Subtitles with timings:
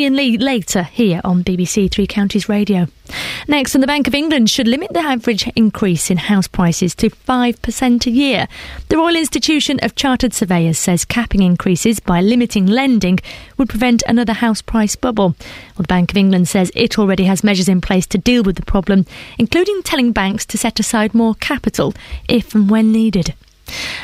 [0.00, 2.86] Iain Lee later here on BBC Three Counties Radio.
[3.46, 7.10] Next, and the Bank of England should limit the average increase in house prices to
[7.10, 8.48] 5% a year.
[8.88, 13.18] The Royal Institution of Chartered Surveyors says capping increases by limiting lending
[13.58, 15.34] would prevent another house price bubble.
[15.76, 18.56] Well, the Bank of England says it already has measures in place to deal with
[18.56, 19.04] the problem,
[19.36, 21.92] including telling banks to set aside more capital
[22.26, 23.34] if and when needed.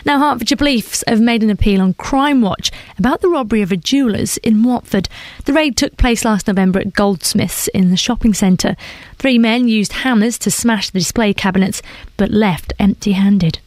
[0.04, 3.76] Now, Hertfordshire Police have made an appeal on Crime Watch about the robbery of a
[3.76, 5.08] jeweller's in Watford.
[5.44, 8.76] The raid took place last November at Goldsmiths in the shopping centre.
[9.18, 11.82] Three men used hammers to smash the display cabinets
[12.16, 13.58] but left empty handed.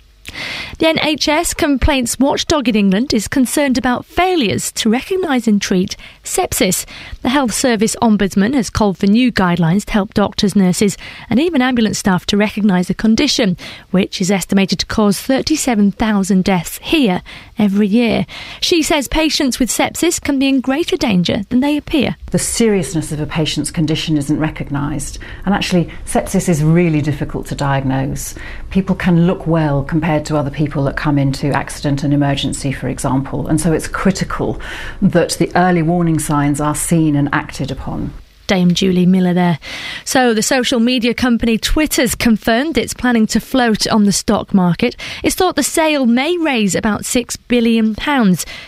[0.78, 6.86] The NHS Complaints Watchdog in England is concerned about failures to recognise and treat sepsis.
[7.22, 10.98] The Health Service Ombudsman has called for new guidelines to help doctors, nurses,
[11.30, 13.58] and even ambulance staff to recognise the condition,
[13.92, 17.23] which is estimated to cause 37,000 deaths here
[17.58, 18.26] every year.
[18.62, 22.16] She says patients with sepsis can be in greater danger than they appear.
[22.28, 27.56] The seriousness of a patient's condition isn't recognised, and actually, sepsis is really difficult to
[27.56, 28.36] diagnose.
[28.70, 32.88] People can look well compared to other people that come into accident and emergency, for
[32.88, 34.59] example, and so it's critical
[35.02, 38.14] that the early warning signs are seen and acted upon.
[38.50, 39.59] Dame Julie Mellor there.
[40.05, 44.95] So, the social media company Twitter's confirmed it's planning to float on the stock market.
[45.23, 47.94] It's thought the sale may raise about £6 billion.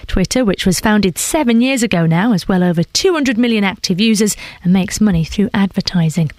[0.05, 4.37] Twitter, which was founded seven years ago now, has well over 200 million active users
[4.63, 6.29] and makes money through advertising.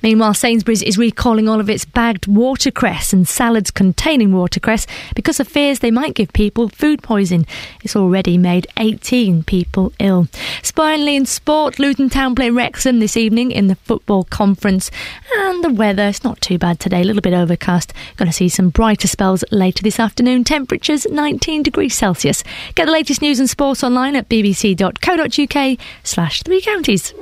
[0.00, 5.48] Meanwhile, Sainsbury's is recalling all of its bagged watercress and salads containing watercress because of
[5.48, 7.48] fears they might give people food poisoning.
[7.82, 10.28] It's already made 18 people ill.
[10.62, 14.90] Finally, in sport, Luton Town play Wrexham this evening in the football conference.
[15.38, 17.92] And the weather, it's not too bad today, a little bit overcast.
[18.16, 20.44] Going to see some brighter spells later this afternoon.
[20.44, 22.42] Temperatures 19 degrees Celsius.
[22.74, 27.12] Get the latest news and sports online at bbc.co.uk slash three counties.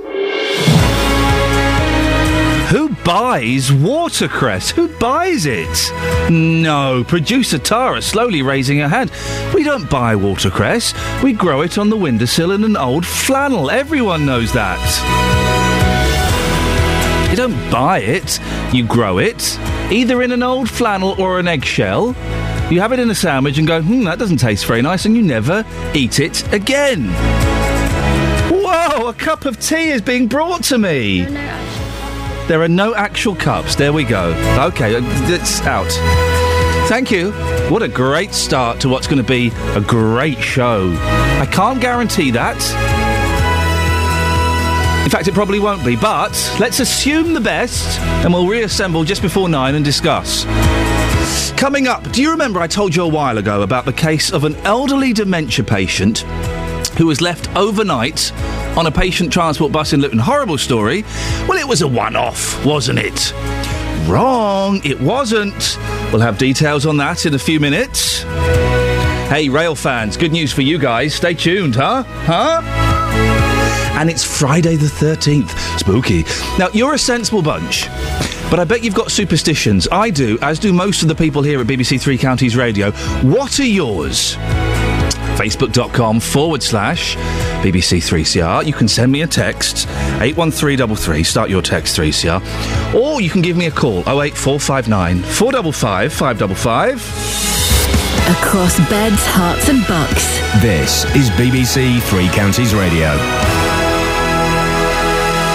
[2.70, 4.70] Who buys watercress?
[4.70, 6.30] Who buys it?
[6.30, 9.10] No, producer Tara slowly raising her hand.
[9.52, 10.94] We don't buy watercress.
[11.20, 13.72] We grow it on the windowsill in an old flannel.
[13.72, 14.78] Everyone knows that.
[17.28, 18.38] You don't buy it,
[18.72, 19.58] you grow it.
[19.90, 22.14] Either in an old flannel or an eggshell.
[22.70, 25.16] You have it in a sandwich and go, hmm, that doesn't taste very nice, and
[25.16, 27.08] you never eat it again.
[28.48, 31.26] Whoa, a cup of tea is being brought to me.
[32.50, 33.76] There are no actual cups.
[33.76, 34.30] There we go.
[34.58, 35.00] Okay, uh,
[35.32, 35.86] it's out.
[36.88, 37.30] Thank you.
[37.70, 40.92] What a great start to what's going to be a great show.
[40.98, 42.56] I can't guarantee that.
[45.04, 49.22] In fact, it probably won't be, but let's assume the best and we'll reassemble just
[49.22, 50.44] before nine and discuss.
[51.56, 54.42] Coming up, do you remember I told you a while ago about the case of
[54.42, 56.24] an elderly dementia patient
[57.00, 58.30] who was left overnight
[58.76, 60.18] on a patient transport bus in Luton?
[60.18, 61.02] Horrible story.
[61.48, 63.32] Well, it was a one off, wasn't it?
[64.06, 65.78] Wrong, it wasn't.
[66.12, 68.24] We'll have details on that in a few minutes.
[69.30, 71.14] Hey, rail fans, good news for you guys.
[71.14, 72.02] Stay tuned, huh?
[72.26, 72.60] Huh?
[73.98, 75.56] And it's Friday the 13th.
[75.78, 76.24] Spooky.
[76.58, 77.86] Now, you're a sensible bunch.
[78.50, 79.88] But I bet you've got superstitions.
[79.90, 82.90] I do, as do most of the people here at BBC Three Counties Radio.
[83.22, 84.36] What are yours?
[85.40, 87.16] Facebook.com forward slash
[87.64, 88.66] BBC3CR.
[88.66, 89.88] You can send me a text,
[90.20, 92.94] 81333, start your text 3CR.
[92.94, 96.96] Or you can give me a call, 08459 455 555.
[98.36, 100.38] Across beds, hearts, and bucks.
[100.60, 103.08] This is BBC Three Counties Radio.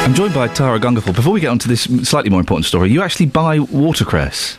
[0.03, 1.16] I'm joined by Tara Gungerford.
[1.16, 4.57] Before we get on to this slightly more important story, you actually buy watercress.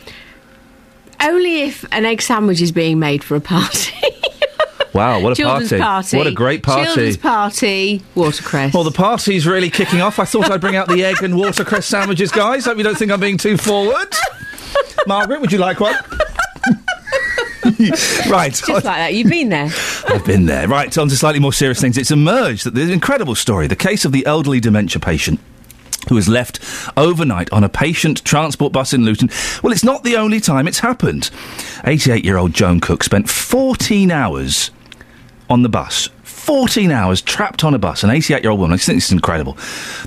[1.21, 3.93] Only if an egg sandwich is being made for a party.
[4.97, 5.83] Wow, what a Children's party.
[5.83, 6.17] party.
[6.17, 6.85] What a great party.
[6.87, 8.73] Children's party, watercress.
[8.75, 10.19] Well, the party's really kicking off.
[10.19, 12.65] I thought I'd bring out the egg and watercress sandwiches, guys.
[12.65, 14.09] Hope you don't think I'm being too forward.
[15.07, 15.95] Margaret, would you like one?
[18.29, 18.53] right.
[18.53, 19.15] Just like that.
[19.15, 19.71] You've been there.
[20.09, 20.69] I've been there.
[20.69, 21.99] Right, on to slightly more serious things.
[21.99, 23.67] It's emerged that there's an incredible story.
[23.67, 25.41] The case of the elderly dementia patient
[26.09, 26.61] who was left
[26.97, 29.29] overnight on a patient transport bus in Luton.
[29.63, 31.31] Well, it's not the only time it's happened.
[31.85, 34.71] 88 year old Joan Cook spent 14 hours
[35.49, 36.09] on the bus.
[36.47, 38.75] 14 hours trapped on a bus, an 88 year old woman.
[38.75, 39.59] I think this is incredible.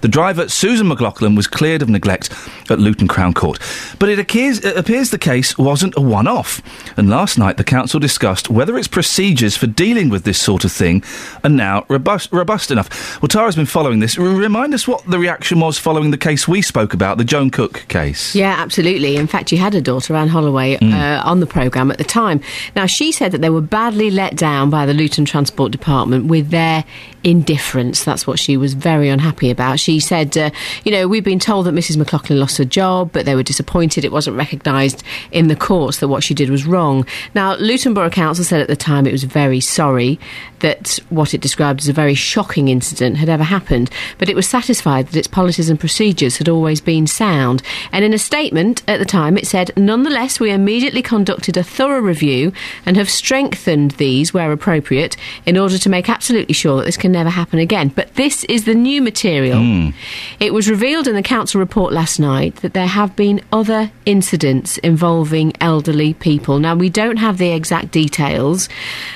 [0.02, 2.30] The driver, Susan McLaughlin, was cleared of neglect
[2.70, 3.60] at Luton Crown Court.
[4.00, 6.62] But it appears, it appears the case wasn't a one off.
[6.98, 10.72] And last night, the council discussed whether its procedures for dealing with this sort of
[10.72, 11.04] thing
[11.44, 13.22] are now robust, robust enough.
[13.22, 14.18] Well, Tara's been following this.
[14.18, 17.84] Remind us what the reaction was following the case we spoke about, the Joan Cook
[17.90, 18.34] case.
[18.34, 19.18] Yeah, absolutely.
[19.18, 20.94] In fact, you had a daughter, Anne Holloway, Mm.
[20.94, 22.40] uh, on the programme at the time.
[22.78, 26.50] Now, she said that they were badly let down by the Luton Transport Department with
[26.50, 26.86] their
[27.24, 28.04] indifference.
[28.04, 29.80] That's what she was very unhappy about.
[29.80, 30.52] She said, uh,
[30.84, 31.98] you know, we've been told that Mrs.
[31.98, 36.08] McLaughlin lost her job, but they were disappointed it wasn't recognised in the courts that
[36.08, 37.06] what she did was wrong.
[37.36, 40.20] Now, Luton Borough Council said at the time it was very sorry
[40.60, 44.48] that what it described as a very shocking incident had ever happened, but it was
[44.48, 47.62] satisfied that its policies and procedures had always been sound.
[47.92, 52.02] And in a statement at the time, it said, nonetheless, we immediately conducted a thorough
[52.02, 52.52] review
[52.86, 55.16] and have strengthened these where appropriate
[55.46, 57.88] in order to make absolutely sure that this can never happen again.
[57.88, 59.94] But this is the new material.
[60.42, 64.78] It was revealed in the council report last night that there have been other incidents
[64.80, 66.60] involving elderly people.
[66.60, 68.68] Now, we don't have the exact details,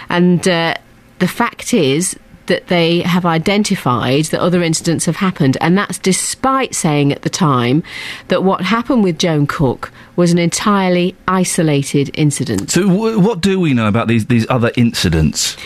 [0.07, 0.75] and uh,
[1.19, 6.73] the fact is that they have identified that other incidents have happened, and that's despite
[6.73, 7.83] saying at the time
[8.29, 12.71] that what happened with Joan Cook was an entirely isolated incident.
[12.71, 15.57] So, w- what do we know about these these other incidents?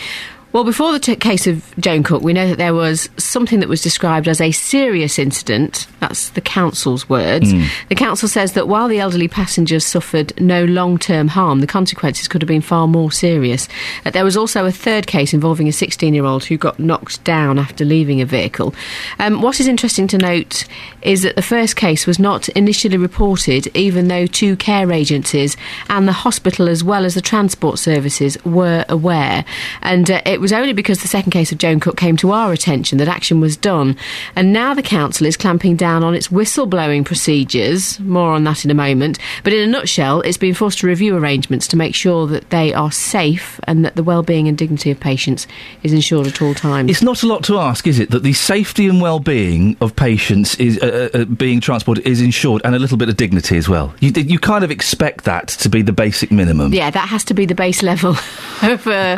[0.54, 3.70] Well, before the t- case of Joan Cook, we know that there was something that
[3.70, 5.88] was described as a serious incident.
[6.00, 7.52] That's the council's words.
[7.90, 12.28] The council says that while the elderly passengers suffered no long term harm, the consequences
[12.28, 13.68] could have been far more serious.
[14.06, 17.24] Uh, there was also a third case involving a 16 year old who got knocked
[17.24, 18.74] down after leaving a vehicle.
[19.20, 20.66] Um, what is interesting to note
[21.02, 25.58] is that the first case was not initially reported, even though two care agencies
[25.90, 29.46] and the hospital, as well as the transport services, were aware.
[29.82, 32.52] And uh, it was only because the second case of Joan Cook came to our
[32.52, 33.96] attention that action was done.
[34.36, 38.00] And now the council is clamping down on its whistleblowing procedures.
[38.00, 39.20] More on that in a moment.
[39.44, 42.74] But in a nutshell, it's been forced to review arrangements to make sure that they
[42.74, 45.48] are safe and that the well-being and dignity of patients
[45.84, 46.90] is ensured at all times.
[46.90, 50.56] It's not a lot to ask, is it, that the safety and well-being of patients
[50.56, 53.68] is uh, uh, uh, being transported is ensured, and a little bit of dignity as
[53.70, 53.94] well.
[54.00, 56.74] You you kind of expect that to be the basic minimum.
[56.74, 58.12] yeah, that has to be the base level
[58.64, 59.18] of, uh,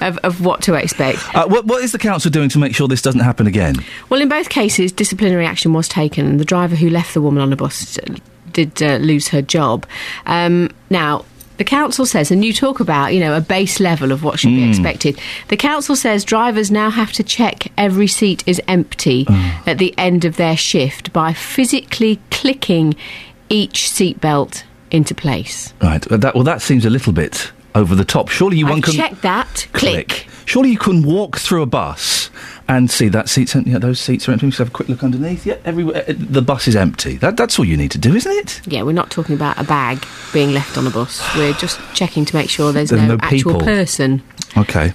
[0.00, 1.18] of of what to expect.
[1.34, 3.76] Uh, what, what is the council doing to make sure this doesn't happen again?
[4.08, 7.42] Well, in both cases, disciplinary action was taken, and the driver who left the woman
[7.42, 7.98] on the bus
[8.52, 9.86] did uh, lose her job.
[10.26, 11.24] Um, now.
[11.56, 14.50] The council says, and you talk about, you know, a base level of what should
[14.50, 15.18] be expected.
[15.48, 19.26] The council says drivers now have to check every seat is empty
[19.66, 22.94] at the end of their shift by physically clicking
[23.48, 24.62] each seatbelt
[24.92, 25.74] into place.
[25.82, 26.08] Right.
[26.08, 28.28] Well, that, well, that seems a little bit over the top.
[28.28, 29.66] Surely you one can checked that.
[29.72, 30.26] Click.
[30.46, 32.30] Surely you can walk through a bus
[32.68, 33.54] and see that seats.
[33.54, 34.46] Yeah, those seats are empty.
[34.46, 35.44] Just have a quick look underneath.
[35.44, 36.04] Yeah, everywhere.
[36.08, 37.16] uh, The bus is empty.
[37.16, 38.60] That, that's all you need to do, isn't it?
[38.66, 41.22] Yeah, we're not talking about a bag being left on a bus.
[41.36, 43.60] We're just checking to make sure there's, There's no, no actual people.
[43.60, 44.22] person.
[44.56, 44.92] Okay.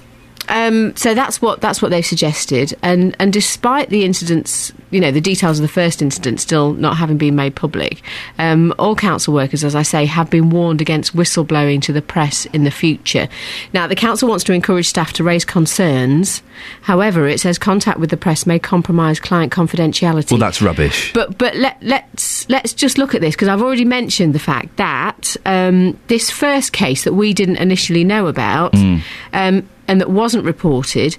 [0.49, 5.11] Um, so that's what that's what they've suggested, and and despite the incidents, you know,
[5.11, 8.01] the details of the first incident still not having been made public,
[8.37, 12.45] um, all council workers, as I say, have been warned against whistleblowing to the press
[12.47, 13.27] in the future.
[13.73, 16.41] Now, the council wants to encourage staff to raise concerns.
[16.81, 20.31] However, it says contact with the press may compromise client confidentiality.
[20.31, 21.13] Well, that's rubbish.
[21.13, 24.77] But but let, let's let's just look at this because I've already mentioned the fact
[24.77, 28.75] that um, this first case that we didn't initially know about
[29.33, 31.15] um, and that wasn't reported.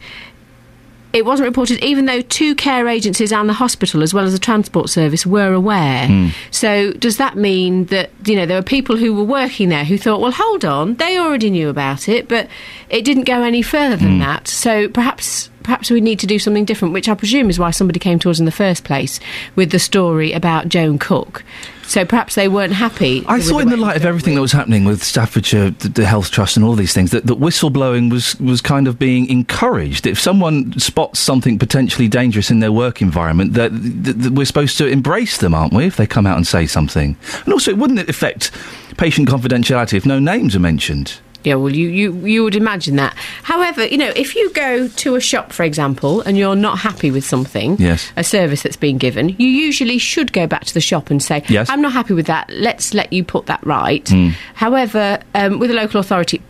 [1.12, 4.38] It wasn't reported, even though two care agencies and the hospital, as well as the
[4.40, 6.08] transport service, were aware.
[6.08, 6.28] Hmm.
[6.50, 9.96] So, does that mean that you know there were people who were working there who
[9.96, 12.48] thought, "Well, hold on, they already knew about it, but
[12.90, 14.18] it didn't go any further than hmm.
[14.18, 17.72] that." So, perhaps perhaps we need to do something different, which I presume is why
[17.72, 19.18] somebody came to us in the first place
[19.56, 21.42] with the story about Joan Cook.
[21.86, 23.24] So perhaps they weren't happy.
[23.26, 24.38] I thought, in the light of everything with.
[24.38, 27.38] that was happening with Staffordshire, the, the Health Trust, and all these things, that, that
[27.38, 30.06] whistleblowing was, was kind of being encouraged.
[30.06, 34.78] If someone spots something potentially dangerous in their work environment, that, that, that we're supposed
[34.78, 35.84] to embrace them, aren't we?
[35.84, 38.50] If they come out and say something, and also, wouldn't it affect
[38.96, 41.20] patient confidentiality if no names are mentioned?
[41.44, 43.14] Yeah, well, you, you, you would imagine that.
[43.42, 47.10] However, you know, if you go to a shop, for example, and you're not happy
[47.10, 48.10] with something, Yes.
[48.16, 51.44] a service that's been given, you usually should go back to the shop and say,
[51.48, 51.68] Yes.
[51.70, 54.08] I'm not happy with that, let's let you put that right.
[54.08, 54.30] Hmm.
[54.54, 56.40] However, um, with a local authority,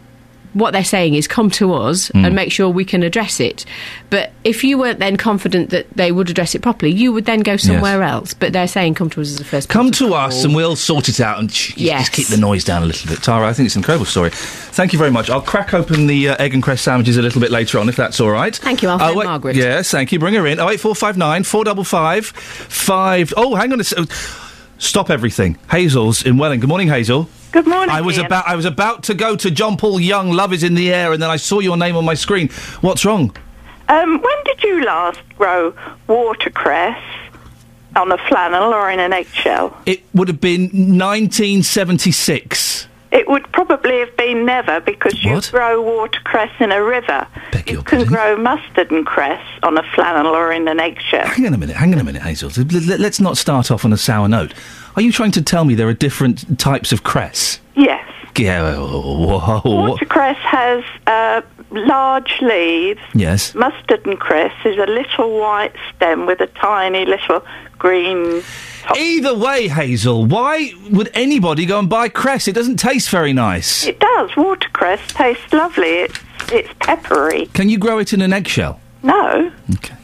[0.55, 2.25] what they're saying is come to us Hmm.
[2.25, 3.65] and make sure we can address it.
[4.11, 7.41] But if you weren't then confident that they would address it properly, you would then
[7.41, 8.33] go somewhere else.
[8.35, 10.45] But they're saying come to us as the first Come to us call.
[10.47, 12.03] and we'll sort it out and sh- Yes.
[12.03, 13.23] just keep the noise down a little bit.
[13.23, 14.31] Tara, I think it's an incredible story.
[14.33, 15.29] Thank you very much.
[15.31, 17.97] I'll crack open the uh, egg and cress sandwiches a little bit later on, if
[17.97, 18.55] that's all right.
[18.55, 19.57] Thank you, I'll Oh, wait- Margaret.
[19.57, 20.19] Yes, thank you.
[20.19, 20.61] Bring her in.
[20.61, 23.33] Oh eight four five nine four double five five.
[23.37, 24.11] Oh, hang on a second.
[24.79, 25.57] Stop everything.
[25.71, 26.61] Hazel's in Welling.
[26.61, 27.29] Good morning, Hazel.
[27.55, 27.91] Good morning.
[27.95, 28.27] I was Iain.
[28.27, 30.33] about I was about to go to John Paul Young.
[30.33, 32.49] Love is in the air, and then I saw your name on my screen.
[32.81, 33.33] What's wrong?
[33.89, 35.73] Um, when did you last grow
[36.09, 37.01] watercress
[37.95, 39.73] on a flannel or in an eggshell?
[39.87, 40.63] It would have been
[40.99, 42.89] 1976.
[43.13, 45.49] It would probably have been never because you What?
[45.53, 47.25] grow watercress in a river.
[47.69, 51.25] You can grow mustard and cress on a flannel or in an eggshell.
[51.25, 52.51] Hang on a minute, hang on a minute, Hazel.
[52.99, 54.55] Let's not start off on a sour note.
[54.97, 57.61] Are you trying to tell me there are different types of cress?
[57.75, 58.01] Yes.
[58.37, 59.89] Yeah, whoa, whoa.
[59.91, 63.01] Watercress has uh, large leaves.
[63.15, 63.55] Yes.
[63.55, 67.45] Mustard and cress is a little white stem with a tiny little
[67.79, 68.43] green
[68.83, 68.97] top.
[68.97, 72.49] Either way, Hazel, why would anybody go and buy cress?
[72.49, 73.87] It doesn't taste very nice.
[73.87, 74.31] It does.
[74.37, 75.89] Watercress tastes lovely.
[75.89, 76.19] It's
[76.53, 77.47] it's peppery.
[77.47, 78.79] Can you grow it in an eggshell?
[79.03, 79.95] No, Okay.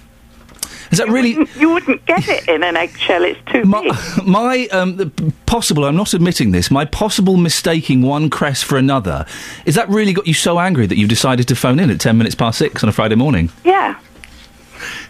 [0.90, 3.24] Is that really you wouldn't get it in an eggshell.
[3.24, 4.26] It's too my, big.
[4.26, 5.12] my um,
[5.46, 5.84] possible?
[5.84, 6.70] I'm not admitting this.
[6.70, 9.24] My possible mistaking one cress for another
[9.66, 12.18] is that really got you so angry that you've decided to phone in at ten
[12.18, 13.50] minutes past six on a Friday morning?
[13.64, 13.98] Yeah,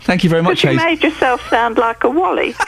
[0.03, 0.85] Thank you very much, you Hazel.
[0.85, 2.55] made yourself sound like a wally.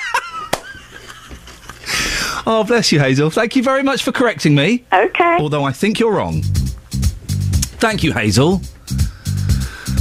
[2.44, 3.30] Oh, bless you, Hazel.
[3.30, 4.84] Thank you very much for correcting me.
[4.92, 5.36] Okay.
[5.38, 6.42] Although I think you're wrong.
[6.42, 8.60] Thank you, Hazel.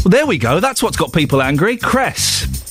[0.04, 0.60] Well, there we go.
[0.60, 1.78] That's what's got people angry.
[1.78, 2.71] Cress.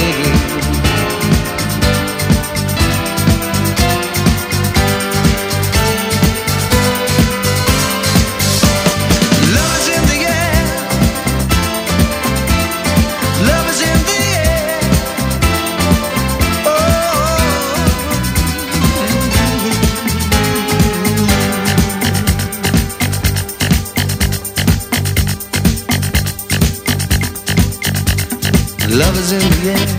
[28.93, 29.90] Love is in the air,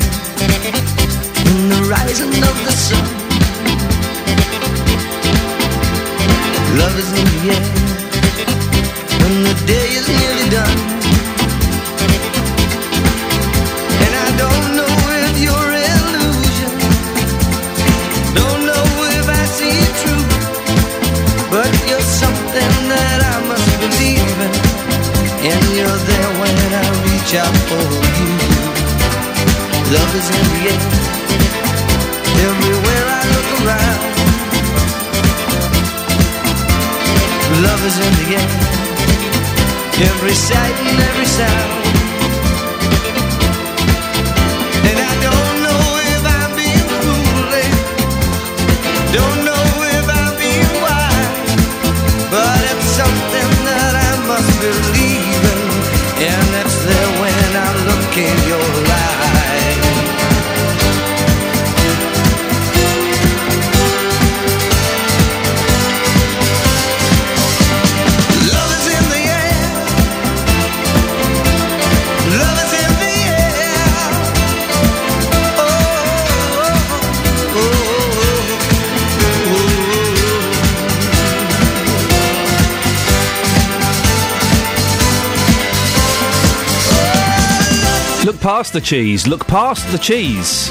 [88.72, 89.26] past the cheese.
[89.26, 90.70] Look past the cheese.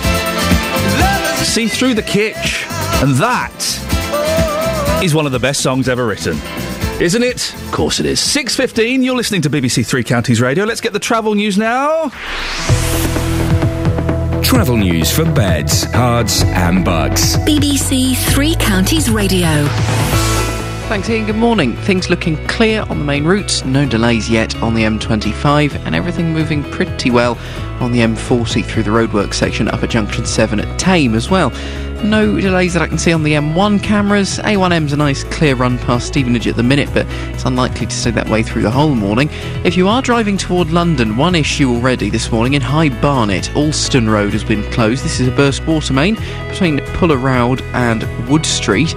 [1.48, 2.65] See through the kitsch.
[3.03, 3.53] And that
[5.03, 6.39] is one of the best songs ever written.
[7.00, 7.53] Isn't it?
[7.53, 8.20] Of course it is.
[8.20, 10.65] 6.15, you're listening to BBC Three Counties Radio.
[10.65, 12.10] Let's get the travel news now.
[14.41, 17.38] Travel news for beds, cards, and bugs.
[17.38, 19.67] BBC Three Counties Radio.
[20.91, 21.25] Thanks, Iain.
[21.25, 21.74] Good morning.
[21.77, 23.63] Things looking clear on the main routes.
[23.63, 27.38] No delays yet on the M25, and everything moving pretty well
[27.81, 31.51] on the M40 through the roadwork section up at Junction 7 at Thame as well.
[32.03, 34.39] No delays that I can see on the M1 cameras.
[34.39, 38.09] A1M's a nice clear run past Stevenage at the minute, but it's unlikely to stay
[38.11, 39.29] that way through the whole morning.
[39.63, 43.55] If you are driving toward London, one issue already this morning in High Barnet.
[43.55, 45.03] Alston Road has been closed.
[45.03, 46.15] This is a burst water main
[46.50, 48.95] between Puller Road and Wood Street.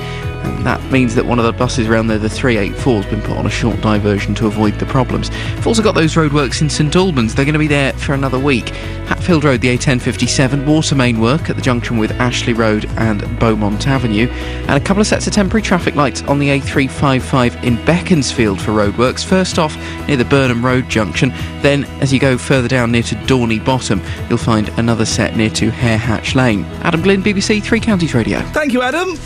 [0.65, 3.45] That means that one of the buses around there, the 384, has been put on
[3.45, 5.31] a short diversion to avoid the problems.
[5.57, 7.35] We've also got those roadworks in St Albans.
[7.35, 8.71] They're going to be there for another week.
[9.07, 13.87] Hatfield Road, the A1057, water main work at the junction with Ashley Road and Beaumont
[13.87, 18.61] Avenue, and a couple of sets of temporary traffic lights on the A355 in Beaconsfield
[18.61, 19.23] for roadworks.
[19.23, 19.77] First off,
[20.09, 21.29] near the Burnham Road junction.
[21.61, 25.51] Then, as you go further down near to Dorney Bottom, you'll find another set near
[25.51, 26.65] to Hare Hatch Lane.
[26.83, 28.41] Adam Glynn, BBC Three Counties Radio.
[28.53, 29.17] Thank you, Adam.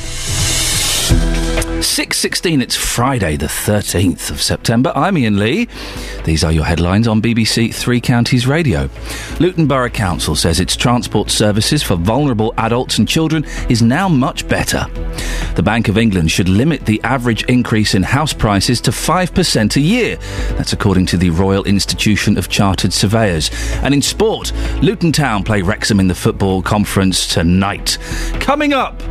[1.58, 4.92] 6.16, it's Friday the 13th of September.
[4.94, 5.68] I'm Iain Lee.
[6.24, 8.88] These are your headlines on BBC Three Counties Radio.
[9.40, 14.46] Luton Borough Council says its transport services for vulnerable adults and children is now much
[14.48, 14.86] better.
[15.56, 19.80] The Bank of England should limit the average increase in house prices to 5% a
[19.80, 20.16] year.
[20.56, 23.50] That's according to the Royal Institution of Chartered Surveyors.
[23.82, 27.98] And in sport, Luton Town play Wrexham in the football conference tonight.
[28.34, 29.02] Coming up,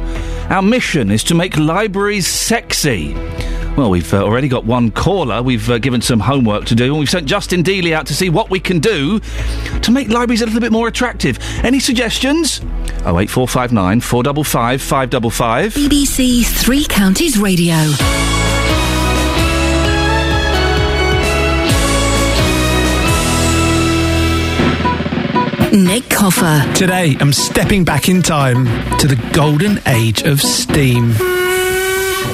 [0.49, 3.13] our mission is to make libraries sexy.
[3.77, 5.43] Well, we've uh, already got one caller.
[5.43, 8.29] We've uh, given some homework to do, and we've sent Justin Dealey out to see
[8.29, 11.37] what we can do to make libraries a little bit more attractive.
[11.63, 12.61] Any suggestions?
[13.05, 15.73] Oh eight four five nine four double five five double five.
[15.73, 17.75] BBC Three Counties Radio.
[25.83, 26.73] Nick Coffer.
[26.73, 28.65] Today, I'm stepping back in time
[28.97, 31.13] to the golden age of steam.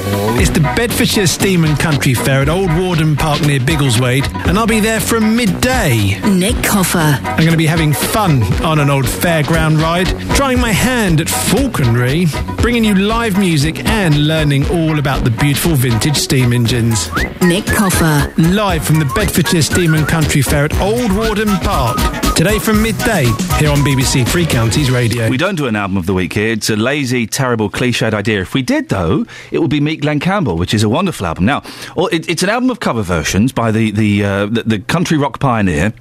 [0.05, 4.67] It's the Bedfordshire Steam and Country Fair at Old Warden Park near Biggleswade, and I'll
[4.67, 6.19] be there from midday.
[6.29, 6.98] Nick Coffer.
[6.98, 11.29] I'm going to be having fun on an old fairground ride, trying my hand at
[11.29, 12.25] falconry,
[12.57, 17.10] bringing you live music, and learning all about the beautiful vintage steam engines.
[17.41, 18.33] Nick Coffer.
[18.38, 21.98] Live from the Bedfordshire Steam and Country Fair at Old Warden Park.
[22.36, 23.25] Today from midday,
[23.60, 25.29] here on BBC Three Counties Radio.
[25.29, 26.51] We don't do an album of the week here.
[26.51, 28.41] It's a lazy, terrible, cliched idea.
[28.41, 31.45] If we did, though, it would be Meet Glen Campbell, which is a wonderful album.
[31.45, 31.62] Now,
[31.95, 35.19] or it, it's an album of cover versions by the the, uh, the, the country
[35.19, 35.93] rock pioneer.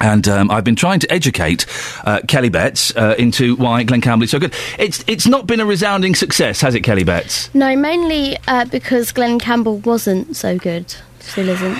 [0.00, 1.66] And um, I've been trying to educate
[2.04, 4.54] uh, Kelly Betts uh, into why Glen Campbell is so good.
[4.78, 7.52] It's it's not been a resounding success, has it, Kelly Betts?
[7.54, 10.94] No, mainly uh, because Glen Campbell wasn't so good.
[11.20, 11.74] Still isn't.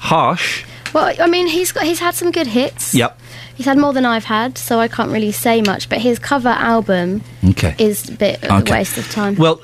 [0.00, 0.64] Harsh.
[0.92, 2.94] Well, I mean, he's got he's had some good hits.
[2.94, 3.18] Yep.
[3.54, 5.88] He's had more than I've had, so I can't really say much.
[5.88, 7.74] But his cover album Okay.
[7.78, 8.70] is a bit of Okay.
[8.70, 9.36] a waste of time.
[9.36, 9.60] Well.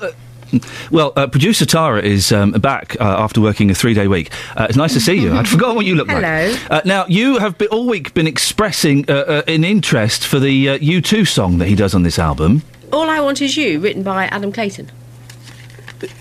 [0.91, 4.31] Well, uh, producer Tara is um, back uh, after working a three-day week.
[4.55, 5.33] Uh, it's nice to see you.
[5.33, 6.21] I'd forgotten what you look Hello.
[6.21, 6.71] like.
[6.71, 10.69] Uh, now, you have be- all week been expressing uh, uh, an interest for the
[10.69, 12.63] uh, U2 song that he does on this album.
[12.93, 14.89] All I Want Is You, written by Adam Clayton.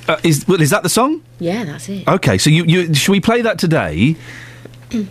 [0.09, 1.23] Uh, is well, is that the song?
[1.39, 2.09] Yeah, that's it.
[2.09, 4.17] Okay, so you, you should we play that today?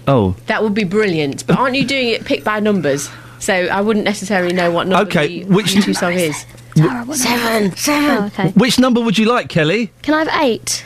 [0.07, 1.45] oh, That would be brilliant.
[1.45, 3.09] But aren't you doing it picked by numbers?
[3.39, 6.45] So I wouldn't necessarily know what number Okay, the which- U2 song is.
[6.75, 8.17] Seven, seven.
[8.23, 8.49] Oh, okay.
[8.51, 9.91] which number would you like, Kelly?
[10.01, 10.83] Can I have eight?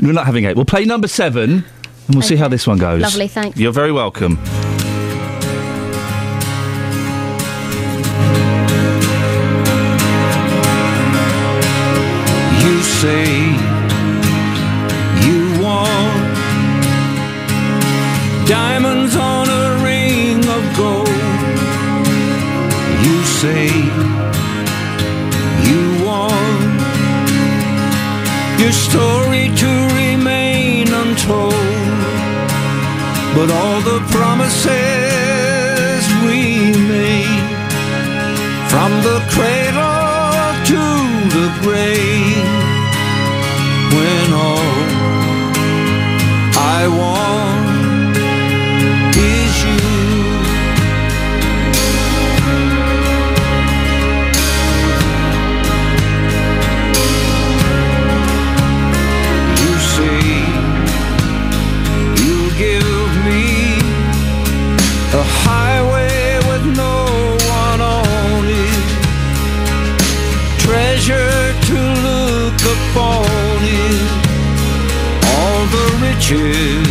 [0.02, 0.56] We're not having eight.
[0.56, 1.64] We'll play number seven,
[2.06, 3.00] and we'll see how this one goes.
[3.02, 3.56] Lovely, thanks.
[3.58, 4.38] You're very welcome.
[12.62, 13.39] You say
[23.40, 23.68] say
[25.70, 26.80] you want
[28.60, 29.70] your story to
[30.02, 31.54] remain untold.
[33.34, 36.40] But all the promises we
[36.94, 37.46] made
[38.68, 40.20] from the cradle
[40.72, 40.82] to
[41.36, 42.44] the grave
[43.94, 44.79] when all
[65.12, 66.94] a highway with no
[67.48, 69.00] one on it
[70.70, 74.10] treasure to look upon it.
[75.34, 76.89] All the riches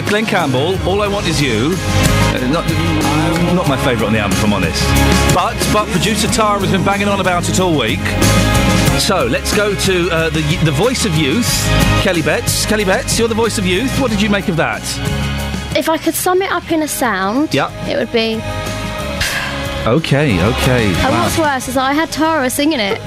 [0.00, 1.74] Uh, Glen Campbell, All I Want Is You.
[1.74, 2.64] Uh, not,
[3.54, 4.82] not my favourite on the album, if I'm honest.
[5.34, 8.00] But, but producer Tara has been banging on about it all week.
[8.98, 11.48] So let's go to uh, the the voice of youth,
[12.02, 12.64] Kelly Betts.
[12.66, 13.90] Kelly Betts, you're the voice of youth.
[14.00, 14.82] What did you make of that?
[15.76, 17.70] If I could sum it up in a sound, Yep.
[17.88, 18.36] it would be.
[19.86, 20.86] Okay, okay.
[20.86, 21.22] And wow.
[21.22, 23.00] what's worse is I had Tara singing it.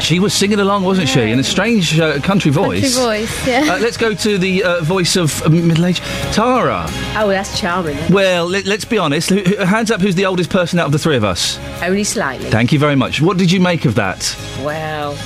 [0.00, 1.20] She was singing along, wasn't she?
[1.30, 2.94] In a strange uh, country voice.
[2.96, 3.74] Country voice, yeah.
[3.74, 6.86] Uh, let's go to the uh, voice of uh, middle-aged Tara.
[7.16, 7.96] Oh, that's charming.
[8.12, 9.30] Well, let, let's be honest.
[9.30, 11.58] Who, who- hands up, who's the oldest person out of the three of us?
[11.82, 12.48] Only slightly.
[12.50, 13.20] Thank you very much.
[13.20, 14.36] What did you make of that?
[14.62, 15.16] Well,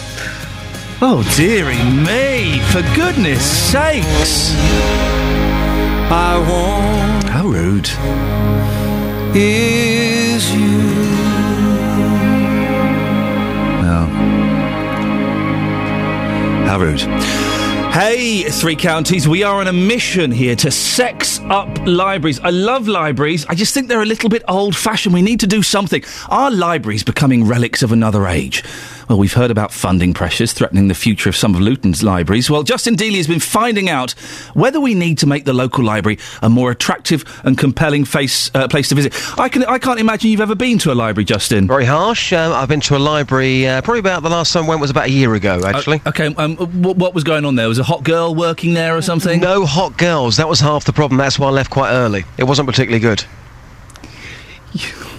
[1.05, 2.61] Oh, dearie me!
[2.71, 4.55] For goodness sakes!
[6.15, 7.89] I want How rude.
[9.35, 11.12] is you.
[17.93, 22.41] Hey, Three Counties, we are on a mission here to sex up libraries.
[22.41, 23.45] I love libraries.
[23.45, 25.13] I just think they're a little bit old fashioned.
[25.13, 26.03] We need to do something.
[26.31, 28.65] Are libraries becoming relics of another age?
[29.09, 32.51] Well, we've heard about funding pressures threatening the future of some of Luton's libraries.
[32.51, 34.12] Well, Justin Dealey has been finding out
[34.55, 38.69] whether we need to make the local library a more attractive and compelling face, uh,
[38.69, 39.15] place to visit.
[39.38, 41.67] I, can, I can't imagine you've ever been to a library, Justin.
[41.67, 42.33] Very harsh.
[42.33, 44.91] Um, I've been to a library uh, probably about the last time I went was
[44.91, 46.01] about a year ago, actually.
[46.05, 47.69] Uh, okay, um, what, what was going on there?
[47.69, 49.41] Was a hot girl working there or something?
[49.41, 50.37] No hot girls.
[50.37, 51.19] That was half the problem.
[51.19, 52.25] That's why I left quite early.
[52.38, 53.25] It wasn't particularly good.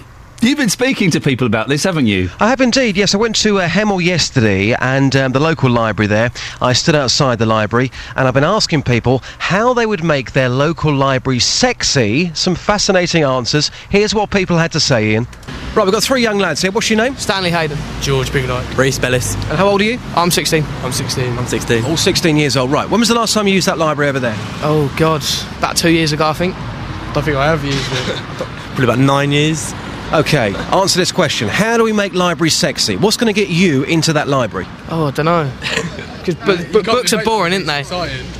[0.44, 2.28] You've been speaking to people about this, haven't you?
[2.38, 3.14] I have indeed, yes.
[3.14, 6.32] I went to uh, Hemel yesterday and um, the local library there.
[6.60, 10.50] I stood outside the library and I've been asking people how they would make their
[10.50, 12.30] local library sexy.
[12.34, 13.70] Some fascinating answers.
[13.88, 15.26] Here's what people had to say, Iain.
[15.74, 16.72] Right, we've got three young lads here.
[16.72, 17.16] What's your name?
[17.16, 17.78] Stanley Hayden.
[18.02, 18.76] George Bignite.
[18.76, 19.36] Reese Bellis.
[19.36, 19.98] And how old are you?
[20.14, 20.62] I'm 16.
[20.82, 21.38] I'm 16.
[21.38, 21.84] I'm 16.
[21.86, 22.70] All 16 years old.
[22.70, 24.36] Right, when was the last time you used that library over there?
[24.60, 25.24] Oh, God.
[25.56, 26.54] About two years ago, I think.
[26.54, 28.46] I don't think I have used it.
[28.74, 29.72] Probably about nine years.
[30.12, 31.48] Okay, answer this question.
[31.48, 32.96] How do we make libraries sexy?
[32.96, 34.66] What's going to get you into that library?
[34.88, 35.50] Oh, I don't know.
[36.24, 37.80] Because bu- bu- books are boring, aren't they?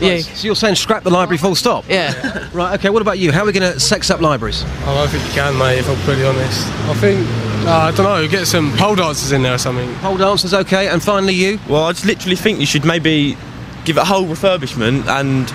[0.01, 0.19] Yeah.
[0.23, 1.85] So you're saying scrap the library full stop?
[1.87, 2.49] Yeah.
[2.55, 3.31] right, okay, what about you?
[3.31, 4.65] How are we going to sex up libraries?
[4.65, 6.67] I don't think you can, mate, if I'm pretty honest.
[6.67, 7.27] I think,
[7.67, 9.95] uh, I don't know, get some pole dancers in there or something.
[9.97, 11.61] Pole dancers, okay, and finally you?
[11.69, 13.37] Well, I just literally think you should maybe
[13.85, 15.47] give it a whole refurbishment and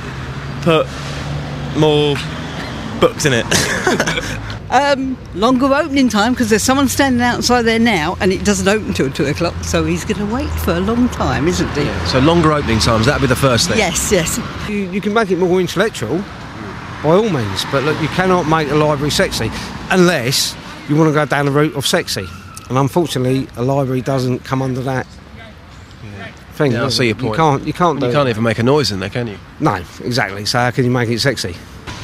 [0.62, 0.86] put
[1.80, 2.16] more
[3.00, 3.46] books in it.
[4.72, 8.94] Um, longer opening time because there's someone standing outside there now and it doesn't open
[8.94, 11.86] till two o'clock, so he's going to wait for a long time, isn't he?
[12.08, 13.80] So longer opening times, that'd be the first thing.
[13.80, 14.40] Yes, yes.
[14.70, 16.24] You, you can make it more intellectual,
[17.02, 19.50] by all means, but look, you cannot make a library sexy
[19.90, 20.56] unless
[20.88, 22.26] you want to go down the route of sexy.
[22.70, 25.08] And unfortunately, a library doesn't come under that
[26.54, 26.74] thing.
[26.74, 27.32] Yeah, I see your point.
[27.32, 27.68] You can't.
[27.68, 28.02] You can't.
[28.02, 28.32] You can't it.
[28.32, 29.38] even make a noise in there, can you?
[29.60, 30.46] No, exactly.
[30.46, 31.56] So how can you make it sexy?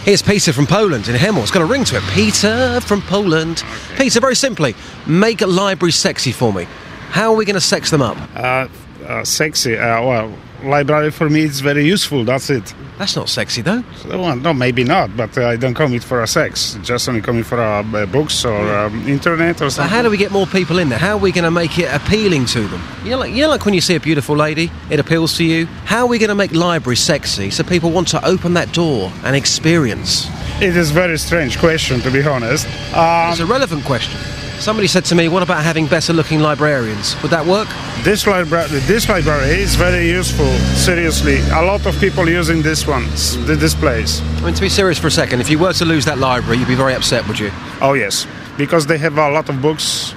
[0.06, 1.42] Here's Peter from Poland in Hemel.
[1.42, 2.04] It's got a ring to it.
[2.12, 3.64] Peter from Poland.
[3.98, 4.76] Peter, very simply,
[5.08, 6.68] make a library sexy for me.
[7.10, 8.16] How are we going to sex them up?
[8.36, 8.68] Uh,
[9.04, 9.76] uh, sexy.
[9.76, 10.32] Uh, well,
[10.66, 12.24] library for me is very useful.
[12.26, 12.74] That's it.
[12.98, 13.84] That's not sexy though.
[14.08, 15.16] Well, no, maybe not.
[15.18, 16.78] But uh, I don't come it for a sex.
[16.84, 19.94] Just only coming for uh, uh, books or um, internet or So something.
[19.96, 21.00] how do we get more people in there?
[21.00, 22.82] How are we going to make it appealing to them?
[23.04, 25.44] You know, like, you know, like when you see a beautiful lady, it appeals to
[25.44, 25.66] you.
[25.86, 29.12] How are we going to make libraries sexy so people want to open that door
[29.24, 30.28] and experience?
[30.62, 32.66] It is very strange question, to be honest.
[32.96, 34.20] Um, it's a relevant question.
[34.60, 37.16] Somebody said to me, "What about having better-looking librarians?
[37.22, 37.68] Would that work?"
[38.04, 40.52] This library, this library is very useful.
[40.76, 44.22] Seriously, a lot of people using this ones, the displays.
[44.38, 46.58] I mean, to be serious for a second, if you were to lose that library,
[46.58, 47.52] you'd be very upset, would you?
[47.82, 48.26] Oh yes,
[48.58, 50.16] because they have a lot of books.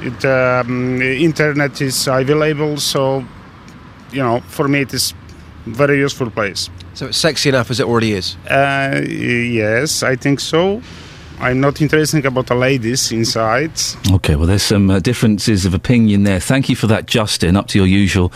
[0.00, 3.24] It, um, internet is available, so
[4.12, 5.14] you know, for me, it is
[5.66, 6.70] very useful place.
[6.94, 8.36] So it's sexy enough as it already is.
[8.48, 10.80] Uh, yes, I think so.
[11.40, 13.72] I'm not interested about the ladies inside.
[14.12, 16.40] Okay, well, there's some uh, differences of opinion there.
[16.40, 18.32] Thank you for that, Justin, up to your usual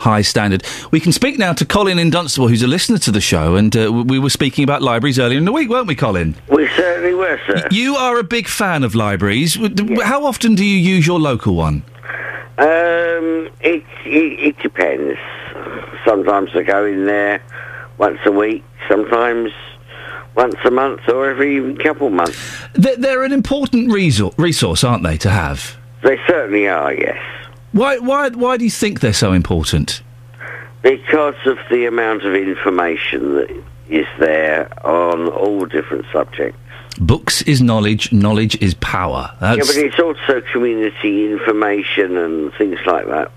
[0.00, 0.64] high standard.
[0.90, 3.76] We can speak now to Colin in Dunstable, who's a listener to the show, and
[3.76, 6.34] uh, we were speaking about libraries earlier in the week, weren't we, Colin?
[6.48, 7.68] We certainly were, sir.
[7.70, 9.54] You are a big fan of libraries.
[9.54, 11.82] W- d- How often do you use your local one?
[12.58, 15.16] Um, it, it it depends.
[16.04, 17.40] Sometimes I go in there
[17.98, 18.64] once a week.
[18.88, 19.52] Sometimes
[20.38, 22.38] once a month, or every couple of months.
[22.74, 25.76] They're, they're an important resor- resource, aren't they, to have?
[26.02, 26.94] They certainly are.
[26.94, 27.18] Yes,
[27.72, 30.02] Why, why, why do you think they're so important?
[30.82, 33.50] because of the amount of information that
[33.88, 36.56] is there on all different subjects.
[37.00, 39.30] Books is knowledge, knowledge is power.
[39.40, 43.30] Yeah, but it's also community information and things like that.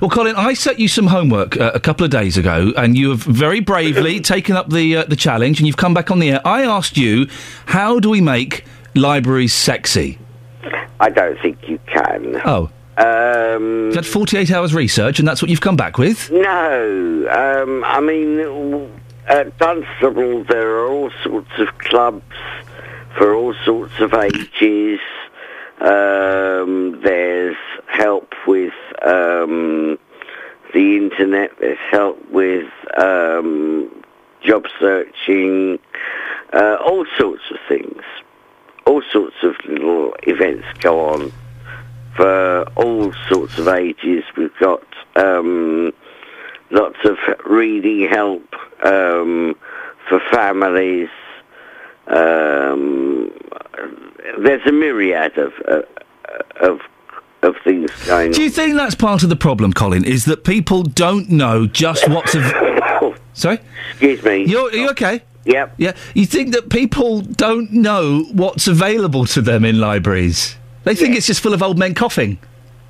[0.00, 3.10] Well, Colin, I set you some homework uh, a couple of days ago, and you
[3.10, 6.30] have very bravely taken up the uh, the challenge, and you've come back on the
[6.32, 6.40] air.
[6.46, 7.28] I asked you,
[7.66, 10.18] how do we make libraries sexy?
[11.00, 12.40] I don't think you can.
[12.44, 12.70] Oh.
[12.98, 16.30] Um, You had 48 hours research, and that's what you've come back with?
[16.30, 18.90] No, um, I mean,
[19.28, 22.24] at Dunstable there are all sorts of clubs
[23.18, 25.00] for all sorts of ages.
[25.80, 27.56] Um, there's
[27.88, 28.72] help with
[29.04, 29.98] um,
[30.72, 31.50] the internet.
[31.60, 33.90] There's help with um,
[34.42, 35.78] job searching.
[36.52, 38.02] Uh, all sorts of things.
[38.86, 41.32] All sorts of little events go on
[42.16, 44.24] for all sorts of ages.
[44.36, 44.84] We've got
[45.16, 45.92] um,
[46.70, 49.56] lots of reading help um,
[50.08, 51.10] for families.
[54.38, 55.82] There's a myriad of uh,
[56.60, 56.80] of
[57.42, 58.32] of things going on.
[58.32, 60.04] Do you think that's part of the problem, Colin?
[60.04, 62.34] Is that people don't know just what's.
[62.34, 63.60] Av- Sorry?
[63.90, 64.44] Excuse me.
[64.44, 65.22] You're, are you okay?
[65.44, 65.74] Yep.
[65.76, 65.92] Yeah.
[66.14, 70.56] You think that people don't know what's available to them in libraries?
[70.84, 72.38] They think it's just full of old men coughing.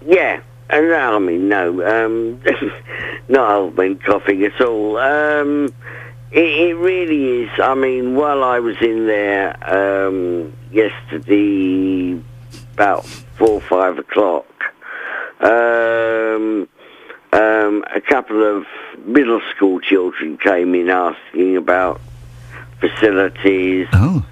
[0.07, 2.42] Yeah, and I mean, no, um,
[3.29, 4.99] not old men coughing at all.
[4.99, 5.75] Um,
[6.31, 7.51] it, it really is.
[7.59, 9.57] I mean, while I was in there
[10.07, 12.21] um, yesterday,
[12.75, 13.07] about
[13.39, 14.47] four or five o'clock,
[15.41, 16.69] um,
[17.33, 18.67] um, a couple of
[19.05, 22.01] middle school children came in asking about
[22.79, 23.89] facilities.
[23.95, 24.25] Oh.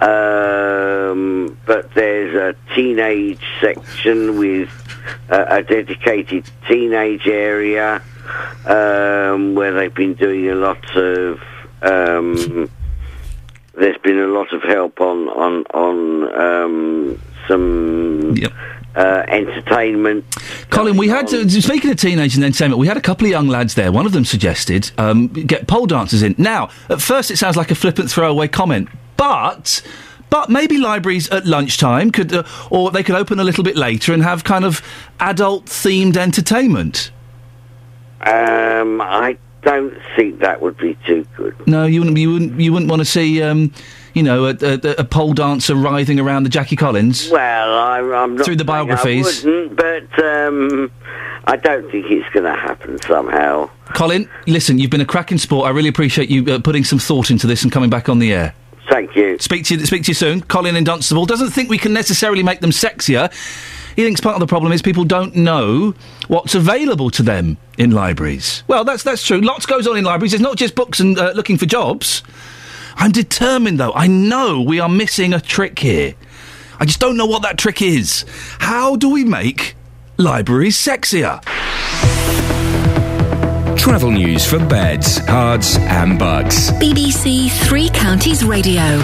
[0.00, 4.70] Um, but there's a teenage section with
[5.28, 8.02] uh, a dedicated teenage area
[8.64, 11.40] um, where they've been doing a lot of.
[11.82, 12.70] Um,
[13.80, 18.34] there's been a lot of help on on on um, some
[18.94, 20.24] uh, entertainment.
[20.70, 23.48] Colin, we had to, speaking of teenage and entertainment, we had a couple of young
[23.48, 23.90] lads there.
[23.92, 26.34] One of them suggested um, get pole dancers in.
[26.38, 29.82] Now, at first, it sounds like a flippant throwaway comment, but
[30.28, 34.12] but maybe libraries at lunchtime could, uh, or they could open a little bit later
[34.12, 34.80] and have kind of
[35.18, 37.10] adult themed entertainment.
[38.20, 41.54] Um, I don't think that would be too good.
[41.66, 42.18] No, you wouldn't.
[42.18, 42.60] You wouldn't.
[42.60, 43.42] You wouldn't want to see.
[43.42, 43.72] Um,
[44.14, 47.30] you know, a, a, a pole dancer writhing around the Jackie Collins.
[47.30, 49.44] Well, I, I'm not Through the biographies.
[49.44, 50.90] I wouldn't, but um,
[51.44, 53.70] I don't think it's going to happen somehow.
[53.94, 55.66] Colin, listen, you've been a cracking sport.
[55.66, 58.32] I really appreciate you uh, putting some thought into this and coming back on the
[58.32, 58.54] air.
[58.90, 59.38] Thank you.
[59.38, 59.86] Speak to you.
[59.86, 60.40] Speak to you soon.
[60.42, 63.30] Colin in Dunstable doesn't think we can necessarily make them sexier.
[63.96, 65.94] He thinks part of the problem is people don't know
[66.28, 68.62] what's available to them in libraries.
[68.68, 69.40] Well, that's that's true.
[69.40, 70.32] Lots goes on in libraries.
[70.34, 72.22] It's not just books and uh, looking for jobs.
[72.96, 73.92] I'm determined, though.
[73.94, 76.14] I know we are missing a trick here.
[76.78, 78.24] I just don't know what that trick is.
[78.58, 79.74] How do we make
[80.16, 81.42] libraries sexier?
[83.76, 86.70] Travel news for beds, cards, and bugs.
[86.72, 89.00] BBC Three Counties Radio.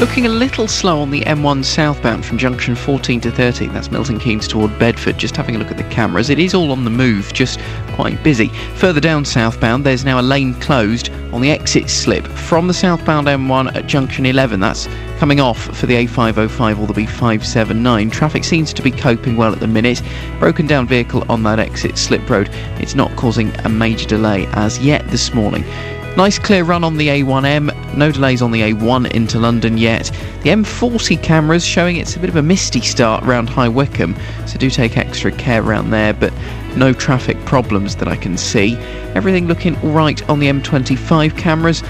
[0.00, 4.18] Looking a little slow on the M1 southbound from junction 14 to 13, that's Milton
[4.18, 5.16] Keynes toward Bedford.
[5.18, 7.60] Just having a look at the cameras, it is all on the move, just
[7.94, 8.48] quite busy.
[8.74, 13.28] Further down southbound, there's now a lane closed on the exit slip from the southbound
[13.28, 14.58] M1 at junction 11.
[14.58, 18.10] That's coming off for the A505 or the B579.
[18.10, 20.02] Traffic seems to be coping well at the minute.
[20.40, 22.48] Broken down vehicle on that exit slip road.
[22.80, 25.64] It's not causing a major delay as yet this morning.
[26.16, 30.12] Nice clear run on the A1M, no delays on the A1 into London yet.
[30.42, 34.14] The M40 cameras showing it's a bit of a misty start around High Wycombe,
[34.46, 36.32] so do take extra care around there, but
[36.76, 38.76] no traffic problems that I can see.
[39.16, 41.82] Everything looking alright on the M25 cameras.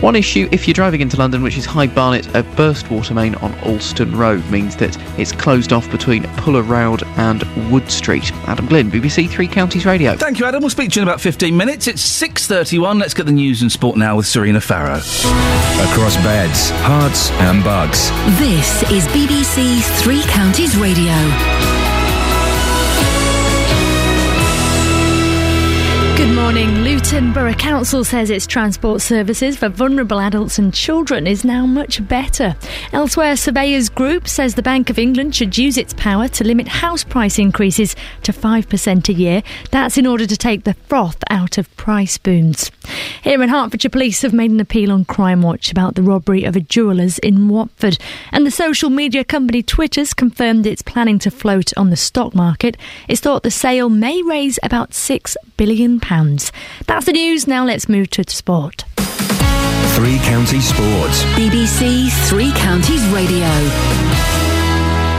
[0.00, 3.34] One issue if you're driving into London, which is High Barnet, a burst water main
[3.36, 8.32] on Alston Road means that it's closed off between Puller Road and Wood Street.
[8.48, 10.16] Adam Glynn, BBC Three Counties Radio.
[10.16, 10.62] Thank you, Adam.
[10.62, 11.86] We'll speak to you in about 15 minutes.
[11.86, 12.98] It's 6.31.
[12.98, 14.96] Let's get the news and sport now with Serena Farrow.
[14.96, 18.08] Across beds, hearts, and bugs.
[18.38, 21.89] This is BBC Three Counties Radio.
[26.20, 26.68] Good morning.
[26.80, 32.06] Luton Borough Council says its transport services for vulnerable adults and children is now much
[32.06, 32.56] better.
[32.92, 37.04] Elsewhere, Surveyors Group says the Bank of England should use its power to limit house
[37.04, 39.42] price increases to 5% a year.
[39.70, 42.70] That's in order to take the froth out of price booms.
[43.22, 46.54] Here in Hertfordshire, police have made an appeal on Crime Watch about the robbery of
[46.54, 47.96] a jeweller's in Watford.
[48.30, 52.76] And the social media company Twitter's confirmed it's planning to float on the stock market.
[53.08, 55.98] It's thought the sale may raise about £6 billion.
[56.86, 57.46] That's the news.
[57.46, 58.84] Now let's move to sport.
[59.94, 61.22] Three Counties Sports.
[61.36, 63.46] BBC Three Counties Radio.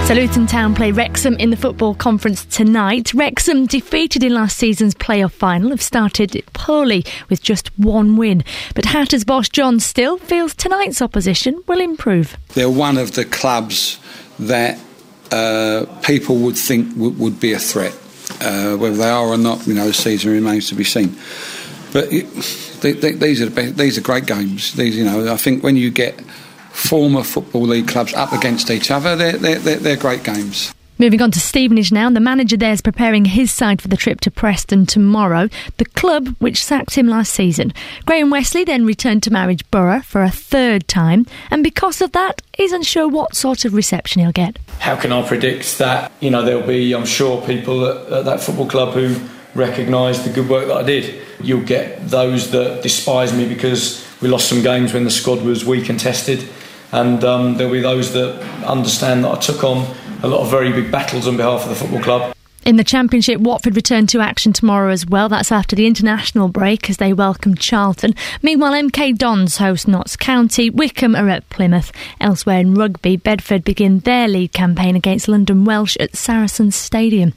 [0.08, 3.14] So Luton Town play Wrexham in the football conference tonight.
[3.14, 8.44] Wrexham, defeated in last season's playoff final, have started poorly with just one win.
[8.76, 12.36] But Hatters boss John Still feels tonight's opposition will improve.
[12.50, 14.00] They're one of the clubs
[14.40, 14.78] that
[15.32, 17.94] uh, people would think w- would be a threat.
[18.42, 21.16] Uh, whether they are or not, you know, the season remains to be seen.
[21.94, 22.26] But it,
[22.82, 24.74] they, they, these are the best, these are great games.
[24.74, 26.20] These, you know, I think when you get
[26.72, 30.74] former football league clubs up against each other, they're, they're, they're, they're great games.
[31.02, 32.12] Moving on to Stevenage now.
[32.12, 36.36] The manager there is preparing his side for the trip to Preston tomorrow, the club
[36.38, 37.74] which sacked him last season.
[38.06, 42.44] Graham Westley then returned to Marriage Borough for a third time, and because of that,
[42.56, 44.60] he's unsure what sort of reception he'll get.
[44.78, 46.12] How can I predict that?
[46.20, 49.16] You know, there'll be, I'm sure, people at, at that football club who
[49.56, 51.20] recognise the good work that I did.
[51.40, 55.66] You'll get those that despise me because we lost some games when the squad was
[55.66, 56.48] weak and tested,
[56.92, 60.72] and um, there'll be those that understand that I took on a lot of very
[60.72, 62.36] big battles on behalf of the football club.
[62.64, 65.30] In the Championship, Watford return to action tomorrow as well.
[65.30, 68.14] That's after the international break as they welcome Charlton.
[68.44, 70.70] Meanwhile, MK Dons host Notts County.
[70.70, 71.92] Wycombe are at Plymouth.
[72.20, 77.34] Elsewhere in rugby, Bedford begin their league campaign against London Welsh at Saracens Stadium.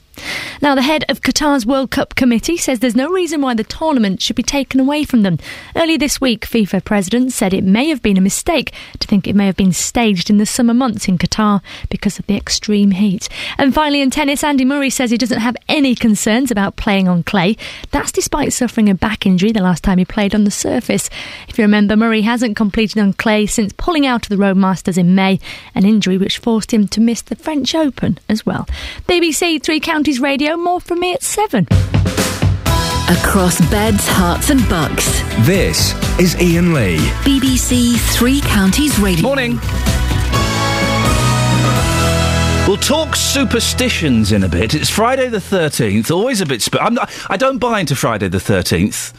[0.61, 4.21] Now, the head of Qatar's World Cup committee says there's no reason why the tournament
[4.21, 5.37] should be taken away from them.
[5.75, 9.35] Earlier this week, FIFA president said it may have been a mistake to think it
[9.35, 13.27] may have been staged in the summer months in Qatar because of the extreme heat.
[13.57, 17.23] And finally, in tennis, Andy Murray says he doesn't have any concerns about playing on
[17.23, 17.57] clay.
[17.91, 21.09] That's despite suffering a back injury the last time he played on the surface.
[21.47, 24.97] If you remember, Murray hasn't competed on clay since pulling out of the Rome Masters
[24.97, 25.39] in May,
[25.73, 28.67] an injury which forced him to miss the French Open as well.
[29.07, 31.65] BBC Three Counties Radio, more from me at 7.
[33.09, 35.19] Across beds, Herts, and bucks.
[35.47, 36.97] This is Iain Lee.
[37.23, 39.23] BBC Three Counties Radio.
[39.23, 39.59] Morning.
[42.67, 44.75] We'll talk superstitions in a bit.
[44.75, 46.61] It's Friday the 13th, always a bit.
[46.61, 49.11] Sp- I'm not, I don't buy into Friday the 13th.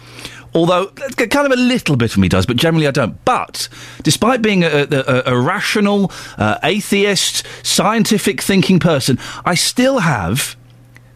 [0.54, 3.22] Although, kind of a little bit of me does, but generally I don't.
[3.24, 3.68] But,
[4.04, 10.56] despite being a, a, a, a rational, uh, atheist, scientific thinking person, I still have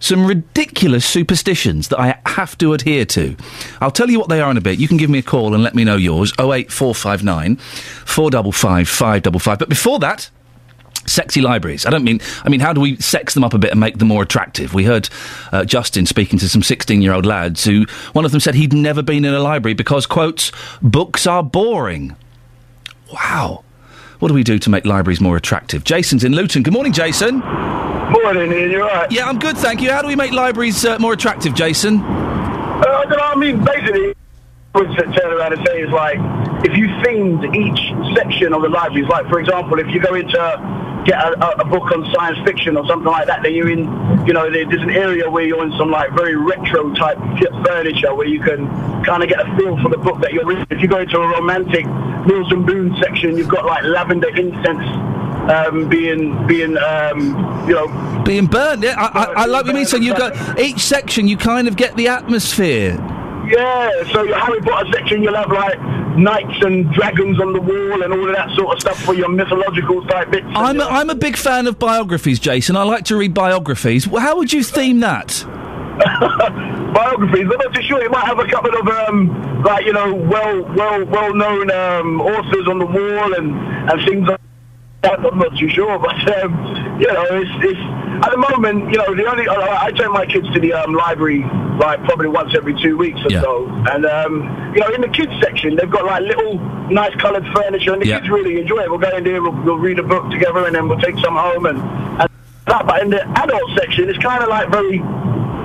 [0.01, 3.37] some ridiculous superstitions that I have to adhere to.
[3.81, 4.79] I'll tell you what they are in a bit.
[4.79, 6.33] You can give me a call and let me know yours.
[6.39, 9.59] 08459 455 555.
[9.59, 10.31] But before that,
[11.07, 11.87] sexy libraries.
[11.87, 12.21] I don't mean.
[12.45, 14.75] I mean, how do we sex them up a bit and make them more attractive?
[14.75, 15.09] We heard
[15.53, 19.25] uh, Justin speaking to some sixteen-year-old lads who one of them said he'd never been
[19.25, 20.51] in a library because quotes
[20.83, 22.17] books are boring.
[23.13, 23.65] Wow.
[24.19, 25.83] What do we do to make libraries more attractive?
[25.83, 26.63] Jason's in Luton.
[26.63, 27.41] Good morning, Jason.
[28.11, 28.71] Morning, Iain.
[28.71, 29.13] You alright?
[29.13, 29.91] Yeah, I'm good, thank you.
[29.91, 32.01] How do we make libraries uh, more attractive, Jason?
[32.01, 33.25] Uh, I don't know.
[33.25, 34.15] I mean, basically,
[34.75, 36.19] would turn around and say is like
[36.65, 40.39] if you themed each section of the libraries, like for example, if you go into
[41.05, 43.81] get a, a, book on science fiction or something like that, then you're in,
[44.27, 47.17] you know, there's an area where you're in some like very retro type
[47.65, 48.69] furniture where you can
[49.05, 50.67] kind of get a feel for the book that you're reading.
[50.71, 51.87] If you go into a romantic
[52.27, 54.85] Mills and Boon section, you've got like lavender incense
[55.51, 58.83] um, being being um, you know being burnt.
[58.83, 59.87] Yeah, I, I, I like what you mean.
[59.87, 62.93] So you got each section, you kind of get the atmosphere.
[63.47, 65.81] Yeah, so your Harry Potter section, you'll have like
[66.17, 69.29] knights and dragons on the wall and all of that sort of stuff for your
[69.29, 70.47] mythological type bits.
[70.55, 72.77] I'm a, I'm a big fan of biographies, Jason.
[72.77, 74.05] I like to read biographies.
[74.05, 75.45] How would you theme that?
[76.95, 77.43] biographies.
[77.43, 78.03] I'm not too sure.
[78.03, 82.21] You might have a couple of um, like you know well well well known um,
[82.21, 83.55] authors on the wall and
[83.91, 84.41] and things like
[85.03, 85.21] that.
[85.21, 87.81] I'm not too sure, but um, you know, it's, it's
[88.25, 90.93] at the moment, you know, the only I, I take my kids to the um,
[90.95, 91.45] library
[91.79, 93.41] like probably once every two weeks or Yeah.
[93.41, 96.59] so, and um, you know, in the kids section, they've got like little
[96.91, 98.19] nice coloured furniture, and the Yeah.
[98.19, 98.91] kids really enjoy it.
[98.91, 101.35] We'll go in there, we'll, we'll read a book together, and then we'll take some
[101.37, 101.79] home and.
[102.21, 102.31] and
[102.67, 102.87] that.
[102.87, 104.99] But in the adult section, it's kind of like very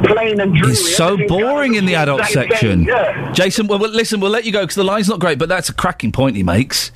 [0.04, 0.72] plain and dreary.
[0.74, 2.86] It's so Everything kind of boring in the adult section.
[2.86, 3.32] thing, Yeah.
[3.34, 5.68] Jason, well, well, listen, we'll let you go because the line's not great, but that's
[5.70, 6.92] a cracking point he makes.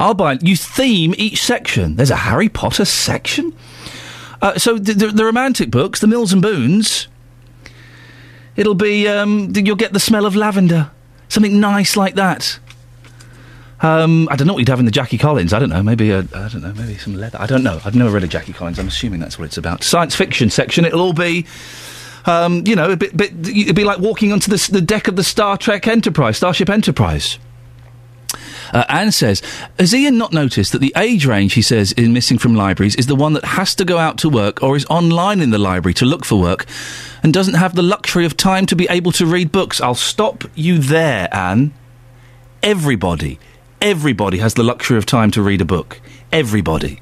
[0.00, 0.38] I'll buy.
[0.40, 1.96] You theme each section.
[1.96, 3.54] There's a Harry Potter section.
[4.40, 7.06] Uh, so the, the, the romantic books, the Mills and Boons.
[8.56, 9.06] It'll be.
[9.06, 10.90] Um, you'll get the smell of lavender,
[11.28, 12.58] something nice like that.
[13.82, 15.52] Um, I don't know what you'd have in the Jackie Collins.
[15.52, 15.82] I don't know.
[15.82, 16.72] Maybe a, I don't know.
[16.72, 17.38] Maybe some leather.
[17.40, 17.80] I don't know.
[17.84, 18.78] I've never read a Jackie Collins.
[18.78, 19.84] I'm assuming that's what it's about.
[19.84, 20.84] Science fiction section.
[20.86, 21.46] It'll all be.
[22.26, 23.32] Um, you know, a bit, bit.
[23.46, 27.38] It'd be like walking onto the, the deck of the Star Trek Enterprise, Starship Enterprise.
[28.72, 29.42] Uh, Anne says,
[29.78, 33.06] has Iain not noticed that the age range, he says, is missing from libraries is
[33.06, 35.94] the one that has to go out to work or is online in the library
[35.94, 36.66] to look for work
[37.22, 39.80] and doesn't have the luxury of time to be able to read books?
[39.80, 41.72] I'll stop you there, Anne.
[42.62, 43.38] Everybody,
[43.80, 46.00] everybody has the luxury of time to read a book.
[46.32, 47.00] Everybody.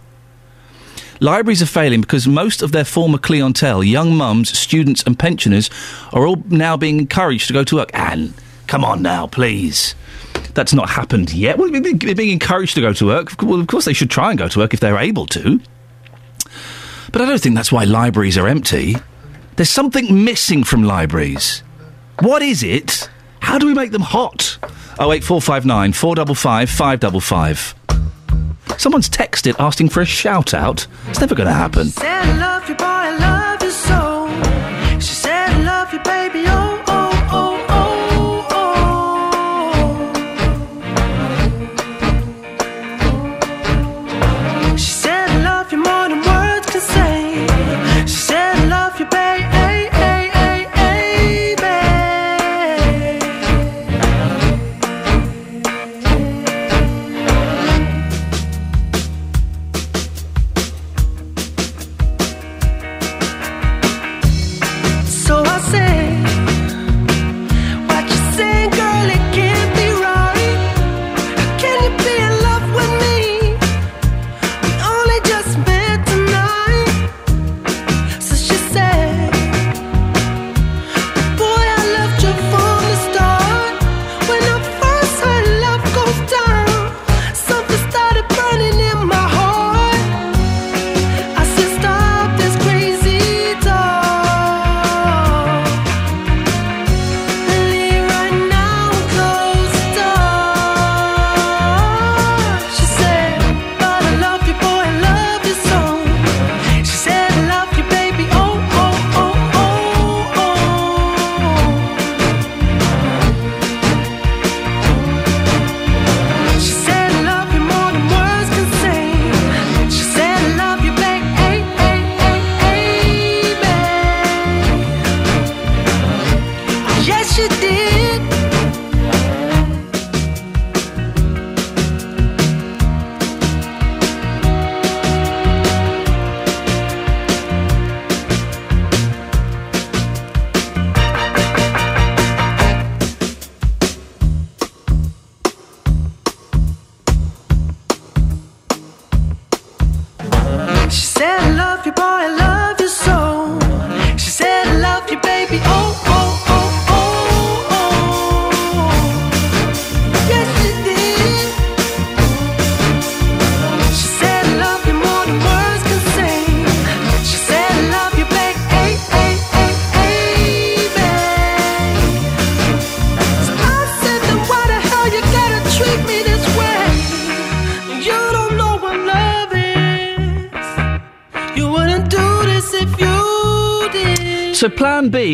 [1.21, 5.69] Libraries are failing because most of their former clientele, young mums, students, and pensioners,
[6.13, 7.91] are all now being encouraged to go to work.
[7.93, 8.35] Anne,
[8.69, 9.97] come on now, please.
[10.59, 11.57] That's not happened yet.
[11.57, 13.41] Well, they're being encouraged to go to work.
[13.41, 15.61] Well, of course, they should try and go to work if they're able to.
[17.13, 18.97] But I don't think that's why libraries are empty.
[19.55, 21.63] There's something missing from libraries.
[22.23, 23.09] What is it?
[23.39, 24.59] How do we make them hot?
[24.99, 27.77] Oh eight four five nine four double five five double five.
[28.79, 30.89] Someone's texted asking for a shout out.
[31.07, 31.93] It's never going to happen.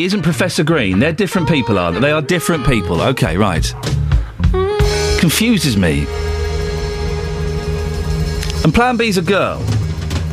[0.05, 0.99] Isn't Professor Green.
[0.99, 1.99] They're different people, are they?
[1.99, 3.01] They are different people.
[3.01, 3.65] Okay, right.
[5.19, 6.01] Confuses me.
[8.65, 9.65] And Plan B's a girl.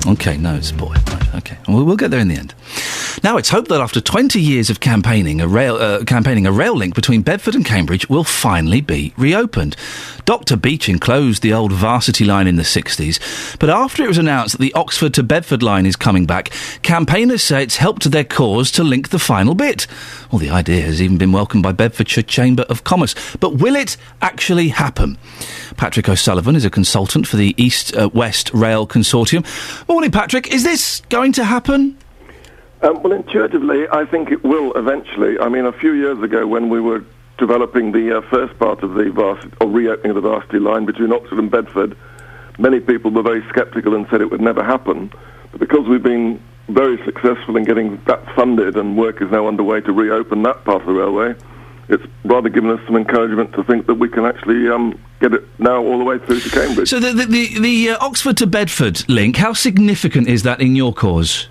[0.05, 0.93] Okay, no, it's a boy.
[1.07, 2.53] Right, okay, we'll, we'll get there in the end.
[3.23, 6.75] Now it's hoped that after 20 years of campaigning, a rail uh, campaigning a rail
[6.75, 9.75] link between Bedford and Cambridge will finally be reopened.
[10.25, 10.55] Dr.
[10.55, 14.61] Beeching closed the old Varsity line in the 60s, but after it was announced that
[14.61, 16.51] the Oxford to Bedford line is coming back,
[16.83, 19.87] campaigners say it's helped their cause to link the final bit.
[20.31, 23.97] Well, the idea has even been welcomed by Bedfordshire Chamber of Commerce, but will it
[24.21, 25.17] actually happen?
[25.77, 29.45] Patrick O'Sullivan is a consultant for the East uh, West Rail Consortium.
[29.87, 30.53] Morning, Patrick.
[30.53, 31.97] Is this going to happen?
[32.81, 35.39] Um, well, intuitively, I think it will eventually.
[35.39, 37.03] I mean, a few years ago, when we were
[37.37, 41.13] developing the uh, first part of the varsity, or reopening of the varsity line between
[41.13, 41.95] Oxford and Bedford,
[42.57, 45.11] many people were very sceptical and said it would never happen.
[45.51, 49.81] But because we've been very successful in getting that funded and work is now underway
[49.81, 51.35] to reopen that part of the railway,
[51.89, 55.43] it's rather given us some encouragement to think that we can actually um, get it
[55.59, 56.89] now all the way through to Cambridge.
[56.89, 60.75] So the the, the, the uh, Oxford to Bedford link, how significant is that in
[60.75, 61.49] your cause?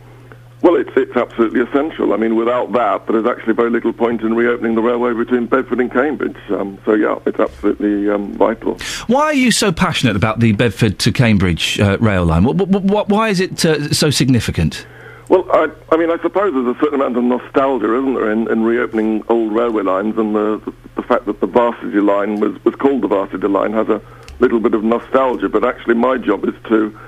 [0.62, 2.12] Well, it's, it's absolutely essential.
[2.12, 5.46] I mean, without that, there is actually very little point in reopening the railway between
[5.46, 6.36] Bedford and Cambridge.
[6.50, 8.78] Um, so, yeah, it's absolutely um, vital.
[9.06, 12.44] Why are you so passionate about the Bedford to Cambridge uh, rail line?
[12.44, 14.86] What, what, what, why is it uh, so significant?
[15.30, 18.50] Well, I, I mean, I suppose there's a certain amount of nostalgia, isn't there, in,
[18.50, 22.74] in reopening old railway lines, and the, the fact that the Varsity line was, was
[22.74, 24.02] called the Varsity line has a
[24.40, 25.48] little bit of nostalgia.
[25.48, 26.98] But actually, my job is to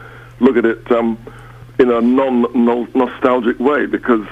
[0.41, 1.19] look at it um,
[1.83, 4.27] in a non-nostalgic way, because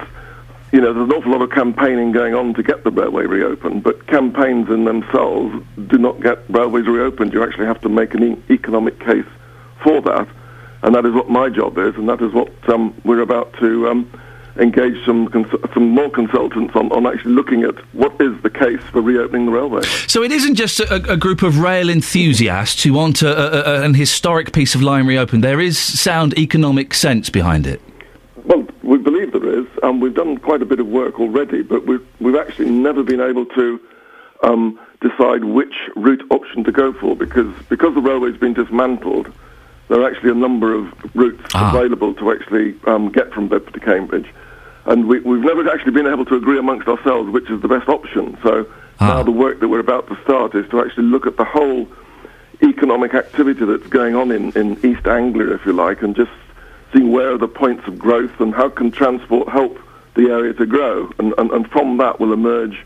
[0.72, 3.82] you know there's an awful lot of campaigning going on to get the railway reopened,
[3.82, 5.52] but campaigns in themselves
[5.88, 7.32] do not get railways reopened.
[7.32, 9.30] You actually have to make an e- economic case
[9.82, 10.28] for that.
[10.82, 13.88] and that is what my job is, and that is what um, we're about to
[13.88, 14.10] um,
[14.56, 18.82] engage some cons- some more consultants on, on actually looking at what is the case
[18.90, 19.82] for reopening the railway.
[20.06, 23.84] So it isn't just a, a group of rail enthusiasts who want a, a, a,
[23.84, 25.44] an historic piece of line reopened.
[25.44, 27.80] There is sound economic sense behind it.
[28.44, 31.86] Well, we believe there is, and we've done quite a bit of work already, but
[31.86, 33.80] we've, we've actually never been able to
[34.42, 39.32] um, decide which route option to go for because because the railway's been dismantled.
[39.88, 43.80] There are actually a number of routes available to actually um, get from Bedford to
[43.80, 44.32] Cambridge,
[44.86, 47.88] and we, we've never actually been able to agree amongst ourselves which is the best
[47.88, 48.38] option.
[48.42, 48.66] So
[49.00, 51.88] now the work that we're about to start is to actually look at the whole
[52.62, 56.30] economic activity that's going on in, in East Anglia, if you like, and just
[56.92, 59.78] see where are the points of growth and how can transport help
[60.14, 61.10] the area to grow.
[61.18, 62.84] And, and, and from that will emerge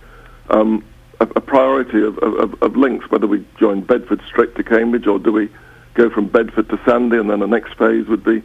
[0.51, 0.85] um,
[1.21, 5.19] a, a priority of, of, of links, whether we join Bedford straight to Cambridge or
[5.19, 5.49] do we
[5.95, 8.43] go from Bedford to Sandy, and then the next phase would be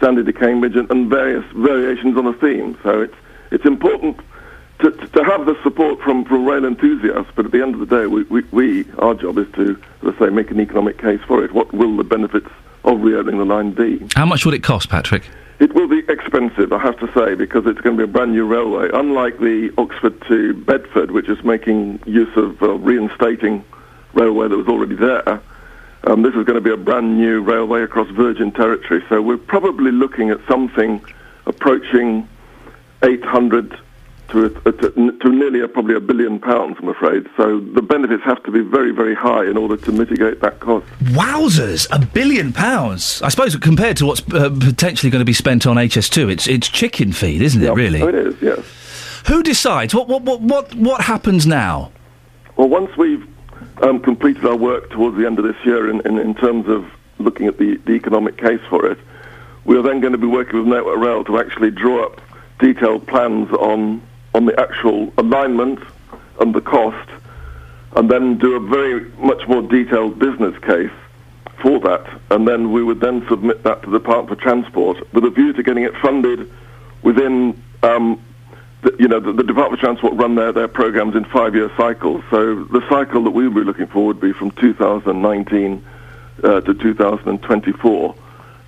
[0.00, 2.76] Sandy to Cambridge, and, and various variations on a theme.
[2.82, 3.14] So it's,
[3.50, 4.18] it's important
[4.80, 7.86] to, to have the support from, from rail enthusiasts, but at the end of the
[7.86, 11.44] day, we, we, we, our job is to, let's say, make an economic case for
[11.44, 11.52] it.
[11.52, 12.48] What will the benefits
[12.84, 14.06] of reopening the line be?
[14.16, 15.28] How much would it cost, Patrick?
[15.58, 18.32] It will be expensive, I have to say, because it's going to be a brand
[18.32, 18.88] new railway.
[18.94, 23.62] Unlike the Oxford to Bedford, which is making use of uh, reinstating
[24.14, 25.42] railway that was already there,
[26.04, 29.04] um, this is going to be a brand new railway across Virgin territory.
[29.08, 31.04] So we're probably looking at something
[31.46, 32.28] approaching
[33.02, 33.78] 800
[34.30, 37.26] to, a, to, to nearly a, probably a billion pounds, I'm afraid.
[37.36, 40.86] So the benefits have to be very, very high in order to mitigate that cost.
[41.00, 41.88] Wowzers!
[41.90, 43.20] A billion pounds.
[43.22, 46.68] I suppose compared to what's uh, potentially going to be spent on HS2, it's it's
[46.68, 47.72] chicken feed, isn't it?
[47.72, 48.00] Really?
[48.00, 48.60] It is, yes.
[49.26, 49.94] Who decides?
[49.94, 51.92] What what what what, what happens now?
[52.56, 53.26] Well, once we've
[53.82, 56.90] um, completed our work towards the end of this year in, in, in terms of
[57.18, 58.98] looking at the, the economic case for it,
[59.64, 62.20] we are then going to be working with Network Rail to actually draw up
[62.58, 64.02] detailed plans on
[64.32, 65.80] on the actual alignment
[66.38, 67.10] and the cost,
[67.96, 70.92] and then do a very much more detailed business case
[71.60, 75.24] for that, and then we would then submit that to the Department for Transport with
[75.24, 76.50] a view to getting it funded
[77.02, 77.60] within.
[77.82, 78.22] Um,
[78.98, 82.22] you know, the, the Department of Transport run their, their programs in five-year cycles.
[82.30, 85.84] So the cycle that we would be looking for would be from 2019
[86.42, 88.14] uh, to 2024.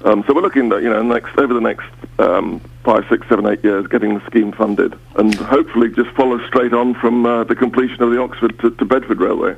[0.05, 1.87] Um, so we're looking you know, next over the next
[2.19, 6.73] um, five, six, seven, eight years, getting the scheme funded, and hopefully just follow straight
[6.73, 9.57] on from uh, the completion of the Oxford to, to Bedford Railway.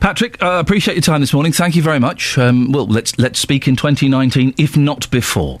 [0.00, 1.52] Patrick, uh, appreciate your time this morning.
[1.52, 2.36] Thank you very much.
[2.38, 5.60] Um, well, let's let's speak in 2019, if not before.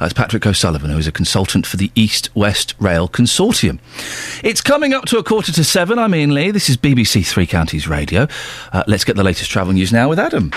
[0.00, 3.78] That's Patrick O'Sullivan, who is a consultant for the East West Rail Consortium.
[4.42, 5.98] It's coming up to a quarter to seven.
[5.98, 6.50] I'm Iain Lee.
[6.50, 8.26] This is BBC Three Counties Radio.
[8.72, 10.50] Uh, let's get the latest travel news now with Adam.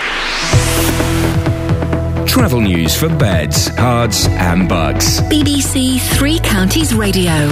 [2.26, 5.20] Travel news for beds, cards, and bugs.
[5.22, 7.50] BBC Three Counties Radio.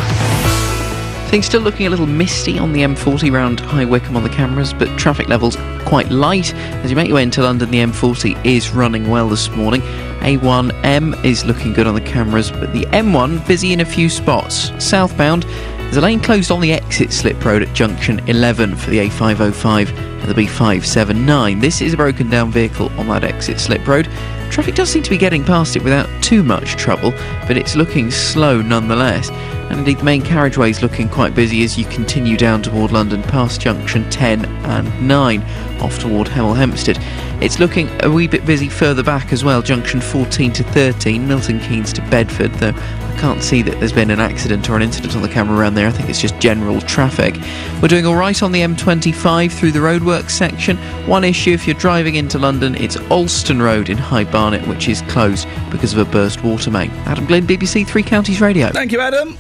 [1.29, 4.73] Things still looking a little misty on the M40 round High Wycombe on the cameras,
[4.73, 6.55] but traffic levels quite light.
[6.55, 9.81] As you make your way into London, the M40 is running well this morning.
[10.21, 14.73] A1M is looking good on the cameras, but the M1 busy in a few spots.
[14.85, 18.99] Southbound, there's a lane closed on the exit slip road at junction 11 for the
[19.09, 21.61] A505 and the B579.
[21.61, 24.09] This is a broken down vehicle on that exit slip road.
[24.51, 27.13] Traffic does seem to be getting past it without too much trouble,
[27.47, 29.31] but it's looking slow nonetheless.
[29.71, 33.23] And indeed, the main carriageway is looking quite busy as you continue down toward London
[33.23, 35.43] past junction 10 and 9,
[35.81, 36.99] off toward Hemel Hempstead.
[37.43, 41.61] It's looking a wee bit busy further back as well, junction 14 to 13, Milton
[41.61, 42.73] Keynes to Bedford, though
[43.19, 45.89] can't see that there's been an accident or an incident on the camera around there.
[45.89, 47.37] I think it's just general traffic.
[47.83, 50.77] We're doing all right on the M25 through the roadworks section.
[51.07, 55.03] One issue if you're driving into London, it's Alston Road in High Barnet, which is
[55.03, 56.91] closed because of a burst water main.
[57.07, 58.71] Adam Glynn, BBC Three Counties Radio.
[58.71, 59.37] Thank you, Adam.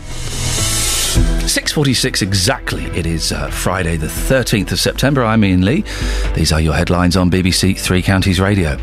[1.16, 2.84] 6.46 exactly.
[2.86, 5.24] It is uh, Friday, the 13th of September.
[5.24, 5.84] I'm Iain Lee.
[6.34, 8.76] These are your headlines on BBC Three Counties Radio.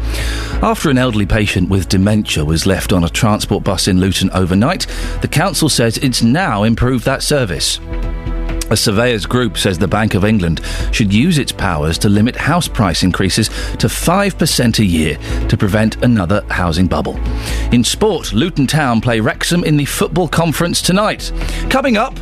[0.63, 4.87] After an elderly patient with dementia was left on a transport bus in Luton overnight,
[5.21, 7.79] the council says it's now improved that service.
[8.71, 10.61] A surveyors group says the Bank of England
[10.91, 13.47] should use its powers to limit house price increases
[13.77, 17.15] to 5% a year to prevent another housing bubble.
[17.71, 21.31] In sport, Luton Town play Wrexham in the football conference tonight.
[21.69, 22.17] Coming up,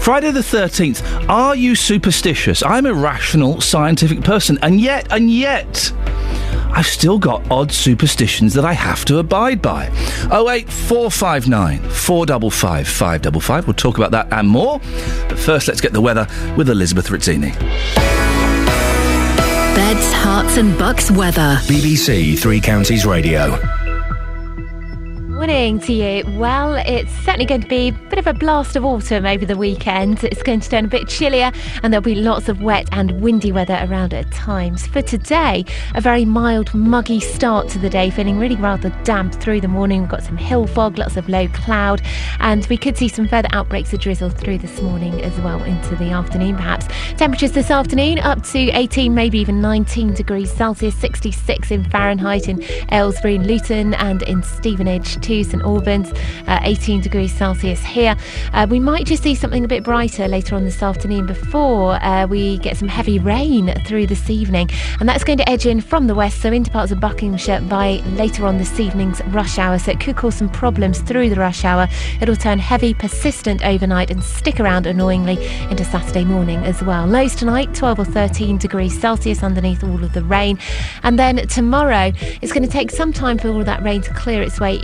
[0.00, 1.28] Friday the 13th.
[1.28, 2.62] Are you superstitious?
[2.62, 5.92] I'm a rational, scientific person, and yet, and yet.
[6.74, 9.86] I've still got odd superstitions that I have to abide by.
[10.30, 13.66] 08459 455 555.
[13.66, 14.80] We'll talk about that and more.
[15.28, 17.52] But first, let's get the weather with Elizabeth Rizzini.
[19.74, 21.58] Beds, Herts, and bucks weather.
[21.64, 23.58] BBC Three Counties Radio.
[25.42, 26.22] Morning to you.
[26.38, 29.56] Well, it's certainly going to be a bit of a blast of autumn over the
[29.56, 30.22] weekend.
[30.22, 31.50] It's going to turn a bit chillier
[31.82, 34.86] and there'll be lots of wet and windy weather around at times.
[34.86, 35.64] For today,
[35.96, 40.02] a very mild, muggy start to the day, feeling really rather damp through the morning.
[40.02, 42.02] We've got some hill fog, lots of low cloud,
[42.38, 45.96] and we could see some further outbreaks of drizzle through this morning as well into
[45.96, 46.86] the afternoon, perhaps.
[47.16, 52.62] Temperatures this afternoon up to 18, maybe even 19 degrees Celsius, 66 in Fahrenheit in
[52.92, 56.12] Aylesbury and Luton and in Stevenage to St Albans,
[56.46, 58.14] uh, 18 degrees Celsius here.
[58.52, 62.26] Uh, we might just see something a bit brighter later on this afternoon before uh,
[62.26, 64.68] we get some heavy rain through this evening,
[65.00, 68.02] and that's going to edge in from the west, so into parts of Buckinghamshire by
[68.14, 69.78] later on this evening's rush hour.
[69.78, 71.88] So it could cause some problems through the rush hour.
[72.20, 77.06] It'll turn heavy, persistent overnight and stick around annoyingly into Saturday morning as well.
[77.06, 80.58] Lows tonight, 12 or 13 degrees Celsius underneath all of the rain,
[81.02, 82.12] and then tomorrow
[82.42, 84.78] it's going to take some time for all that rain to clear its way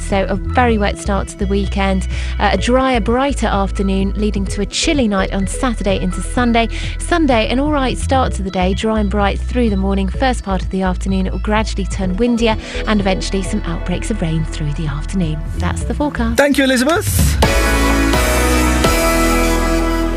[0.00, 4.60] So a very wet start to the weekend, uh, a drier, brighter afternoon, leading to
[4.60, 6.68] a chilly night on Saturday into Sunday.
[6.98, 10.08] Sunday, an all right start to the day, dry and bright through the morning.
[10.08, 14.20] First part of the afternoon, it will gradually turn windier, and eventually some outbreaks of
[14.22, 15.40] rain through the afternoon.
[15.56, 16.36] That's the forecast.
[16.36, 17.81] Thank you, Elizabeth.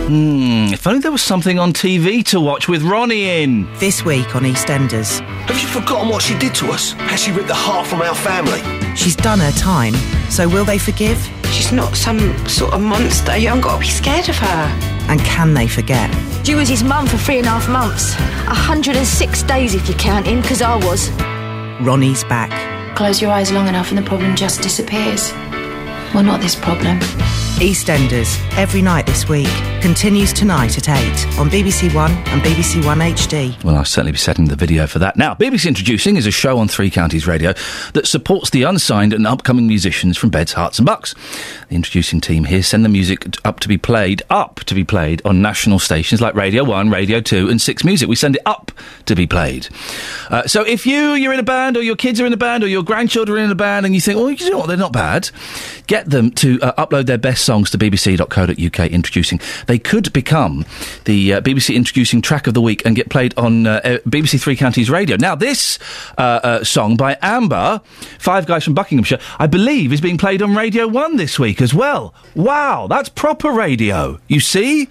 [0.08, 3.68] Hmm, if only there was something on TV to watch with Ronnie in.
[3.80, 5.20] This week on EastEnders.
[5.48, 6.92] Have you forgotten what she did to us?
[7.10, 8.62] Has she ripped the heart from our family?
[8.96, 9.96] She's done her time,
[10.30, 11.18] so will they forgive?
[11.46, 13.36] She's not some sort of monster.
[13.36, 14.80] You haven't got to be scared of her.
[15.10, 16.08] And can they forget?
[16.48, 18.14] You was his mum for three and a half months.
[18.46, 21.10] 106 days if you count in, because I was.
[21.84, 22.52] Ronnie's back.
[22.96, 25.32] Close your eyes long enough and the problem just disappears.
[26.14, 27.00] Well, not this problem.
[27.60, 29.48] EastEnders, every night this week.
[29.82, 33.64] Continues tonight at 8 on BBC One and BBC One HD.
[33.64, 35.16] Well, I'll certainly be setting the video for that.
[35.16, 37.54] Now, BBC Introducing is a show on Three Counties Radio
[37.94, 41.14] that supports the unsigned and upcoming musicians from Beds, Herts and Bucks.
[41.70, 45.22] The introducing team here send the music up to be played, up to be played
[45.24, 48.10] on national stations like Radio 1, Radio 2 and 6 Music.
[48.10, 48.72] We send it up
[49.06, 49.70] to be played.
[50.32, 52.64] Uh, so if you, you're in a band or your kids are in a band
[52.64, 54.78] or your grandchildren are in a band and you think, oh, you know what, they're
[54.78, 55.30] not bad,
[55.86, 59.40] get them to uh, upload their best songs to bbc.co.uk introducing.
[59.68, 60.66] They could become
[61.06, 64.56] the uh, BBC Introducing Track of the Week and get played on uh, BBC Three
[64.56, 65.16] Counties Radio.
[65.18, 65.80] Now, this
[66.18, 67.82] uh, uh, song by Amber,
[68.20, 71.74] Five Guys from Buckinghamshire, I believe is being played on Radio 1 this week as
[71.74, 72.14] well.
[72.36, 74.20] Wow, that's proper radio.
[74.28, 74.90] You see?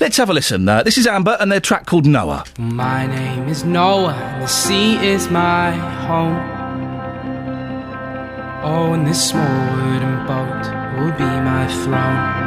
[0.00, 0.68] Let's have a listen.
[0.68, 2.44] Uh, this is Amber and their track called Noah.
[2.58, 6.61] My name is Noah, and the sea is my home.
[8.64, 10.62] Oh, and this small wooden boat
[10.94, 12.42] will be my throne.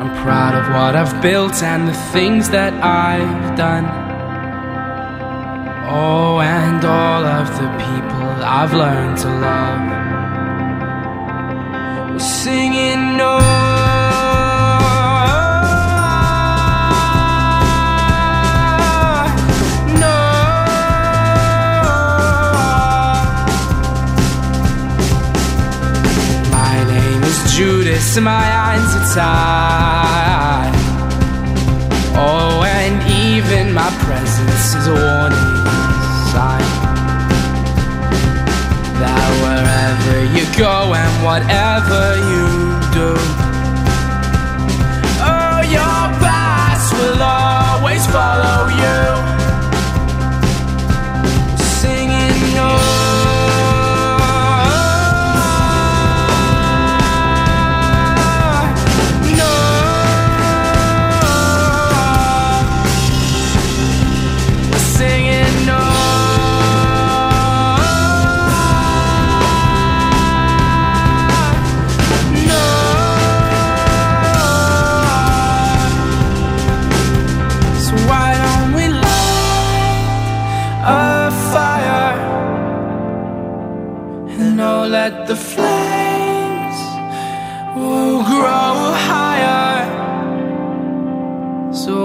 [0.00, 3.84] I'm proud of what I've built and the things that I've done.
[5.88, 9.80] Oh, and all of the people I've learned to love.
[12.10, 13.97] We're singing My
[27.98, 30.72] and my eyes are tied.
[32.14, 32.94] Oh, and
[33.26, 35.54] even my presence is a warning
[36.30, 36.68] sign
[39.00, 42.67] that wherever you go and whatever you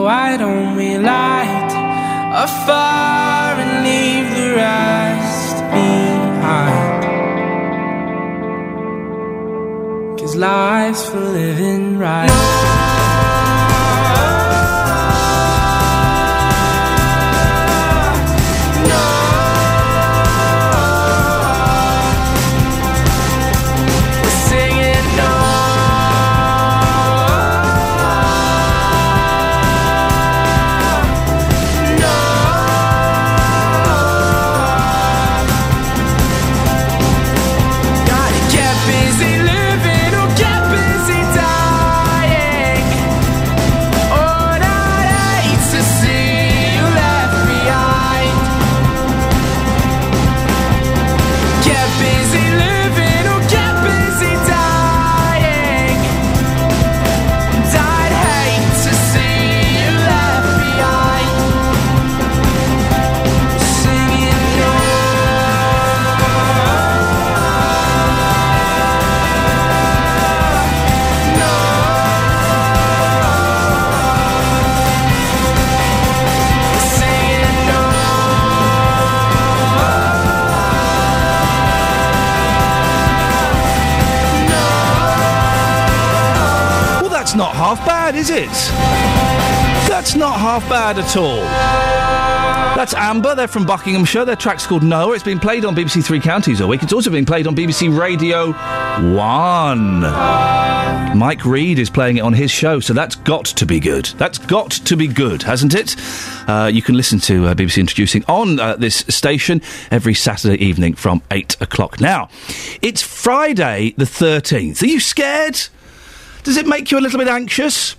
[0.03, 1.71] why don't we light
[2.43, 7.03] a fire and leave the rest behind?
[10.19, 12.82] Cause life's for living right.
[88.23, 88.49] Is it?
[89.89, 91.41] That's not half bad at all.
[92.73, 93.35] That's Amber.
[93.35, 94.23] They're from Buckinghamshire.
[94.23, 95.15] Their track's called Noah.
[95.15, 96.83] It's been played on BBC Three Counties all week.
[96.83, 98.53] It's also been played on BBC Radio
[99.13, 99.99] 1.
[101.17, 104.05] Mike Reed is playing it on his show, so that's got to be good.
[104.17, 105.97] That's got to be good, hasn't it?
[106.47, 109.61] Uh, you can listen to uh, BBC Introducing on uh, this station
[109.91, 111.99] every Saturday evening from 8 o'clock.
[111.99, 112.29] Now,
[112.81, 114.81] it's Friday the 13th.
[114.81, 115.59] Are you scared?
[116.43, 117.97] Does it make you a little bit anxious?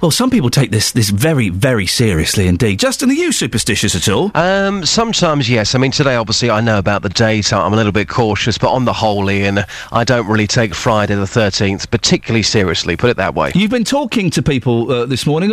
[0.00, 2.78] Well, some people take this this very, very seriously indeed.
[2.78, 4.30] Justin, are you superstitious at all?
[4.36, 5.74] Um, sometimes yes.
[5.74, 7.52] I mean, today obviously I know about the date.
[7.52, 11.16] I'm a little bit cautious, but on the whole, Iain, I don't really take Friday
[11.16, 12.96] the 13th particularly seriously.
[12.96, 13.50] Put it that way.
[13.56, 15.52] You've been talking to people uh, this morning.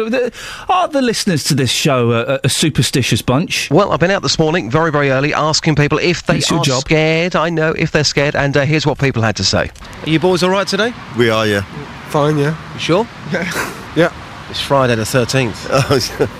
[0.69, 3.71] Are the, listeners to this show a, a superstitious bunch?
[3.71, 6.63] Well, I've been out this morning very, very early asking people if they it's are
[6.63, 6.81] job.
[6.81, 7.35] scared.
[7.35, 9.71] I know if they're scared, and uh, here's what people had to say.
[10.03, 10.93] Are you boys all right today?
[11.17, 11.61] We are, yeah.
[12.09, 12.73] Fine, yeah.
[12.73, 13.07] You sure?
[13.95, 14.13] Yeah.
[14.49, 16.29] It's Friday the 13th.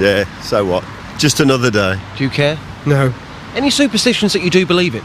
[0.00, 0.84] yeah, so what?
[1.18, 1.98] Just another day.
[2.16, 2.58] Do you care?
[2.86, 3.12] No.
[3.54, 5.02] Any superstitions that you do believe in?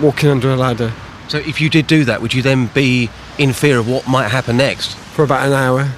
[0.00, 0.92] Walking under a ladder.
[1.28, 4.28] So if you did do that, would you then be in fear of what might
[4.28, 4.94] happen next?
[4.96, 5.80] For about an hour.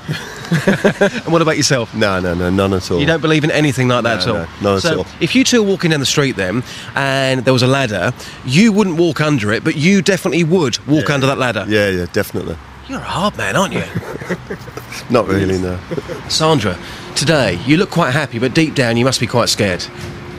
[1.24, 1.94] and what about yourself?
[1.94, 3.00] No, no, no, none at all.
[3.00, 4.46] You don't believe in anything like that No, at all?
[4.62, 5.06] no, none at so all.
[5.20, 6.62] if you two were walking down the street then,
[6.94, 8.12] and there was a ladder,
[8.44, 11.64] you wouldn't walk under it, but you definitely would walk under that ladder?
[11.68, 12.56] Yeah, yeah, definitely.
[12.88, 13.80] You're a hard man, aren't you?
[15.10, 15.78] Not really, no.
[16.28, 16.76] Sandra,
[17.14, 19.84] today, you look quite happy, but deep down you must be quite scared.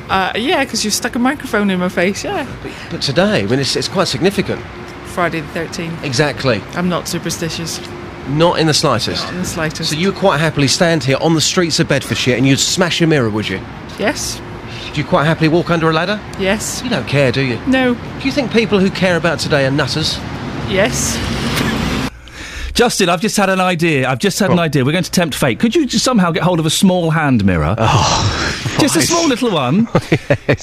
[0.10, 2.46] Uh, yeah, because you've stuck a microphone in my face, yeah.
[2.91, 4.62] But today, I mean, it's, it's quite significant.
[5.06, 6.04] Friday the 13th.
[6.04, 6.62] Exactly.
[6.74, 7.80] I'm not superstitious.
[8.28, 9.24] Not in the slightest.
[9.24, 9.89] Not in the slightest.
[9.91, 13.02] So you would quite happily stand here on the streets of Bedfordshire and you'd smash
[13.02, 13.62] a mirror, would you?
[13.98, 14.41] Yes.
[14.94, 16.20] Do you quite happily walk under a ladder?
[16.39, 16.82] Yes.
[16.84, 17.60] You don't care, do you?
[17.68, 17.96] No.
[17.96, 20.18] Do you think people who care about today are nutters?
[20.70, 21.18] Yes.
[22.74, 24.09] Justin, I've just had an idea.
[24.09, 24.84] I've just had an idea.
[24.84, 25.59] We're going to tempt fate.
[25.59, 27.76] Could you just somehow get hold of a small hand mirror?
[27.78, 29.88] Oh, just a small little one.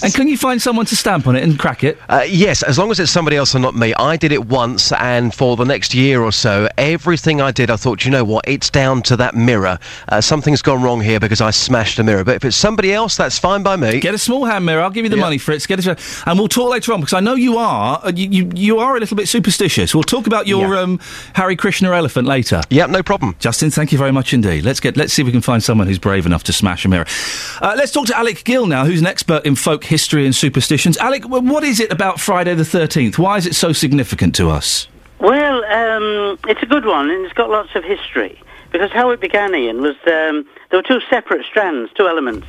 [0.03, 1.99] And can you find someone to stamp on it and crack it?
[2.09, 3.93] Uh, yes, as long as it's somebody else and not me.
[3.95, 7.77] I did it once, and for the next year or so, everything I did, I
[7.77, 9.79] thought, you know what, it's down to that mirror.
[10.09, 12.25] Uh, something's gone wrong here because I smashed a mirror.
[12.25, 14.01] But if it's somebody else, that's fine by me.
[14.01, 14.83] Get a small hand mirror.
[14.83, 15.67] I'll give you the money for it.
[15.67, 18.01] Get it, and we'll talk later on because I know you are.
[18.05, 19.95] uh, You, you, you are a little bit superstitious.
[19.95, 20.99] We'll talk about your um,
[21.35, 22.63] Hare Krishna elephant later.
[22.71, 23.37] Yeah, no problem.
[23.39, 24.65] Justin, thank you very much indeed.
[24.65, 24.97] Let's get.
[24.97, 27.05] Let's see if we can find someone who's brave enough to smash a mirror.
[27.61, 30.97] Uh, let's talk to Alec Gill now, who's an expert in folk history and superstitions.
[30.97, 33.19] Alec, what is it about Friday the Thirteenth?
[33.19, 34.89] Why is it so significant to us?
[35.21, 38.41] Well, um, it's a good one, and it's got lots of history.
[38.73, 42.47] Because how it began, Iain, was um, there were two separate strands, two elements.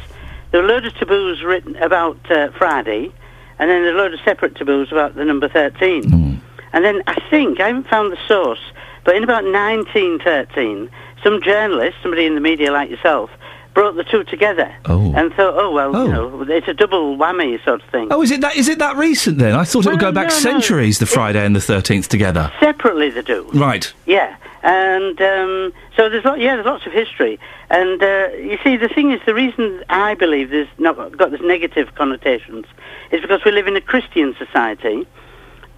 [0.52, 3.12] There were a load of taboos written about uh, Friday,
[3.60, 6.32] and then there a load of separate taboos about the number 13.
[6.74, 8.62] And then I think, I haven't found the source,
[9.04, 10.90] but in about 1913,
[11.24, 13.30] some journalist, somebody in the media like yourself,
[13.74, 17.82] brought the two together and thought, oh, well, you know, it's a double whammy sort
[17.82, 18.08] of thing.
[18.12, 18.56] Oh, is it that?
[18.56, 19.56] Is it that recent then?
[19.56, 20.40] I thought it would go back no, no.
[20.40, 21.00] centuries.
[21.00, 22.52] The Friday and the Thirteenth together.
[22.60, 23.50] Separately they do.
[23.54, 23.92] Right.
[24.06, 27.40] Yeah, and um, so there's lot, yeah, there's lots of history,
[27.70, 31.42] and uh, you see, the thing is, the reason I believe there's not got this
[31.42, 32.66] negative connotations
[33.12, 35.08] is because we live in a Christian society,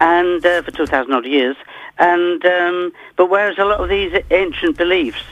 [0.00, 1.56] and uh, for two thousand odd years,
[1.98, 5.22] and um, but whereas a lot of these ancient beliefs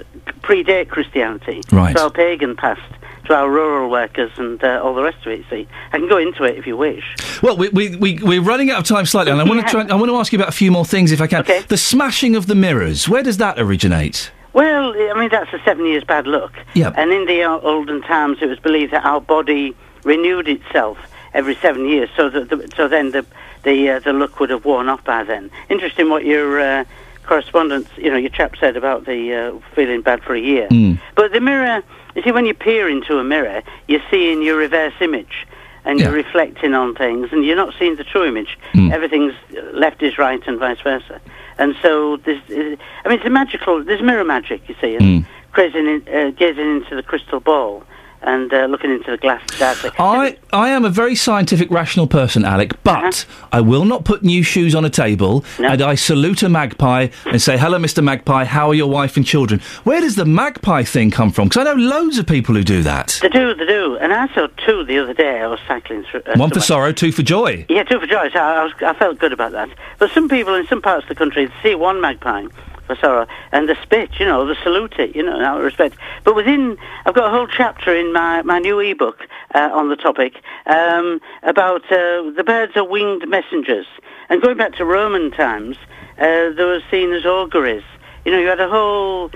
[0.42, 1.94] predate Christianity, Right.
[1.96, 2.80] to our pagan past,
[3.26, 5.44] to our rural workers, and uh, all the rest of it.
[5.50, 7.04] See, I can go into it if you wish.
[7.42, 9.82] Well, we, we, we, we're running out of time slightly, and I want to try.
[9.86, 11.44] I want to ask you about a few more things if I can.
[11.68, 13.08] The smashing of the mirrors.
[13.08, 14.30] Where does that originate?
[14.52, 16.52] Well, I mean, that's a seven years bad luck.
[16.74, 16.94] Yep.
[16.98, 20.98] And in the olden times, it was believed that our body renewed itself
[21.32, 23.24] every seven years, so that the, so then the
[23.64, 25.50] the uh, the luck would have worn off by then.
[25.68, 26.84] Interesting what your uh,
[27.24, 30.68] correspondence, you know, your chap said about the uh, feeling bad for a year.
[30.68, 31.00] Mm.
[31.14, 31.82] But the mirror,
[32.14, 35.46] you see, when you peer into a mirror, you're seeing your reverse image.
[35.84, 38.56] And you're reflecting on things, and you're not seeing the true image.
[38.92, 39.34] Everything's
[39.72, 41.20] left is right, and vice versa.
[41.58, 43.82] And so, this, uh, I mean, it's a magical.
[43.82, 47.82] There's mirror magic, you see, and gazing, in, uh, gazing into the crystal ball
[48.22, 49.90] and uh, looking into the glass darkly.
[49.98, 54.42] I, I am a very scientific, rational person, Alec, but I will not put new
[54.42, 58.02] shoes on a table and I salute a magpie and say, Hello, Mr.
[58.02, 59.60] Magpie, how are your wife and children?
[59.84, 61.48] Where does the magpie thing come from?
[61.48, 63.18] Because I know loads of people who do that.
[63.22, 63.96] They do, they do.
[63.98, 65.40] And I saw two the other day.
[65.40, 66.22] I was cycling through.
[66.26, 67.66] Uh, One for sorrow, two for joy.
[67.68, 68.30] Yeah, two for joy.
[68.32, 69.68] So I, was, I felt good about that.
[69.98, 72.46] But some people in some parts of the country see one magpie
[72.86, 75.96] for sorrow and the spit, you know, the salute it, you know, out of respect.
[76.24, 79.96] But within, I've got a whole chapter in my, my new ebook uh, on the
[79.96, 80.34] topic
[80.66, 83.86] um, about uh, the birds are winged messengers.
[84.28, 85.76] And going back to Roman times,
[86.18, 87.84] uh, they were seen as auguries.
[88.24, 89.30] you know, you had a whole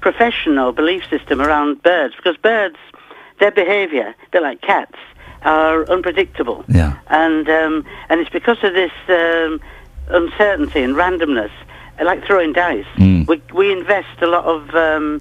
[0.00, 2.76] profession or belief system around birds because birds,
[3.40, 4.98] their behaviour, a bit like cats,
[5.42, 6.64] are unpredictable.
[6.68, 6.98] Yeah.
[7.08, 9.60] And um, and it's because of this um,
[10.08, 11.50] uncertainty and randomness,
[12.00, 12.86] like throwing dice.
[12.96, 13.26] Mm.
[13.26, 15.20] We we invest a lot of um,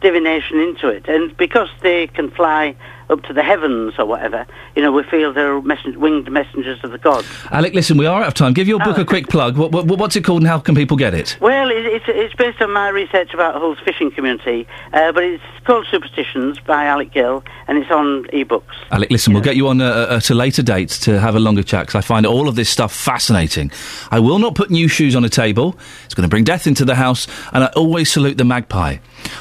[0.00, 2.74] divination into it, and because they can fly
[3.12, 6.90] up to the heavens or whatever, you know, we feel they're messen- winged messengers of
[6.90, 7.26] the gods.
[7.50, 8.52] Alec, listen, we are out of time.
[8.52, 9.02] Give your book Oh.
[9.02, 9.56] a quick plug.
[9.56, 11.36] What, what, what's it called and how can people get it?
[11.40, 15.42] Well, it, it's it's based on my research about Hull's fishing community, uh, but it's
[15.64, 18.62] called Superstitions by Alec Gill, and it's on ebooks.
[18.90, 21.40] Alec, listen, we'll get you on uh, uh, at a later date to have a
[21.40, 23.70] longer chat because I find all of this stuff fascinating.
[24.10, 25.76] I will not put new shoes on a table.
[26.04, 28.96] It's going to bring death into the house, and I always salute the magpie.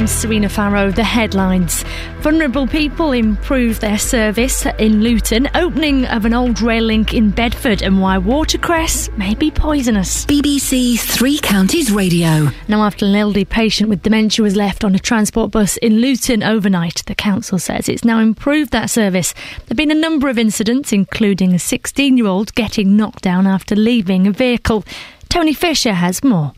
[0.00, 0.90] I'm Serena Farrow.
[0.90, 1.84] The headlines.
[2.20, 5.46] Vulnerable people improve their service in Luton.
[5.54, 10.24] Opening of an old rail link in Bedford and why watercress may be poisonous.
[10.24, 12.48] BBC Three Counties Radio.
[12.66, 16.42] Now, after an elderly patient with dementia was left on a transport bus in Luton
[16.42, 19.34] overnight, the council says it's now improved that service.
[19.34, 23.46] There have been a number of incidents, including a 16 year old getting knocked down
[23.46, 24.82] after leaving a vehicle.
[25.28, 26.54] Tony Fisher has more.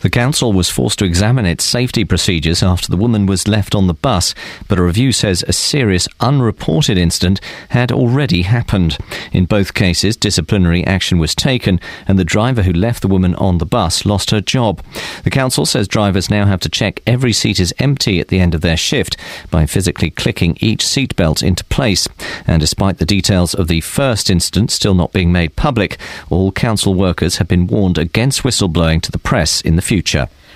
[0.00, 3.86] The council was forced to examine its safety procedures after the woman was left on
[3.86, 4.34] the bus,
[4.66, 7.38] but a review says a serious unreported incident
[7.68, 8.96] had already happened.
[9.30, 13.58] In both cases, disciplinary action was taken, and the driver who left the woman on
[13.58, 14.82] the bus lost her job.
[15.24, 18.54] The council says drivers now have to check every seat is empty at the end
[18.54, 19.18] of their shift
[19.50, 22.08] by physically clicking each seatbelt into place.
[22.46, 25.98] And despite the details of the first incident still not being made public,
[26.30, 29.89] all council workers have been warned against whistleblowing to the press in the future.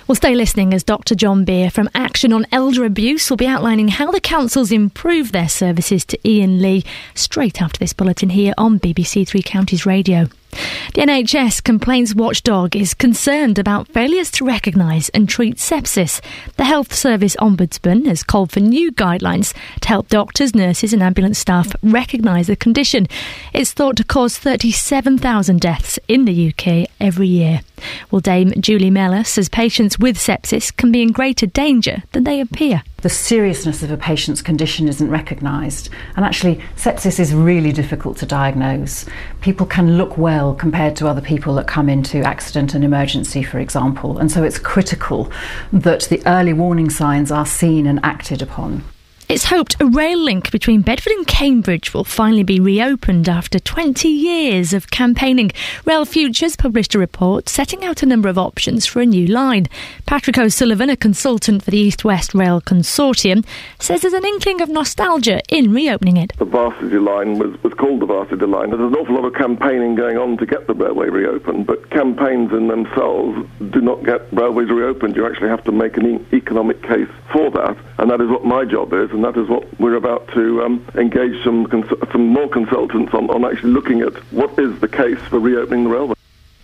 [0.07, 1.15] Well, stay listening as Dr.
[1.15, 5.49] John Beer from Action on Elder Abuse will be outlining how the councils improve their
[5.49, 10.27] services to Iain Lee straight after this bulletin here on BBC Three Counties Radio.
[10.93, 16.21] The NHS Complaints Watchdog is concerned about failures to recognise and treat sepsis.
[16.55, 21.39] The Health Service Ombudsman has called for new guidelines to help doctors, nurses, and ambulance
[21.39, 23.07] staff recognise the condition.
[23.53, 27.61] It's thought to cause 37,000 deaths in the UK every year.
[28.11, 32.39] Well, Dame Julie Mellor says patients with sepsis can be in greater danger than they
[32.39, 32.83] appear.
[33.01, 35.89] the seriousness of a patient's condition isn't recognised.
[36.15, 39.05] And actually, sepsis is really difficult to diagnose.
[39.41, 43.59] People can look well compared to other people that come into accident and emergency, for
[43.59, 44.17] example.
[44.17, 45.31] And so it's critical
[45.71, 48.83] that the early warning signs are seen and acted upon.
[49.27, 54.07] It's hoped a rail link between Bedford and Cambridge will finally be reopened after 20
[54.07, 55.51] years of campaigning.
[55.83, 59.65] Rail Futures published a report setting out a number of options for a new line.
[60.05, 63.43] Patrick O'Sullivan, a consultant for the East West Rail Consortium,
[63.79, 66.31] says there's an inkling of nostalgia in reopening it.
[66.37, 68.69] The Varsity Line was, was called the Varsity Line.
[68.69, 72.51] There's an awful lot of campaigning going on to get the railway reopened, but campaigns
[72.51, 75.15] in themselves do not get railways reopened.
[75.15, 78.65] You actually have to make an economic case for that, and that is what my
[78.65, 81.65] job is, and that is what we're about to um, engage some
[82.11, 85.89] some more consultants on, on actually looking at what is the case for reopening the
[85.89, 86.14] railway.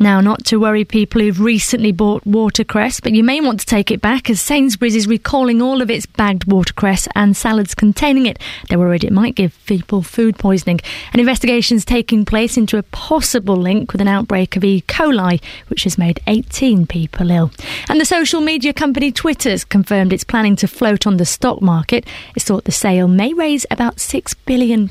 [0.01, 3.91] Now, not to worry people who've recently bought watercress, but you may want to take
[3.91, 8.39] it back as Sainsbury's is recalling all of its bagged watercress and salads containing it.
[8.67, 10.79] They're worried it might give people food poisoning.
[11.13, 14.81] An investigation is taking place into a possible link with an outbreak of E.
[14.87, 17.51] coli, which has made 18 people ill.
[17.87, 22.07] And the social media company Twitter's confirmed it's planning to float on the stock market.
[22.35, 24.87] It's thought the sale may raise about £6 billion.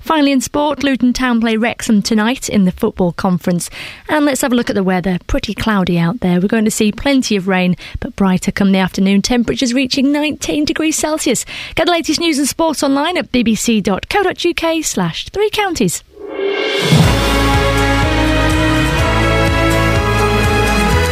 [0.00, 3.68] Finally, in sport, Luton Town play Wrexham tonight in the football conference.
[4.08, 5.18] And Um, let's have a look at the weather.
[5.26, 6.40] Pretty cloudy out there.
[6.40, 9.20] We're going to see plenty of rain, but brighter come the afternoon.
[9.20, 11.44] Temperatures reaching 19 degrees Celsius.
[11.74, 16.04] Get the latest news and sports online at bbc.co.uk slash three counties.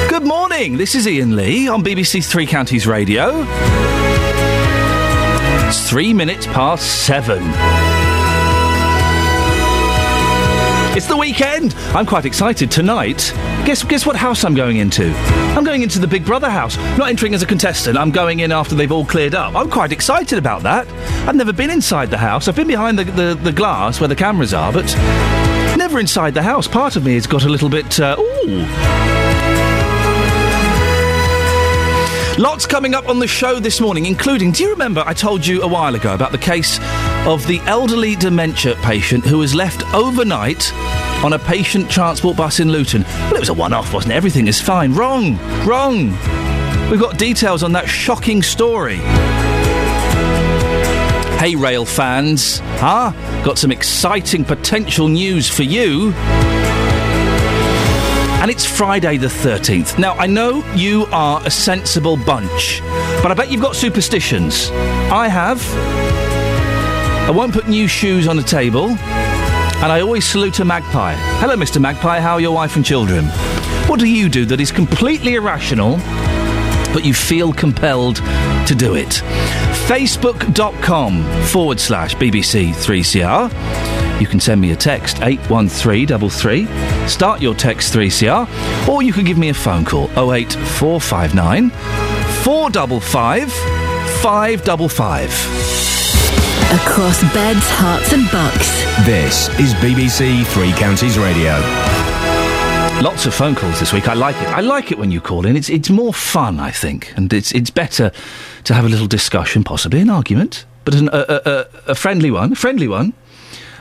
[0.09, 0.77] Good morning.
[0.77, 3.45] This is Iain Lee on BBC Three Counties Radio.
[5.67, 7.43] It's three minutes past seven.
[10.93, 11.73] It's the weekend.
[11.95, 13.33] I'm quite excited tonight.
[13.65, 15.15] Guess guess what house I'm going into?
[15.55, 16.77] I'm going into the Big Brother house.
[16.99, 17.97] Not entering as a contestant.
[17.97, 19.55] I'm going in after they've all cleared up.
[19.55, 20.89] I'm quite excited about that.
[21.29, 22.49] I've never been inside the house.
[22.49, 24.93] I've been behind the, the, the glass where the cameras are, but
[25.77, 26.67] never inside the house.
[26.67, 28.01] Part of me has got a little bit.
[28.01, 28.67] Uh, ooh.
[32.41, 34.51] Lots coming up on the show this morning, including.
[34.51, 36.79] Do you remember I told you a while ago about the case
[37.27, 40.73] of the elderly dementia patient who was left overnight
[41.23, 43.03] on a patient transport bus in Luton?
[43.03, 44.17] Well, it was a one off, wasn't it?
[44.17, 44.95] Everything is fine.
[44.95, 45.37] Wrong.
[45.67, 46.13] Wrong.
[46.91, 48.97] We've got details on that shocking story.
[51.37, 52.61] Hey, rail fans.
[52.81, 53.13] Huh?
[53.45, 56.15] Got some exciting potential news for you.
[58.41, 59.99] And it's Friday the 13th.
[59.99, 62.81] Now, I know you are a sensible bunch,
[63.23, 64.71] but I bet you've got superstitions.
[65.13, 65.63] I have.
[67.29, 71.15] I won't put new shoes on the table, and I always salute a magpie.
[71.39, 71.83] Hello, Mr.
[71.83, 73.27] Magpie, how are your wife and children?
[73.87, 75.99] What do you do that is completely irrational,
[76.95, 79.23] but you feel compelled to do it?
[79.87, 84.00] Facebook.com forward slash BBC3CR.
[84.21, 87.09] You can send me a text 81333.
[87.09, 93.53] Start your text 3CR, or you can give me a phone call 08459 455
[94.21, 95.31] 555.
[96.71, 98.69] Across beds, Herts, and bucks.
[99.07, 101.59] This is BBC Three Counties Radio.
[103.03, 104.07] Lots of phone calls this week.
[104.07, 104.49] I like it.
[104.49, 105.57] I like it when you call in.
[105.57, 108.13] It's it's more fun, I think, and it's it's better
[108.65, 112.31] to have a little discussion, possibly an argument, but an, a, a, a, a friendly
[112.31, 112.53] one.
[112.53, 113.15] A friendly one.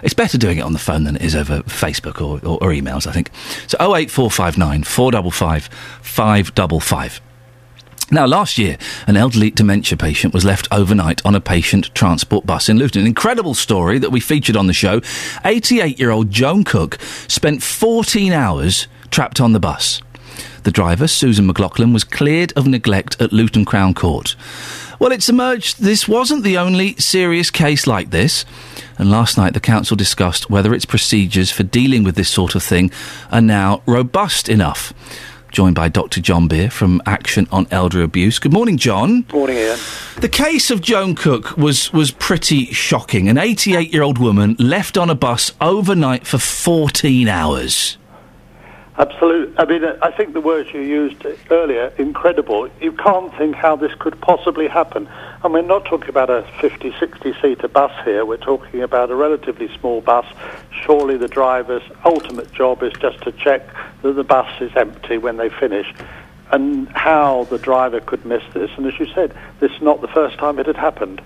[0.04, 2.70] It's better doing it on the phone than it is over Facebook or, or, or
[2.74, 3.32] emails, I think.
[3.68, 5.70] So 08459 455
[6.02, 7.22] 555.
[8.12, 12.68] Now, last year, an elderly dementia patient was left overnight on a patient transport bus
[12.68, 13.02] in Luton.
[13.02, 15.02] An incredible story that we featured on the show.
[15.46, 20.02] 88 year old Joan Cook spent 14 hours trapped on the bus.
[20.64, 24.36] The driver, Susan McLaughlin, was cleared of neglect at Luton Crown Court.
[25.00, 28.44] Well, it's emerged this wasn't the only serious case like this,
[28.98, 32.62] and last night the council discussed whether its procedures for dealing with this sort of
[32.62, 32.92] thing
[33.32, 34.94] are now robust enough.
[35.54, 36.20] Joined by Dr.
[36.20, 38.40] John Beer from Action on Elder Abuse.
[38.40, 39.26] Good morning, John.
[39.32, 39.80] Morning, Iain.
[40.20, 43.30] The case of Joan Cook was was pretty shocking.
[43.30, 47.98] An 88 year old woman left on a bus overnight for 14 hours.
[49.00, 49.58] Absolutely.
[49.58, 52.70] I mean, uh, I think the words you used earlier, incredible.
[52.82, 55.08] You can't think how this could possibly happen.
[55.42, 58.26] And we're not talking about a 50, 60 seater bus here.
[58.26, 60.26] We're talking about a relatively small bus.
[60.84, 63.66] Surely the driver's ultimate job is just to check
[64.02, 65.88] that the bus is empty when they finish.
[66.52, 68.70] And how the driver could miss this.
[68.76, 71.22] And as you said, this is not the first time it had happened.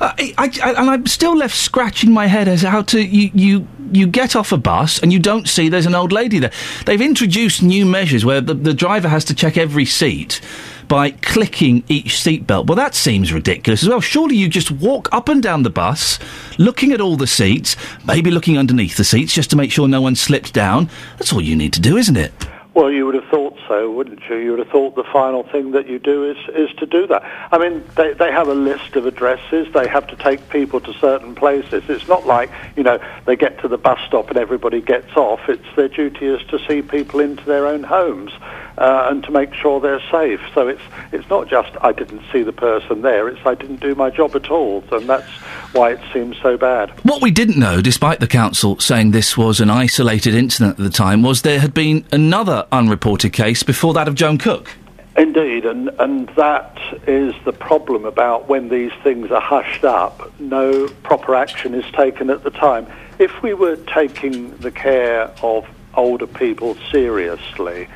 [0.00, 4.06] I, I, and I'm still left scratching my head as how to you, you you
[4.06, 6.52] get off a bus and you don't see there's an old lady there.
[6.86, 10.40] They've introduced new measures where the, the driver has to check every seat
[10.86, 12.66] by clicking each seatbelt.
[12.66, 14.00] Well, that seems ridiculous as well.
[14.00, 16.18] Surely you just walk up and down the bus,
[16.58, 20.00] looking at all the seats, maybe looking underneath the seats just to make sure no
[20.00, 20.88] one slipped down.
[21.18, 22.32] That's all you need to do, isn't it?
[22.72, 24.36] Well, you would have thought so, wouldn't you?
[24.36, 27.22] You would have thought the final thing that you do is, is to do that.
[27.50, 29.72] I mean, they, they have a list of addresses.
[29.72, 31.82] They have to take people to certain places.
[31.88, 35.40] It's not like, you know, they get to the bus stop and everybody gets off.
[35.48, 38.32] It's their duty is to see people into their own homes
[38.78, 40.40] uh, and to make sure they're safe.
[40.54, 43.28] So it's, it's not just I didn't see the person there.
[43.28, 44.84] It's I didn't do my job at all.
[44.92, 45.28] And that's
[45.72, 46.90] why it seems so bad.
[47.04, 50.90] What we didn't know, despite the council saying this was an isolated incident at the
[50.90, 54.76] time, was there had been another Uh, unreported case before that of Joan Cook.
[55.16, 60.86] Indeed, and, and that is the problem about when these things are hushed up, no
[61.02, 62.86] proper action is taken at the time.
[63.18, 67.88] If we were taking the care of older people seriously,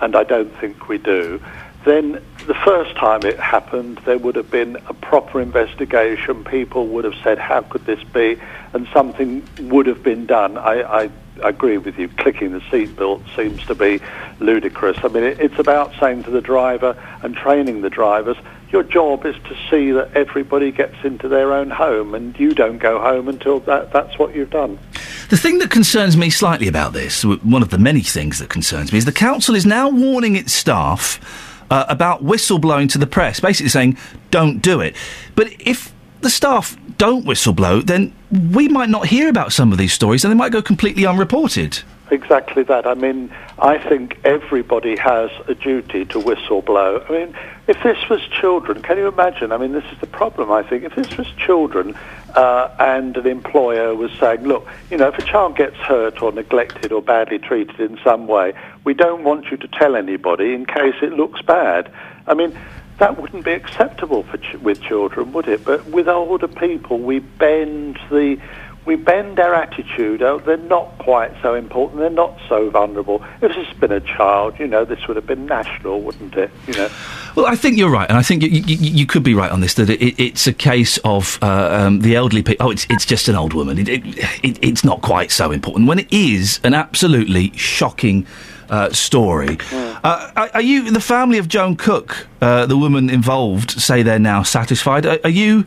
[0.00, 1.40] and I don't think we do,
[1.88, 6.44] then the first time it happened, there would have been a proper investigation.
[6.44, 8.38] People would have said, how could this be?
[8.72, 10.58] And something would have been done.
[10.58, 11.10] I, I
[11.42, 12.08] agree with you.
[12.08, 14.00] Clicking the seatbelt seems to be
[14.40, 14.98] ludicrous.
[15.02, 18.36] I mean, it, it's about saying to the driver and training the drivers,
[18.70, 22.78] your job is to see that everybody gets into their own home and you don't
[22.78, 24.78] go home until that, that's what you've done.
[25.30, 28.92] The thing that concerns me slightly about this, one of the many things that concerns
[28.92, 31.20] me, is the council is now warning its staff
[31.70, 33.96] uh, about whistleblowing to the press, basically saying,
[34.30, 34.96] don't do it.
[35.34, 38.12] But if the staff don't whistleblow, then
[38.52, 41.80] we might not hear about some of these stories and they might go completely unreported.
[42.10, 42.86] Exactly that.
[42.86, 47.04] I mean, I think everybody has a duty to whistle blow.
[47.06, 47.36] I mean,
[47.66, 49.52] if this was children, can you imagine?
[49.52, 50.84] I mean, this is the problem, I think.
[50.84, 51.94] If this was children
[52.34, 56.32] uh, and an employer was saying, look, you know, if a child gets hurt or
[56.32, 58.54] neglected or badly treated in some way,
[58.84, 61.92] we don't want you to tell anybody in case it looks bad.
[62.26, 62.56] I mean,
[62.98, 65.64] that wouldn't be acceptable for ch- with children, would it?
[65.64, 68.38] But with older people, we bend the
[68.88, 70.22] we bend our attitude.
[70.22, 72.00] Oh, they're not quite so important.
[72.00, 73.22] They're not so vulnerable.
[73.42, 76.50] If this had been a child, you know, this would have been national, wouldn't it?
[76.66, 76.90] You know.
[77.36, 79.60] Well, I think you're right, and I think you, you, you could be right on
[79.60, 79.74] this.
[79.74, 82.66] That it, it's a case of uh, um, the elderly people.
[82.66, 83.78] Oh, it's it's just an old woman.
[83.78, 84.02] It, it,
[84.42, 88.26] it, it's not quite so important when it is an absolutely shocking.
[88.70, 89.56] Uh, story.
[89.72, 93.70] Uh, are, are you the family of Joan Cook, uh, the woman involved?
[93.70, 95.06] Say they're now satisfied.
[95.06, 95.64] Are, are you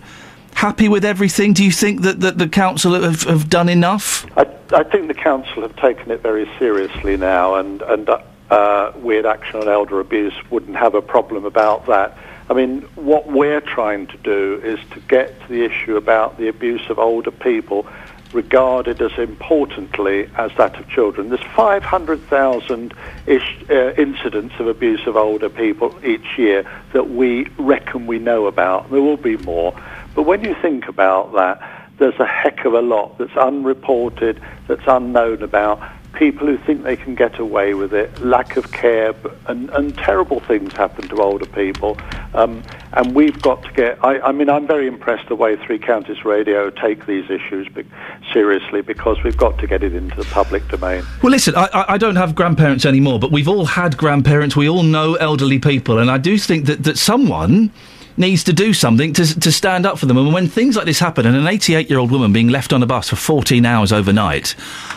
[0.53, 1.53] happy with everything?
[1.53, 4.25] Do you think that, that the council have, have done enough?
[4.37, 8.09] I, I think the council have taken it very seriously now, and and
[8.49, 12.17] uh, Weird Action on Elder Abuse wouldn't have a problem about that.
[12.49, 16.49] I mean, what we're trying to do is to get to the issue about the
[16.49, 17.87] abuse of older people
[18.33, 21.29] regarded as importantly as that of children.
[21.29, 22.93] There's 500,000
[23.25, 28.47] ish uh, incidents of abuse of older people each year that we reckon we know
[28.47, 28.89] about.
[28.91, 29.73] There will be more.
[30.15, 31.61] But when you think about that,
[31.97, 35.79] there's a heck of a lot that's unreported, that's unknown about.
[36.13, 39.15] People who think they can get away with it, lack of care,
[39.47, 41.97] and, and terrible things happen to older people.
[42.33, 42.63] Um,
[42.93, 44.03] and we've got to get.
[44.03, 47.85] I, I mean, I'm very impressed the way Three Counties Radio take these issues be-
[48.33, 51.03] seriously because we've got to get it into the public domain.
[51.23, 54.55] Well, listen, I, I- don't have grandparents anymore, but we've all had grandparents.
[54.55, 57.71] We all know elderly people, and I do think that, that someone
[58.17, 60.17] needs to do something to, to stand up for them.
[60.17, 62.83] And when things like this happen, and an 88 year old woman being left on
[62.83, 64.55] a bus for 14 hours overnight,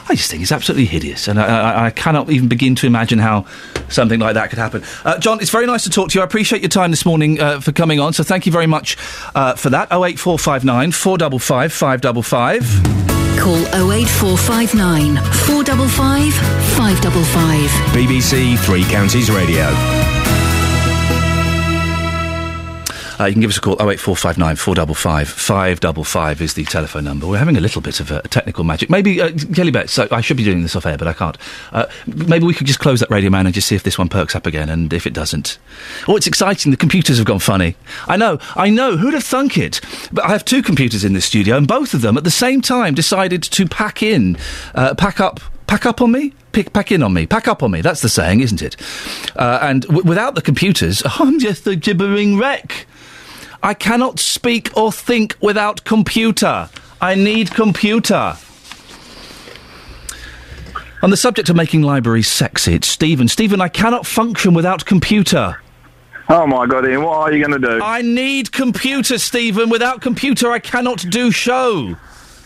[0.09, 1.29] I just think it's absolutely hideous.
[1.29, 3.47] And I, I, I cannot even begin to imagine how
[3.89, 4.83] something like that could happen.
[5.05, 6.23] Uh, John, it's very nice to talk to you.
[6.23, 8.13] I appreciate your time this morning uh, for coming on.
[8.13, 8.97] So thank you very much
[9.35, 9.89] uh, for that.
[9.93, 13.05] 08459 455 555.
[13.39, 13.59] Call
[13.93, 16.35] 08459 455
[16.77, 17.71] 555.
[17.93, 19.71] BBC Three Counties Radio.
[23.19, 27.27] Uh, you can give us a call 08459 455 555 is the telephone number.
[27.27, 28.91] We're having a little bit of uh, technical magic.
[28.91, 31.39] Maybe, uh, Kelly Betts, I should be doing this off air, but I can't.
[31.73, 34.09] Uh, maybe we could just close that radio man and just see if this one
[34.09, 35.59] perks up again, and if it doesn't.
[36.09, 36.71] Oh, it's exciting.
[36.71, 37.77] The computers have gone funny.
[38.09, 38.97] I know, I know.
[38.97, 39.81] Who'd have thunk it?
[40.13, 42.61] But I have two computers in this studio, and both of them at the same
[42.63, 44.37] time decided to pack in,
[44.75, 46.33] uh, pack up pack up on me?
[46.53, 47.27] Pick, pack in on me.
[47.27, 47.81] Pack up on me.
[47.81, 48.77] That's the saying, isn't it?
[49.37, 52.87] Uh, and w- without the computers, I'm just a gibbering wreck.
[53.63, 56.69] I cannot speak or think without computer.
[57.01, 58.37] I need computer.
[61.03, 63.29] On the subject of making libraries sexy, it's Stephen.
[63.29, 65.61] Stephen, I cannot function without computer.
[66.29, 67.83] Oh my god, Iain, what are you going to do?
[67.83, 69.69] I need computer, Stephen.
[69.69, 71.97] Without computer, I cannot do show.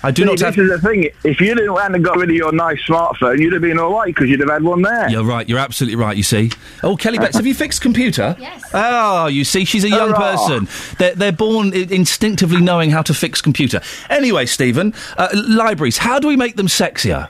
[0.04, 0.58] I do See, not this have.
[0.58, 1.10] is the thing.
[1.24, 4.06] If you didn't hadn't got rid of your nice smartphone, you'd have been all right
[4.14, 5.10] because you'd have had one there.
[5.10, 5.48] You're right.
[5.48, 6.16] You're absolutely right.
[6.16, 6.50] You see.
[6.84, 8.36] Oh, Kelly Betts, have you fixed computer?
[8.38, 8.62] Yes.
[8.72, 10.36] Oh, you see, she's a young Hurrah.
[10.36, 10.68] person.
[10.98, 13.80] They're, they're born I- instinctively knowing how to fix computer.
[14.08, 15.98] Anyway, Stephen, uh, libraries.
[15.98, 17.28] How do we make them sexier?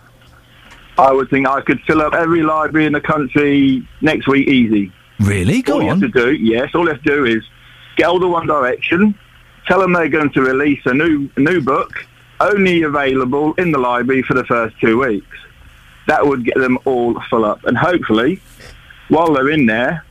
[0.98, 4.92] I would think I could fill up every library in the country next week easy.
[5.20, 5.62] Really?
[5.62, 6.02] Go all you on.
[6.02, 7.42] have to do, yes, all you have to do is
[7.96, 9.16] get hold of One Direction,
[9.66, 11.92] tell them they're going to release a new a new book,
[12.40, 15.36] only available in the library for the first two weeks.
[16.06, 18.40] That would get them all full up, and hopefully,
[19.08, 20.04] while they're in there,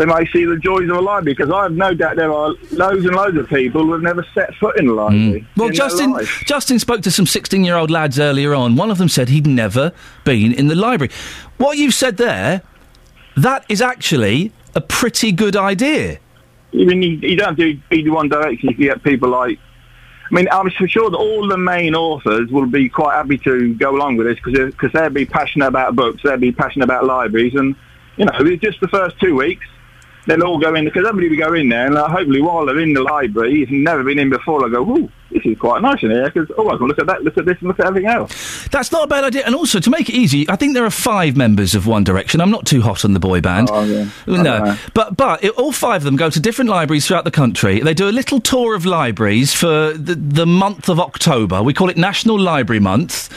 [0.00, 1.34] they may see the joys of a library.
[1.34, 4.26] Because I have no doubt there are loads and loads of people who have never
[4.34, 5.40] set foot in a library.
[5.40, 5.46] Mm.
[5.58, 6.16] Well, Justin.
[6.46, 8.76] Justin spoke to some 16 year old lads earlier on.
[8.76, 9.92] One of them said he'd never
[10.24, 11.12] been in the library.
[11.58, 12.62] What you've said there,
[13.36, 16.18] that is actually a pretty good idea.
[16.72, 18.70] I mean, you, you don't do either One Direction.
[18.70, 19.58] You can get people like
[20.30, 23.90] I mean, I'm sure that all the main authors will be quite happy to go
[23.90, 27.74] along with this because they'll be passionate about books, they'll be passionate about libraries, and
[28.16, 29.66] you know, it's just the first two weeks.
[30.26, 32.78] They'll all go in because everybody will go in there, and uh, hopefully, while they're
[32.78, 36.02] in the library, you've never been in before, they'll go, "Ooh, this is quite nice
[36.02, 37.86] in here." Because oh, I can look at that, look at this, and look at
[37.86, 38.68] everything else.
[38.68, 39.42] That's not a bad idea.
[39.44, 42.40] And also, to make it easy, I think there are five members of One Direction.
[42.40, 43.68] I'm not too hot on the boy band.
[43.70, 44.08] Oh, yeah.
[44.26, 47.80] No, but but it, all five of them go to different libraries throughout the country.
[47.80, 51.62] They do a little tour of libraries for the, the month of October.
[51.62, 53.28] We call it National Library Month.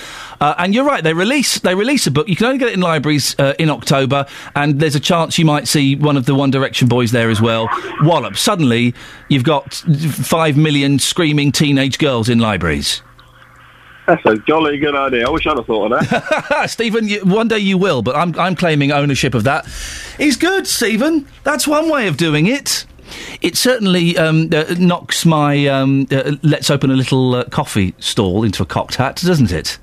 [0.43, 1.05] Uh, and you're right.
[1.05, 2.27] They release they release a book.
[2.27, 4.25] You can only get it in libraries uh, in October,
[4.57, 7.39] and there's a chance you might see one of the One Direction boys there as
[7.39, 7.69] well.
[8.01, 8.35] Wallop.
[8.35, 8.93] Suddenly,
[9.29, 13.01] you've got five million screaming teenage girls in libraries.
[14.05, 15.25] That's a jolly good idea.
[15.25, 16.65] I wish I'd have thought of that.
[16.69, 19.65] Stephen, you, one day you will, but I'm, I'm claiming ownership of that.
[20.17, 21.25] He's good, Stephen.
[21.45, 22.85] That's one way of doing it.
[23.41, 28.43] It certainly um, uh, knocks my um, uh, let's open a little uh, coffee stall
[28.43, 29.77] into a cocked hat, doesn't it?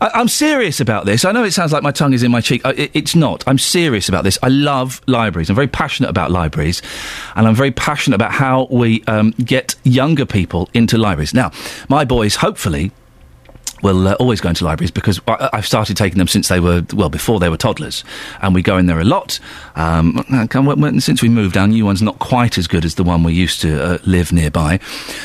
[0.00, 1.24] I, I'm serious about this.
[1.24, 2.64] I know it sounds like my tongue is in my cheek.
[2.64, 3.44] Uh, it, it's not.
[3.46, 4.38] I'm serious about this.
[4.42, 5.50] I love libraries.
[5.50, 6.82] I'm very passionate about libraries,
[7.36, 11.34] and I'm very passionate about how we um, get younger people into libraries.
[11.34, 11.50] Now,
[11.88, 12.92] my boys, hopefully,
[13.82, 16.84] will uh, always go into libraries because I, I've started taking them since they were
[16.94, 18.04] well before they were toddlers,
[18.40, 19.38] and we go in there a lot.
[19.74, 20.24] Um,
[21.00, 23.60] since we moved, our new one's not quite as good as the one we used
[23.62, 24.80] to uh, live nearby,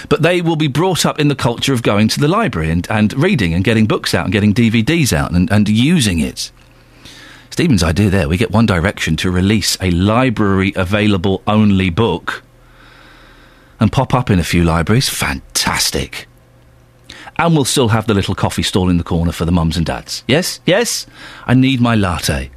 [0.09, 2.89] but they will be brought up in the culture of going to the library and,
[2.89, 6.51] and reading and getting books out and getting DVDs out and, and using it.
[7.49, 12.43] Stephen's idea there, we get One Direction to release a library available only book
[13.79, 15.09] and pop up in a few libraries.
[15.09, 16.26] Fantastic.
[17.39, 19.85] And we'll still have the little coffee stall in the corner for the mums and
[19.85, 20.23] dads.
[20.27, 20.59] Yes?
[20.65, 21.05] Yes?
[21.45, 22.49] I need my latte.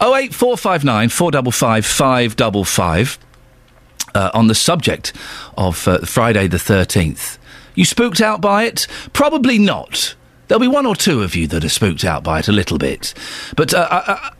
[0.00, 3.18] 08459 455 555
[4.14, 5.12] uh, on the subject
[5.56, 7.38] of uh, Friday the 13th.
[7.74, 8.86] You spooked out by it?
[9.12, 10.14] Probably not.
[10.46, 12.78] There'll be one or two of you that are spooked out by it a little
[12.78, 13.12] bit.
[13.56, 14.30] But uh, uh, uh, l-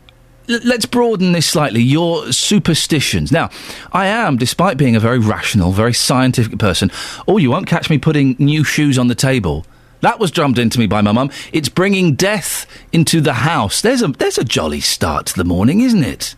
[0.49, 1.81] let's broaden this slightly.
[1.81, 3.31] Your superstitions.
[3.31, 3.49] Now,
[3.91, 6.91] I am, despite being a very rational, very scientific person,
[7.27, 9.65] oh, you won't catch me putting new shoes on the table.
[10.01, 11.29] That was drummed into me by my mum.
[11.51, 13.81] It's bringing death into the house.
[13.81, 16.35] There's a there's a jolly start to the morning, isn't it?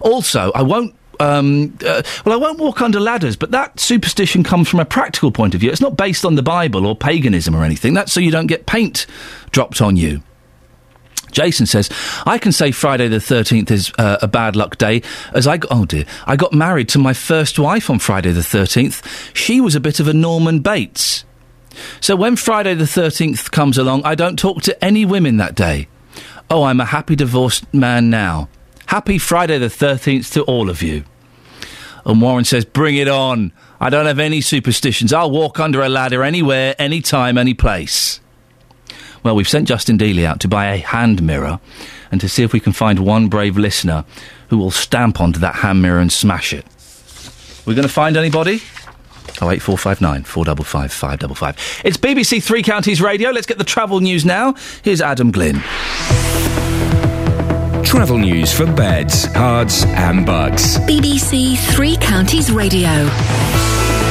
[0.00, 0.94] Also, I won't.
[1.18, 5.30] Um, uh, well, I won't walk under ladders, but that superstition comes from a practical
[5.30, 5.70] point of view.
[5.70, 7.92] It's not based on the Bible or paganism or anything.
[7.92, 9.04] That's so you don't get paint
[9.50, 10.22] dropped on you.
[11.30, 11.90] Jason says,
[12.26, 15.02] I can say Friday the 13th is uh, a bad luck day
[15.34, 18.40] as I got, oh dear, I got married to my first wife on Friday the
[18.40, 19.34] 13th.
[19.34, 21.24] She was a bit of a Norman Bates.
[22.00, 25.88] So when Friday the 13th comes along, I don't talk to any women that day.
[26.50, 28.48] Oh, I'm a happy divorced man now.
[28.86, 31.04] Happy Friday the 13th to all of you.
[32.04, 33.52] And Warren says, bring it on.
[33.78, 35.12] I don't have any superstitions.
[35.12, 38.20] I'll walk under a ladder anywhere, anytime, any place.
[39.22, 41.60] Well, we've sent Justin Dealey out to buy a hand mirror
[42.10, 44.04] and to see if we can find one brave listener
[44.48, 46.64] who will stamp onto that hand mirror and smash it.
[47.66, 48.62] We're going to find anybody?
[49.42, 51.56] Oh eight four five nine four double five five double five.
[51.84, 53.30] It's BBC Three Counties Radio.
[53.30, 54.54] Let's get the travel news now.
[54.82, 55.60] Here's Adam Glynn.
[57.84, 60.78] Travel news for beds, cards, and bugs.
[60.80, 63.08] BBC Three Counties Radio.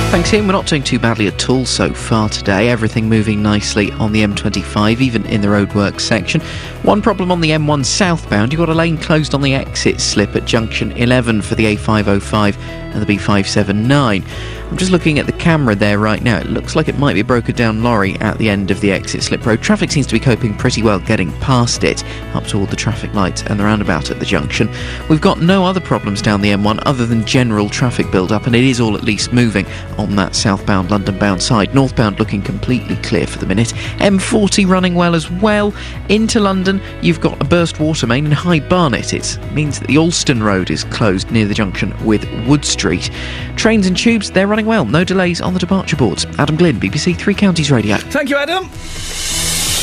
[0.10, 0.48] Thanks, Iain.
[0.48, 2.70] We're not doing too badly at all so far today.
[2.70, 6.42] Everything moving nicely on the M25, even in the roadworks section.
[6.82, 8.52] One problem on the M1 southbound.
[8.52, 12.89] You've got a lane closed on the exit slip at junction 11 for the A505
[12.94, 14.24] and the B579.
[14.70, 16.38] I'm just looking at the camera there right now.
[16.38, 18.92] It looks like it might be a broken down lorry at the end of the
[18.92, 19.62] exit slip road.
[19.62, 22.04] Traffic seems to be coping pretty well getting past it
[22.36, 24.70] up to all the traffic lights and the roundabout at the junction.
[25.10, 28.56] We've got no other problems down the M1 other than general traffic build up, and
[28.56, 29.66] it is all at least moving
[29.98, 31.74] on that southbound London bound side.
[31.74, 33.74] Northbound looking completely clear for the minute.
[33.98, 35.74] M40 running well as well.
[36.10, 39.14] Into London, you've got a burst water main in High Barnet.
[39.14, 42.79] It means that the Alston Road is closed near the junction with Wood Street.
[42.80, 44.86] Trains and tubes, they're running well.
[44.86, 46.26] No delays on the departure boards.
[46.38, 47.98] Adam Glynn, BBC Three Counties Radio.
[47.98, 48.70] Thank you, Adam.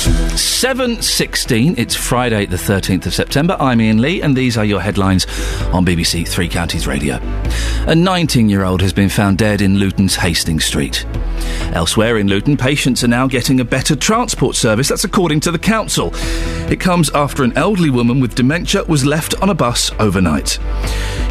[0.06, 3.56] 7.16, it's Friday the 13th of September.
[3.58, 5.26] I'm Iain Lee, and these are your headlines
[5.72, 7.16] on BBC Three Counties Radio.
[7.16, 11.04] A 19-year-old has been found dead in Luton's Hastings Street.
[11.72, 14.88] Elsewhere in Luton, patients are now getting a better transport service.
[14.88, 16.10] That's according to the council.
[16.70, 20.58] It comes after an elderly woman with dementia was left on a bus overnight.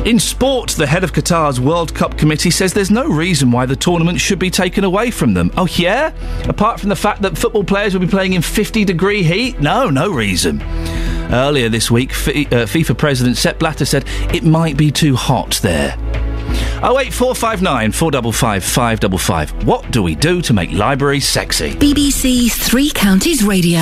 [0.05, 3.75] In sport, the head of Qatar's World Cup committee says there's no reason why the
[3.75, 5.51] tournament should be taken away from them.
[5.57, 6.13] Oh, yeah?
[6.47, 9.59] Apart from the fact that football players will be playing in 50 degree heat?
[9.59, 10.61] No, no reason.
[11.31, 15.59] Earlier this week, Fi- uh, FIFA President Sepp Blatter said it might be too hot
[15.61, 15.95] there.
[16.83, 19.65] 08459 455 555.
[19.67, 21.71] What do we do to make libraries sexy?
[21.73, 23.79] BBC Three Counties Radio.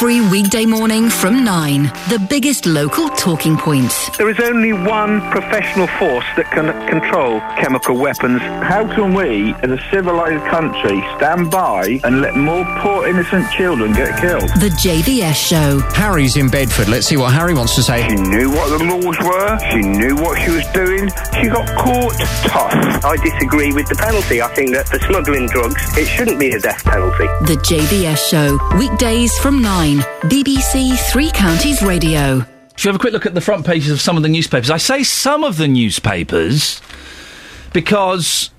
[0.00, 4.08] Every weekday morning from 9, the biggest local talking points.
[4.16, 8.40] There is only one professional force that can control chemical weapons.
[8.40, 13.92] How can we, as a civilized country, stand by and let more poor innocent children
[13.92, 14.48] get killed?
[14.58, 15.80] The JVS Show.
[15.92, 16.88] Harry's in Bedford.
[16.88, 18.08] Let's see what Harry wants to say.
[18.08, 19.58] She knew what the laws were.
[19.70, 21.10] She knew what she was doing.
[21.38, 22.14] She got caught
[22.48, 23.04] tough.
[23.04, 24.40] I disagree with the penalty.
[24.40, 27.26] I think that for smuggling drugs, it shouldn't be a death penalty.
[27.44, 28.58] The JVS Show.
[28.78, 29.89] Weekdays from 9.
[29.98, 32.44] BBC Three Counties Radio.
[32.76, 34.70] Should we have a quick look at the front pages of some of the newspapers?
[34.70, 36.80] I say some of the newspapers
[37.72, 38.50] because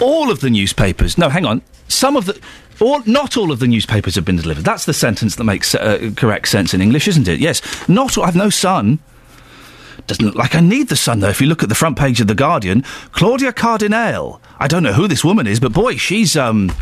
[0.00, 1.16] all of the newspapers.
[1.16, 1.62] No, hang on.
[1.88, 2.40] Some of the.
[2.80, 4.64] All, not all of the newspapers have been delivered.
[4.64, 7.38] That's the sentence that makes uh, correct sense in English, isn't it?
[7.38, 7.62] Yes.
[7.88, 8.18] Not.
[8.18, 8.98] all- I've no son.
[10.08, 11.28] Doesn't look like I need the sun, though.
[11.28, 12.82] If you look at the front page of The Guardian,
[13.12, 14.40] Claudia Cardinale.
[14.58, 16.72] I don't know who this woman is, but boy, she's um,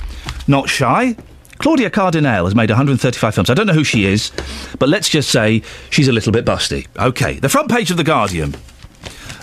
[0.48, 1.16] not shy.
[1.60, 3.50] Claudia Cardinale has made 135 films.
[3.50, 4.32] I don't know who she is,
[4.78, 6.86] but let's just say she's a little bit busty.
[6.98, 8.52] Okay, the front page of The Guardian.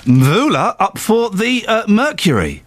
[0.04, 2.64] Mvula up for the uh, Mercury.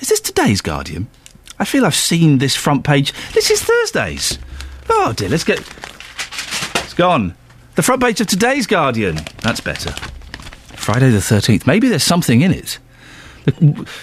[0.00, 1.08] Is this today's Guardian?
[1.56, 3.12] I feel I've seen this front page.
[3.32, 4.40] This is Thursday's.
[4.88, 5.60] Oh dear, let's get.
[5.60, 7.36] It's gone.
[7.76, 9.20] The front page of today's Guardian.
[9.42, 9.92] That's better.
[10.74, 11.64] Friday the 13th.
[11.64, 12.80] Maybe there's something in it.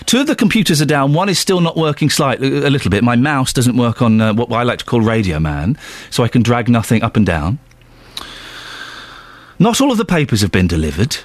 [0.06, 1.14] Two of the computers are down.
[1.14, 3.04] One is still not working slightly, a little bit.
[3.04, 5.78] My mouse doesn't work on uh, what I like to call Radio Man,
[6.10, 7.60] so I can drag nothing up and down.
[9.60, 11.18] Not all of the papers have been delivered.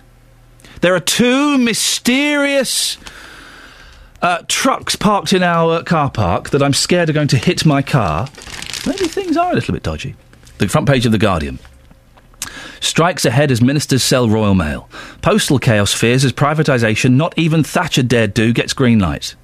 [0.81, 2.99] There are two mysterious
[4.21, 7.83] uh, trucks parked in our car park that I'm scared are going to hit my
[7.83, 8.29] car.
[8.87, 10.17] Maybe things are a little bit dodgy.
[10.59, 11.59] The front page of The Guardian.
[12.83, 14.89] Strikes ahead as ministers sell Royal Mail.
[15.23, 19.37] Postal chaos fears as privatisation not even Thatcher dared do gets green light.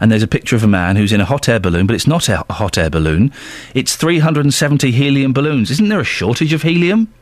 [0.00, 2.06] And there's a picture of a man who's in a hot air balloon, but it's
[2.06, 3.30] not a a hot air balloon.
[3.74, 5.70] It's 370 helium balloons.
[5.70, 7.12] Isn't there a shortage of helium?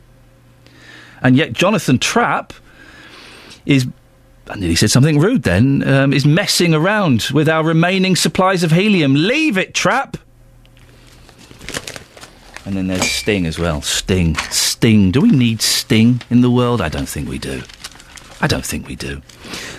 [1.21, 2.53] And yet Jonathan Trappe
[3.65, 3.87] is
[4.47, 8.71] I nearly said something rude then, um, is messing around with our remaining supplies of
[8.71, 9.15] helium.
[9.15, 10.15] Leave it, Trap!
[12.69, 13.81] And then there's Sting as well.
[13.81, 14.35] Sting.
[14.51, 15.09] Sting.
[15.09, 16.81] Do we need Sting in the world?
[16.81, 17.63] I don't think we do.
[18.41, 19.23] I don't think we do.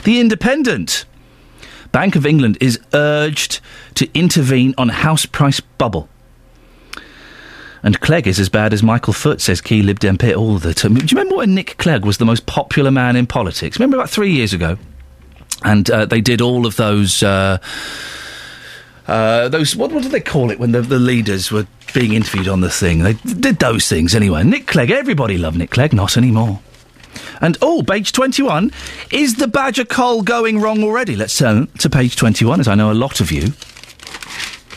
[0.02, 1.04] The Independent.
[1.92, 3.60] Bank of England is urged
[3.94, 6.08] to intervene on house price bubble.
[7.84, 10.74] And Clegg is as bad as Michael Foot, says Key Lib Dem Pit all the
[10.74, 10.94] time.
[10.94, 13.78] Do you remember when Nick Clegg was the most popular man in politics?
[13.78, 14.76] Remember about three years ago?
[15.62, 17.22] And uh, they did all of those.
[17.22, 17.58] Uh,
[19.06, 22.48] uh, those what, what do they call it when the, the leaders were being interviewed
[22.48, 23.00] on the thing?
[23.00, 24.44] They did those things anyway.
[24.44, 26.60] Nick Clegg, everybody loved Nick Clegg, not anymore.
[27.40, 28.70] And oh, page 21.
[29.10, 31.16] Is the Badger Cull going wrong already?
[31.16, 33.52] Let's turn to page 21, as I know a lot of you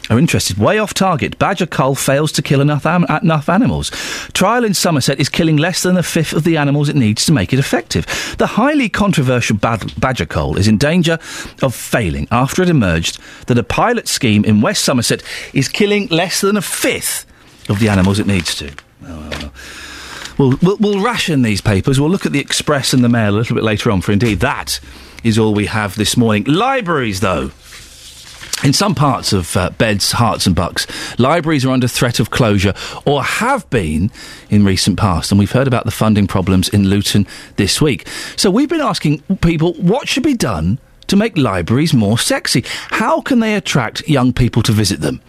[0.09, 0.57] are interested.
[0.57, 1.39] Way off target.
[1.39, 3.89] Badger cull fails to kill enough, am- enough animals.
[4.33, 7.31] Trial in Somerset is killing less than a fifth of the animals it needs to
[7.31, 8.05] make it effective.
[8.37, 11.19] The highly controversial bad- badger cull is in danger
[11.61, 15.23] of failing after it emerged that a pilot scheme in West Somerset
[15.53, 17.25] is killing less than a fifth
[17.69, 18.71] of the animals it needs to.
[19.05, 19.53] Oh, well, well.
[20.37, 21.99] We'll, we'll, we'll ration these papers.
[21.99, 24.39] We'll look at the Express and the Mail a little bit later on, for indeed
[24.39, 24.79] that
[25.23, 26.43] is all we have this morning.
[26.45, 27.51] Libraries, though.
[28.63, 30.87] In some parts of uh, Beds, Herts and Bucks,
[31.19, 32.73] libraries are under threat of closure
[33.05, 34.09] or have been
[34.49, 35.31] in recent past.
[35.31, 37.27] And we've heard about the funding problems in Luton
[37.57, 38.07] this week.
[38.37, 42.63] So we've been asking people what should be done to make libraries more sexy.
[42.89, 45.21] How can they attract young people to visit them?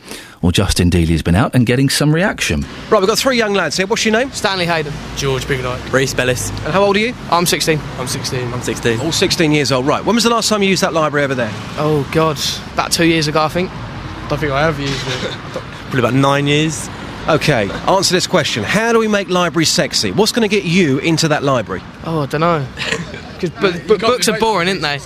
[0.42, 2.66] Well, Justin Dealey's been out and getting some reaction.
[2.90, 3.86] Right, we've got three young lads here.
[3.86, 4.30] What's your name?
[4.30, 4.92] Stanley Hayden.
[5.16, 5.80] George Big Night.
[5.90, 6.50] Reese Bellis.
[6.50, 7.14] And how old are you?
[7.30, 7.80] I'm 16.
[7.98, 8.52] I'm 16.
[8.52, 9.00] I'm 16.
[9.00, 9.86] All 16 years old.
[9.86, 11.50] Right, when was the last time you used that library over there?
[11.78, 12.38] Oh, God.
[12.74, 13.70] About two years ago, I think.
[13.70, 15.32] I don't think I have used it.
[15.84, 16.88] Probably about nine years.
[17.26, 18.64] Okay, answer this question.
[18.64, 20.12] How do we make libraries sexy?
[20.12, 21.80] What's going to get you into that library?
[22.04, 22.66] Oh, I don't know.
[23.50, 24.98] Because bu- bu- books are boring, aren't they?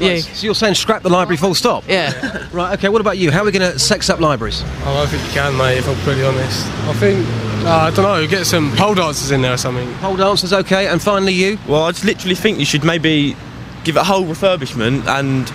[0.00, 0.20] Yeah.
[0.20, 1.84] So you're saying scrap the library full stop?
[1.88, 2.46] Yeah.
[2.52, 3.30] Right, okay, what about you?
[3.30, 4.62] How are we going to sex up libraries?
[4.84, 6.66] Oh, I think you can, mate, if I'm pretty honest.
[6.66, 7.26] I think,
[7.66, 9.92] uh, I don't know, get some pole dancers in there or something.
[9.96, 11.58] Pole dancers, okay, and finally you?
[11.68, 13.36] Well, I just literally think you should maybe
[13.84, 15.46] give it a whole refurbishment and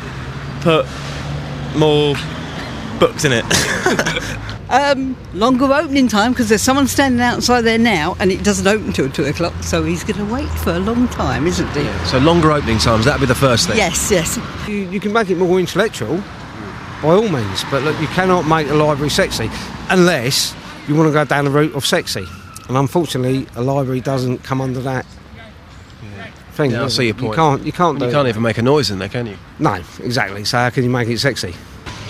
[0.61, 0.85] put
[1.77, 2.15] more
[2.99, 3.43] books in it.
[4.73, 8.91] Um, longer opening time because there's someone standing outside there now and it doesn't open
[8.91, 11.87] till two o'clock, so he's going to wait for a long time, isn't he?
[12.07, 13.77] So longer opening times, that'd be the first thing.
[13.77, 14.39] Yes, yes.
[14.67, 16.17] You, you can make it more intellectual,
[17.03, 19.47] by all means, but look, you cannot make a library sexy
[19.91, 20.55] unless
[20.87, 22.25] you want to go down the route of sexy.
[22.67, 25.05] And unfortunately, a library doesn't come under that
[26.53, 26.71] thing.
[26.71, 27.25] Yeah, I see your point.
[27.25, 27.63] You can't.
[27.63, 28.01] You can't.
[28.01, 29.37] You can't even make a noise in there, can you?
[29.59, 30.45] No, exactly.
[30.45, 31.53] So how can you make it sexy?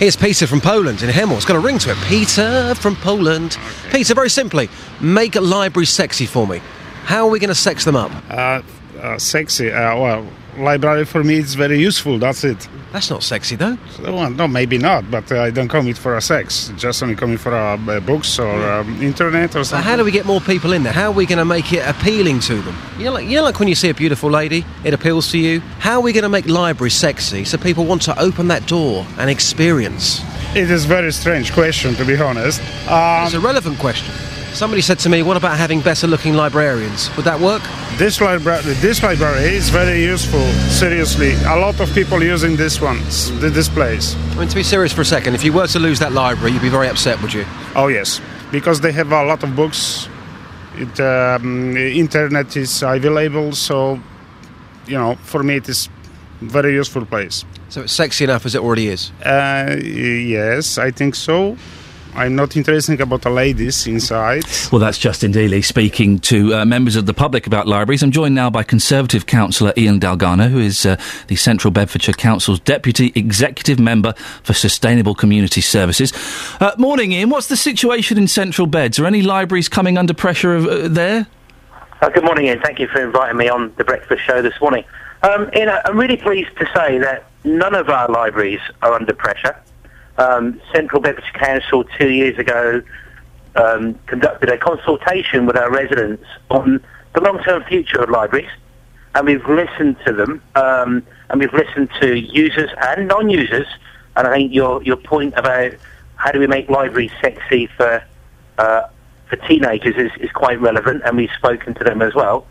[0.04, 1.34] Here's Peter from Poland in Hemel.
[1.36, 1.96] It's got a ring to it.
[2.04, 3.56] Peter from Poland.
[3.90, 4.68] Peter, very simply,
[5.00, 6.60] make libraries sexy for me.
[7.04, 8.12] How are we going to sex them up?
[8.28, 8.60] Uh,
[9.00, 9.72] uh, sexy.
[9.72, 10.28] Uh, well,
[10.58, 12.18] library for me is very useful.
[12.18, 12.68] That's it.
[12.92, 13.76] That's not sexy though.
[14.00, 15.10] Well, no, maybe not.
[15.10, 16.72] But uh, I don't come it for a sex.
[16.76, 19.84] Just only coming for uh, uh, books or um, internet or So something.
[19.90, 20.92] how do we get more people in there?
[20.92, 22.76] How are we going to make it appealing to them?
[22.98, 25.38] You know, like, you know, like when you see a beautiful lady, it appeals to
[25.38, 25.60] you.
[25.80, 29.04] How are we going to make libraries sexy so people want to open that door
[29.18, 30.20] and experience?
[30.54, 32.60] It is very strange question, to be honest.
[32.88, 34.14] Um, it's a relevant question.
[34.52, 37.10] Somebody said to me, "What about having better-looking librarians?
[37.16, 37.62] Would that work?"
[37.98, 40.46] This library, this library is very useful.
[40.70, 43.00] Seriously, a lot of people using this one,
[43.40, 44.14] this place.
[44.14, 46.52] I mean, to be serious for a second, if you were to lose that library,
[46.52, 47.44] you'd be very upset, would you?
[47.74, 48.20] Oh yes,
[48.52, 50.08] because they have a lot of books.
[50.76, 53.98] It, um, internet is available, so
[54.86, 55.88] you know, for me, it is
[56.48, 57.44] very useful place.
[57.68, 59.10] So it's sexy enough as it already is.
[59.24, 61.56] Uh, yes, I think so.
[62.16, 64.44] I'm not interested about the ladies inside.
[64.70, 68.04] Well, that's Justin Dealey speaking to uh, members of the public about libraries.
[68.04, 70.96] I'm joined now by Conservative councillor Ian Dalgarno, who is uh,
[71.26, 74.12] the Central Bedfordshire Council's Deputy Executive Member
[74.44, 76.12] for Sustainable Community Services.
[76.60, 77.30] Uh, morning, Ian.
[77.30, 79.00] What's the situation in Central Beds?
[79.00, 81.26] Are any libraries coming under pressure of, uh, there?
[82.00, 82.60] Uh, good morning, Iain.
[82.60, 84.84] Thank you for inviting me on the breakfast show this morning.
[85.24, 89.14] Um, Iain, I- I'm really pleased to say that none of our libraries are under
[89.14, 89.56] pressure.
[90.18, 92.82] Um, Central Bedfordshire Council two years ago
[93.56, 96.84] um, conducted a consultation with our residents on
[97.14, 98.50] the long-term future of libraries,
[99.14, 103.66] and we've listened to them, um, and we've listened to users and non-users.
[104.16, 105.72] And I think your your point about
[106.16, 108.04] how do we make libraries sexy for
[108.58, 108.82] uh,
[109.30, 112.46] for teenagers is, is quite relevant, and we've spoken to them as well.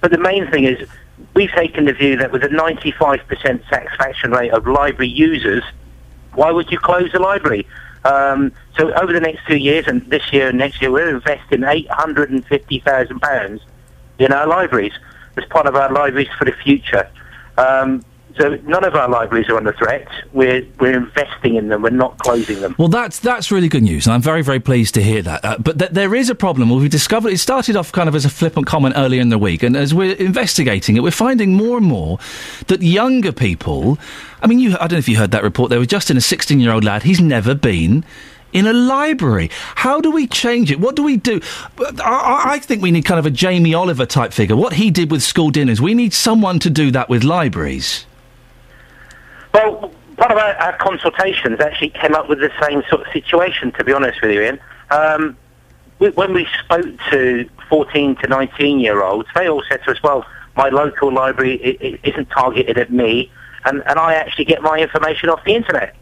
[0.00, 0.88] But the main thing is
[1.34, 5.64] we've taken the view that with a 95% satisfaction rate of library users,
[6.34, 7.66] why would you close a library?
[8.04, 11.60] Um, so over the next two years, and this year and next year, we're investing
[11.60, 13.60] £850,000
[14.18, 14.92] in our libraries
[15.36, 17.10] as part of our libraries for the future.
[17.58, 18.04] Um,
[18.38, 20.08] so none of our libraries are under threat.
[20.32, 21.82] We're, we're investing in them.
[21.82, 22.74] We're not closing them.
[22.78, 25.44] Well, that's that's really good news, and I'm very very pleased to hear that.
[25.44, 26.70] Uh, but th- there is a problem.
[26.70, 29.38] Well, we discovered it started off kind of as a flippant comment earlier in the
[29.38, 32.18] week, and as we're investigating it, we're finding more and more
[32.66, 33.98] that younger people.
[34.42, 35.70] I mean, you, I don't know if you heard that report.
[35.70, 37.02] There was just in a 16 year old lad.
[37.02, 38.04] He's never been.
[38.52, 40.80] In a library, how do we change it?
[40.80, 41.40] What do we do?
[41.78, 44.56] I, I think we need kind of a Jamie Oliver type figure.
[44.56, 48.06] What he did with school dinners, we need someone to do that with libraries.
[49.56, 53.72] Well, part of our, our consultations actually came up with the same sort of situation,
[53.72, 54.60] to be honest with you, Iain.
[54.90, 55.38] Um,
[55.98, 60.02] we, when we spoke to 14 to 19 year olds, they all said to us,
[60.02, 60.26] well,
[60.58, 61.54] my local library
[62.04, 63.32] isn't targeted at me,
[63.64, 65.96] and, and I actually get my information off the internet.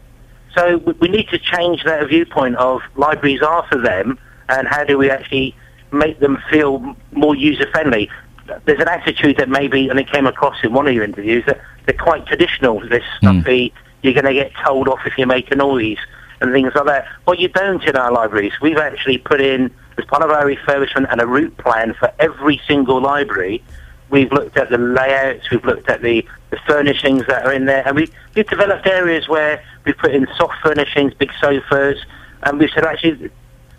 [0.53, 4.19] So we, we need to change that viewpoint of libraries are for them,
[4.49, 5.55] and how do we actually
[5.93, 8.09] make them feel more user friendly?
[8.65, 11.61] There's an attitude that maybe, and it came across in one of your interviews, that
[11.85, 12.79] they're quite traditional.
[12.87, 13.77] This stuffy, hmm.
[14.01, 15.97] you're going to get told off if you make a noise
[16.41, 17.07] and things like that.
[17.25, 18.53] Well, you don't in our libraries.
[18.61, 22.61] We've actually put in, as part of our refurbishment and a route plan for every
[22.67, 23.63] single library,
[24.09, 27.87] we've looked at the layouts, we've looked at the, the furnishings that are in there,
[27.87, 31.97] and we, we've developed areas where we've put in soft furnishings, big sofas,
[32.43, 33.31] and we said actually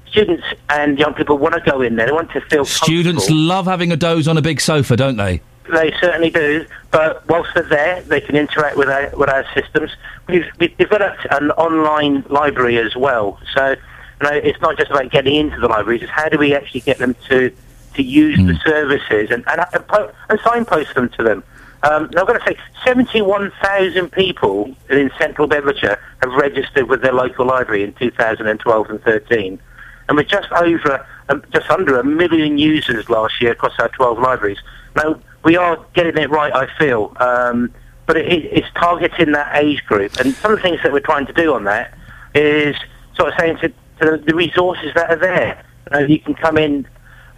[0.08, 3.66] students and young people want to go in there, they want to feel Students love
[3.66, 5.42] having a doze on a big sofa, don't they?
[5.72, 9.90] They certainly do, but whilst they're there, they can interact with our, with our systems.
[10.28, 13.76] We've, we've developed an online library as well, so you
[14.22, 16.98] know, it's not just about getting into the libraries, it's how do we actually get
[16.98, 17.52] them to,
[17.94, 21.42] to use the services and, and, and, po- and signpost them to them.
[21.82, 27.12] Um, now, I've got to say, 71,000 people in central Bedfordshire have registered with their
[27.12, 29.60] local library in 2012 and 13.
[30.08, 34.18] And we're just over, um, just under a million users last year across our 12
[34.18, 34.58] libraries.
[34.94, 37.72] Now, we are getting it right, I feel, um,
[38.04, 40.16] but it, it's targeting that age group.
[40.18, 41.96] And some of the things that we're trying to do on that
[42.34, 42.74] is
[43.14, 43.68] sort of saying to,
[44.00, 45.64] to the resources that are there.
[45.92, 46.88] You, know, you can come in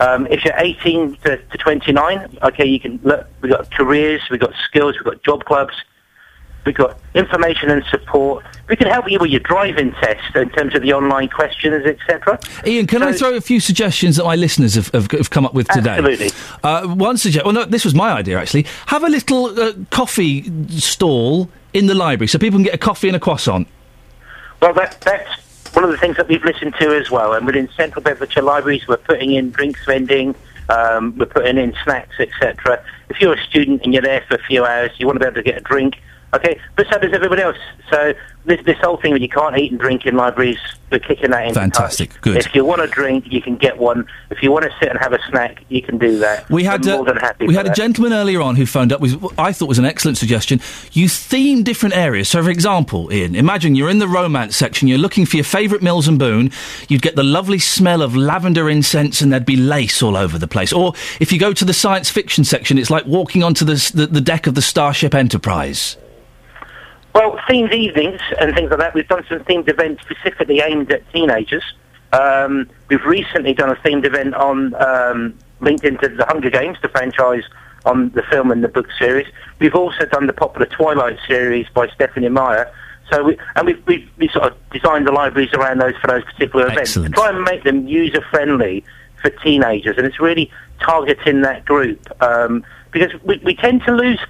[0.00, 2.38] um, if you're 18 to, to 29.
[2.44, 3.28] Okay, you can look.
[3.42, 5.74] We've got careers, we've got skills, we've got job clubs,
[6.68, 8.44] we've got information and support.
[8.68, 12.38] We can help you with your driving test in terms of the online questions, etc.
[12.66, 15.54] Ian, can I throw a few suggestions that my listeners have, have, have come up
[15.54, 15.92] with today?
[15.92, 16.30] Absolutely.
[16.62, 17.46] Uh, one suggestion.
[17.46, 18.66] Well, no, this was my idea actually.
[18.86, 23.08] Have a little uh, coffee stall in the library so people can get a coffee
[23.08, 23.66] and a croissant.
[24.60, 27.70] Well, that, that's one of the things that we've listened to as well, and within
[27.76, 30.34] Central Bedfordshire Libraries, we're putting in drinks vending,
[30.68, 32.84] um, we're putting in snacks, etc.
[33.08, 35.26] If you're a student and you're there for a few hours, you want to be
[35.26, 36.00] able to get a drink,
[36.34, 37.56] okay, but so does everybody else.
[37.90, 38.14] So
[38.44, 40.58] this, this whole thing that you can't eat and drink in libraries,
[40.90, 41.54] we're kicking that in.
[41.54, 42.36] Fantastic, good.
[42.36, 44.06] If you want a drink, you can get one.
[44.30, 46.48] If you want to sit and have a snack, you can do that.
[46.50, 49.00] We had uh, more than happy we had a gentleman earlier on who phoned up
[49.00, 50.60] with what I thought was an excellent suggestion.
[50.92, 52.28] You theme different areas.
[52.28, 54.88] So, for example, Ian, imagine you're in the romance section.
[54.88, 56.50] You're looking for your favourite Mills and Boon.
[56.88, 60.48] You'd get the lovely smell of lavender incense, and there'd be lace all over the
[60.48, 60.72] place.
[60.72, 64.06] Or if you go to the science fiction section, it's like walking onto the the,
[64.06, 65.96] the deck of the Starship Enterprise.
[67.14, 68.94] Well, themed evenings and things like that.
[68.94, 71.64] We've done some themed events specifically aimed at teenagers.
[72.12, 76.88] Um, we've recently done a themed event on um, linked into the Hunger Games, the
[76.88, 77.44] franchise
[77.84, 79.26] on the film and the book series.
[79.58, 82.72] We've also done the popular Twilight series by Stephenie Meyer.
[83.10, 86.24] So, we, and we've, we've, we sort of designed the libraries around those for those
[86.24, 88.84] particular events to try and make them user friendly
[89.22, 94.20] for teenagers, and it's really targeting that group um, because we, we tend to lose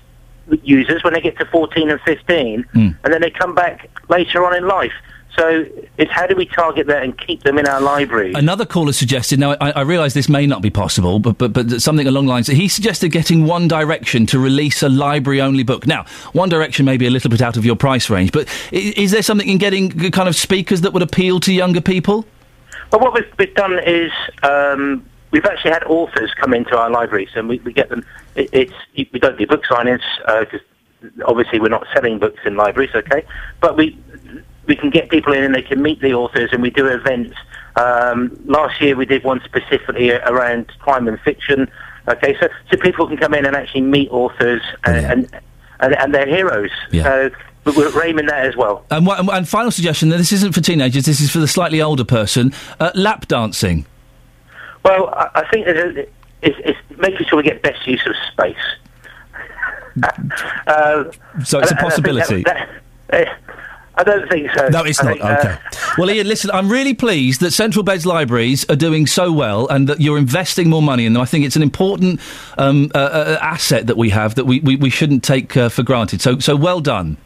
[0.62, 4.56] users when they get to 14 and 15, and then they come back later on
[4.56, 4.92] in life.
[5.36, 5.64] So
[5.98, 8.32] it's how do we target that and keep them in our library?
[8.34, 9.38] Another caller suggested.
[9.38, 12.32] Now, I, I realise this may not be possible, but, but but something along the
[12.32, 12.48] lines.
[12.48, 15.86] He suggested getting One Direction to release a library-only book.
[15.86, 18.94] Now, One Direction may be a little bit out of your price range, but is,
[18.94, 22.24] is there something in getting kind of speakers that would appeal to younger people?
[22.90, 24.10] Well, what we've, we've done is
[24.42, 28.04] um, we've actually had authors come into our libraries, and we, we get them.
[28.34, 28.72] It, it's
[29.12, 30.02] we don't do book signings
[30.40, 30.60] because
[31.26, 33.24] obviously we're not selling books in libraries, okay?
[33.60, 33.98] But we
[34.66, 37.36] we can get people in and they can meet the authors, and we do events.
[37.76, 41.70] Um, last year we did one specifically around crime and fiction.
[42.08, 45.40] Okay, so so people can come in and actually meet authors and and,
[45.80, 46.70] and, and their heroes.
[46.90, 47.04] Yeah.
[47.04, 47.30] So
[47.64, 48.84] but we're aiming that as well.
[48.90, 50.08] And, and, and final suggestion.
[50.08, 51.04] This isn't for teenagers.
[51.04, 52.54] This is for the slightly older person.
[52.80, 53.84] Uh, lap dancing.
[54.88, 56.08] Well, I, I think it's,
[56.42, 58.56] it's making sure we get best use of space.
[60.66, 61.04] uh,
[61.44, 62.42] So it's a and I- and I possibility.
[62.44, 62.68] that-
[63.10, 63.32] that- eh,
[63.96, 64.68] I don't think so.
[64.68, 65.12] No, it's I not.
[65.12, 65.58] think, uh, okay.
[65.98, 69.88] well, Ian, listen, I'm really pleased that Central Beds Libraries are doing so well and
[69.88, 71.20] that you're investing more money in them.
[71.22, 72.20] I think it's an important
[72.58, 75.82] um, uh, uh, asset that we have that we, we, we shouldn't take uh, for
[75.82, 76.20] granted.
[76.20, 77.16] So, so well done.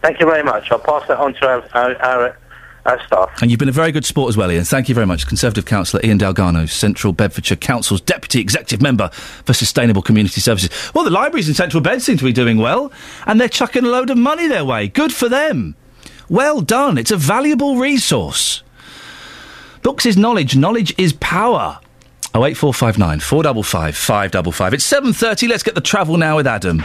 [0.00, 0.72] Thank you very much.
[0.72, 2.36] I'll pass that on to our, our, our,
[2.84, 3.30] staff.
[3.40, 4.64] And you've been a very good sport as well, Ian.
[4.64, 5.26] Thank you very much.
[5.26, 10.70] Conservative Councillor Ian Dalgarno, Central Bedfordshire Council's Deputy Executive Member for Sustainable Community Services.
[10.94, 12.92] Well, the libraries in Central Bed seem to be doing well,
[13.26, 14.88] and they're chucking a load of money their way.
[14.88, 15.76] Good for them.
[16.28, 16.96] Well done.
[16.98, 18.62] It's a valuable resource.
[19.82, 20.56] Books is knowledge.
[20.56, 21.80] Knowledge is power.
[22.32, 24.72] Oh eight four five nine four double five five double five.
[24.72, 25.48] It's seven thirty.
[25.48, 26.84] Let's get the travel now with Adam.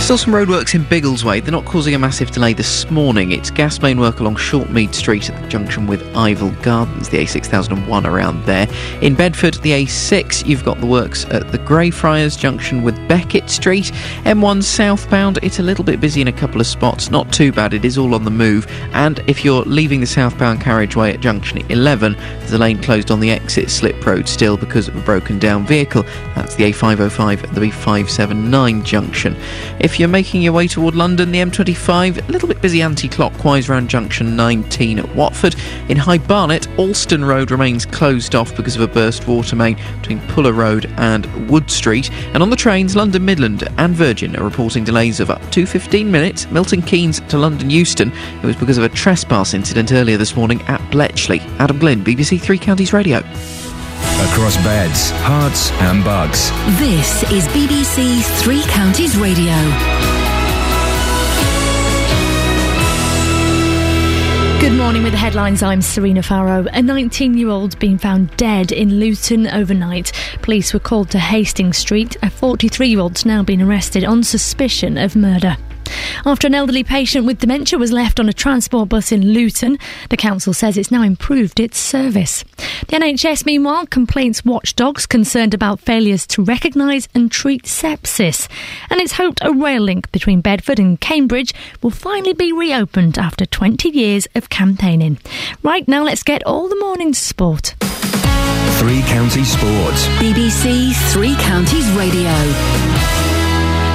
[0.00, 1.44] Still some roadworks in Biggleswade.
[1.44, 3.30] They're not causing a massive delay this morning.
[3.30, 8.06] It's gas main work along Shortmead Street at the junction with Ivell Gardens, the A6001
[8.06, 8.66] around there.
[9.02, 13.92] In Bedford, the A6, you've got the works at the Greyfriars junction with Beckett Street.
[14.24, 17.12] M1 southbound, it's a little bit busy in a couple of spots.
[17.12, 18.66] Not too bad, it is all on the move.
[18.92, 23.20] And if you're leaving the southbound carriageway at junction 11, there's a lane closed on
[23.20, 26.02] the exit slip road still because of a broken down vehicle.
[26.34, 29.36] That's the A505 at the B579 junction.
[29.78, 33.88] If you're making your way toward London, the M25, a little bit busy anti-clockwise around
[33.88, 35.56] junction 19 at Watford.
[35.88, 40.20] In High Barnet, Alston Road remains closed off because of a burst water main between
[40.28, 42.10] Puller Road and Wood Street.
[42.34, 46.10] And on the trains, London Midland and Virgin are reporting delays of up to 15
[46.10, 46.48] minutes.
[46.50, 48.12] Milton Keynes to London Euston.
[48.12, 51.40] It was because of a trespass incident earlier this morning at Bletchley.
[51.58, 53.22] Adam Glynn, BBC Three Counties Radio.
[54.20, 56.50] Across beds, Herts, and Bucks.
[56.78, 59.54] This is BBC Three Counties Radio.
[64.60, 65.62] Good morning with the headlines.
[65.62, 66.66] I'm Serena Farrow.
[66.74, 70.12] A 19 year old being found dead in Luton overnight.
[70.42, 72.18] Police were called to Hastings Street.
[72.22, 75.56] A 43 year old's now been arrested on suspicion of murder.
[76.24, 80.16] After an elderly patient with dementia was left on a transport bus in Luton, the
[80.16, 82.44] council says it's now improved its service.
[82.88, 88.48] The NHS, meanwhile, complaints watchdogs concerned about failures to recognise and treat sepsis.
[88.90, 93.46] And it's hoped a rail link between Bedford and Cambridge will finally be reopened after
[93.46, 95.18] 20 years of campaigning.
[95.62, 97.74] Right now, let's get all the morning sport.
[98.80, 100.06] Three Counties Sports.
[100.18, 103.29] BBC Three Counties Radio.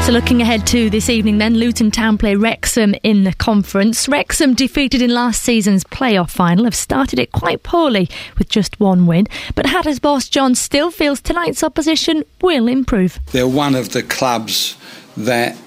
[0.05, 4.07] So looking ahead to this evening then, Luton Town play Wrexham in the conference.
[4.07, 8.07] Wrexham defeated in last season's playoff final have started it quite poorly
[8.37, 9.25] with just one win.
[9.55, 13.19] But Hatters boss John still feels tonight's opposition will improve.
[13.31, 14.77] They're one of the clubs
[15.17, 15.57] that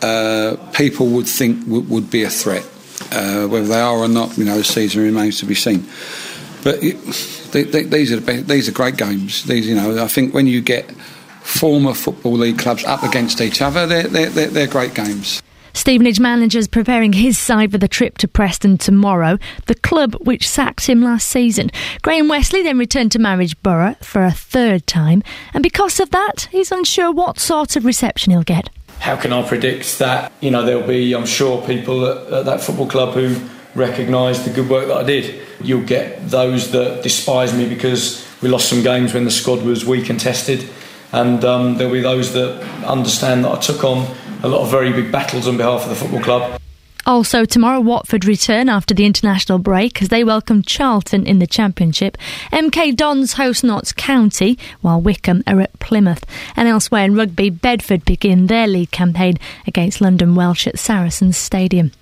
[0.00, 2.62] uh, people would think w- would be a threat.
[3.10, 5.84] Uh, whether they are or not, you know, the season remains to be seen.
[6.62, 6.94] But it,
[7.50, 9.42] they, they, these are the be- these are great games.
[9.42, 10.88] These, you know, I think when you get
[11.48, 15.42] former football league clubs up against each other, they're, they're, they're, they're great games.
[15.72, 20.86] Stevenage managers preparing his side for the trip to Preston tomorrow, the club which sacked
[20.86, 21.70] him last season.
[22.02, 25.22] Graham Westley then returned to Marriageborough for a third time,
[25.54, 28.70] and because of that, he's unsure what sort of reception he'll get.
[28.98, 30.32] How can I predict that?
[30.40, 33.36] You know, there'll be, I'm sure, people at, at that football club who
[33.74, 35.40] recognise the good work that I did.
[35.62, 39.86] You'll get those that despise me because we lost some games when the squad was
[39.86, 40.68] weak and tested
[41.12, 44.06] and um, there'll be those that understand that I took on
[44.42, 46.60] a lot of very big battles on behalf of the football club.
[47.08, 52.18] Also, tomorrow Watford return after the international break as they welcome Charlton in the Championship.
[52.52, 56.26] MK Dons host Notts County, while Wycombe are at Plymouth.
[56.54, 61.92] And elsewhere in rugby, Bedford begin their league campaign against London Welsh at Saracens Stadium.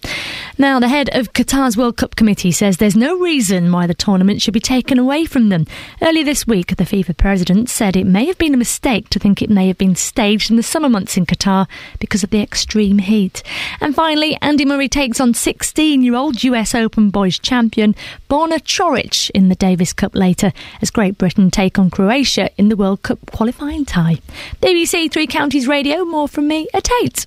[0.58, 4.42] Now, the head of Qatar's World Cup committee says there's no reason why the tournament
[4.42, 5.66] should be taken away from them.
[6.02, 9.40] Earlier this week, the FIFA president said it may have been a mistake to think
[9.40, 11.68] it may have been staged in the summer months in Qatar
[12.00, 13.44] because of the extreme heat.
[13.80, 17.94] And finally, Andy Murray takes on 16 year old US Open boys champion
[18.30, 22.76] Borna Coric in the Davis Cup later as Great Britain take on Croatia in the
[22.76, 24.16] World Cup qualifying tie.
[24.62, 27.26] BBC Three Counties Radio, more from me at 8.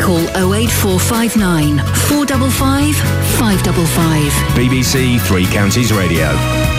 [0.00, 0.24] Call
[0.54, 1.76] 08459
[2.08, 2.96] 455
[3.36, 4.32] 555.
[4.56, 6.77] BBC Three Counties Radio.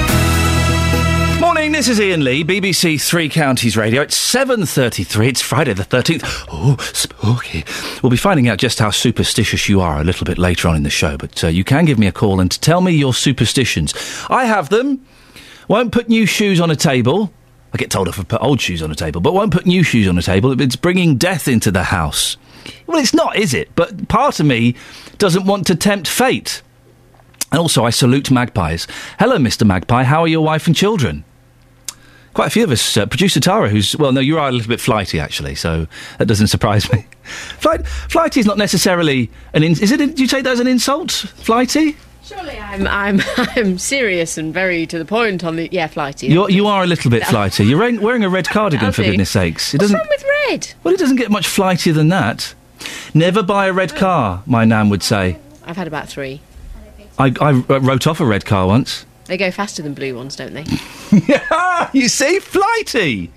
[1.59, 4.01] Morning, this is Iain Lee, BBC Three Counties Radio.
[4.01, 6.21] It's 7.33, it's Friday the 13th.
[6.49, 7.65] Oh, spooky.
[8.01, 10.83] We'll be finding out just how superstitious you are a little bit later on in
[10.83, 13.93] the show, but uh, you can give me a call and tell me your superstitions.
[14.29, 15.05] I have them.
[15.67, 17.33] Won't put new shoes on a table.
[17.73, 19.83] I get told off for put old shoes on a table, but won't put new
[19.83, 20.61] shoes on a table.
[20.61, 22.37] It's bringing death into the house.
[22.87, 23.75] Well, it's not, is it?
[23.75, 24.75] But part of me
[25.17, 26.61] doesn't want to tempt fate.
[27.51, 28.87] And also, I salute magpies.
[29.19, 29.67] Hello, Mr.
[29.67, 30.03] Magpie.
[30.03, 31.25] How are your wife and children?
[32.33, 32.95] Quite a few of us.
[32.97, 35.87] Uh, Producer Tara, who's well, no, you are a little bit flighty actually, so
[36.17, 37.05] that doesn't surprise me.
[37.23, 39.63] Flight, flighty is not necessarily an.
[39.63, 39.97] In, is it?
[40.15, 41.11] Do you take that as an insult?
[41.11, 41.97] Flighty?
[42.23, 46.27] Surely I'm I'm I'm serious and very to the point on the yeah flighty.
[46.27, 47.65] You're, you are a little bit flighty.
[47.65, 49.73] You're wearing, wearing a red cardigan for goodness sakes.
[49.73, 49.97] It What's doesn't.
[49.97, 50.73] wrong with red?
[50.83, 52.53] Well, it doesn't get much flightier than that.
[53.15, 55.37] Never buy a red car, my nan would say.
[55.65, 56.41] I've had about three.
[57.17, 59.05] I, I wrote off a red car once.
[59.29, 60.65] They go faster than blue ones, don't they?
[61.93, 63.31] you see, flighty.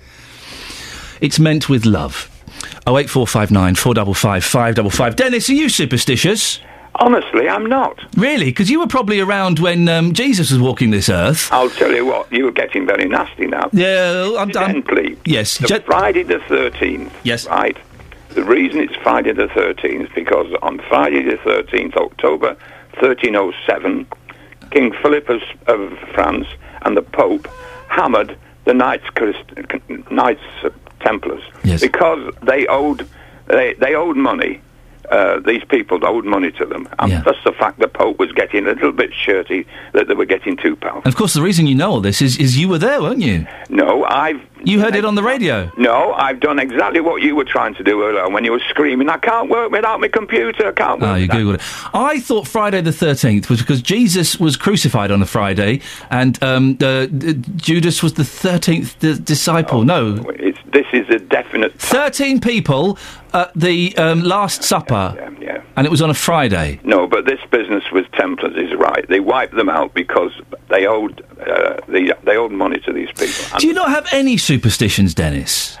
[1.21, 2.31] It's meant with love.
[2.87, 5.15] Oh eight four five nine four double five five double five.
[5.15, 6.59] Dennis, are you superstitious?
[6.95, 7.99] Honestly, I'm not.
[8.17, 8.45] Really?
[8.45, 11.47] Because you were probably around when um, Jesus was walking this earth.
[11.51, 13.69] I'll tell you what, you were getting very nasty now.
[13.71, 14.75] Yeah, I'm done.
[14.77, 15.59] Incidentally, Yes.
[15.59, 17.11] the Friday the 13th.
[17.23, 17.45] Yes.
[17.47, 17.77] Right.
[18.29, 22.57] The reason it's Friday the 13th is because on Friday the 13th, October
[22.99, 24.07] 1307,
[24.71, 26.47] King Philip of, of France
[26.83, 27.47] and the Pope
[27.89, 29.43] hammered the Knights, Christ,
[30.11, 30.41] Knights
[31.01, 31.43] Templars
[31.81, 33.07] because they owed
[33.47, 34.61] they, they owed money.
[35.11, 38.65] Uh, these people owed money to them, and plus the fact the Pope was getting
[38.65, 41.01] a little bit shirty that they were getting too powerful.
[41.03, 43.21] And of course, the reason you know all this is, is you were there, weren't
[43.21, 43.45] you?
[43.69, 44.41] No, I've.
[44.63, 45.71] You heard it on the radio.
[45.77, 49.09] No, I've done exactly what you were trying to do earlier when you were screaming,
[49.09, 51.09] I can't work without my computer, I can't work.
[51.09, 51.61] Oh, you googled it.
[51.93, 56.77] I thought Friday the thirteenth was because Jesus was crucified on a Friday, and um,
[56.81, 57.07] uh,
[57.55, 59.83] Judas was the thirteenth d- disciple.
[59.83, 61.73] no, It's, this is a definite.
[61.79, 62.97] thirteen people
[63.33, 65.61] at the um, Last Supper, yeah.
[65.75, 66.79] and it was on a Friday.
[66.83, 69.07] No, but this business with Templars is right.
[69.09, 70.31] They wiped them out because
[70.69, 73.59] they owed uh, they, they owed money to these people.
[73.59, 75.77] Do you not have any superstitions, Dennis?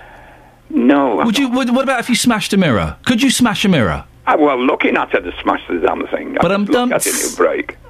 [0.69, 1.17] No.
[1.17, 1.47] Would you?
[1.49, 2.97] Would, what about if you smashed a mirror?
[3.05, 4.05] Could you smash a mirror?
[4.25, 6.37] Ah, well, looking at it, to smash the damn thing.
[6.41, 7.77] But I I'm done- at it, break.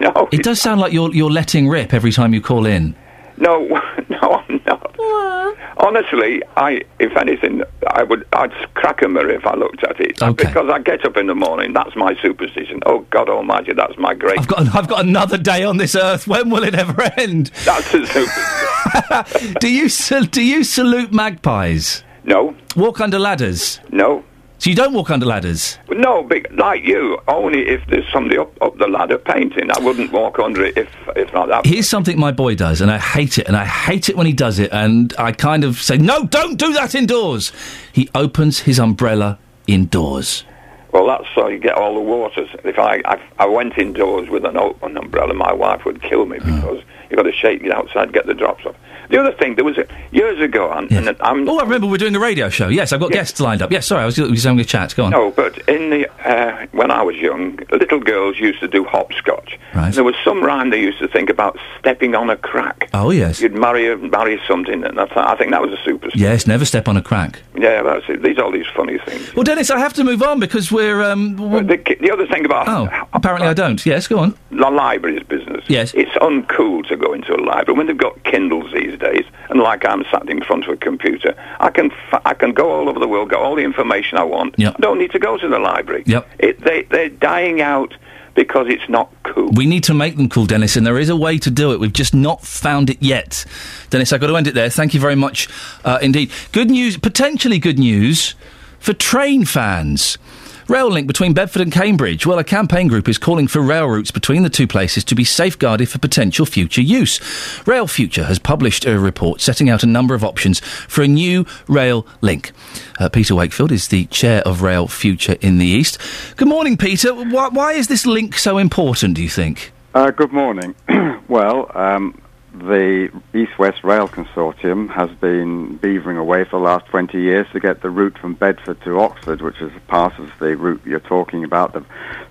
[0.00, 2.96] No, It does sound like you're you're letting rip every time you call in.
[3.36, 3.80] no,
[4.36, 5.76] Oh, no, I'm not.
[5.78, 10.20] Honestly, I, if anything, I would, I'd crack a mirror if I looked at it.
[10.22, 10.46] Okay.
[10.46, 11.72] Because I get up in the morning.
[11.72, 12.80] That's my superstition.
[12.86, 14.38] Oh God Almighty, that's my great.
[14.38, 16.26] I've got I've got another day on this earth.
[16.26, 17.50] When will it ever end?
[17.64, 19.54] That's a superstition.
[19.60, 19.88] do you
[20.28, 22.02] do you salute magpies?
[22.24, 22.56] No.
[22.76, 23.80] Walk under ladders?
[23.90, 24.24] No.
[24.64, 25.78] So you don't walk under ladders.
[25.90, 27.18] No, big, like you.
[27.28, 29.70] Only if there's somebody up, up the ladder painting.
[29.70, 31.66] I wouldn't walk under it if if not that.
[31.66, 34.32] Here's something my boy does, and I hate it, and I hate it when he
[34.32, 37.52] does it, and I kind of say, no, don't do that indoors.
[37.92, 40.46] He opens his umbrella indoors.
[40.92, 42.48] Well, that's so you get all the waters.
[42.64, 46.38] If I, I I went indoors with an open umbrella, my wife would kill me
[46.40, 46.44] oh.
[46.46, 46.82] because
[47.14, 48.74] you've got to shake it outside get the drops off.
[49.10, 51.98] The other thing, there was a, years ago, and, and I'm Oh, I remember we're
[51.98, 52.68] doing a radio show.
[52.68, 53.70] Yes, I've got guests lined up.
[53.70, 54.94] Yes, sorry, I was, was having a chat.
[54.96, 55.10] Go on.
[55.10, 59.58] No, but in the uh, when I was young, little girls used to do hopscotch.
[59.74, 59.92] Right.
[59.92, 62.88] There was some rhyme they used to think about stepping on a crack.
[62.94, 63.40] Oh, yes.
[63.42, 66.08] You'd marry a, marry something, and I, th- I think that was a super.
[66.14, 67.40] Yes, never step on a crack.
[67.54, 68.22] Yeah, that's it.
[68.22, 69.34] These are all these funny things.
[69.34, 71.02] Well, Dennis, I have to move on because we're.
[71.02, 73.84] Um, the, the other thing about oh, apparently I don't.
[73.84, 74.34] Yes, go on.
[74.50, 75.62] the library's business.
[75.68, 75.92] Yes.
[75.94, 79.84] It's uncool to go into a library when they've got Kindles these days, and like
[79.84, 82.98] I'm sat in front of a computer, I can f- I can go all over
[82.98, 84.54] the world, get all the information I want.
[84.58, 84.76] Yep.
[84.78, 86.04] I don't need to go to the library.
[86.06, 86.28] Yep.
[86.38, 87.94] It, they they're dying out
[88.34, 89.50] because it's not cool.
[89.52, 91.80] We need to make them cool, Dennis, and there is a way to do it.
[91.80, 93.44] We've just not found it yet.
[93.90, 94.70] Dennis, I've got to end it there.
[94.70, 95.48] Thank you very much
[95.84, 96.32] uh, indeed.
[96.52, 98.34] Good news, potentially good news
[98.80, 100.18] for train fans.
[100.66, 102.24] Rail link between Bedford and Cambridge.
[102.24, 105.22] Well, a campaign group is calling for rail routes between the two places to be
[105.22, 107.18] safeguarded for potential future use.
[107.64, 112.06] Railfuture has published a report setting out a number of options for a new rail
[112.22, 112.52] link.
[112.98, 115.98] Uh, Peter Wakefield is the chair of Railfuture in the East.
[116.36, 117.14] Good morning, Peter.
[117.14, 119.70] Why, why is this link so important, do you think?
[119.94, 120.74] Uh, good morning.
[121.28, 122.18] well, um,
[122.58, 127.60] the East West Rail Consortium has been beavering away for the last 20 years to
[127.60, 131.44] get the route from Bedford to Oxford, which is part of the route you're talking
[131.44, 131.84] about, the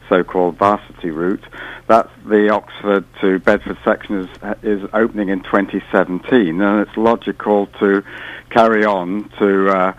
[0.08, 1.44] so-called varsity route.
[1.88, 4.30] That's the Oxford to Bedford section is,
[4.64, 8.04] is opening in 2017, and it's logical to
[8.50, 9.94] carry on to uh,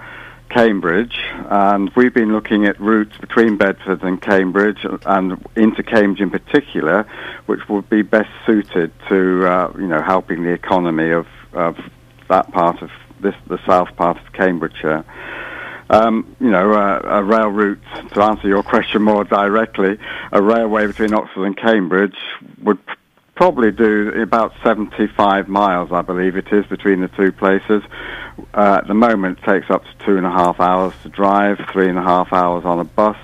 [0.49, 1.19] Cambridge,
[1.51, 7.07] and we've been looking at routes between Bedford and Cambridge, and into Cambridge in particular,
[7.47, 11.77] which would be best suited to, uh, you know, helping the economy of, of
[12.29, 12.91] that part of
[13.21, 15.05] this, the south part of Cambridgeshire.
[15.91, 19.99] Um, you know, uh, a rail route, to answer your question more directly,
[20.33, 22.17] a railway between Oxford and Cambridge
[22.63, 22.79] would
[23.35, 27.83] probably do about 75 miles, I believe it is, between the two places.
[28.53, 31.59] Uh, at the moment, it takes up to two and a half hours to drive,
[31.73, 33.17] three and a half hours on a bus.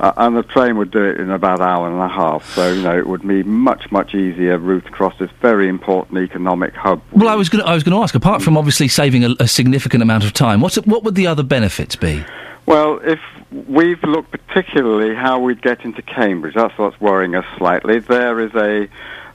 [0.00, 2.44] Uh, and the train would do it in about an hour and a half.
[2.54, 6.74] So, you know, it would be much, much easier route across this very important economic
[6.74, 7.00] hub.
[7.12, 8.14] Well, I was going to, I was going to ask.
[8.14, 11.44] Apart from obviously saving a, a significant amount of time, what's what would the other
[11.44, 12.24] benefits be?
[12.66, 13.20] Well, if
[13.68, 18.00] we've looked particularly how we'd get into Cambridge, that's what's worrying us slightly.
[18.00, 18.88] There is a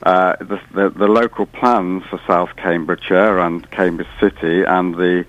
[0.04, 5.26] uh, the, the, the local plans for South Cambridgeshire and Cambridge City and the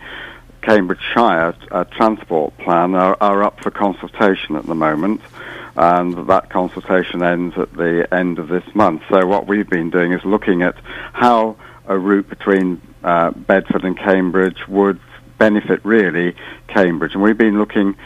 [0.62, 5.20] Cambridgeshire uh, transport plan are, are up for consultation at the moment,
[5.76, 9.02] and that consultation ends at the end of this month.
[9.08, 10.76] So what we've been doing is looking at
[11.12, 15.00] how a route between uh, Bedford and Cambridge would
[15.38, 16.34] benefit really
[16.66, 17.96] Cambridge, and we've been looking.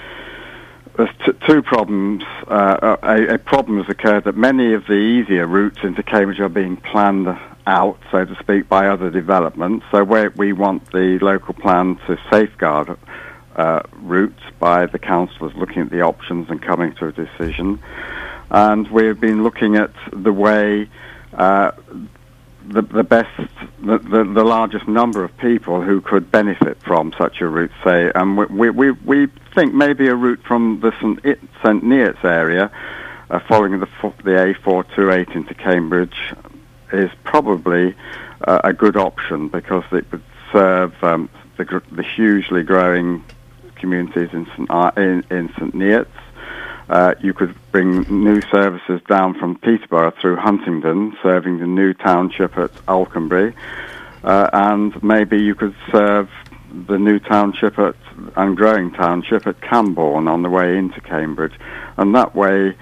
[0.96, 2.22] There's t- two problems.
[2.46, 6.48] Uh, a, a problem has occurred that many of the easier routes into Cambridge are
[6.48, 7.28] being planned
[7.66, 9.86] out, so to speak, by other developments.
[9.90, 12.98] So where we want the local plan to safeguard
[13.56, 17.82] uh, routes by the councillors looking at the options and coming to a decision.
[18.50, 20.90] And we've been looking at the way
[21.32, 21.72] uh,
[22.66, 23.30] the, the best,
[23.80, 28.12] the, the, the largest number of people who could benefit from such a route, say,
[28.14, 31.20] and we, we, we think maybe a route from the St.
[31.62, 31.84] St.
[31.84, 32.70] Neots area,
[33.30, 33.88] uh, following the,
[34.24, 36.34] the A428 into Cambridge,
[36.92, 37.94] is probably
[38.46, 40.22] uh, a good option because it would
[40.52, 43.24] serve um, the, the hugely growing
[43.76, 44.70] communities in St.
[44.70, 45.74] Ar- in, in St.
[45.74, 46.06] Neots.
[46.88, 52.58] Uh, you could bring new services down from Peterborough through Huntingdon, serving the new township
[52.58, 53.54] at Alconbury,
[54.24, 56.28] uh, and maybe you could serve
[56.88, 57.94] the new township at,
[58.36, 61.54] and growing township at Cambourne on the way into Cambridge.
[61.96, 62.76] And that way,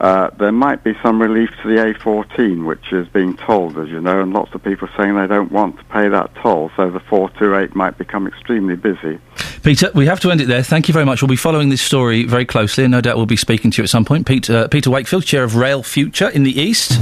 [0.00, 4.00] uh, there might be some relief to the A14, which is being tolled, as you
[4.00, 7.00] know, and lots of people saying they don't want to pay that toll, so the
[7.00, 9.18] 428 might become extremely busy.
[9.62, 10.62] Peter, we have to end it there.
[10.62, 11.20] Thank you very much.
[11.20, 13.84] We'll be following this story very closely, and no doubt we'll be speaking to you
[13.84, 14.26] at some point.
[14.26, 16.92] Pete, uh, Peter Wakefield, chair of Railfuture in the East.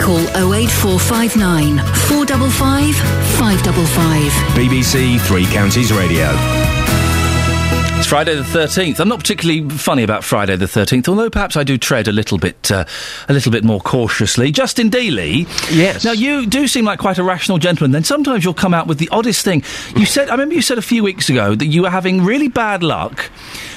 [0.00, 0.18] Call
[0.54, 1.78] 08459
[2.08, 2.96] 455
[3.36, 4.32] 555.
[4.56, 6.32] BBC Three Counties Radio.
[8.02, 8.98] It's Friday the 13th.
[8.98, 12.36] I'm not particularly funny about Friday the 13th, although perhaps I do tread a little
[12.36, 12.84] bit uh,
[13.28, 14.50] a little bit more cautiously.
[14.50, 15.46] Justin Daly.
[15.70, 16.04] Yes.
[16.04, 17.92] Now, you do seem like quite a rational gentleman.
[17.92, 19.62] Then sometimes you'll come out with the oddest thing.
[19.94, 22.48] You said, I remember you said a few weeks ago that you were having really
[22.48, 23.30] bad luck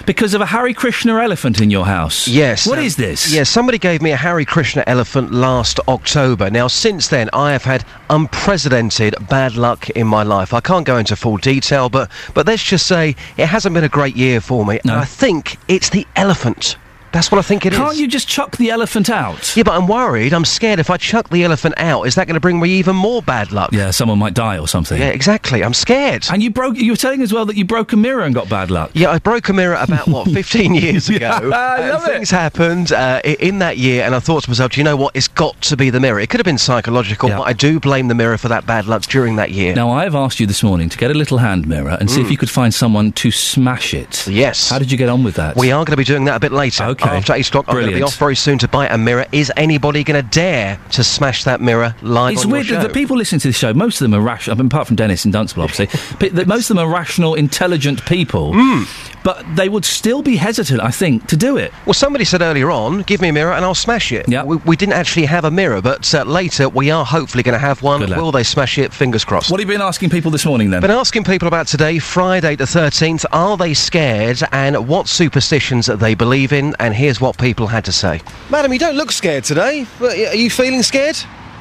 [0.05, 2.27] because of a Hare Krishna elephant in your house.
[2.27, 2.67] Yes.
[2.67, 3.31] What um, is this?
[3.31, 6.49] Yes, somebody gave me a Hare Krishna elephant last October.
[6.49, 10.53] Now, since then, I have had unprecedented bad luck in my life.
[10.53, 13.89] I can't go into full detail, but but let's just say it hasn't been a
[13.89, 14.79] great year for me.
[14.83, 16.77] And I think it's the elephant.
[17.15, 17.79] That's what I think it is.
[17.79, 19.55] Can't you just chuck the elephant out?
[19.55, 20.33] Yeah, but I'm worried.
[20.33, 22.93] I'm scared if I chuck the elephant out, is that going to bring me even
[22.93, 23.69] more bad luck?
[23.71, 24.99] Yeah, someone might die or something.
[24.99, 25.63] Yeah, exactly.
[25.63, 26.25] I'm scared.
[26.29, 26.75] And you broke.
[26.75, 28.91] You were telling as well that you broke a mirror and got bad luck.
[28.93, 31.15] Yeah, I broke a mirror about what 15 years ago.
[31.25, 32.11] Yeah, I And love it.
[32.11, 35.15] things happened uh, in that year, and I thought to myself, do you know what?
[35.15, 36.19] It's got to be the mirror.
[36.19, 39.03] It could have been psychological, but I do blame the mirror for that bad luck
[39.03, 39.73] during that year.
[39.73, 42.27] Now, I've asked you this morning to get a little hand mirror and see if
[42.27, 42.31] Mm.
[42.31, 44.27] you could find someone to smash it.
[44.27, 44.69] Yes.
[44.69, 45.55] How did you get on with that?
[45.55, 46.83] We are going to be doing that a bit later.
[46.83, 47.04] Okay.
[47.09, 49.25] After 8 o'clock, I'm going to be off very soon to buy a mirror.
[49.31, 53.17] Is anybody going to dare to smash that mirror live It's weird that the people
[53.17, 55.33] listening to this show, most of them are rational, I mean, apart from Dennis and
[55.33, 55.87] Dunstable, obviously,
[56.19, 58.83] but that most of them are rational, intelligent people, Hmm.
[59.23, 61.71] but they would still be hesitant, I think, to do it.
[61.85, 64.27] Well, somebody said earlier on, give me a mirror and I'll smash it.
[64.29, 64.43] Yeah.
[64.43, 67.59] We, we didn't actually have a mirror, but uh, later we are hopefully going to
[67.59, 67.99] have one.
[67.99, 68.19] Good lad.
[68.21, 68.93] Will they smash it?
[68.93, 69.51] Fingers crossed.
[69.51, 70.81] What have you been asking people this morning then?
[70.81, 73.25] Been asking people about today, Friday the 13th.
[73.31, 76.75] Are they scared and what superstitions that they believe in?
[76.79, 78.21] And here's what people had to say.
[78.49, 79.85] Madam, you don't look scared today.
[79.99, 81.17] But Are you feeling scared?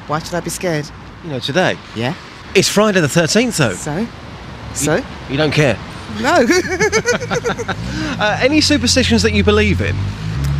[0.07, 0.89] Why should I be scared?
[1.23, 1.77] You know, today.
[1.95, 2.13] Yeah.
[2.55, 3.73] It's Friday the 13th, though.
[3.73, 4.07] So?
[4.73, 5.05] So?
[5.29, 5.77] You don't care.
[6.21, 6.45] No.
[8.17, 9.93] Uh, any superstitions that you believe in?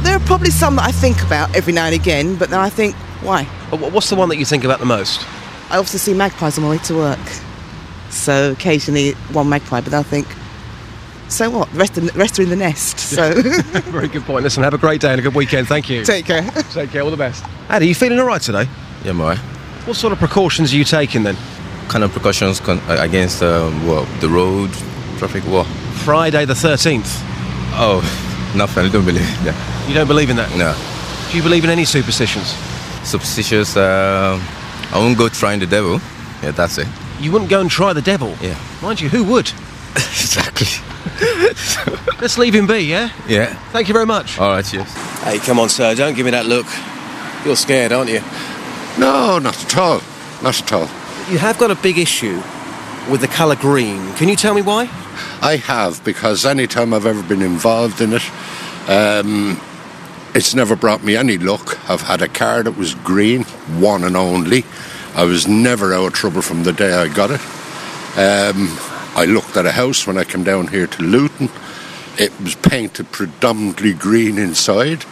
[0.03, 2.69] there are probably some that I think about every now and again, but then I
[2.69, 3.47] think, why?
[3.72, 5.26] Uh, What's the one that you think about the most?
[5.72, 7.19] I often see magpies on my way to work.
[8.10, 10.27] So occasionally one magpie, but I think,
[11.27, 11.72] so what?
[11.72, 12.99] The rest, of, the rest are in the nest.
[12.99, 13.34] So
[13.91, 14.43] Very good point.
[14.43, 15.68] Listen, have a great day and a good weekend.
[15.68, 16.03] Thank you.
[16.06, 16.43] take care.
[16.73, 17.02] Take care.
[17.02, 17.43] All the best.
[17.69, 18.68] Addy, you feeling all right today?
[19.03, 19.38] Yeah, I'm alright.
[19.88, 21.38] What sort of precautions are you taking then?
[21.89, 24.72] Kind of precautions con- uh, against um, well, the road,
[25.18, 25.68] traffic, what?
[26.03, 27.06] Friday the 13th.
[27.77, 28.02] Oh,
[28.56, 28.85] nothing.
[28.85, 29.85] I don't believe in that.
[29.88, 30.49] You don't believe in that?
[30.57, 30.73] No.
[31.31, 32.56] Do you believe in any superstitions?
[33.03, 33.76] Superstitious.
[33.77, 34.39] Uh,
[34.91, 35.99] I won't go trying the devil.
[36.41, 36.88] Yeah, that's it.
[37.19, 38.35] You wouldn't go and try the devil?
[38.41, 38.57] Yeah.
[38.81, 39.52] Mind you, who would?
[40.12, 40.68] exactly.
[42.22, 43.12] Let's leave him be, yeah?
[43.28, 43.54] Yeah.
[43.72, 44.40] Thank you very much.
[44.40, 44.92] All right, cheers.
[45.24, 45.96] Hey, come on, sir.
[45.96, 46.66] Don't give me that look.
[47.46, 48.22] You're scared, aren't you?
[49.00, 50.02] No, not at all.
[50.42, 50.90] Not at all.
[51.32, 52.42] You have got a big issue
[53.10, 54.14] with the colour green.
[54.16, 54.84] Can you tell me why?
[55.42, 58.24] I have, because any time I've ever been involved in it,
[58.90, 59.60] um,
[60.34, 61.80] it's never brought me any luck.
[61.90, 63.44] I've had a car that was green,
[63.80, 64.66] one and only.
[65.16, 67.42] I was never out of trouble from the day I got it.
[68.18, 68.68] Um,
[69.16, 71.50] I looked at a house when I came down here to Luton.
[72.18, 75.06] It was painted predominantly green inside.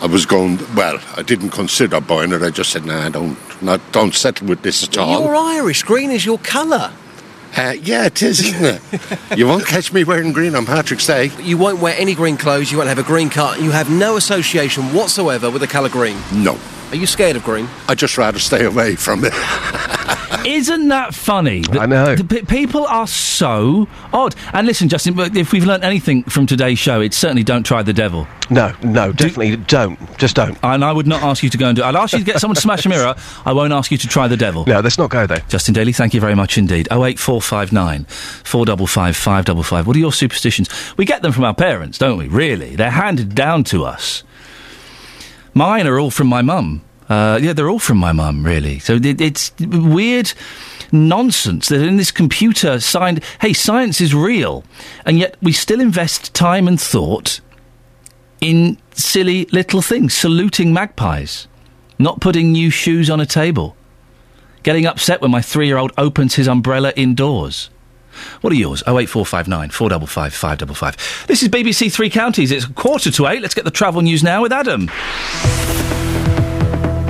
[0.00, 2.42] I was going, well, I didn't consider buying it.
[2.42, 5.20] I just said, "No, nah, don't, not, don't settle with this at all.
[5.20, 5.82] You're Irish.
[5.82, 6.92] Green is your colour.
[7.56, 9.38] Uh, yeah, it is, isn't it?
[9.38, 11.30] you won't catch me wearing green on Patrick's Day.
[11.42, 12.70] You won't wear any green clothes.
[12.70, 13.58] You won't have a green car.
[13.58, 16.16] You have no association whatsoever with the colour green.
[16.32, 16.56] No.
[16.90, 17.68] Are you scared of green?
[17.88, 19.32] I'd just rather stay away from it.
[20.44, 21.62] Isn't that funny?
[21.72, 22.14] I know.
[22.16, 24.34] The, pe- people are so odd.
[24.52, 27.82] And listen, Justin, but if we've learned anything from today's show, it's certainly don't try
[27.82, 28.26] the devil.
[28.48, 29.98] No, no, definitely don't.
[30.18, 30.58] Just don't.
[30.62, 31.86] And I would not ask you to go and do it.
[31.86, 33.14] I'd ask you to get someone to smash a mirror.
[33.44, 34.64] I won't ask you to try the devil.
[34.66, 35.42] No, let's not go there.
[35.48, 36.88] Justin Daly, thank you very much indeed.
[36.90, 39.86] 08459 455 555.
[39.86, 40.68] What are your superstitions?
[40.96, 42.28] We get them from our parents, don't we?
[42.28, 42.76] Really?
[42.76, 44.24] They're handed down to us.
[45.54, 46.82] Mine are all from my mum.
[47.10, 48.78] Uh, yeah, they're all from my mum, really.
[48.78, 50.32] So it, it's weird
[50.92, 54.62] nonsense that in this computer signed, hey, science is real,
[55.04, 57.40] and yet we still invest time and thought
[58.40, 61.48] in silly little things, saluting magpies,
[61.98, 63.76] not putting new shoes on a table,
[64.62, 67.70] getting upset when my three year old opens his umbrella indoors.
[68.40, 68.82] What are yours?
[68.86, 71.26] 08459 455 555.
[71.26, 72.52] This is BBC Three Counties.
[72.52, 73.42] It's quarter to eight.
[73.42, 74.90] Let's get the travel news now with Adam.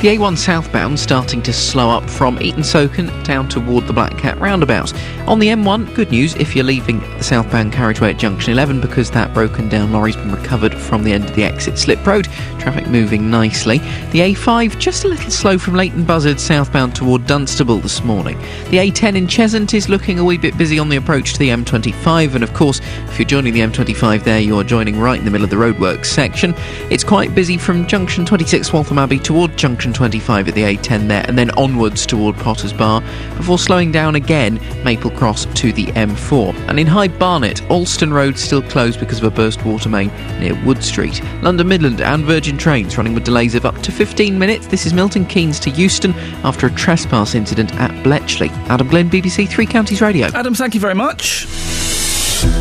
[0.00, 4.38] The A1 southbound starting to slow up from Eaton Socon down toward the Black Cat
[4.38, 4.94] roundabout.
[5.26, 9.10] On the M1, good news if you're leaving the southbound carriageway at junction 11 because
[9.10, 12.26] that broken down lorry's been recovered from the end of the exit slip road.
[12.60, 13.78] Traffic moving nicely.
[14.12, 18.38] The A5 just a little slow from Leighton Buzzard southbound toward Dunstable this morning.
[18.70, 21.48] The A10 in Cheshunt is looking a wee bit busy on the approach to the
[21.48, 25.30] M25 and of course if you're joining the M25 there you're joining right in the
[25.32, 26.54] middle of the roadworks section.
[26.88, 31.08] It's quite busy from junction 26 Waltham Abbey toward junction junction 25 at the A10
[31.08, 33.00] there, and then onwards toward Potters Bar,
[33.36, 36.54] before slowing down again, Maple Cross to the M4.
[36.68, 40.08] And in High Barnet, Alston Road still closed because of a burst water main
[40.40, 41.22] near Wood Street.
[41.42, 44.66] London Midland and Virgin Trains running with delays of up to 15 minutes.
[44.66, 46.12] This is Milton Keynes to Euston
[46.44, 48.50] after a trespass incident at Bletchley.
[48.68, 50.28] Adam Glenn, BBC Three Counties Radio.
[50.34, 51.46] Adam, thank you very much.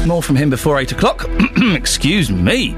[0.06, 1.26] More from him before eight o'clock.
[1.58, 2.76] Excuse me.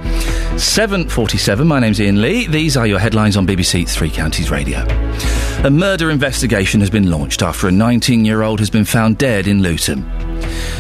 [0.58, 1.68] Seven forty-seven.
[1.68, 2.48] My name's Iain Lee.
[2.48, 4.80] These are your headlines on BBC Three Counties Radio.
[5.62, 10.10] A murder investigation has been launched after a 19-year-old has been found dead in Luton.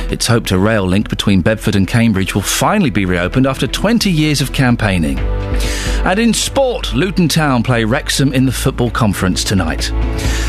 [0.09, 4.09] It's hoped a rail link between Bedford and Cambridge will finally be reopened after 20
[4.09, 5.19] years of campaigning.
[5.19, 9.91] And in sport, Luton Town play Wrexham in the football conference tonight.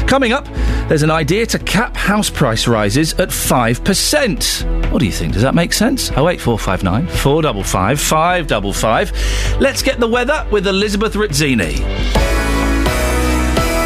[0.07, 0.45] Coming up,
[0.89, 4.93] there's an idea to cap house price rises at 5%.
[4.93, 5.33] What do you think?
[5.33, 6.09] Does that make sense?
[6.13, 9.61] 08459 455 555.
[9.61, 12.31] Let's get the weather with Elizabeth Rizzini.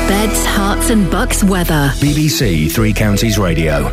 [0.09, 1.91] Beds, Herts, and bucks weather.
[1.97, 3.85] BBC Three Counties Radio.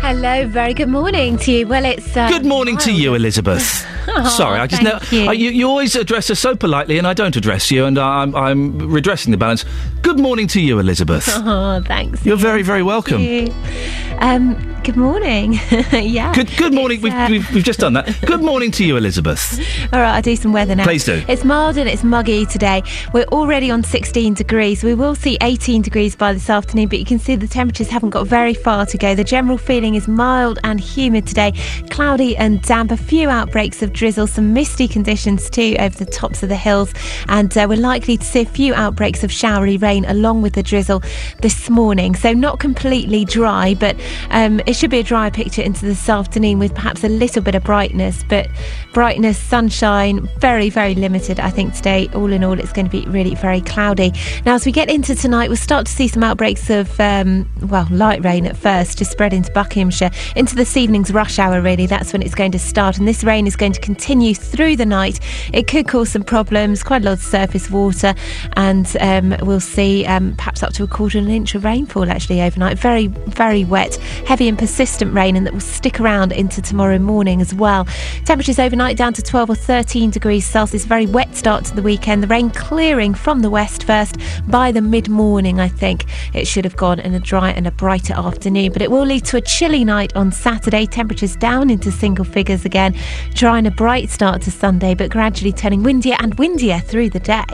[0.00, 1.66] Hello, very good morning to you.
[1.66, 3.86] Well, it's uh, Good morning to you, Elizabeth.
[4.08, 5.28] Oh, Sorry, I just know you.
[5.28, 8.34] uh, you, you always address us so politely, and I don't address you, and I'm
[8.34, 9.64] I'm redressing the balance.
[10.02, 11.28] Good morning to you, Elizabeth.
[11.46, 12.24] Oh, thanks.
[12.26, 13.18] You're very very welcome.
[13.18, 14.16] Thank you.
[14.18, 15.54] Um, good morning.
[15.92, 16.32] yeah.
[16.34, 17.00] Good good morning.
[17.00, 18.20] We've, uh, we've we've just done that.
[18.26, 19.58] Good morning to you, Elizabeth.
[19.94, 20.84] All right, I'll do some weather now.
[20.84, 21.24] Please do.
[21.26, 22.82] It's mild and it's muggy today.
[23.14, 24.84] We're already on 16 degrees.
[24.84, 28.10] We will see 18 degrees by this afternoon, but you can see the temperatures haven't
[28.10, 29.14] got very far to go.
[29.14, 31.52] The general feeling is mild and humid today,
[31.90, 32.90] cloudy and damp.
[32.90, 36.92] A few outbreaks of drizzle, some misty conditions too over the tops of the hills,
[37.28, 40.62] and uh, we're likely to see a few outbreaks of showery rain along with the
[40.62, 41.02] drizzle
[41.40, 42.14] this morning.
[42.14, 43.96] So not completely dry, but
[44.28, 47.54] um, it should be a dry picture into this afternoon with perhaps a little bit
[47.54, 48.48] of brightness, but
[48.92, 52.08] brightness, sunshine, very, very limited, I think, today.
[52.12, 54.12] All in all, it's going to be really very cloudy.
[54.44, 57.86] Now, as we get into tonight, we'll start to see some outbreaks of, um, well,
[57.88, 60.10] light rain at first, just spread into Buckinghamshire.
[60.34, 62.98] Into this evening's rush hour, really, that's when it's going to start.
[62.98, 65.20] And this rain is going to continue through the night.
[65.52, 68.12] It could cause some problems, quite a lot of surface water,
[68.54, 72.10] and um, we'll see um, perhaps up to a quarter of an inch of rainfall
[72.10, 72.76] actually overnight.
[72.76, 73.94] Very, very wet,
[74.26, 77.86] heavy and persistent rain, and that will stick around into tomorrow morning as well.
[78.24, 80.86] Temperatures overnight down to 12 or 13 degrees Celsius.
[80.86, 82.22] Very wet start to the weekend.
[82.22, 84.16] The rain clearing from the west first
[84.48, 87.70] by the mid morning, I think it should have gone in a dry and a
[87.70, 88.72] brighter afternoon.
[88.72, 90.86] But it will lead to a chilly night on Saturday.
[90.86, 92.94] Temperatures down into single figures again.
[93.34, 97.20] Dry and a bright start to Sunday, but gradually turning windier and windier through the
[97.20, 97.44] day.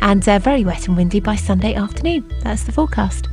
[0.00, 2.32] And uh, very wet and windy by Sunday afternoon.
[2.44, 3.26] That's the forecast.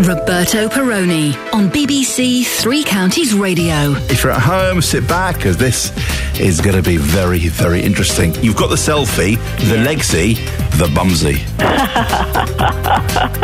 [0.00, 3.92] Roberto Perrone on BBC Three Counties Radio.
[4.08, 5.92] If you're at home, sit back because this
[6.40, 8.34] is going to be very, very interesting.
[8.42, 9.36] You've got the selfie,
[9.68, 10.36] the legsy,
[10.78, 11.44] the bumsy.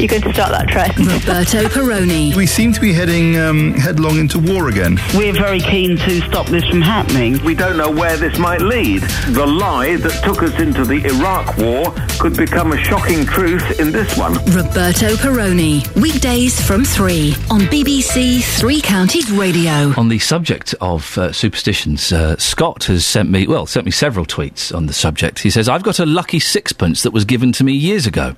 [0.00, 0.96] You're going to start that trend.
[0.96, 2.34] Roberto Perrone.
[2.34, 4.98] We seem to be heading um, headlong into war again.
[5.14, 7.42] We're very keen to stop this from happening.
[7.44, 9.02] We don't know where this might lead.
[9.02, 13.90] The lie that took us into the Iraq War could become a shocking truth in
[13.92, 14.34] this one.
[14.54, 15.82] Roberto Perrone.
[15.96, 19.92] Weekdays from 3 on BBC Three Counties Radio.
[19.98, 24.24] On the subject of uh, superstitions, uh, Scott has sent me, well, sent me several
[24.24, 25.40] tweets on the subject.
[25.40, 28.36] He says, I've got a lucky sixpence that was given to me years ago.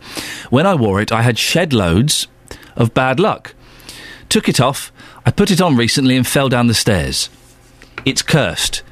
[0.48, 2.26] When I wore it, I had shed loads
[2.74, 3.54] of bad luck.
[4.30, 4.90] Took it off,
[5.26, 7.28] I put it on recently and fell down the stairs.
[8.06, 8.82] It's cursed.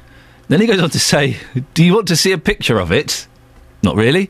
[0.49, 1.37] Then he goes on to say,
[1.73, 3.27] Do you want to see a picture of it?
[3.81, 4.29] Not really.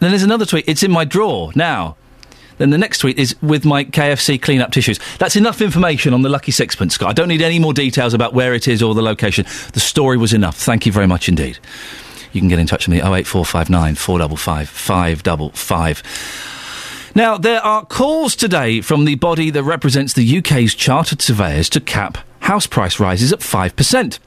[0.00, 1.96] Then there's another tweet, it's in my drawer now.
[2.58, 5.00] Then the next tweet is with my KFC clean-up tissues.
[5.18, 7.10] That's enough information on the Lucky Sixpence, Scott.
[7.10, 9.46] I don't need any more details about where it is or the location.
[9.72, 10.56] The story was enough.
[10.56, 11.58] Thank you very much indeed.
[12.32, 16.02] You can get in touch with me, 08459 455 555.
[17.16, 21.80] Now, there are calls today from the body that represents the UK's chartered surveyors to
[21.80, 24.18] cap house price rises at 5%.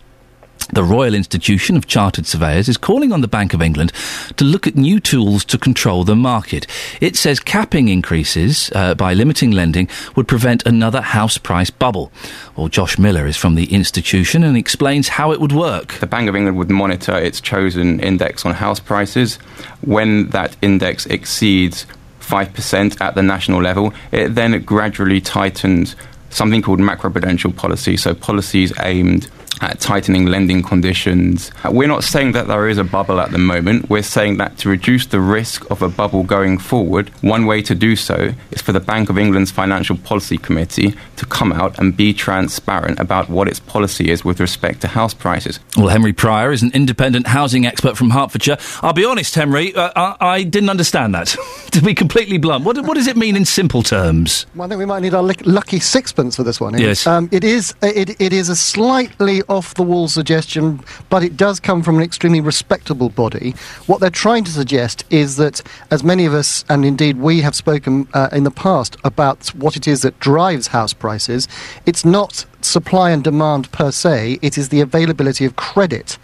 [0.73, 3.93] The Royal Institution of Chartered Surveyors is calling on the Bank of England
[4.35, 6.67] to look at new tools to control the market.
[6.99, 12.11] It says capping increases uh, by limiting lending would prevent another house price bubble.
[12.55, 15.93] Well, Josh Miller is from the institution and explains how it would work.
[15.93, 19.35] The Bank of England would monitor its chosen index on house prices.
[19.81, 21.85] When that index exceeds
[22.19, 25.95] 5% at the national level, it then gradually tightens
[26.29, 29.29] something called macroprudential policy, so policies aimed
[29.59, 31.51] tightening lending conditions.
[31.63, 33.89] Uh, We're not saying that there is a bubble at the moment.
[33.89, 37.75] We're saying that to reduce the risk of a bubble going forward, one way to
[37.75, 41.95] do so is for the Bank of England's Financial Policy Committee to come out and
[41.95, 45.59] be transparent about what its policy is with respect to house prices.
[45.75, 48.57] Well, Henry Pryor is an independent housing expert from Hertfordshire.
[48.81, 51.35] I'll be honest, Henry, uh, I, I didn't understand that.
[51.71, 54.45] to be completely blunt, what, what does it mean in simple terms?
[54.55, 56.77] Well, I think we might need our lucky sixpence for this one.
[56.77, 57.07] Yes.
[57.07, 57.73] Um, it is.
[57.81, 63.09] It, it is a slightly off-the-wall suggestion, but it does come from an extremely respectable
[63.09, 63.51] body.
[63.85, 65.61] What they're trying to suggest is that,
[65.91, 69.75] as many of us, and indeed we have spoken uh, in the past about what
[69.75, 71.47] it is that drives house prices,
[71.85, 74.39] it's not supply and demand per se.
[74.41, 76.17] It is the availability of credit,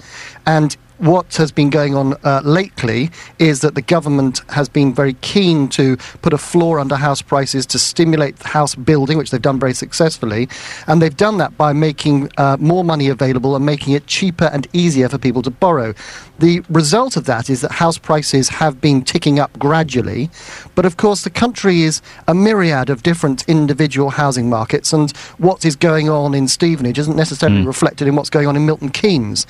[0.45, 5.16] and what has been going on uh, lately is that the government has been very
[5.16, 9.60] keen to put a floor under house prices to stimulate house building, which they've done
[9.60, 10.48] very successfully.
[10.88, 14.66] And they've done that by making uh, more money available and making it cheaper and
[14.72, 15.94] easier for people to borrow.
[16.40, 20.30] The result of that is that house prices have been ticking up gradually.
[20.76, 25.64] But of course, the country is a myriad of different individual housing markets, and what
[25.64, 29.46] is going on in Stevenage isn't necessarily reflected in what's going on in Milton Keynes.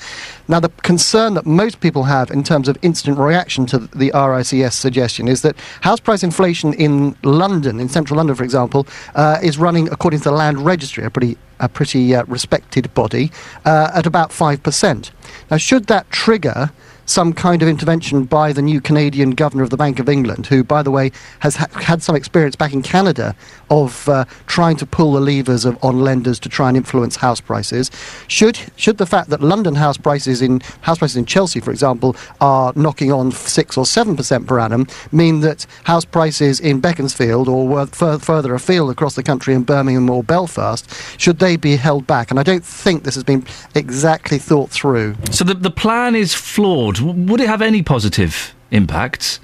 [0.46, 4.74] Now, the concern that most people have in terms of instant reaction to the RICS
[4.74, 9.56] suggestion is that house price inflation in London, in central London, for example, uh, is
[9.56, 13.32] running, according to the Land Registry, a pretty a pretty uh, respected body,
[13.64, 15.10] uh, at about 5%.
[15.50, 16.70] Now, should that trigger
[17.06, 20.64] some kind of intervention by the new Canadian governor of the Bank of England, who,
[20.64, 23.34] by the way, has ha- had some experience back in Canada
[23.70, 27.40] of uh, trying to pull the levers of, on lenders to try and influence house
[27.40, 27.90] prices.
[28.28, 32.16] Should should the fact that London house prices in house prices in Chelsea, for example,
[32.40, 37.48] are knocking on six or seven percent per annum, mean that house prices in Beaconsfield
[37.48, 42.06] or fur- further afield across the country in Birmingham or Belfast should they be held
[42.06, 42.30] back?
[42.30, 45.16] And I don't think this has been exactly thought through.
[45.30, 47.00] So the, the plan is flawed.
[47.00, 49.40] Would it have any positive impacts?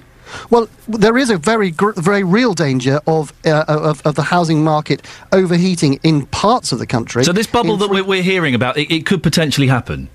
[0.49, 4.63] Well, there is a very, gr- very real danger of, uh, of of the housing
[4.63, 5.01] market
[5.31, 7.23] overheating in parts of the country.
[7.23, 10.09] So this bubble that we're, we're hearing about, it, it could potentially happen.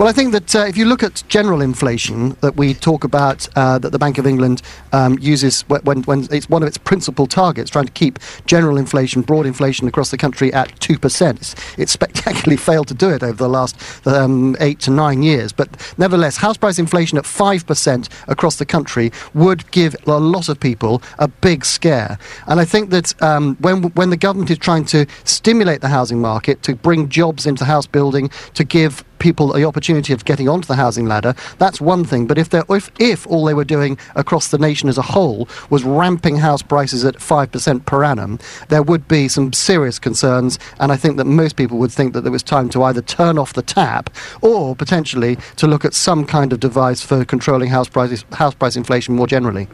[0.00, 3.48] Well, I think that uh, if you look at general inflation that we talk about,
[3.56, 4.62] uh, that the Bank of England
[4.92, 9.20] um, uses when, when it's one of its principal targets, trying to keep general inflation,
[9.20, 11.54] broad inflation across the country at 2%.
[11.78, 15.52] It's, spectacularly failed to do it over the last um, eight to nine years.
[15.52, 20.58] But nevertheless, house price inflation at 5% across the country would give a lot of
[20.58, 22.18] people a big scare.
[22.46, 26.20] And I think that um, when, when the government is trying to stimulate the housing
[26.20, 30.66] market, to bring jobs into house building, to give people the opportunity of getting onto
[30.66, 32.26] the housing ladder, that's one thing.
[32.26, 35.84] But if, if, if all they were doing across the nation as a whole was
[35.84, 38.38] ramping house prices at 5% per annum,
[38.68, 40.58] there would be some serious concerns.
[40.80, 43.38] And I think that most people would think that there was time to either turn
[43.38, 44.10] off the tap
[44.40, 48.76] or potentially to look at some kind of device for controlling house prices, house price
[48.76, 49.68] inflation more generally.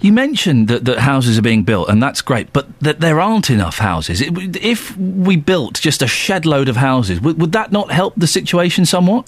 [0.00, 3.50] You mentioned that, that houses are being built, and that's great, but that there aren't
[3.50, 4.20] enough houses.
[4.20, 8.26] If we built just a shed load of houses, would, would that not help the
[8.26, 9.24] situation somewhat?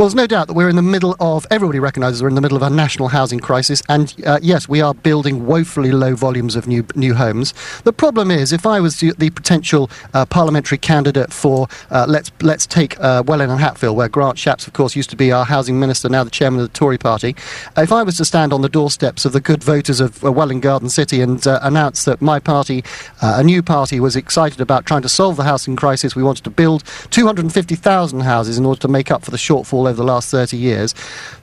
[0.00, 2.40] Well, there's no doubt that we're in the middle of, everybody recognises we're in the
[2.40, 6.56] middle of a national housing crisis, and uh, yes, we are building woefully low volumes
[6.56, 7.52] of new new homes.
[7.84, 12.64] The problem is, if I was the, potential uh, parliamentary candidate for, uh, let's let's
[12.64, 15.78] take uh, Welwyn and Hatfield, where Grant Shapps, of course, used to be our housing
[15.78, 17.36] minister, now the chairman of the Tory party,
[17.76, 20.60] if I was to stand on the doorsteps of the good voters of uh, Welwyn
[20.60, 22.82] Garden City and uh, announce that my party,
[23.20, 26.50] a new party, was excited about trying to solve the housing crisis, we wanted to
[26.50, 30.56] build 250,000 houses in order to make up for the shortfall over the last 30
[30.56, 30.94] years.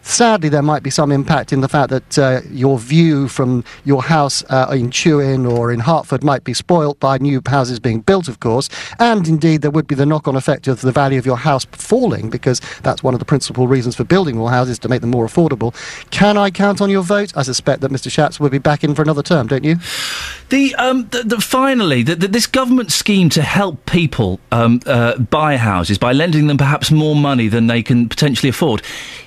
[0.01, 4.01] Sadly, there might be some impact in the fact that uh, your view from your
[4.01, 8.27] house uh, in Tewin or in Hertford might be spoilt by new houses being built,
[8.27, 8.69] of course,
[8.99, 11.65] and indeed there would be the knock on effect of the value of your house
[11.71, 15.11] falling because that's one of the principal reasons for building more houses to make them
[15.11, 15.73] more affordable.
[16.09, 17.35] Can I count on your vote?
[17.35, 18.09] I suspect that Mr.
[18.09, 19.75] Shapps will be back in for another term, don't you?
[20.49, 25.17] The, um, the, the finally, the, the, this government scheme to help people um, uh,
[25.17, 28.81] buy houses by lending them perhaps more money than they can potentially afford,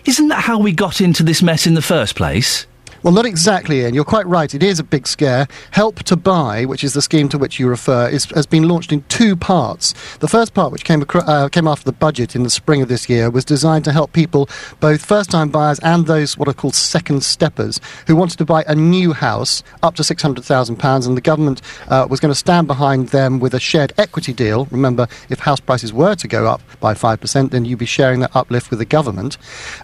[0.07, 2.67] isn't that how we got into this mess in the first place?
[3.03, 3.95] Well, not exactly, Iain.
[3.95, 4.55] You're quite right.
[4.55, 5.49] It is a big scare.
[5.71, 8.93] Help to Buy, which is the scheme to which you refer, is, has been launched
[8.93, 9.95] in two parts.
[10.19, 12.89] The first part, which came, acro- uh, came after the budget in the spring of
[12.89, 14.51] this year, was designed to help people,
[14.81, 18.65] both first time buyers and those what are called second steppers, who wanted to buy
[18.69, 23.09] a new house up to £600,000, and the government uh, was going to stand behind
[23.09, 24.67] them with a shared equity deal.
[24.67, 28.37] Remember, if house prices were to go up by 5%, then you'd be sharing that
[28.37, 29.39] uplift with the government.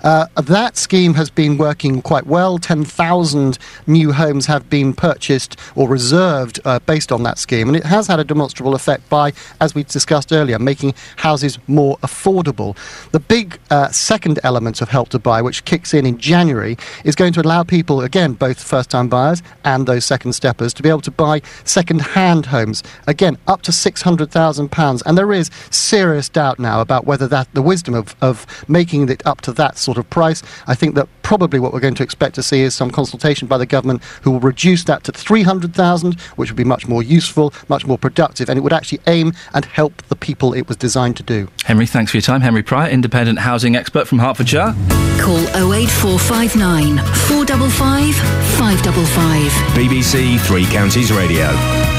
[0.04, 2.58] Uh, that scheme has been working quite well.
[2.58, 7.68] 10,000 1,000 new homes have been purchased or reserved uh, based on that scheme.
[7.68, 11.96] And it has had a demonstrable effect by, as we discussed earlier, making houses more
[11.98, 12.76] affordable.
[13.12, 17.14] The big uh, second element of Help to Buy, which kicks in in January, is
[17.14, 20.88] going to allow people, again, both first time buyers and those second steppers, to be
[20.88, 22.82] able to buy second hand homes.
[23.06, 25.02] Again, up to £600,000.
[25.06, 29.24] And there is serious doubt now about whether that the wisdom of, of making it
[29.24, 30.42] up to that sort of price.
[30.66, 33.58] I think that probably what we're going to expect to see is some consultation by
[33.58, 37.86] the government who will reduce that to 300,000, which would be much more useful, much
[37.86, 41.22] more productive, and it would actually aim and help the people it was designed to
[41.22, 41.48] do.
[41.64, 42.40] Henry, thanks for your time.
[42.40, 44.74] Henry Pryor, independent housing expert from Hertfordshire.
[45.20, 45.44] Call
[45.74, 46.96] 08459
[47.28, 48.14] 455
[48.56, 49.52] 555.
[49.76, 51.95] BBC Three Counties Radio.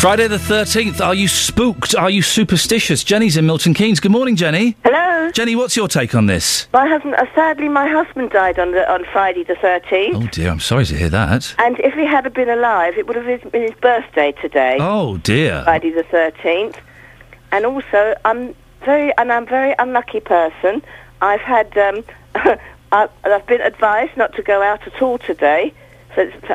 [0.00, 1.04] Friday the 13th.
[1.04, 1.94] Are you spooked?
[1.96, 3.02] Are you superstitious?
[3.02, 3.98] Jenny's in Milton Keynes.
[3.98, 4.76] Good morning, Jenny.
[4.84, 5.30] Hello.
[5.32, 6.68] Jenny, what's your take on this?
[6.72, 10.14] My husband, uh, sadly, my husband died on the, on Friday the 13th.
[10.14, 11.52] Oh, dear, I'm sorry to hear that.
[11.58, 14.76] And if he had been alive, it would have been his birthday today.
[14.80, 15.62] Oh, dear.
[15.64, 16.76] Friday the 13th.
[17.50, 18.54] And also, I'm
[18.84, 20.80] very, and I'm a very unlucky person.
[21.20, 22.04] I've had, um,
[22.92, 25.74] I- I've been advised not to go out at all today.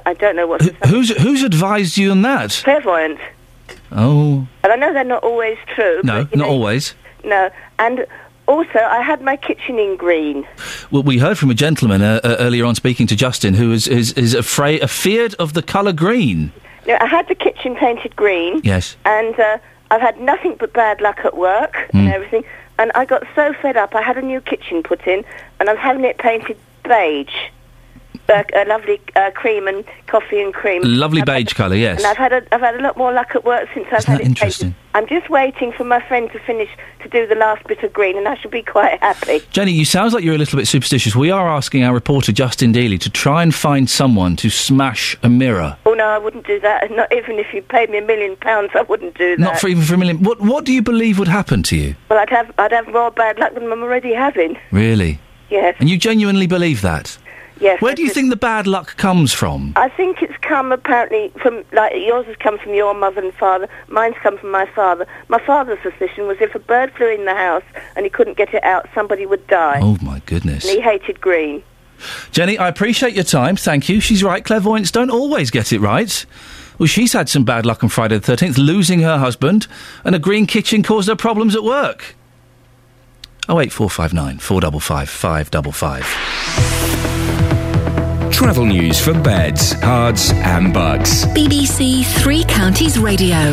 [0.05, 0.61] I don't know what.
[0.87, 2.61] Who's, who's advised you on that?
[2.63, 3.19] Clairvoyant.
[3.91, 6.01] Oh, And I know they're not always true.
[6.03, 6.95] no, but, not know, always.
[7.23, 7.49] No.
[7.79, 8.05] And
[8.47, 10.45] also, I had my kitchen in green.
[10.91, 13.87] Well, we heard from a gentleman uh, uh, earlier on speaking to Justin who is,
[13.87, 16.51] is, is afraid, afeared of the colour green.
[16.87, 18.59] No, I had the kitchen painted green.
[18.63, 18.97] Yes.
[19.05, 19.57] And uh,
[19.91, 22.13] I've had nothing but bad luck at work and Mm.
[22.13, 22.43] everything.
[22.79, 23.93] And I got so fed up.
[23.95, 25.23] I had a new kitchen put in,
[25.59, 27.29] and I'm having it painted beige.
[28.29, 30.81] Uh, a lovely uh, cream and coffee and cream.
[30.83, 31.97] Lovely I've beige colour, yes.
[31.99, 34.09] And I've had a, I've had a lot more luck at work since I've Isn't
[34.11, 34.67] had that it interesting?
[34.69, 34.79] painted.
[34.95, 36.69] I'm just waiting for my friend to finish
[37.01, 39.41] to do the last bit of green, and I should be quite happy.
[39.51, 41.15] Jenny, you sounds like you're a little bit superstitious.
[41.17, 45.27] We are asking our reporter Justin Dealey to try and find someone to smash a
[45.29, 45.75] mirror.
[45.85, 46.89] Oh no, I wouldn't do that.
[46.91, 49.41] Not even if you paid me a million pounds, I wouldn't do that.
[49.41, 50.23] Not for even for a million.
[50.23, 51.95] What What do you believe would happen to you?
[52.09, 54.57] Well, I'd have I'd have more bad luck than I'm already having.
[54.71, 55.19] Really?
[55.49, 57.17] Yes, And you genuinely believe that?
[57.59, 57.81] Yes.
[57.81, 59.73] Where do you think the bad luck comes from?
[59.75, 63.69] I think it's come apparently from like yours has come from your mother and father.
[63.87, 65.07] Mine's come from my father.
[65.27, 67.63] My father's suspicion was if a bird flew in the house
[67.95, 69.79] and he couldn't get it out, somebody would die.
[69.81, 70.65] Oh my goodness!
[70.65, 71.63] And he hated green.
[72.31, 73.55] Jenny, I appreciate your time.
[73.55, 74.01] Thank you.
[74.01, 74.43] She's right.
[74.43, 76.25] Clairvoyants don't always get it right.
[76.79, 79.67] Well, she's had some bad luck on Friday the 13th, losing her husband,
[80.03, 82.15] and a green kitchen caused her problems at work.
[83.49, 86.05] Oh eight four five nine four double five five double five.
[88.33, 91.23] Travel news for beds, cards, and Bucks.
[91.27, 93.51] BBC Three Counties Radio.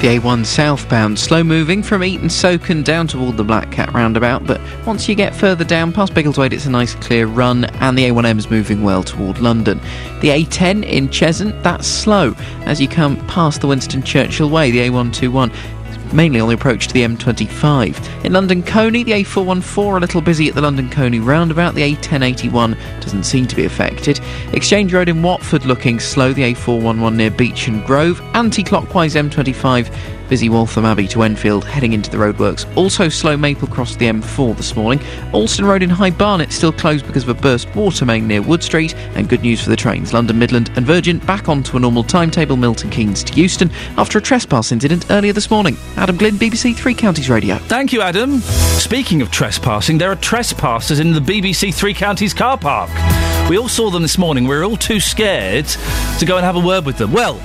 [0.00, 4.58] The A1 southbound, slow moving from Eaton Socon down toward the Black Cat roundabout, but
[4.86, 8.50] once you get further down past Biggleswade, it's a nice clear run, and the A1M's
[8.50, 9.78] moving well toward London.
[10.20, 14.88] The A10 in Cheshunt, that's slow as you come past the Winston Churchill Way, the
[14.88, 15.52] A121
[16.12, 18.24] mainly on the approach to the M25.
[18.24, 21.74] In London Colney, the A414 a little busy at the London Colney roundabout.
[21.74, 24.20] The A1081 doesn't seem to be affected.
[24.52, 26.32] Exchange Road in Watford looking slow.
[26.32, 28.20] The A411 near Beach and Grove.
[28.34, 32.66] Anti-clockwise M25 busy Waltham Abbey to Enfield heading into the roadworks.
[32.76, 35.00] Also slow Maple Cross the M4 this morning.
[35.32, 38.62] Alston Road in High Barnet still closed because of a burst water main near Wood
[38.62, 38.94] Street.
[39.14, 40.12] And good news for the trains.
[40.12, 42.56] London Midland and Virgin back onto a normal timetable.
[42.56, 45.76] Milton Keynes to Euston after a trespass incident earlier this morning.
[45.96, 47.56] Adam Glynn, BBC Three Counties Radio.
[47.56, 48.40] Thank you, Adam.
[48.78, 52.90] Speaking of trespassing, there are trespassers in the BBC Three Counties car park.
[53.48, 54.44] We all saw them this morning.
[54.46, 55.66] We were all too scared
[56.18, 57.12] to go and have a word with them.
[57.12, 57.40] Well,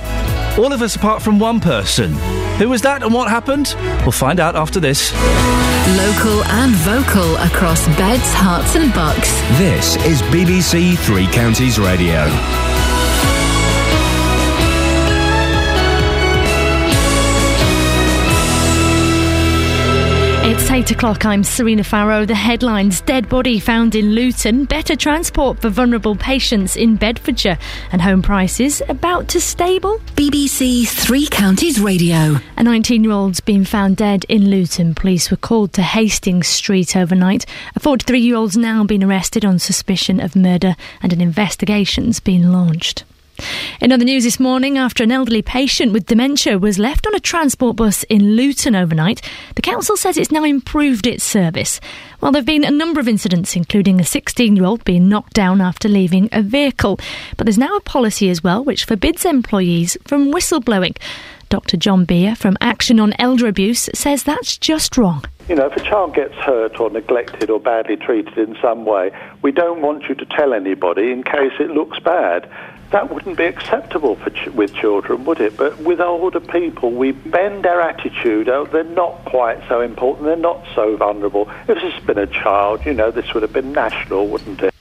[0.58, 2.12] all of us apart from one person.
[2.58, 3.74] Who was that and what happened?
[4.02, 5.12] We'll find out after this.
[5.96, 9.30] Local and vocal across beds, Herts, and bucks.
[9.58, 12.24] This is BBC Three Counties Radio.
[20.56, 21.24] It's 8 o'clock.
[21.26, 22.24] I'm Serena Farrow.
[22.24, 27.58] The headlines Dead body found in Luton, better transport for vulnerable patients in Bedfordshire,
[27.90, 29.98] and home prices about to stable.
[30.14, 32.36] BBC Three Counties Radio.
[32.56, 34.94] A 19 year old's been found dead in Luton.
[34.94, 37.46] Police were called to Hastings Street overnight.
[37.74, 42.52] A 43 year old's now been arrested on suspicion of murder, and an investigation's been
[42.52, 43.02] launched.
[43.80, 47.20] In other news this morning, after an elderly patient with dementia was left on a
[47.20, 49.20] transport bus in Luton overnight,
[49.56, 51.80] the council says it's now improved its service.
[52.20, 55.34] While there have been a number of incidents, including a 16 year old being knocked
[55.34, 56.98] down after leaving a vehicle,
[57.36, 60.96] but there's now a policy as well which forbids employees from whistleblowing.
[61.50, 61.76] Dr.
[61.76, 65.24] John Beer from Action on Elder Abuse says that's just wrong.
[65.48, 69.10] You know, if a child gets hurt or neglected or badly treated in some way,
[69.42, 72.50] we don't want you to tell anybody in case it looks bad.
[72.94, 75.56] That wouldn't be acceptable for ch- with children, would it?
[75.56, 78.48] But with older people, we bend our attitude.
[78.48, 80.26] Oh, they're not quite so important.
[80.26, 81.50] They're not so vulnerable.
[81.66, 84.73] If this had been a child, you know, this would have been national, wouldn't it?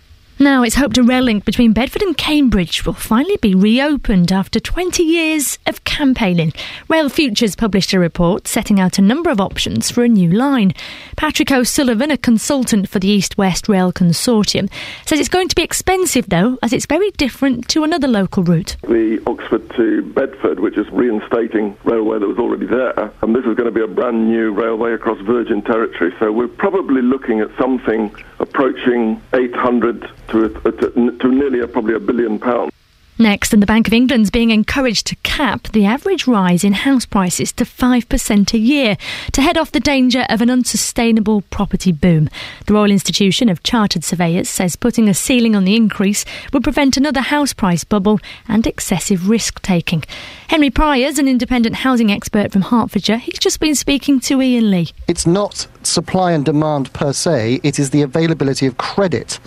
[0.44, 4.60] Now it's hoped a rail link between Bedford and Cambridge will finally be reopened after
[4.60, 6.52] 20 years of campaigning.
[6.90, 10.74] Railfuture's published a report setting out a number of options for a new line.
[11.15, 14.70] Patrick O'Sullivan, a consultant for the East West Rail Consortium,
[15.06, 18.76] says it's going to be expensive though, as it's very different to another local route.
[18.82, 23.14] the Oxford to Bedford, which is reinstating railway that was already there.
[23.22, 26.14] And this is going to be a brand new railway across Virgin territory.
[26.20, 31.93] So we're probably looking at something approaching 800 to, a, to, to nearly a, probably
[31.95, 32.72] a billion pounds.
[33.19, 37.05] Next, and the Bank of England's being encouraged to cap the average rise in house
[37.05, 38.97] prices to 5% a year
[39.34, 42.27] to head off the danger of an unsustainable property boom.
[42.65, 46.97] The Royal Institution of Chartered Surveyors says putting a ceiling on the increase would prevent
[46.97, 50.03] another house price bubble and excessive risk taking.
[50.47, 54.89] Henry Pryor's, an independent housing expert from Hertfordshire, he's just been speaking to Iain Lee.
[55.07, 59.39] It's not supply and demand per se, it is the availability of credit.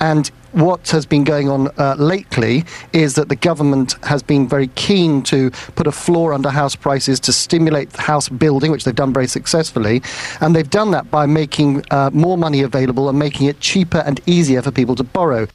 [0.00, 4.68] And what has been going on uh, lately is that the government has been very
[4.68, 9.12] keen to put a floor under house prices to stimulate house building, which they've done
[9.12, 10.02] very successfully.
[10.40, 14.20] And they've done that by making uh, more money available and making it cheaper and
[14.26, 15.46] easier for people to borrow.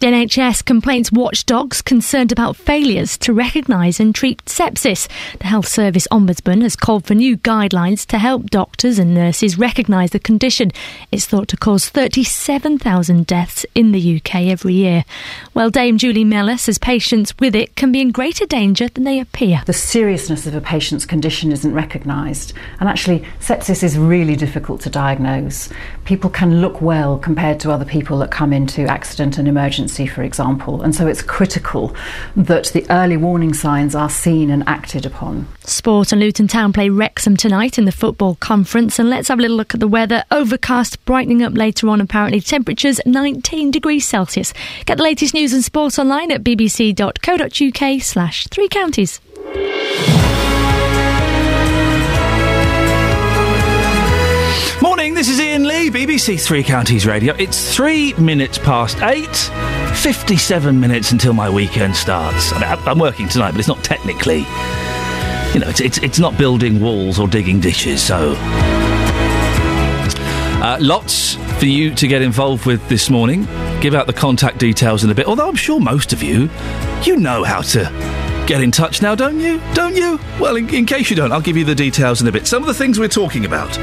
[0.00, 5.08] NHS complaints watchdogs concerned about failures to recognise and treat sepsis.
[5.38, 10.10] The Health Service Ombudsman has called for new guidelines to help doctors and nurses recognise
[10.10, 10.72] the condition.
[11.10, 15.04] It's thought to cause 37,000 deaths in the UK every year.
[15.54, 19.20] Well, Dame Julie Mellor says patients with it can be in greater danger than they
[19.20, 19.62] appear.
[19.64, 24.90] The seriousness of a patient's condition isn't recognised, and actually, sepsis is really difficult to
[24.90, 25.70] diagnose.
[26.04, 30.22] People can look well compared to other people that come into accident and emergency, for
[30.22, 31.94] example, and so it's critical
[32.36, 35.46] that the early warning signs are seen and acted upon.
[35.64, 38.98] Sport and Luton Town play Wrexham tonight in the football conference.
[38.98, 40.24] And let's have a little look at the weather.
[40.30, 42.40] Overcast, brightening up later on, apparently.
[42.40, 44.52] Temperatures 19 degrees Celsius.
[44.84, 49.20] Get the latest news and sports online at bbc.co.uk slash three counties.
[55.14, 57.36] Morning, this is Iain Lee, BBC Three Counties Radio.
[57.38, 59.36] It's three minutes past eight,
[59.94, 62.52] 57 minutes until my weekend starts.
[62.52, 64.38] I mean, I'm working tonight, but it's not technically.
[65.54, 68.34] You know, it's, it's, it's not building walls or digging ditches, so.
[70.60, 73.44] Uh, lots for you to get involved with this morning.
[73.80, 76.50] Give out the contact details in a bit, although I'm sure most of you,
[77.04, 77.84] you know how to
[78.48, 79.62] get in touch now, don't you?
[79.74, 80.18] Don't you?
[80.40, 82.48] Well, in, in case you don't, I'll give you the details in a bit.
[82.48, 83.78] Some of the things we're talking about.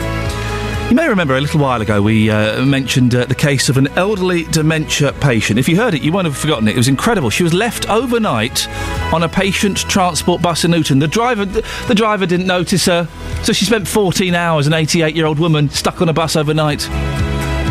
[0.91, 3.87] You may remember a little while ago we uh, mentioned uh, the case of an
[3.97, 5.57] elderly dementia patient.
[5.57, 6.71] If you heard it, you won't have forgotten it.
[6.71, 7.29] It was incredible.
[7.29, 8.67] She was left overnight
[9.13, 10.99] on a patient transport bus in Luton.
[10.99, 13.07] The driver, the driver didn't notice her,
[13.41, 14.67] so she spent 14 hours.
[14.67, 16.85] An 88-year-old woman stuck on a bus overnight.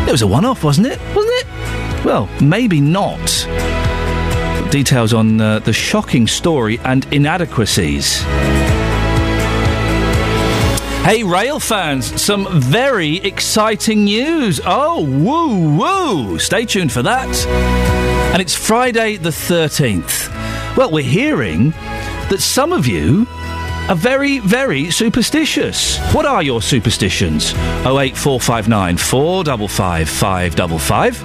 [0.07, 0.99] It was a one-off, wasn't it?
[1.13, 2.03] Wasn't it?
[2.03, 3.27] Well, maybe not.
[4.71, 8.23] Details on uh, the shocking story and inadequacies.
[11.03, 14.61] Hey, rail fans, some very exciting news.
[14.63, 16.37] Oh, woo, woo.
[16.37, 17.27] Stay tuned for that.
[18.33, 20.29] And it's Friday the 13th.
[20.77, 21.71] Well, we're hearing
[22.29, 23.25] that some of you
[23.89, 25.97] are very, very superstitious.
[26.13, 27.53] What are your superstitions?
[27.83, 31.15] 08459 455 555.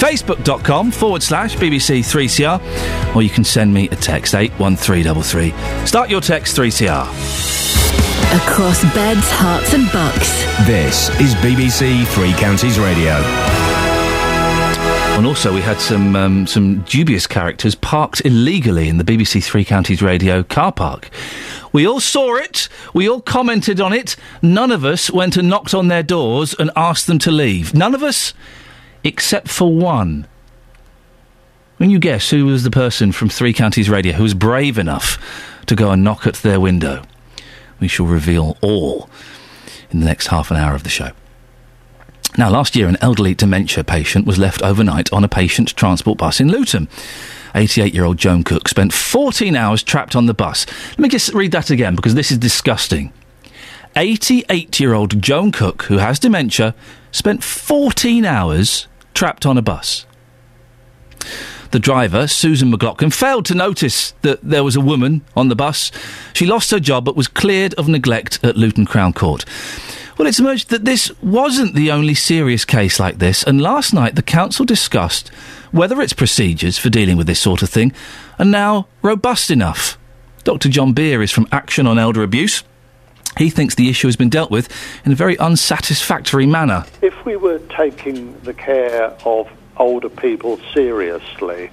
[0.00, 3.14] Facebook.com forward slash BBC3CR.
[3.14, 5.86] Or you can send me a text 81333.
[5.86, 7.81] Start your text 3CR.
[8.32, 10.42] Across beds, Herts, and Bucks.
[10.66, 13.12] This is BBC Three Counties Radio.
[15.18, 19.66] And also, we had some um, some dubious characters parked illegally in the BBC Three
[19.66, 21.10] Counties Radio car park.
[21.74, 22.70] We all saw it.
[22.94, 24.16] We all commented on it.
[24.40, 27.74] None of us went and knocked on their doors and asked them to leave.
[27.74, 28.32] None of us,
[29.04, 30.26] except for one.
[31.76, 35.18] When you guess who was the person from Three Counties Radio who was brave enough
[35.66, 37.02] to go and knock at their window,
[37.82, 39.10] we shall reveal all
[39.90, 41.10] in the next half an hour of the show.
[42.38, 46.40] Now, last year, an elderly dementia patient was left overnight on a patient transport bus
[46.40, 46.88] in Luton.
[47.56, 50.64] 88 year old Joan Cook spent 14 hours trapped on the bus.
[50.90, 53.12] Let me just read that again because this is disgusting.
[53.96, 56.76] 88 year old Joan Cook, who has dementia,
[57.10, 60.06] spent 14 hours trapped on a bus.
[61.72, 65.90] The driver, Susan McLaughlin, failed to notice that there was a woman on the bus.
[66.34, 69.46] She lost her job but was cleared of neglect at Luton Crown Court.
[70.18, 74.16] Well, it's emerged that this wasn't the only serious case like this, and last night
[74.16, 75.30] the council discussed
[75.70, 77.94] whether its procedures for dealing with this sort of thing
[78.38, 79.96] are now robust enough.
[80.44, 80.68] Dr.
[80.68, 82.64] John Beer is from Action on Elder Abuse.
[83.38, 84.68] He thinks the issue has been dealt with
[85.06, 86.84] in a very unsatisfactory manner.
[87.00, 89.50] If we were taking the care of
[89.82, 91.70] older people seriously,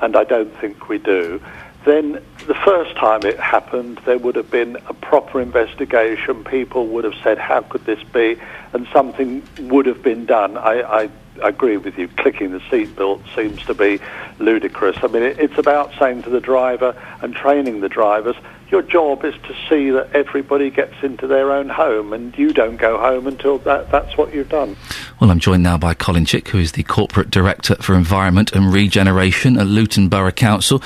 [0.00, 1.42] and I don't think we do,
[1.84, 6.44] then the first time it happened, there would have been a proper investigation.
[6.44, 8.36] People would have said, How could this be?
[8.72, 10.56] And something would have been done.
[10.56, 11.10] I, I
[11.42, 12.08] agree with you.
[12.08, 14.00] Clicking the seatbelt seems to be
[14.38, 14.96] ludicrous.
[15.02, 18.36] I mean, it, it's about saying to the driver and training the drivers,
[18.70, 22.76] your job is to see that everybody gets into their own home and you don't
[22.76, 24.76] go home until that, that's what you've done.
[25.20, 28.72] Well, I'm joined now by Colin Chick, who is the Corporate Director for Environment and
[28.72, 30.82] Regeneration at Luton Borough Council.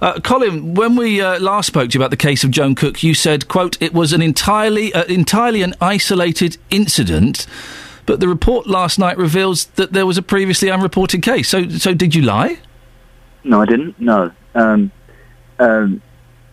[0.00, 3.02] Uh, Colin, when we uh, last spoke to you about the case of Joan Cook,
[3.02, 7.46] you said, "quote It was an entirely, uh, entirely an isolated incident."
[8.06, 11.48] But the report last night reveals that there was a previously unreported case.
[11.48, 12.58] So, so did you lie?
[13.44, 13.98] No, I didn't.
[13.98, 14.30] No.
[14.54, 14.92] Um,
[15.58, 16.02] um,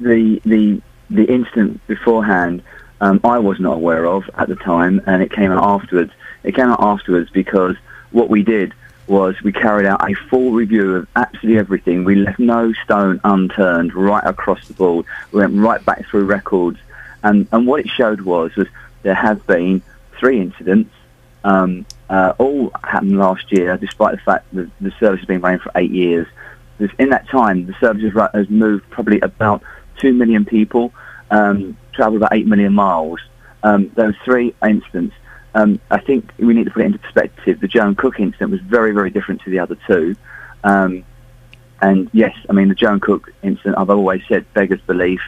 [0.01, 2.63] the the the incident beforehand,
[3.01, 6.11] um, I was not aware of at the time, and it came out afterwards.
[6.43, 7.75] It came out afterwards because
[8.11, 8.73] what we did
[9.07, 12.03] was we carried out a full review of absolutely everything.
[12.03, 15.05] We left no stone unturned right across the board.
[15.31, 16.79] We went right back through records,
[17.23, 18.67] and and what it showed was was
[19.03, 19.81] there have been
[20.19, 20.93] three incidents.
[21.43, 25.59] Um, uh, all happened last year, despite the fact that the service has been running
[25.59, 26.27] for eight years.
[26.97, 29.63] In that time, the service has moved probably about
[30.01, 30.93] two million people,
[31.29, 33.19] um, travelled about eight million miles.
[33.63, 35.15] Um, those three incidents,
[35.53, 37.59] um, I think we need to put it into perspective.
[37.59, 40.15] The Joan Cook incident was very, very different to the other two.
[40.63, 41.03] Um,
[41.81, 45.21] and yes, I mean, the Joan Cook incident, I've always said, beggars belief,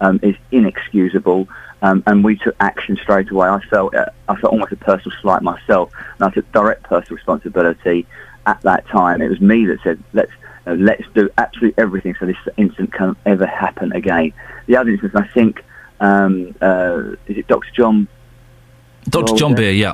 [0.00, 1.48] um, is inexcusable.
[1.82, 3.48] Um, and we took action straight away.
[3.48, 7.16] I felt, uh, I felt almost a personal slight myself, and I took direct personal
[7.16, 8.06] responsibility
[8.46, 9.22] at that time.
[9.22, 10.32] It was me that said, let's,
[10.66, 14.32] uh, let's do absolutely everything so this incident can't ever happen again.
[14.66, 15.64] The other instance, I think,
[16.00, 17.70] um, uh, is it Dr.
[17.72, 18.08] John
[19.08, 19.34] Dr.
[19.34, 19.54] John.
[19.54, 19.92] Beer, yeah.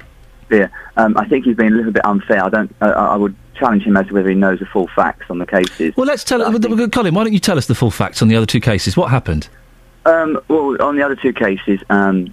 [0.48, 0.70] Beer.
[0.97, 2.44] Um, I think he's been a little bit unfair.
[2.44, 2.74] I don't.
[2.80, 5.47] I, I would challenge him as to whether he knows the full facts on the
[5.47, 5.97] cases.
[5.97, 7.14] Well, let's tell uh, Colin.
[7.14, 8.97] Why don't you tell us the full facts on the other two cases?
[8.97, 9.48] What happened?
[10.05, 12.32] Um, well, on the other two cases, um,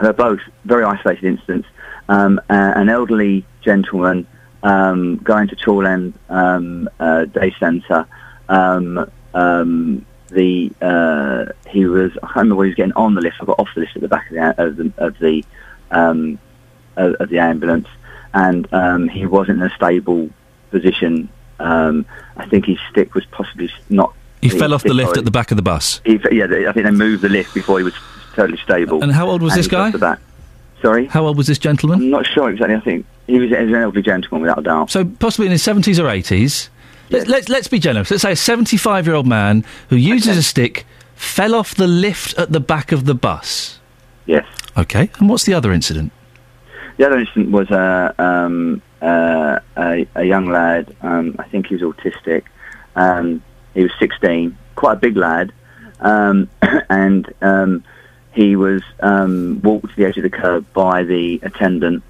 [0.00, 1.68] they're both very isolated incidents.
[2.08, 4.26] Um, uh, an elderly gentleman
[4.62, 8.06] um, going to Chorland um, uh, Day Centre.
[8.48, 13.20] Um, um, the uh, he was I can't remember where he was getting on the
[13.20, 13.36] lift.
[13.40, 15.44] I got off the lift at the back of the of the of the,
[15.90, 16.38] um,
[16.96, 17.88] of, of the ambulance,
[18.34, 20.30] and um, he wasn't in a stable
[20.70, 21.28] position.
[21.58, 22.04] Um,
[22.36, 24.14] I think his stick was possibly not.
[24.42, 26.00] He fell off the lift at the back of the bus.
[26.04, 27.94] he, yeah, I think they moved the lift before he was
[28.34, 29.02] totally stable.
[29.02, 29.90] And how old was And this guy?
[30.86, 31.06] Sorry?
[31.06, 32.00] How old was this gentleman?
[32.00, 32.76] I'm not sure exactly.
[32.76, 34.88] I think he was, he was an elderly gentleman without a doubt.
[34.88, 36.70] So possibly in his seventies or eighties.
[37.10, 38.08] Let's, let's let's be generous.
[38.08, 40.86] Let's say a seventy-five-year-old man who uses a stick
[41.16, 43.80] fell off the lift at the back of the bus.
[44.26, 44.46] Yes.
[44.76, 45.10] Okay.
[45.18, 46.12] And what's the other incident?
[46.98, 50.94] The other incident was uh, um, uh, a, a young lad.
[51.02, 52.44] Um, I think he was autistic.
[52.94, 53.42] Um,
[53.74, 55.52] he was 16, quite a big lad,
[55.98, 56.48] um,
[56.88, 57.82] and um,
[58.36, 62.04] he was um, walked to the edge of the curb by the attendant,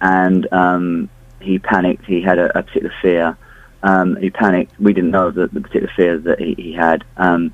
[0.00, 1.10] and um,
[1.40, 2.04] he panicked.
[2.06, 3.36] He had a, a particular fear.
[3.82, 4.78] Um, he panicked.
[4.78, 7.52] We didn't know the, the particular fear that he, he had, um,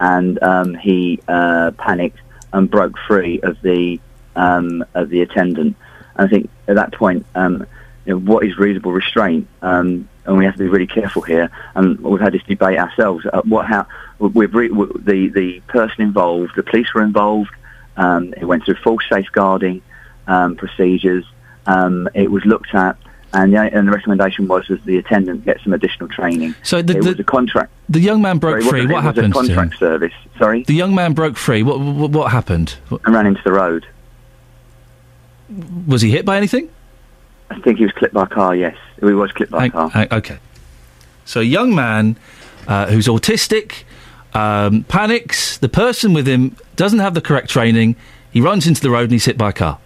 [0.00, 2.18] and um, he uh, panicked
[2.54, 4.00] and broke free of the
[4.34, 5.76] um, of the attendant.
[6.16, 7.66] And I think at that point, you
[8.06, 9.48] know, what is reasonable restraint?
[9.60, 11.50] And we have to be really careful here.
[11.74, 13.26] And we've had this debate ourselves.
[13.30, 13.86] Uh, what, how
[14.18, 17.50] re- the the person involved, the police were involved.
[17.96, 19.82] Um, it went through full safeguarding
[20.26, 21.24] um, procedures.
[21.66, 22.96] Um, it was looked at,
[23.32, 26.54] and the, and the recommendation was that the attendant get some additional training.
[26.62, 27.72] So the- it the- was a contract.
[27.88, 28.92] The young man broke Sorry, free.
[28.92, 29.32] What was happened?
[29.32, 29.46] A to him?
[29.56, 30.12] contract service.
[30.38, 31.62] Sorry, The young man broke free.
[31.62, 32.76] What what, what happened?
[32.90, 33.86] and ran into the road.
[35.86, 36.68] Was he hit by anything?
[37.50, 38.54] I think he was clipped by a car.
[38.56, 39.90] Yes, he was clipped by a car.
[39.94, 40.38] Uh, okay.
[41.24, 42.16] So a young man
[42.66, 43.84] uh, who's autistic
[44.36, 45.58] um, panics.
[45.58, 47.96] The person with him doesn't have the correct training.
[48.30, 49.78] He runs into the road and he's hit by a car.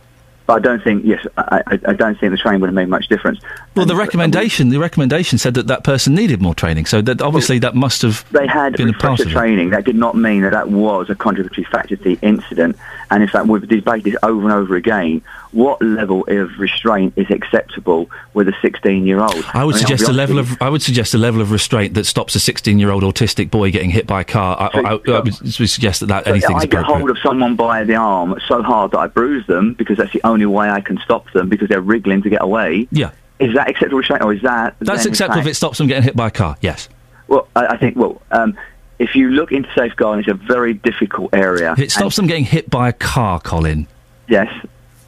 [0.47, 1.05] But I don't think.
[1.05, 3.39] Yes, I, I, I don't think the train would have made much difference.
[3.77, 6.87] Well, the recommendation the recommendation said that that person needed more training.
[6.87, 9.33] So that obviously that must have They had been a part refresher of it.
[9.39, 9.71] training.
[9.71, 12.77] That did not mean that that was a contributory factor to the incident.
[13.13, 15.23] And in fact, we've debated this over and over again.
[15.53, 19.45] What level of restraint is acceptable with a 16-year-old.
[19.53, 22.05] I would mean, suggest a level of I would suggest a level of restraint that
[22.05, 24.57] stops a 16-year-old autistic boy getting hit by a car.
[24.59, 26.55] I, I, I, I would suggest that, that you.
[26.55, 29.97] I get hold of someone by the arm so hard that I bruise them because
[29.97, 32.87] that's the only way I can stop them because they're wriggling to get away.
[32.91, 33.11] Yeah.
[33.39, 34.77] Is that acceptable restraint or is that...
[34.81, 36.57] That's acceptable if it stops them getting hit by a car.
[36.61, 36.89] Yes.
[37.27, 38.59] Well, I, I think, well, um,
[38.99, 41.73] if you look into safeguarding, it's a very difficult area.
[41.73, 43.87] If it stops them getting hit by a car, Colin.
[44.29, 44.53] Yes,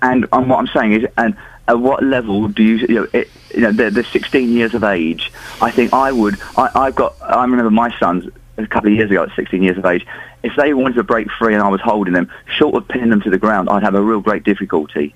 [0.03, 1.37] and um, what I'm saying is, and
[1.69, 4.85] at what level do you, you know, it, you know, they're, they're 16 years of
[4.85, 5.33] age.
[5.61, 6.39] I think I would.
[6.57, 7.17] I, I've got.
[7.23, 10.07] I remember my sons a couple of years ago at 16 years of age.
[10.43, 13.21] If they wanted to break free and I was holding them, short of pinning them
[13.23, 15.15] to the ground, I'd have a real great difficulty.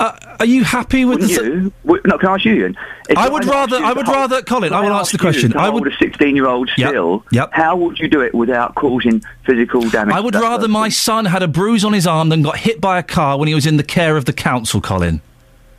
[0.00, 1.44] Uh, are you happy with Wouldn't the?
[1.44, 2.00] you?
[2.06, 2.76] No, can I ask you, Iain?
[3.10, 5.56] If I would rather- I would rather- Colin, I will ask, answer the question.
[5.56, 7.22] I would- a 16-year-old still.
[7.30, 7.50] yep.
[7.52, 10.14] How would you do it without causing physical damage?
[10.14, 12.98] I would rather my son had a bruise on his arm than got hit by
[12.98, 15.20] a car when he was in the care of the council, Colin.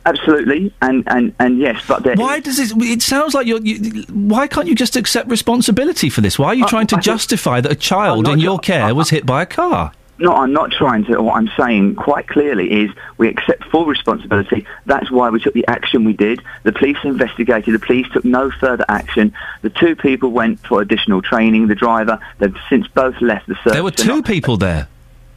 [0.06, 2.72] Absolutely, and and and yes, but Why does this?
[2.76, 3.60] It sounds like you're.
[3.60, 6.40] You, why can't you just accept responsibility for this?
[6.40, 8.62] Why are you Uh, trying to I think- justify that a child in your ju-
[8.72, 9.92] care was hit by a car?
[10.22, 11.20] No, I'm not trying to.
[11.20, 14.64] What I'm saying quite clearly is we accept full responsibility.
[14.86, 16.40] That's why we took the action we did.
[16.62, 17.74] The police investigated.
[17.74, 19.34] The police took no further action.
[19.62, 21.66] The two people went for additional training.
[21.66, 23.72] The driver, they've since both left the service.
[23.72, 24.86] There were two people there.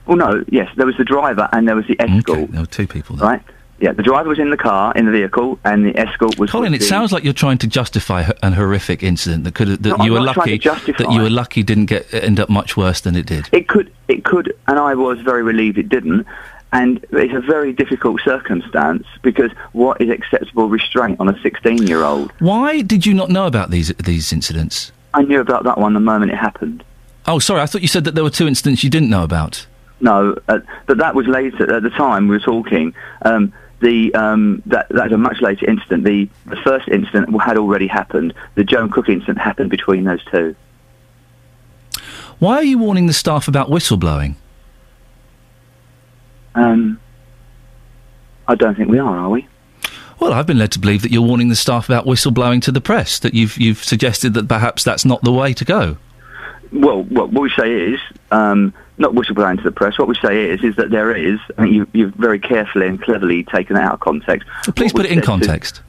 [0.05, 2.37] Well, no, yes, there was the driver and there was the escort.
[2.37, 3.27] Okay, There were two people there.
[3.27, 3.43] Right?
[3.79, 6.49] Yeah, the driver was in the car, in the vehicle, and the escort was.
[6.49, 9.97] Colin, it the- sounds like you're trying to justify an horrific incident that could that
[9.97, 13.01] No, you I'm were lucky that you were lucky didn't get end up much worse
[13.01, 13.49] than it did.
[13.51, 16.25] It could, it could, and I was very relieved it didn't.
[16.71, 22.33] And it's a very difficult circumstance because what is acceptable restraint on a 16-year-old?
[22.39, 24.91] Why did you not know about these these incidents?
[25.13, 26.83] I knew about that one the moment it happened.
[27.27, 29.65] Oh, sorry, I thought you said that there were two incidents you didn't know about.
[30.01, 31.73] No, uh, but that was later.
[31.73, 36.03] At the time we were talking, um, the um, that that's a much later incident.
[36.03, 38.33] The the first incident had already happened.
[38.55, 40.55] The Joan Cook incident happened between those two.
[42.39, 44.35] Why are you warning the staff about whistleblowing?
[46.53, 46.99] Um,
[48.47, 49.47] I don't think we are, are we?
[50.19, 52.81] Well, I've been led to believe that you're warning the staff about whistleblowing to the
[52.81, 53.19] press.
[53.19, 55.97] That you've you've suggested that perhaps that's not the way to go.
[56.71, 57.99] Well, what, what we say is,
[58.31, 61.63] um, not whistleblowing to the press, what we say is, is that there is, I
[61.63, 64.47] think you, you've very carefully and cleverly taken it out of context.
[64.75, 65.81] Please What put it in said to- context.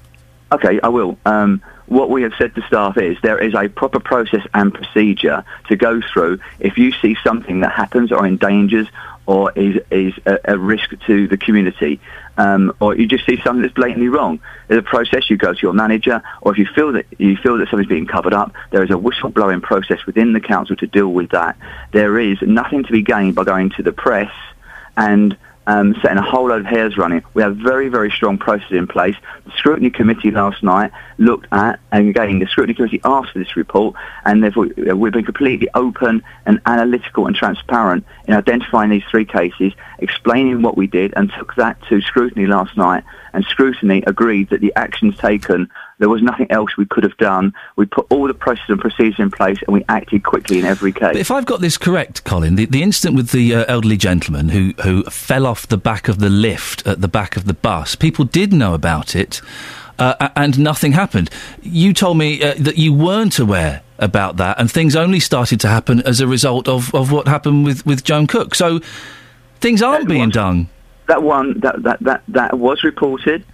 [0.52, 1.18] Okay, I will.
[1.26, 5.44] Um, what we have said to staff is there is a proper process and procedure
[5.68, 8.86] to go through if you see something that happens or endangers
[9.26, 12.00] or is, is a, a risk to the community,
[12.36, 14.40] um, or you just see something that's blatantly wrong.
[14.68, 15.30] There's a process.
[15.30, 18.06] You go to your manager, or if you feel that you feel that something's being
[18.06, 21.56] covered up, there is a whistleblowing process within the council to deal with that.
[21.92, 24.32] There is nothing to be gained by going to the press
[24.96, 25.36] and
[25.66, 27.22] um, setting a whole load of hares running.
[27.34, 29.16] We have very, very strong processes in place.
[29.44, 33.56] The scrutiny committee last night looked at, and again, the scrutiny committee asked for this
[33.56, 39.04] report, and therefore uh, we've been completely open and analytical and transparent in identifying these
[39.10, 43.04] three cases, explaining what we did, and took that to scrutiny last night.
[43.32, 45.68] And scrutiny agreed that the actions taken,
[45.98, 47.54] there was nothing else we could have done.
[47.76, 50.92] We put all the processes and procedures in place, and we acted quickly in every
[50.92, 51.12] case.
[51.12, 54.50] But if I've got this correct, Colin, the, the incident with the uh, elderly gentleman
[54.50, 57.94] who, who fell off the back of the lift at the back of the bus,
[57.94, 59.40] people did know about it,
[59.98, 61.30] uh, and nothing happened.
[61.62, 65.68] You told me uh, that you weren't aware about that, and things only started to
[65.68, 68.54] happen as a result of, of what happened with, with Joan Cook.
[68.54, 68.80] So
[69.60, 70.68] things aren't being done.
[71.08, 73.44] That one, that that that, that was reported.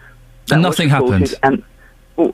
[0.46, 1.34] That And nothing reported, happened?
[1.42, 1.64] And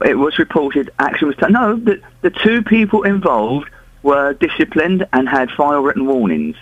[0.05, 0.90] it was reported.
[0.98, 1.52] Action was taken.
[1.52, 3.69] No, the the two people involved
[4.02, 6.56] were disciplined and had final written warnings.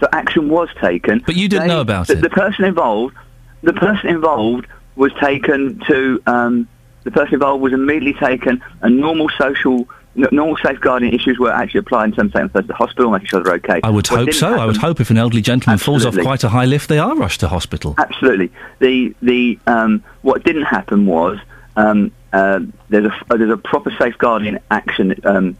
[0.00, 1.22] So action was taken.
[1.26, 2.20] But you didn't know about the, it?
[2.20, 3.16] The person involved,
[3.62, 6.22] the person involved was taken to.
[6.26, 6.68] Um,
[7.04, 8.62] the person involved was immediately taken.
[8.82, 9.88] And normal social.
[10.14, 13.40] Normal safeguarding issues were actually applied in of taking the to the hospital, making sure
[13.40, 13.78] they're okay.
[13.84, 14.58] I would What hope so.
[14.58, 17.14] I would hope if an elderly gentleman falls off quite a high lift, they are
[17.14, 17.94] rushed to hospital.
[17.98, 18.50] Absolutely.
[18.80, 21.38] The the um, what didn't happen was
[21.78, 25.56] um, uh, there's a uh, there's a proper safeguarding action um,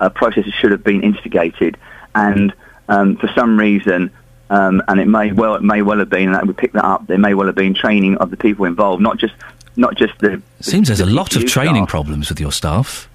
[0.00, 1.78] uh, process that should have been instigated,
[2.14, 2.52] and
[2.88, 4.10] um, for some reason.
[4.50, 6.84] Um, and it may well it may well have been, and that we pick that
[6.84, 7.06] up.
[7.06, 9.34] There may well have been training of the people involved, not just
[9.76, 10.42] not just the.
[10.58, 11.88] Seems there's a lot of training staff.
[11.88, 13.08] problems with your staff.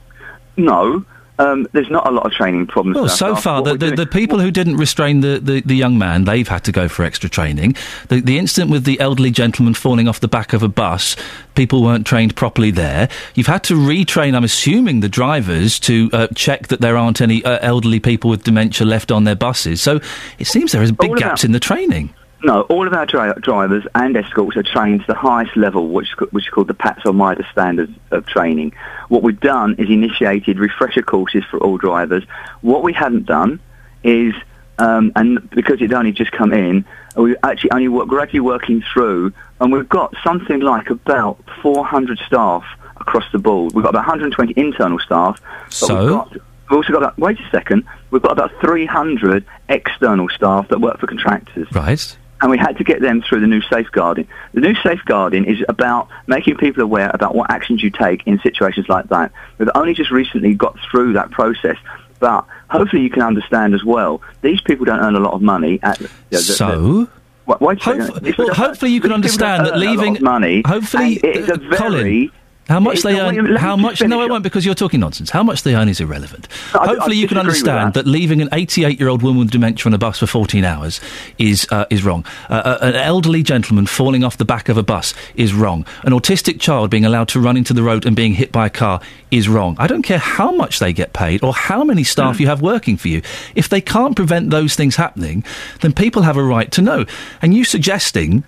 [0.56, 1.04] No,
[1.38, 2.96] Um, there's not a lot of training problems.
[2.96, 6.24] Well, so far, the, the, the people who didn't restrain the, the, the young man,
[6.24, 7.76] they've had to go for extra training.
[8.08, 11.16] The, the incident with the elderly gentleman falling off the back of a bus,
[11.56, 13.10] people weren't trained properly there.
[13.34, 17.44] You've had to retrain, I'm assuming, the drivers to uh, check that there aren't any
[17.44, 19.82] uh, elderly people with dementia left on their buses.
[19.82, 20.00] So
[20.40, 22.14] it seems there is big gaps in the training.
[22.46, 26.10] No, all of our dri- drivers and escorts are trained to the highest level, which,
[26.30, 28.72] which is called the PATS or MiDAS standards of training.
[29.10, 32.24] What we've done is initiated refresher courses for all drivers.
[32.62, 33.60] What we haven't done
[34.04, 34.36] is,
[34.78, 36.86] um, and because it's only just come in,
[37.16, 42.64] we actually only work, we're working through, and we've got something like about 400 staff
[42.98, 43.74] across the board.
[43.74, 45.42] We've got about 120 internal staff.
[45.42, 46.00] But So?
[46.00, 46.42] We've, got, we've
[46.74, 51.08] also got, about, wait a second, we've got about 300 external staff that work for
[51.08, 52.16] contractors Right.
[52.46, 54.28] And we had to get them through the new safeguarding.
[54.54, 58.88] The new safeguarding is about making people aware about what actions you take in situations
[58.88, 59.32] like that.
[59.58, 61.76] We've only just recently got through that process,
[62.20, 64.22] but hopefully you can understand as well.
[64.44, 65.80] These people don't earn a lot of money.
[65.82, 67.10] At you know, So?
[67.48, 68.24] Wait, wait a second.
[68.24, 70.62] These people Well, hopefully you can understand that earn a lot leaving money.
[70.68, 72.32] Hopefully, and it is a very Colin,
[72.68, 73.56] how much they earn?
[73.56, 74.02] How much?
[74.02, 75.30] No, I won't because you're talking nonsense.
[75.30, 76.48] How much they earn is irrelevant.
[76.74, 78.08] No, I- I Hopefully, you can understand that.
[78.08, 81.00] leaving an 88-year-old woman with dementia on a bus for 14 hours
[81.38, 82.26] is uh, is wrong.
[82.50, 85.86] Uh, uh, an elderly gentleman falling off the back of a bus is wrong.
[86.04, 88.70] An autistic child being allowed to run into the road and being hit by a
[88.70, 89.00] car
[89.32, 89.76] is wrong.
[89.80, 92.98] I don't care how much they get paid or how many staff you have working
[92.98, 93.22] for you.
[93.54, 95.44] If they can't prevent those things happening,
[95.82, 97.06] then people have a right to know.
[97.42, 98.44] And you suggesting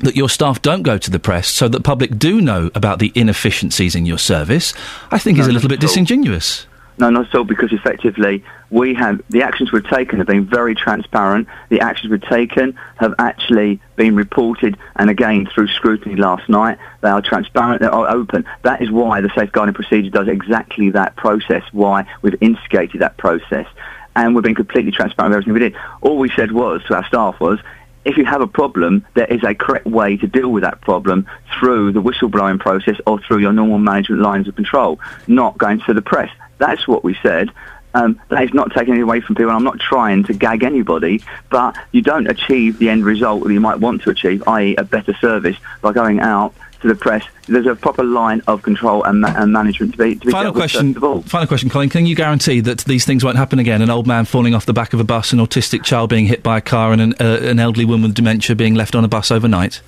[0.00, 3.12] that your staff don't go to the press so that public do know about the
[3.14, 4.74] inefficiencies in your service,
[5.10, 6.66] I think is a little bit disingenuous.
[6.98, 10.74] No, not at all, because effectively we have the actions we've taken have been very
[10.74, 11.48] transparent.
[11.70, 17.08] The actions we've taken have actually been reported, and again through scrutiny last night, they
[17.08, 18.44] are transparent, they are open.
[18.62, 21.62] That is why the safeguarding procedure does exactly that process.
[21.72, 23.66] Why we've instigated that process,
[24.14, 25.76] and we've been completely transparent with everything we did.
[26.02, 27.58] All we said was to our staff was.
[28.04, 31.26] If you have a problem, there is a correct way to deal with that problem
[31.58, 35.92] through the whistleblowing process or through your normal management lines of control, not going to
[35.92, 36.30] the press.
[36.58, 37.50] That's what we said.
[37.92, 39.50] Um, that is not taking it away from people.
[39.50, 43.60] I'm not trying to gag anybody, but you don't achieve the end result that you
[43.60, 47.24] might want to achieve, i.e., a better service, by going out to the press.
[47.46, 50.52] There's a proper line of control and, ma- and management to be, to be Final
[50.52, 50.94] question.
[50.94, 51.22] first of all.
[51.22, 51.88] Final question, Colin.
[51.88, 53.82] Can you guarantee that these things won't happen again?
[53.82, 56.42] An old man falling off the back of a bus, an autistic child being hit
[56.42, 59.08] by a car, and an, uh, an elderly woman with dementia being left on a
[59.08, 59.80] bus overnight?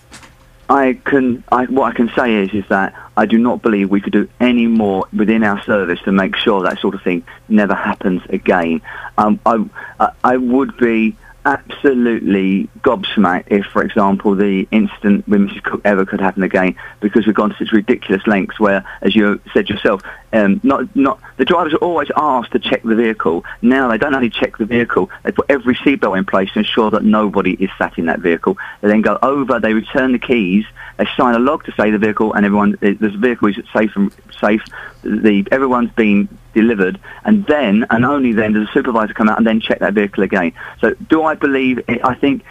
[0.68, 1.44] I can.
[1.52, 4.28] I, what I can say is, is that I do not believe we could do
[4.40, 8.80] any more within our service to make sure that sort of thing never happens again.
[9.18, 9.64] Um, I,
[10.00, 15.62] I, I would be absolutely gobsmacked if, for example, the incident with Mrs.
[15.62, 19.40] Cook ever could happen again, because we've gone to such ridiculous lengths where, as you
[19.52, 23.44] said yourself, um, not not the drivers are always asked to check the vehicle.
[23.60, 26.90] Now they don't only check the vehicle; they put every seatbelt in place to ensure
[26.90, 28.56] that nobody is sat in that vehicle.
[28.80, 30.64] They then go over, they return the keys,
[30.96, 34.12] they sign a log to say the vehicle and everyone the vehicle is safe and
[34.40, 34.62] safe.
[35.02, 39.46] The everyone's been delivered, and then and only then does the supervisor come out and
[39.46, 40.52] then check that vehicle again.
[40.80, 41.80] So, do I believe?
[41.88, 42.44] I think.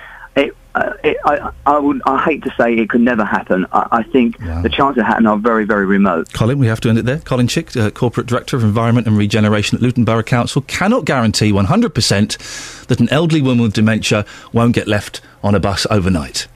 [0.74, 2.02] It, uh, it, I, I would.
[2.06, 3.66] I hate to say it could never happen.
[3.72, 6.32] I, I think the chances of happening are very, very remote.
[6.34, 7.20] Colin, we have to end it there.
[7.20, 11.52] Colin Chick, uh, Corporate Director of Environment and Regeneration at Luton Borough Council, cannot guarantee
[11.52, 16.48] 100% that an elderly woman with dementia won't get left on a bus overnight.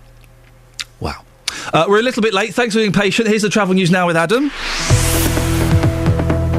[0.99, 1.23] Wow.
[1.73, 2.53] Uh, we're a little bit late.
[2.53, 3.27] Thanks for being patient.
[3.27, 4.49] Here's the travel news now with Adam.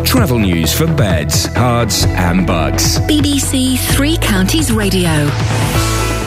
[0.04, 2.98] Travel news for beds, Herts, and Bucks.
[3.00, 5.28] BBC Three Counties Radio.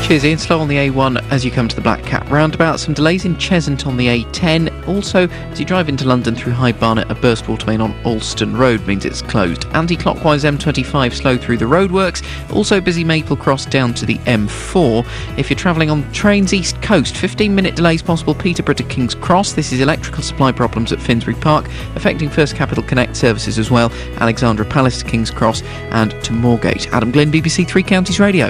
[0.10, 0.38] Cheers, Iain.
[0.40, 2.80] Slow on the A1 as you come to the Black Cat roundabout.
[2.80, 4.88] Some delays in Cheshunt on the A10.
[4.88, 8.58] Also, as you drive into London through High Barnet, a burst water main on Alston
[8.58, 9.66] Road means it's closed.
[9.76, 12.26] Anti-clockwise M25 slow through the roadworks.
[12.52, 15.06] Also busy Maple Cross down to the M4.
[15.38, 19.54] If you're travelling on trains East Coast, 15-minute delays possible Peterborough to King's Cross.
[19.54, 23.92] This is electrical supply problems at Finsbury Park, affecting First Capital Connect services as well.
[24.20, 26.92] Alexandra Palace to King's Cross and to Moorgate.
[26.94, 28.50] Adam Glynn, BBC Three Counties Radio.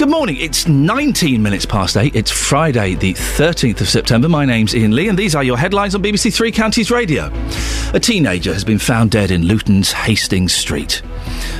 [0.00, 0.38] Good morning.
[0.38, 2.16] It's 19 minutes past 8.
[2.16, 4.30] It's Friday, the 13th of September.
[4.30, 7.30] My name's Iain Lee, and these are your headlines on BBC Three Counties Radio.
[7.92, 11.02] A teenager has been found dead in Luton's Hastings Street.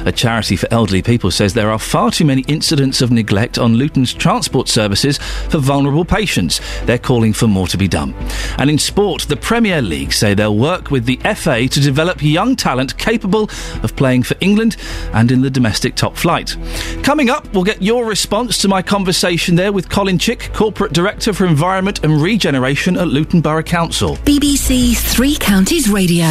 [0.06, 3.74] A charity for elderly people says there are far too many incidents of neglect on
[3.74, 5.18] Luton's transport services
[5.50, 6.62] for vulnerable patients.
[6.84, 8.14] They're calling for more to be done.
[8.56, 12.56] And in sport, the Premier League say they'll work with the FA to develop young
[12.56, 13.50] talent capable
[13.82, 14.78] of playing for England
[15.12, 16.56] and in the domestic top flight.
[17.02, 20.92] Coming up, we'll get your response response to my conversation there with Colin Chick, Corporate
[20.92, 24.14] Director for Environment and Regeneration at Luton Borough Council.
[24.18, 26.26] BBC Three Counties Radio.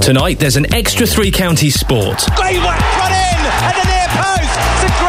[0.00, 2.24] Tonight, there's an extra three counties sport.
[2.34, 5.05] Great whack, run in, and the near post.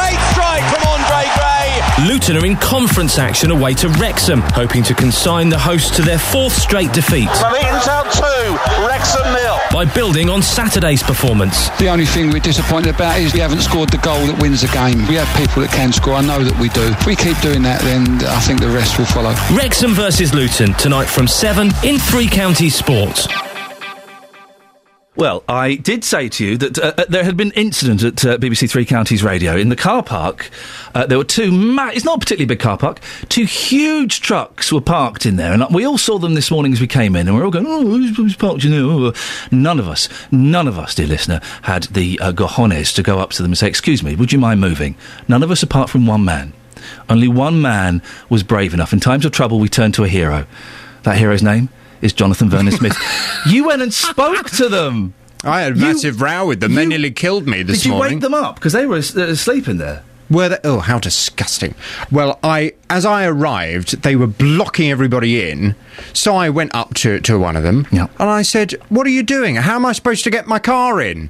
[2.05, 6.19] Luton are in conference action away to Wrexham, hoping to consign the hosts to their
[6.19, 9.57] fourth straight defeat Nuneaton Town 2, Wrexham nil.
[9.71, 11.69] by building on Saturday's performance.
[11.79, 14.67] The only thing we're disappointed about is we haven't scored the goal that wins the
[14.67, 15.07] game.
[15.07, 16.13] We have people that can score.
[16.13, 16.83] I know that we do.
[16.83, 19.33] If we keep doing that, then I think the rest will follow.
[19.57, 23.27] Wrexham versus Luton tonight from 7 in Three Counties Sports.
[25.17, 28.37] Well, I did say to you that uh, uh, there had been incident at uh,
[28.37, 30.51] BBC Three Counties Radio in the car park.
[30.93, 31.51] Uh, there were two.
[31.51, 32.99] Ma- it's not a particularly big car park.
[33.27, 36.79] Two huge trucks were parked in there, and we all saw them this morning as
[36.79, 39.11] we came in, and we are all going, "Oh, who's, who's parked in there?" Oh,
[39.49, 43.31] None of us, none of us, dear listener, had the uh, gojones to go up
[43.31, 44.95] to them and say, "Excuse me, would you mind moving?"
[45.27, 46.53] None of us, apart from one man.
[47.09, 48.93] Only one man was brave enough.
[48.93, 50.45] In times of trouble, we turn to a hero.
[51.01, 51.69] That hero's name
[52.01, 52.97] is Jonathan Vernon Smith.
[53.47, 55.13] you went and spoke to them.
[55.43, 56.73] I had a massive row with them.
[56.75, 58.13] they nearly killed me this Did you morning.
[58.15, 60.03] wake them up because they were as- uh, asleep in there?
[60.29, 60.57] Were they?
[60.65, 61.73] Oh, how disgusting!
[62.11, 65.73] Well, I as I arrived, they were blocking everybody in.
[66.11, 69.23] So I went up to to one of them, and I said, "What are you
[69.23, 69.55] doing?
[69.55, 71.29] How am I supposed to get my car in?"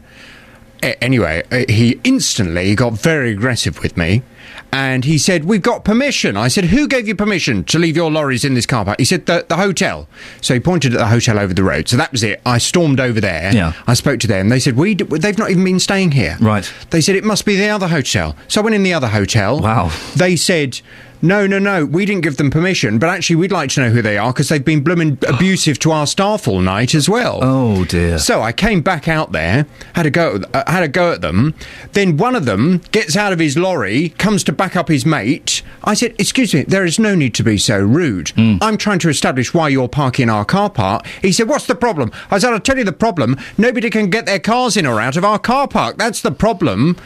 [0.81, 4.23] A- anyway, uh, he instantly got very aggressive with me.
[4.71, 6.35] And he said, We've got permission.
[6.37, 8.99] I said, Who gave you permission to leave your lorries in this car park?
[8.99, 10.07] He said, The, the hotel.
[10.41, 11.87] So he pointed at the hotel over the road.
[11.87, 12.41] So that was it.
[12.45, 13.53] I stormed over there.
[13.53, 13.73] Yeah.
[13.87, 14.49] I spoke to them.
[14.49, 16.37] They said, we d- They've not even been staying here.
[16.41, 16.71] Right.
[16.89, 18.35] They said, It must be the other hotel.
[18.47, 19.59] So I went in the other hotel.
[19.59, 19.91] Wow.
[20.15, 20.81] They said,
[21.21, 21.85] no, no, no.
[21.85, 24.49] We didn't give them permission, but actually, we'd like to know who they are because
[24.49, 27.39] they've been blooming abusive to our staff all night as well.
[27.41, 28.19] Oh dear.
[28.19, 29.65] So I came back out there,
[29.95, 31.55] had a go, uh, had a go at them.
[31.93, 35.61] Then one of them gets out of his lorry, comes to back up his mate.
[35.83, 38.31] I said, "Excuse me, there is no need to be so rude.
[38.37, 42.11] I'm trying to establish why you're parking our car park." He said, "What's the problem?"
[42.29, 43.37] I said, "I'll tell you the problem.
[43.57, 45.97] Nobody can get their cars in or out of our car park.
[45.97, 46.97] That's the problem."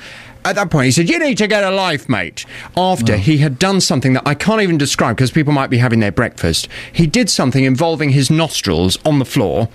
[0.43, 2.45] At that point, he said, You need to get a life, mate.
[2.75, 5.99] After he had done something that I can't even describe because people might be having
[5.99, 9.69] their breakfast, he did something involving his nostrils on the floor.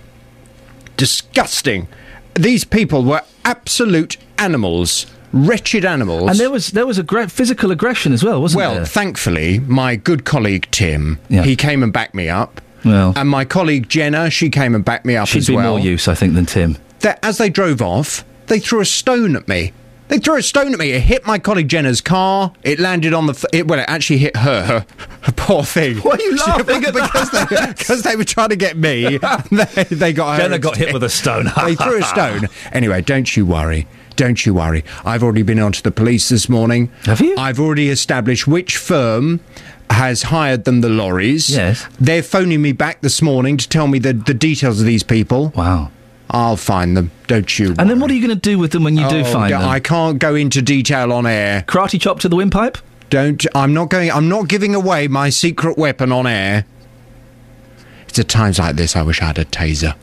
[0.97, 1.89] Disgusting.
[2.35, 5.07] These people were absolute animals.
[5.33, 6.31] Wretched animals.
[6.31, 8.81] And there was there was a great physical aggression as well, wasn't well, there?
[8.81, 12.61] Well, thankfully, my good colleague Tim, he came and backed me up.
[12.85, 13.15] Well.
[13.17, 15.71] and my colleague Jenna, she came and backed me up She'd as be well.
[15.77, 16.77] more use, I think, than Tim.
[17.01, 19.73] that as they drove off, they threw a stone at me.
[20.09, 20.93] They threw a stone at me.
[20.93, 22.53] It hit my colleague Jenna's car.
[22.63, 23.33] It landed on the.
[23.33, 24.87] F- it, well, it actually hit her.
[25.37, 25.99] Poor thing.
[25.99, 29.19] Why are you laughing at because, they, because they were trying to get me.
[29.51, 31.47] They, they got her Jenna got hit with a stone.
[31.65, 32.49] they threw a stone.
[32.73, 33.87] Anyway, don't you worry.
[34.17, 34.85] Don't you worry.
[35.05, 36.91] I've already been on to the police this morning.
[37.05, 37.35] Have you?
[37.37, 39.41] I've already established which firm
[39.91, 41.51] has hired them the lorries.
[41.51, 41.87] Yes.
[42.01, 45.53] They're phoning me back this morning to tell me the, the details of these people.
[45.55, 45.91] Wow.
[46.31, 47.11] I'll find them.
[47.29, 47.75] Don't you?
[47.79, 49.53] And then what are you going to do with them when you do Oh, find
[49.53, 49.63] them?
[49.63, 51.65] I can't go into detail on air.
[51.69, 52.79] Karate chop to the windpipe?
[53.11, 53.45] Don't.
[53.55, 54.11] I'm not going.
[54.11, 56.65] I'm not giving away my secret weapon on air.
[58.09, 59.95] It's at times like this I wish I had a taser.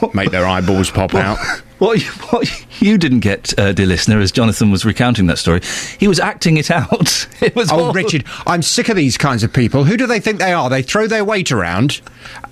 [0.14, 1.38] Make their eyeballs pop out.
[1.82, 5.62] What you, what you didn't get, uh, dear listener, as Jonathan was recounting that story,
[5.98, 7.26] he was acting it out.
[7.40, 9.82] it was Oh, all- Richard, I'm sick of these kinds of people.
[9.82, 10.70] Who do they think they are?
[10.70, 12.00] They throw their weight around,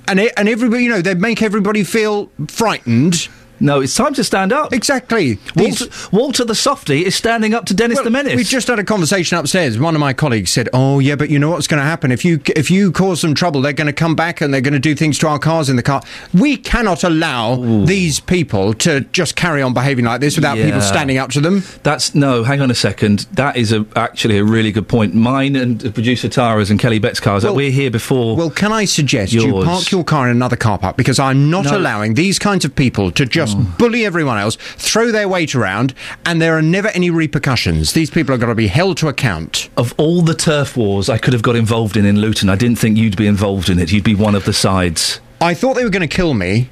[0.08, 3.28] and it, and everybody, you know, they make everybody feel frightened.
[3.60, 4.72] No, it's time to stand up.
[4.72, 5.38] Exactly.
[5.56, 8.34] Walter, Walter the softy is standing up to Dennis Well, the Menace.
[8.36, 9.78] We just had a conversation upstairs.
[9.78, 12.24] One of my colleagues said, "Oh yeah, but you know what's going to happen if
[12.24, 13.60] you if you cause them trouble?
[13.60, 15.76] They're going to come back and they're going to do things to our cars in
[15.76, 16.02] the car.
[16.32, 21.18] We cannot allow these people to just carry on behaving like this without people standing
[21.18, 22.44] up to them." That's no.
[22.44, 23.26] Hang on a second.
[23.32, 25.14] That is a, actually a really good point.
[25.14, 27.44] Mine and producer Tara's and Kelly Bett's cars.
[27.44, 28.36] Well- we're here before.
[28.36, 31.64] Well, can I suggest you park your car in another car park because I'm not
[31.66, 31.76] No.
[31.76, 33.78] allowing these kinds of people to just Mm.
[33.78, 37.92] bully everyone else, throw their weight around, and there are never any repercussions.
[37.92, 39.68] These people are going to be held to account.
[39.76, 42.78] of all the turf wars I could have got involved in in Luton, I didn't
[42.78, 43.92] think you'd be involved in it.
[43.92, 45.20] You'd be one of the sides.
[45.40, 46.68] I thought they were going to kill me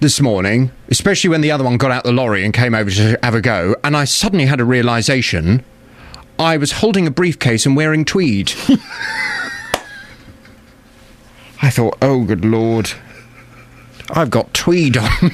[0.00, 3.18] this morning, especially when the other one got out the lorry and came over to
[3.22, 5.64] have a go, and I suddenly had a realization.
[6.38, 8.52] I was holding a briefcase and wearing tweed.
[11.62, 12.90] I thought, oh, good lord.
[14.10, 15.10] I've got tweed on.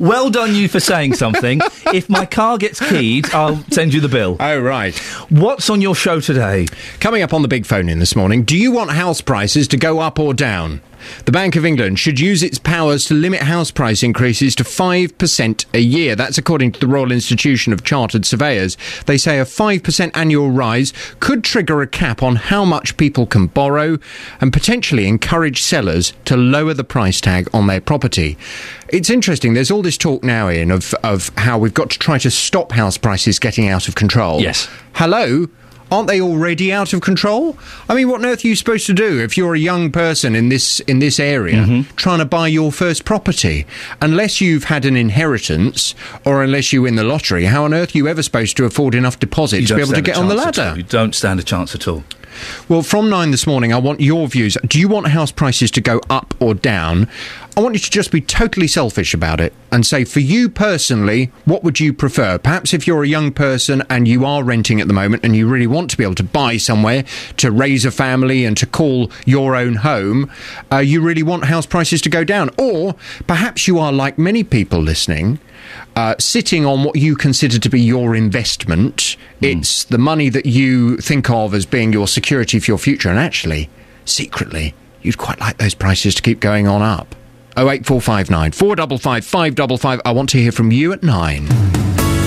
[0.00, 1.60] Well done, you for saying something.
[1.92, 4.36] if my car gets keyed, I'll send you the bill.
[4.38, 4.96] Oh, right.
[5.28, 6.66] What's on your show today?
[7.00, 9.76] Coming up on the big phone in this morning, do you want house prices to
[9.76, 10.80] go up or down?
[11.24, 15.64] The Bank of England should use its powers to limit house price increases to 5%
[15.74, 16.16] a year.
[16.16, 18.76] That's according to the Royal Institution of Chartered Surveyors.
[19.06, 23.46] They say a 5% annual rise could trigger a cap on how much people can
[23.46, 23.98] borrow
[24.40, 28.36] and potentially encourage sellers to lower the price tag on their property.
[28.88, 32.18] It's interesting, there's all this talk now, in of, of how we've got to try
[32.18, 34.40] to stop house prices getting out of control.
[34.40, 34.68] Yes.
[34.94, 35.48] Hello?
[35.90, 37.56] Aren't they already out of control?
[37.88, 40.34] I mean, what on earth are you supposed to do if you're a young person
[40.34, 41.94] in this in this area mm-hmm.
[41.96, 43.66] trying to buy your first property?
[44.00, 45.94] Unless you've had an inheritance
[46.24, 48.94] or unless you win the lottery, how on earth are you ever supposed to afford
[48.94, 50.74] enough deposit You to be able to get on the ladder?
[50.76, 52.04] You don't stand a chance at all.
[52.68, 54.56] Well, from nine this morning, I want your views.
[54.66, 57.08] Do you want house prices to go up or down?
[57.58, 61.32] I want you to just be totally selfish about it and say, for you personally,
[61.44, 62.38] what would you prefer?
[62.38, 65.48] Perhaps if you're a young person and you are renting at the moment and you
[65.48, 67.04] really want to be able to buy somewhere
[67.38, 70.30] to raise a family and to call your own home,
[70.70, 72.48] uh, you really want house prices to go down.
[72.56, 72.94] Or
[73.26, 75.40] perhaps you are like many people listening.
[75.96, 79.16] Uh, sitting on what you consider to be your investment.
[79.40, 83.18] It's the money that you think of as being your security for your future, and
[83.18, 83.68] actually,
[84.04, 87.16] secretly, you'd quite like those prices to keep going on up.
[87.58, 90.00] 08459 455 555.
[90.04, 91.46] I want to hear from you at 9.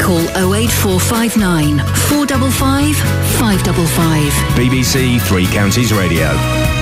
[0.02, 2.96] Call 08459 455
[3.40, 4.34] 555.
[4.58, 6.81] BBC Three Counties Radio.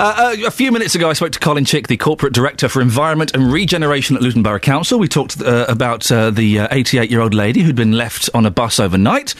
[0.00, 2.80] Uh, uh, a few minutes ago, I spoke to Colin Chick, the Corporate Director for
[2.80, 4.98] Environment and Regeneration at Luton Borough Council.
[4.98, 8.50] We talked uh, about uh, the 88 year old lady who'd been left on a
[8.50, 9.34] bus overnight.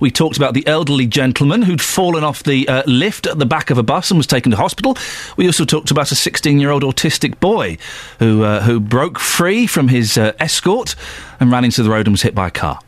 [0.00, 3.68] We talked about the elderly gentleman who'd fallen off the uh, lift at the back
[3.68, 4.96] of a bus and was taken to hospital.
[5.36, 7.76] We also talked about a 16 year old autistic boy
[8.18, 10.94] who, uh, who broke free from his uh, escort
[11.40, 12.80] and ran into the road and was hit by a car.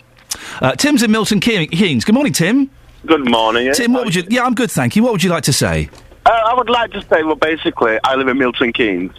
[0.63, 2.07] Uh, Tim's in Milton Keynes.
[2.07, 2.71] Good morning, Tim.
[3.05, 3.71] Good morning.
[3.75, 4.25] Tim, what would you?
[4.31, 5.03] Yeah, I'm good, thank you.
[5.03, 5.91] What would you like to say?
[6.29, 9.13] Uh, I would like to say, well, basically, I live in Milton Keynes.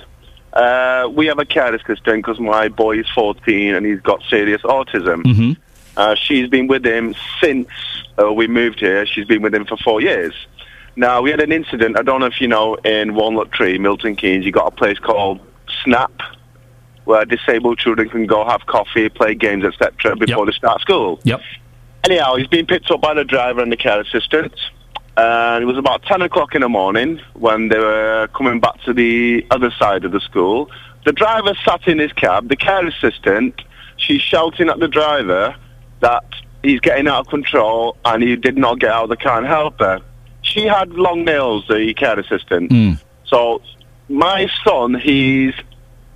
[0.54, 4.62] Uh, we have a care assistant because my boy is 14 and he's got serious
[4.62, 5.24] autism.
[5.24, 5.52] Mm-hmm.
[5.98, 7.68] Uh, she's been with him since
[8.22, 9.08] uh, we moved here.
[9.08, 10.36] She's been with him for four years.
[10.96, 14.16] Now, we had an incident, I don't know if you know, in Walnut Tree, Milton
[14.16, 15.40] Keynes, you got a place called
[15.84, 16.12] Snap,
[17.06, 21.20] where disabled children can go have coffee, play games, etc., before they start school.
[21.24, 21.42] Yep.
[22.04, 24.54] Anyhow, he's been picked up by the driver and the care assistant.
[25.20, 28.94] And it was about 10 o'clock in the morning when they were coming back to
[28.94, 30.72] the other side of the school.
[31.04, 32.48] The driver sat in his cab.
[32.48, 33.62] The care assistant,
[33.98, 35.58] she's shouting at the driver
[36.00, 36.24] that
[36.64, 39.46] he's getting out of control and he did not get out of the car and
[39.46, 40.00] help her.
[40.42, 42.72] She had long nails, the care assistant.
[43.26, 43.62] So
[44.08, 45.54] my son, he's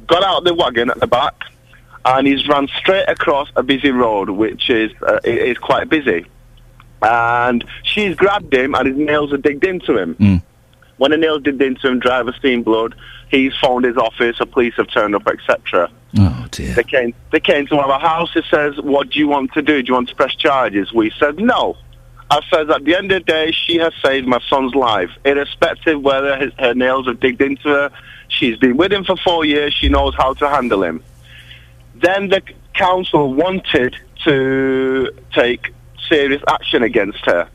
[0.08, 1.36] got out of the wagon at the back
[2.06, 6.26] and he's run straight across a busy road, which is uh, is quite busy.
[7.04, 10.16] And she's grabbed him, and his nails are digged into him.
[10.16, 10.36] Hmm.
[10.98, 12.96] When the nails digged into him, driver's seen blood.
[13.30, 14.38] He's phoned his office.
[14.38, 15.90] The police have turned up, etc.
[16.18, 16.76] Oh dear.
[16.76, 17.14] They came.
[17.32, 18.36] They came to our house.
[18.36, 19.82] It says, "What do you want to do?
[19.82, 21.78] Do you want to press charges?" We said no.
[22.30, 26.02] I said, at the end of the day, she has saved my son's life, irrespective
[26.02, 27.92] whether his, her nails have digged into her.
[28.28, 29.74] She's been with him for four years.
[29.74, 31.04] She knows how to handle him.
[31.94, 32.42] Then the
[32.74, 35.74] council wanted to take
[36.10, 37.50] serious action against her.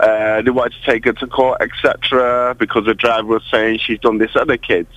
[0.00, 4.00] Uh, they wanted to take her to court, etc., because the driver was saying she's
[4.00, 4.90] done this other kids.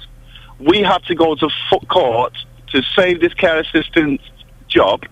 [0.59, 1.49] We had to go to
[1.89, 2.33] court
[2.71, 4.23] to save this care assistant's
[4.67, 5.03] job.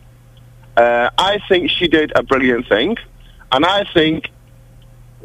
[0.75, 2.97] Uh, I think she did a brilliant thing,
[3.51, 4.29] and I think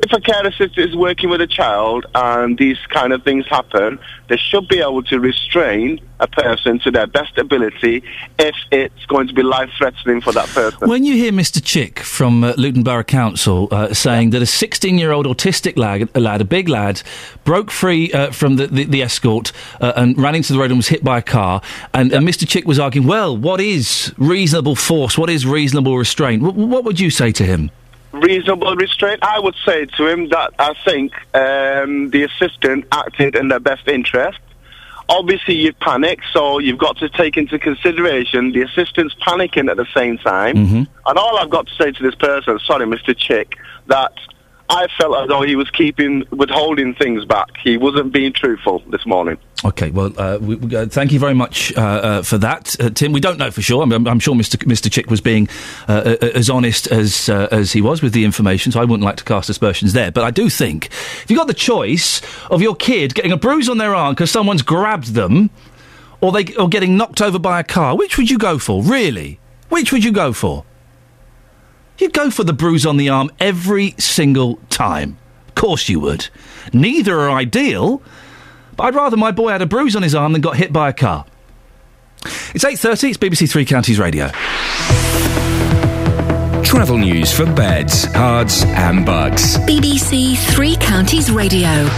[0.00, 3.98] if a care assistant is working with a child and these kind of things happen,
[4.28, 8.02] they should be able to restrain a person to their best ability
[8.38, 10.88] if it's going to be life threatening for that person.
[10.88, 11.62] When you hear Mr.
[11.62, 16.08] Chick from uh, Luton Borough Council uh, saying that a 16 year old autistic lad,
[16.14, 17.02] a lad, a big lad,
[17.44, 20.78] broke free uh, from the, the, the escort uh, and ran into the road and
[20.78, 21.60] was hit by a car,
[21.94, 22.46] and, and Mr.
[22.48, 25.16] Chick was arguing, well, what is reasonable force?
[25.18, 26.42] What is reasonable restraint?
[26.42, 27.70] W- what would you say to him?
[28.12, 29.20] Reasonable restraint.
[29.22, 33.86] I would say to him that I think um, the assistant acted in their best
[33.88, 34.38] interest.
[35.10, 39.86] Obviously, you panic, so you've got to take into consideration the assistant's panicking at the
[39.94, 40.54] same time.
[40.56, 40.82] Mm-hmm.
[41.06, 43.16] And all I've got to say to this person, sorry, Mr.
[43.16, 43.56] Chick,
[43.86, 44.12] that
[44.70, 47.48] I felt as though he was keeping, withholding things back.
[47.62, 49.38] He wasn't being truthful this morning.
[49.64, 52.90] Okay, well, uh, we, we, uh, thank you very much uh, uh, for that, uh,
[52.90, 53.12] Tim.
[53.12, 53.82] We don't know for sure.
[53.82, 54.56] I'm, I'm sure Mr.
[54.64, 54.92] Mr.
[54.92, 55.48] Chick was being
[55.88, 59.24] uh, as honest as as he was with the information, so I wouldn't like to
[59.24, 60.12] cast aspersions there.
[60.12, 63.68] But I do think if you've got the choice of your kid getting a bruise
[63.68, 65.50] on their arm because someone's grabbed them,
[66.20, 67.96] or they or getting knocked over by a car?
[67.96, 68.82] Which would you go for?
[68.82, 69.40] Really?
[69.70, 70.64] Which would you go for?
[71.98, 75.18] You'd go for the bruise on the arm every single time.
[75.48, 76.28] Of course you would.
[76.72, 78.02] Neither are ideal,
[78.76, 80.88] but I'd rather my boy had a bruise on his arm than got hit by
[80.88, 81.24] a car.
[82.54, 84.28] It's 8.30, it's BBC Three Counties Radio.
[86.62, 89.56] Travel news for beds, Herts, and Bucks.
[89.58, 91.88] BBC Three Counties Radio.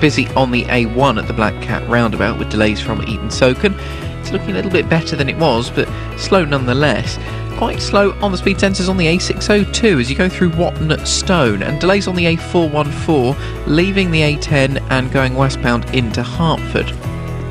[0.00, 3.74] Busy on the A1 at the Black Cat roundabout with delays from Eaton Socon.
[4.20, 5.88] It's looking a little bit better than it was, but
[6.18, 7.18] slow nonetheless.
[7.58, 11.64] Quite slow on the speed sensors on the A602 as you go through Watton Stone,
[11.64, 16.94] and delays on the A414, leaving the A10 and going westbound into Hertford.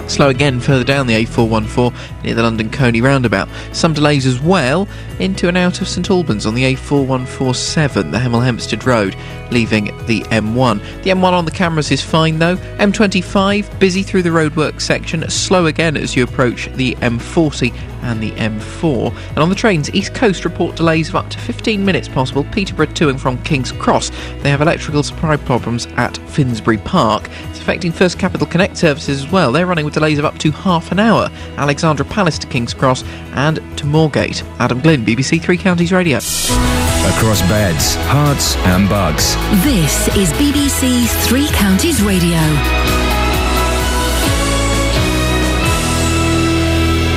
[0.10, 3.50] Slow again further down the A414 near the London Colney roundabout.
[3.74, 4.88] Some delays as well
[5.20, 9.14] into and out of St Albans on the A4147, the Hemel Hempstead Road,
[9.52, 11.04] leaving the M1.
[11.04, 12.56] The M1 on the cameras is fine though.
[12.78, 18.32] M25 busy through the roadwork section, slow again as you approach the M40 and the
[18.32, 19.16] M4.
[19.30, 22.44] And on the trains, East Coast report delays of up to 15 minutes possible.
[22.46, 24.12] Peterborough to and from King's Cross.
[24.42, 27.30] They have electrical supply problems at Finsbury Park.
[27.50, 29.52] It's affecting First Capital Connect services as well.
[29.52, 31.30] They're running with delays of up to half an hour.
[31.58, 33.04] Alexandra Palace to King's Cross
[33.34, 34.44] and to Moorgate.
[34.60, 36.18] Adam Glynn, BBC Three Counties Radio.
[36.18, 39.36] Across beds, Herts, and Bucks.
[39.64, 42.38] This is BBC Three Counties Radio.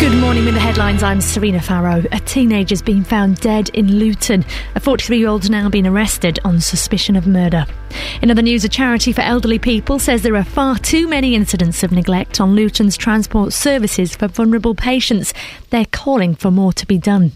[0.01, 1.03] Good morning with the headlines.
[1.03, 2.03] I'm Serena Farrow.
[2.11, 4.47] A teenager's been found dead in Luton.
[4.75, 7.67] A 43 year old's now been arrested on suspicion of murder.
[8.23, 11.83] In other news, a charity for elderly people says there are far too many incidents
[11.83, 15.33] of neglect on Luton's transport services for vulnerable patients.
[15.71, 17.33] They're calling for more to be done.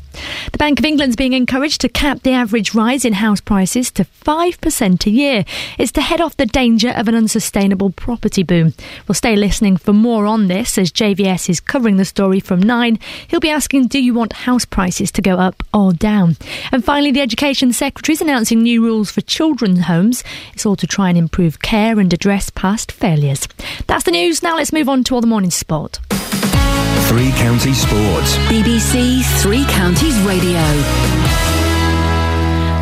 [0.52, 4.04] The Bank of England's being encouraged to cap the average rise in house prices to
[4.04, 5.44] 5% a year.
[5.78, 8.74] It's to head off the danger of an unsustainable property boom.
[9.08, 12.98] We'll stay listening for more on this as JVS is covering the story from 9.
[13.28, 16.36] He'll be asking, do you want house prices to go up or down?
[16.70, 20.22] And finally, the Education Secretary is announcing new rules for children's homes.
[20.52, 23.48] It's all to try and improve care and address past failures.
[23.86, 24.42] That's the news.
[24.42, 26.00] Now let's move on to all the morning sport.
[27.08, 28.36] Three Counties Sports.
[28.48, 30.60] BBC Three Counties Radio.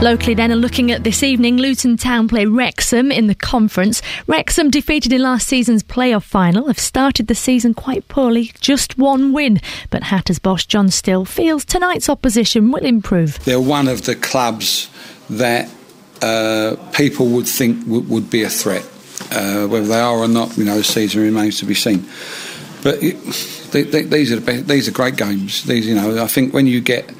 [0.02, 4.02] Locally, then, and looking at this evening, Luton Town play Wrexham in the conference.
[4.26, 9.32] Wrexham, defeated in last season's playoff final, have started the season quite poorly, just one
[9.32, 9.60] win.
[9.91, 13.44] But Hatters boss John Still feels tonight's opposition will improve.
[13.44, 14.91] They're one of the clubs
[15.31, 15.70] that
[16.23, 18.84] uh, people would think w- would be a threat.
[19.31, 22.05] Uh, whether they are or not, you know, the season remains to be seen.
[22.83, 23.17] But it,
[23.70, 25.62] they, they, these are the best, these are great games.
[25.65, 27.10] These, you know, I think when you get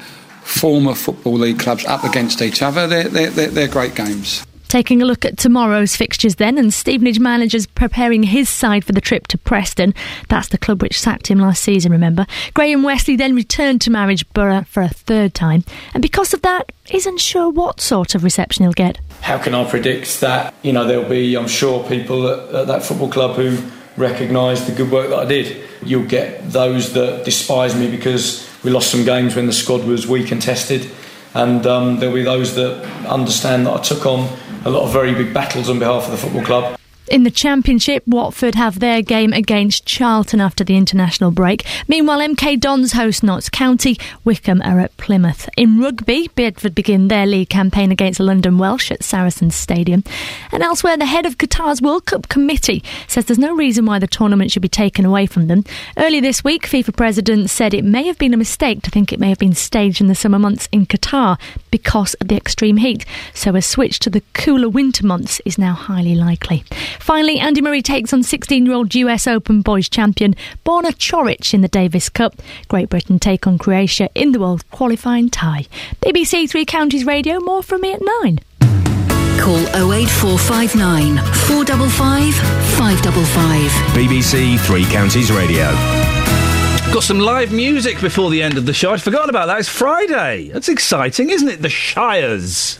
[0.43, 4.45] former football league clubs up against each other, they're, they're, they're, they're great games.
[4.73, 8.99] Taking a look at tomorrow's fixtures then, and Stevenage managers preparing his side for the
[8.99, 9.93] trip to Preston.
[10.29, 12.25] That's the club which sacked him last season, remember.
[12.55, 17.19] Graham Westley then returned to Marriageborough for a third time, and because of that, isn't
[17.19, 18.97] sure what sort of reception he'll get.
[19.21, 20.55] How can I predict that?
[20.63, 23.59] You know, there'll be, I'm sure, people at, at that football club who
[23.95, 25.69] recognise the good work that I did.
[25.83, 30.07] You'll get those that despise me because we lost some games when the squad was
[30.07, 30.89] weak and tested,
[31.35, 34.35] and um, there'll be those that understand that I took on
[34.65, 36.79] a lot of very big battles on behalf of the football club.
[37.09, 41.65] In the Championship, Watford have their game against Charlton after the international break.
[41.89, 45.49] Meanwhile, MK Dons host Notts County, Wycombe are at Plymouth.
[45.57, 50.05] In rugby, Bedford begin their league campaign against London Welsh at Saracens Stadium.
[50.53, 54.07] And elsewhere, the head of Qatar's World Cup committee says there's no reason why the
[54.07, 55.65] tournament should be taken away from them.
[55.97, 59.19] Earlier this week, FIFA president said it may have been a mistake to think it
[59.19, 61.37] may have been staged in the summer months in Qatar
[61.69, 63.05] because of the extreme heat.
[63.33, 66.63] So a switch to the cooler winter months is now highly likely.
[66.99, 71.61] Finally, Andy Murray takes on 16 year old US Open boys champion Borna Coric in
[71.61, 72.35] the Davis Cup.
[72.67, 75.65] Great Britain take on Croatia in the world qualifying tie.
[76.01, 78.39] BBC Three Counties Radio, more from me at 9.
[79.39, 79.59] Call
[79.91, 82.33] 08459 455
[82.77, 83.71] 555.
[83.93, 85.71] BBC Three Counties Radio.
[86.93, 88.93] Got some live music before the end of the show.
[88.93, 89.59] I'd forgotten about that.
[89.59, 90.49] It's Friday.
[90.49, 91.61] That's exciting, isn't it?
[91.61, 92.77] The Shires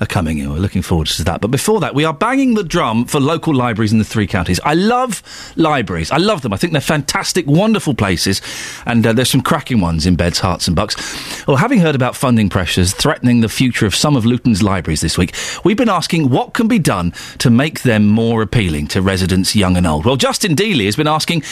[0.00, 0.50] are coming in.
[0.50, 1.40] We're looking forward to that.
[1.40, 4.60] But before that, we are banging the drum for local libraries in the three counties.
[4.64, 5.22] I love
[5.56, 6.10] libraries.
[6.10, 6.52] I love them.
[6.52, 8.40] I think they're fantastic, wonderful places.
[8.84, 11.46] And uh, there's some cracking ones in Beds, Herts and Bucks.
[11.46, 15.16] Well, having heard about funding pressures threatening the future of some of Luton's libraries this
[15.16, 15.34] week,
[15.64, 19.76] we've been asking what can be done to make them more appealing to residents young
[19.76, 20.04] and old.
[20.04, 21.42] Well, Justin Dealey has been asking,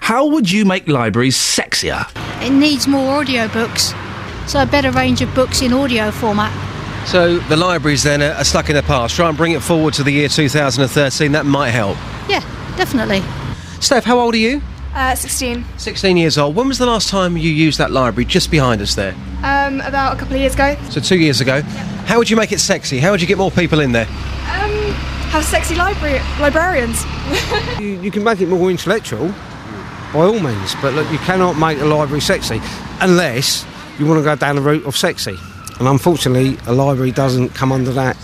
[0.00, 2.08] how would you make libraries sexier?
[2.42, 3.94] It needs more audiobooks,
[4.48, 6.73] so a better range of books in audio format.
[7.06, 9.14] So the libraries then are are stuck in the past.
[9.14, 11.32] Try and bring it forward to the year 2013.
[11.32, 11.96] That might help.
[12.28, 12.40] Yeah,
[12.76, 13.22] definitely.
[13.80, 14.62] Steph, how old are you?
[14.94, 15.64] Uh, 16.
[15.76, 16.54] 16 years old.
[16.54, 19.14] When was the last time you used that library just behind us there?
[19.42, 20.76] Um, about a couple of years ago.
[20.90, 21.62] So, two years ago.
[22.06, 23.00] How would you make it sexy?
[23.00, 24.06] How would you get more people in there?
[24.06, 24.92] Um,
[25.30, 27.04] have sexy library librarians.
[27.80, 29.28] You, you can make it more intellectual,
[30.12, 32.60] by all means, but look, you cannot make a library sexy
[33.00, 33.66] unless
[33.98, 35.36] you want to go down the route of sexy.
[35.78, 38.16] And unfortunately, a library doesn't come under that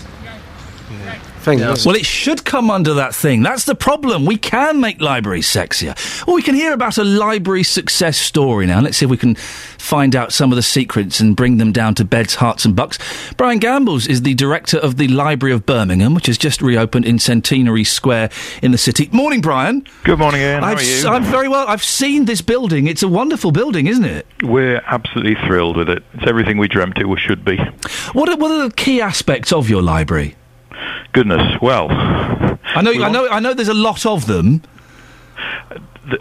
[1.41, 1.59] thing.
[1.59, 1.87] does it?
[1.87, 3.43] Well, it should come under that thing.
[3.43, 4.25] That's the problem.
[4.25, 5.95] We can make libraries sexier.
[6.25, 8.81] Well, we can hear about a library success story now.
[8.81, 11.95] Let's see if we can find out some of the secrets and bring them down
[11.95, 12.97] to beds, Herts, and bucks.
[13.37, 17.19] Brian Gambles is the director of the Library of Birmingham, which has just reopened in
[17.19, 18.29] Centenary Square
[18.61, 19.09] in the city.
[19.11, 19.85] Morning, Brian.
[20.03, 20.63] Good morning, Iain.
[20.63, 21.07] How I've, are you?
[21.07, 21.67] I'm very well.
[21.67, 22.87] I've seen this building.
[22.87, 24.25] It's a wonderful building, isn't it?
[24.43, 26.03] We're absolutely thrilled with it.
[26.13, 27.57] It's everything we dreamt it should be.
[28.13, 30.35] What are, what are the key aspects of your library?
[31.11, 33.53] Goodness, well, I know, I know, I know.
[33.53, 34.61] There's a lot of them.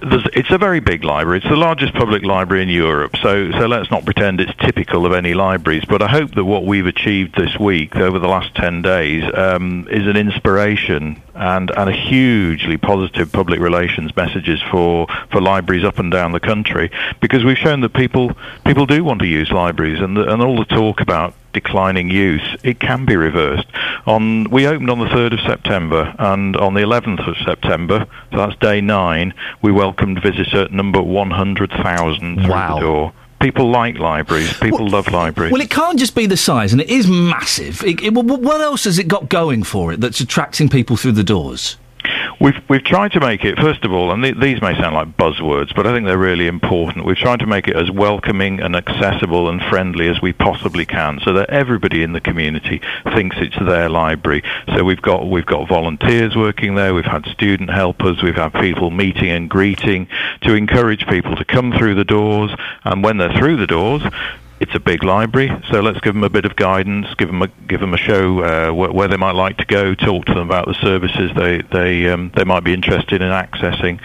[0.03, 1.39] there's, it's a very big library.
[1.39, 3.17] It's the largest public library in Europe.
[3.23, 5.85] So, so let's not pretend it's typical of any libraries.
[5.89, 9.89] But I hope that what we've achieved this week, over the last ten days, um,
[9.91, 15.99] is an inspiration and, and a hugely positive public relations messages for, for libraries up
[15.99, 16.91] and down the country.
[17.21, 18.33] Because we've shown that people
[18.65, 22.57] people do want to use libraries, and the, and all the talk about declining use,
[22.63, 23.67] it can be reversed.
[24.07, 28.37] On we opened on the third of September, and on the eleventh of September, so
[28.37, 32.75] that's day nine, we welcomed visitor number one hundred thousand through Wow.
[32.75, 33.13] the door.
[33.41, 34.53] People like libraries.
[34.59, 35.51] People love libraries.
[35.51, 37.83] Well, it can't just be the size, and it is massive.
[37.83, 40.97] It, it, wh- wh- what else has it got going for it that's attracting people
[40.99, 41.77] through the doors?
[42.41, 45.15] We've we've tried to make it first of all, and th- these may sound like
[45.15, 47.05] buzzwords, but I think they're really important.
[47.05, 51.21] We've tried to make it as welcoming and accessible and friendly as we possibly can,
[51.23, 52.81] so that everybody in the community
[53.13, 54.43] thinks it's their library.
[54.75, 58.91] So we've got we've got volunteers working there, we've had student helpers, we've had people
[58.91, 60.09] meeting and greeting
[60.41, 62.53] to encourage people to come through the doors,
[62.85, 64.03] and when they're through the doors.
[64.61, 67.49] It's a big library, so let's give them a bit of guidance, give them a
[67.67, 70.47] give them a show uh, where, where they might like to go, talk to them
[70.47, 74.01] about the services they they um, they might be interested in accessing.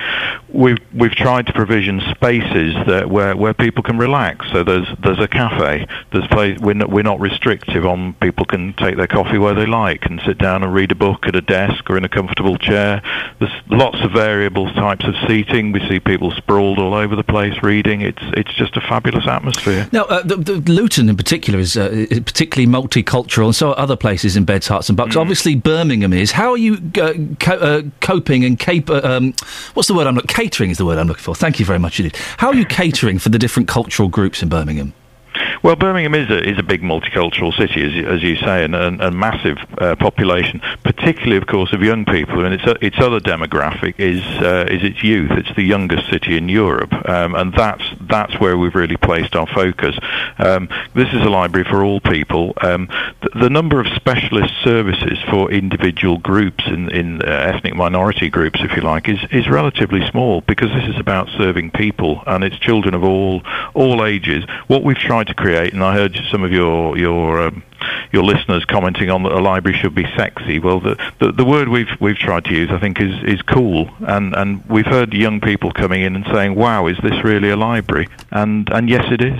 [0.47, 4.49] We've we've tried to provision spaces that where, where people can relax.
[4.53, 5.87] So there's there's a cafe.
[6.13, 9.65] There's place we're not, we're not restrictive on people can take their coffee where they
[9.65, 12.57] like and sit down and read a book at a desk or in a comfortable
[12.57, 13.01] chair.
[13.39, 15.73] There's lots of variable types of seating.
[15.73, 17.99] We see people sprawled all over the place reading.
[17.99, 19.89] It's it's just a fabulous atmosphere.
[19.91, 23.95] Now, uh, the, Luton in particular is, uh, is particularly multicultural, and so are other
[23.95, 25.15] places in Beds, Herts and Bucks.
[25.15, 26.31] Obviously, Birmingham is.
[26.31, 29.33] How are you uh, co- uh, coping and cap- uh, um,
[29.73, 30.27] what's the word I'm looking?
[30.27, 31.35] Catering is the word I'm looking for.
[31.35, 32.15] Thank you very much indeed.
[32.37, 34.93] How are you catering for the different cultural groups in Birmingham?
[35.63, 38.75] Well, Birmingham is a, is a big multicultural city, as you, as you say, and
[38.75, 42.45] a, massive uh, population, particularly, of course, of young people.
[42.45, 45.31] And its its other demographic is uh, is its youth.
[45.31, 49.47] It's the youngest city in Europe, um, and that's that's where we've really placed our
[49.47, 49.97] focus.
[50.37, 52.53] Um, this is a library for all people.
[52.61, 52.87] Um,
[53.21, 58.59] the, the number of specialist services for individual groups in, in uh, ethnic minority groups,
[58.61, 62.57] if you like, is is relatively small because this is about serving people, and it's
[62.57, 63.41] children of all
[63.73, 64.43] all ages.
[64.67, 67.63] What we've tried to create, and I heard some of your your um,
[68.11, 70.57] your listeners commenting on that a library should be sexy.
[70.57, 73.89] Well, the, the the word we've we've tried to use, I think, is is cool,
[73.99, 77.55] and and we've heard young people coming in and saying, "Wow, is this really a
[77.55, 79.39] library?" And and yes, it is.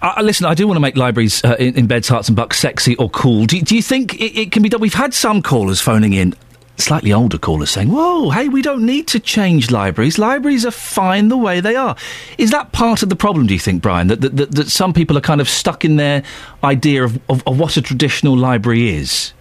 [0.00, 2.58] Uh, listen, I do want to make libraries uh, in, in Beds, Herts and Bucks
[2.58, 3.46] sexy or cool.
[3.46, 4.80] Do, do you think it, it can be done?
[4.80, 6.34] We've had some callers phoning in,
[6.76, 10.18] slightly older callers, saying, "Whoa, hey, we don't need to change libraries.
[10.18, 11.96] Libraries are fine the way they are."
[12.38, 13.46] Is that part of the problem?
[13.46, 15.96] Do you think, Brian, that that, that, that some people are kind of stuck in
[15.96, 16.22] their
[16.62, 19.32] idea of, of, of what a traditional library is?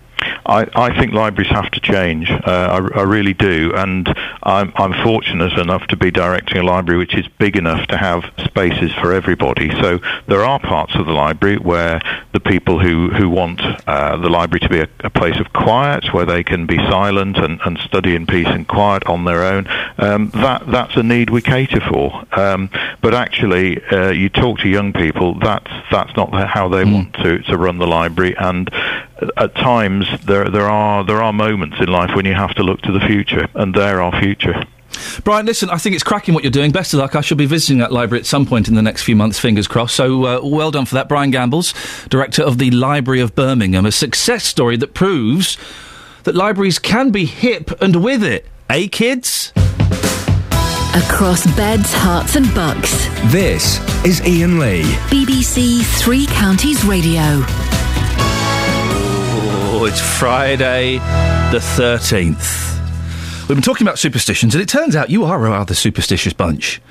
[0.45, 2.29] I, I think libraries have to change.
[2.29, 4.07] Uh, I, I really do, and
[4.43, 8.25] I'm, I'm fortunate enough to be directing a library which is big enough to have
[8.43, 9.69] spaces for everybody.
[9.81, 12.01] So there are parts of the library where
[12.33, 16.13] the people who who want uh, the library to be a, a place of quiet,
[16.13, 19.67] where they can be silent and, and study in peace and quiet on their own.
[19.97, 22.25] Um, that that's a need we cater for.
[22.33, 22.69] Um,
[23.01, 25.39] but actually, uh, you talk to young people.
[25.39, 28.69] That's that's not how they want to, to run the library, and
[29.37, 32.81] at times there there are there are moments in life when you have to look
[32.81, 34.63] to the future, and they're our future.
[35.23, 36.71] Brian, listen, I think it's cracking what you're doing.
[36.71, 37.15] Best of luck.
[37.15, 39.67] I shall be visiting that library at some point in the next few months, fingers
[39.67, 39.95] crossed.
[39.95, 41.09] So uh, well done for that.
[41.09, 41.73] Brian Gambles,
[42.09, 45.57] Director of the Library of Birmingham, a success story that proves
[46.23, 48.45] that libraries can be hip and with it.
[48.69, 49.51] Eh, kids?
[50.95, 53.07] Across beds, Herts, and bucks.
[53.31, 54.83] This is Iain Lee.
[55.09, 57.43] BBC Three Counties Radio.
[59.85, 60.93] It's Friday
[61.51, 63.47] the 13th.
[63.49, 66.81] We've been talking about superstitions, and it turns out you are a rather superstitious bunch.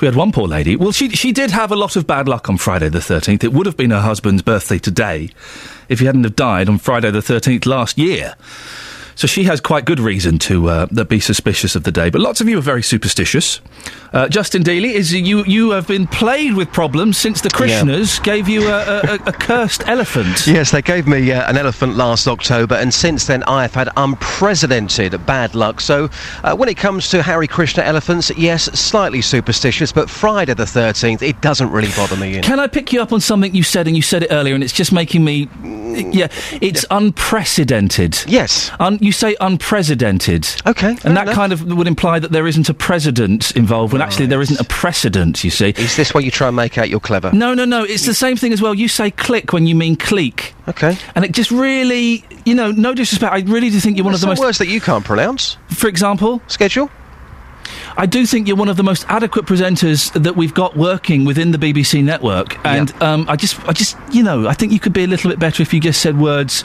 [0.00, 0.76] We had one poor lady.
[0.76, 3.42] Well, she she did have a lot of bad luck on Friday the thirteenth.
[3.42, 5.30] It would have been her husband's birthday today,
[5.88, 8.34] if he hadn't have died on Friday the thirteenth last year.
[9.14, 12.10] So she has quite good reason to uh, be suspicious of the day.
[12.10, 13.60] But lots of you are very superstitious.
[14.12, 18.48] Uh, Justin Dealey, is you you have been plagued with problems since the Krishnas gave
[18.48, 20.46] you a, a, a, cursed elephant.
[20.46, 23.88] Yes, they gave me uh, an elephant last October, and since then I have had
[23.96, 25.80] unprecedented bad luck.
[25.80, 26.10] So,
[26.42, 31.22] uh, when it comes to Hare Krishna elephants, yes, slightly superstitious, but Friday the 13th,
[31.22, 32.40] it doesn't really bother me.
[32.40, 34.64] Can I pick you up on something you said, and you said it earlier, and
[34.64, 35.48] it's just making me.
[36.12, 36.28] Yeah,
[36.60, 38.24] it's unprecedented.
[38.26, 38.70] Yes.
[38.80, 40.46] Un- you say unprecedented.
[40.66, 40.90] Okay.
[41.04, 41.34] And that enough.
[41.34, 44.64] kind of would imply that there isn't a president involved, when actually there isn't a
[44.64, 45.70] precedent, you see.
[45.70, 47.32] Is this where you try and make out you're clever?
[47.32, 47.82] No, no, no.
[47.82, 48.74] It's the same thing as well.
[48.74, 50.54] You say click when you mean clique.
[50.68, 50.96] Okay.
[51.14, 53.32] And it just really, you know, no disrespect.
[53.32, 54.40] I really do think you're one of the some most.
[54.40, 55.56] words that you can't pronounce.
[55.68, 56.42] For example?
[56.46, 56.90] Schedule?
[57.96, 61.50] I do think you're one of the most adequate presenters that we've got working within
[61.50, 64.92] the BBC network, and um, I just, I just, you know, I think you could
[64.92, 66.64] be a little bit better if you just said words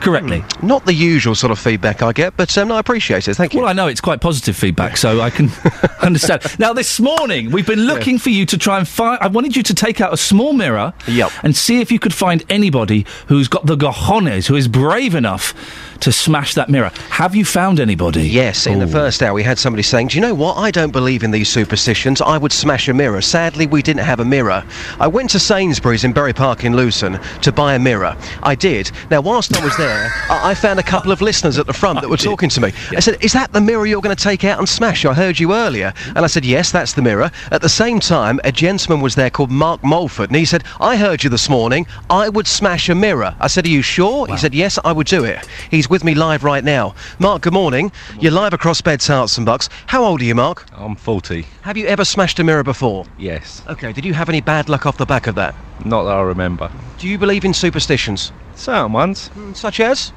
[0.00, 0.44] correctly.
[0.62, 3.34] Not the usual sort of feedback I get, but um, no, I appreciate it.
[3.34, 3.60] Thank you.
[3.60, 5.50] Well, I know it's quite positive feedback, so I can
[6.02, 6.42] understand.
[6.58, 9.18] Now, this morning we've been looking for you to try and find.
[9.20, 11.30] I wanted you to take out a small mirror, Yep.
[11.42, 15.54] and see if you could find anybody who's got the cojones, who is brave enough
[16.00, 16.90] to smash that mirror.
[17.10, 18.22] Have you found anybody?
[18.28, 20.56] Yes, in the first hour we had somebody saying, Do you know what?
[20.56, 22.20] I don't believe in these superstitions.
[22.20, 23.20] I would smash a mirror.
[23.20, 24.64] Sadly, we didn't have a mirror.
[25.00, 28.16] I went to Sainsbury's in Bury Park in Luton to buy a mirror.
[28.42, 28.90] I did.
[29.10, 32.00] Now, whilst I was there, I, I found a couple of listeners at the front
[32.00, 32.72] that were talking to me.
[32.90, 35.04] I said, Is that the mirror you're going to take out and smash?
[35.04, 35.92] I heard you earlier.
[36.08, 37.30] And I said, Yes, that's the mirror.
[37.50, 40.96] At the same time, a gentleman was there called Mark Mulford, and he said, I
[40.96, 41.86] heard you this morning.
[42.10, 43.34] I would smash a mirror.
[43.40, 44.26] I said, Are you sure?
[44.26, 45.46] He said, Yes, I would do it.
[45.70, 46.94] He's with me live right now.
[47.18, 47.92] Mark, good morning.
[48.20, 49.68] You're live across Beds, Herts and Bucks.
[49.86, 50.64] How old are you, Mark?
[50.72, 51.42] I'm 40.
[51.62, 53.06] Have you ever smashed a mirror before?
[53.18, 53.62] Yes.
[53.68, 55.54] Okay, did you have any bad luck off the back of that?
[55.84, 56.70] Not that I remember.
[56.98, 58.32] Do you believe in superstitions?
[58.54, 59.28] Certain ones.
[59.28, 60.12] Hmm, such as?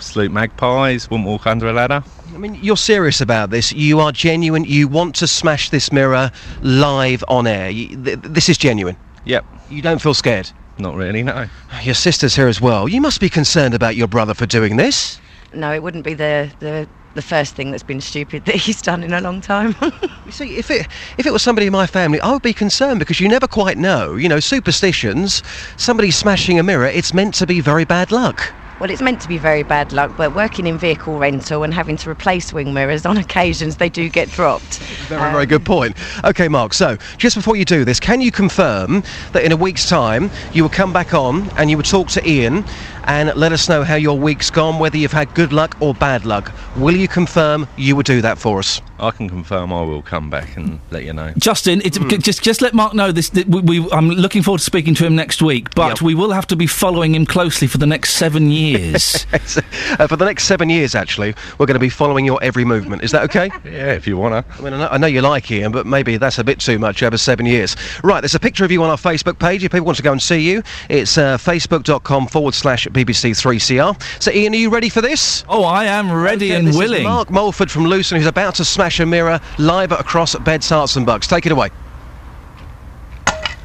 [0.00, 2.02] Sleep magpies, wouldn't walk under a ladder.
[2.34, 3.72] I mean, you're serious about this.
[3.72, 4.64] You are genuine.
[4.64, 6.30] You want to smash this mirror
[6.62, 7.70] live on air.
[7.70, 8.96] You, th- this is genuine.
[9.24, 9.44] Yep.
[9.70, 10.50] You don't feel scared?
[10.82, 11.46] Not really, no.
[11.84, 12.88] Your sister's here as well.
[12.88, 15.20] You must be concerned about your brother for doing this.
[15.54, 19.04] No, it wouldn't be the, the, the first thing that's been stupid that he's done
[19.04, 19.76] in a long time.
[20.26, 20.86] You see, if it
[21.18, 23.76] if it was somebody in my family, I would be concerned because you never quite
[23.76, 24.14] know.
[24.14, 25.42] You know, superstitions.
[25.76, 28.52] Somebody smashing a mirror, it's meant to be very bad luck.
[28.82, 31.96] Well, it's meant to be very bad luck, but working in vehicle rental and having
[31.98, 34.80] to replace wing mirrors on occasions, they do get dropped.
[35.06, 35.96] Very, very um, good point.
[36.24, 39.04] Okay, Mark, so just before you do this, can you confirm
[39.34, 42.28] that in a week's time you will come back on and you will talk to
[42.28, 42.64] Iain
[43.04, 46.24] and let us know how your week's gone, whether you've had good luck or bad
[46.24, 46.52] luck?
[46.74, 48.80] Will you confirm you will do that for us?
[49.02, 51.32] I can confirm I will come back and let you know.
[51.36, 52.08] Justin, it's, Hmm.
[52.08, 53.30] just just let Mark know this.
[53.30, 56.30] That we, we, I'm looking forward to speaking to him next week, but we will
[56.30, 59.26] have to be following him closely for the next seven years.
[59.32, 63.02] uh, for the next seven years, actually, we're going to be following your every movement.
[63.02, 63.50] Is that okay?
[63.64, 64.54] Yeah, if you want to.
[64.58, 66.78] I mean, I know, I know you like Iain, but maybe that's a bit too
[66.78, 67.74] much over seven years.
[68.04, 69.64] Right, there's a picture of you on our Facebook page.
[69.64, 74.22] If people want to go and see you, it's uh, facebook.com forward slash BBC3CR.
[74.22, 75.44] So, Iain, are you ready for this?
[75.48, 77.02] Oh, I am ready and this is willing.
[77.04, 81.06] Mark Mulford from Luton, who's about to smash a mirror live across Beds, Herts and
[81.06, 81.26] Bucks.
[81.26, 81.70] Take it away.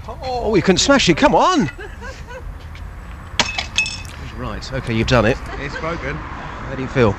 [0.07, 1.17] Oh, you couldn't smash it.
[1.17, 1.69] Come on.
[4.37, 5.35] Right, okay, you've done it.
[5.53, 6.15] It's broken.
[6.15, 7.15] How do you feel?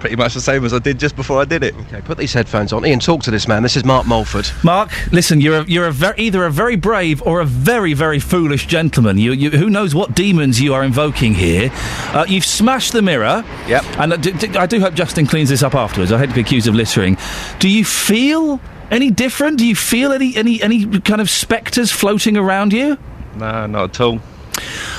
[0.00, 1.74] Pretty much the same as I did just before I did it.
[1.76, 2.84] Okay, put these headphones on.
[2.84, 3.62] Iain, talk to this man.
[3.62, 4.48] This is Mark Mulford.
[4.64, 8.18] Mark, listen, you're a, you're a ver- either a very brave or a very very
[8.18, 9.18] foolish gentleman.
[9.18, 11.70] You, you who knows what demons you are invoking here?
[12.12, 13.44] Uh, you've smashed the mirror.
[13.66, 13.84] Yep.
[13.98, 16.12] And I do, do- do hope Justin cleans this up afterwards.
[16.12, 17.16] I hate to be accused of littering.
[17.58, 19.58] Do you feel any different?
[19.58, 22.98] Do you feel any any any kind of spectres floating around you?
[23.36, 24.20] No, not at all.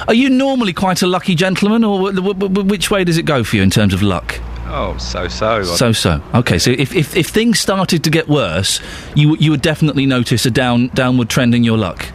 [0.08, 3.24] Are you normally quite a lucky gentleman, or w- w- w- which way does it
[3.24, 4.40] go for you in terms of luck?
[4.72, 5.64] Oh, so so.
[5.64, 6.22] So so.
[6.35, 8.80] Okay, so if, if, if things started to get worse,
[9.15, 12.07] you you would definitely notice a down downward trend in your luck.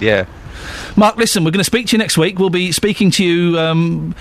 [0.00, 0.26] Yeah.
[0.96, 2.38] Mark, listen, we're going to speak to you next week.
[2.38, 3.58] We'll be speaking to you.
[3.58, 4.14] Um,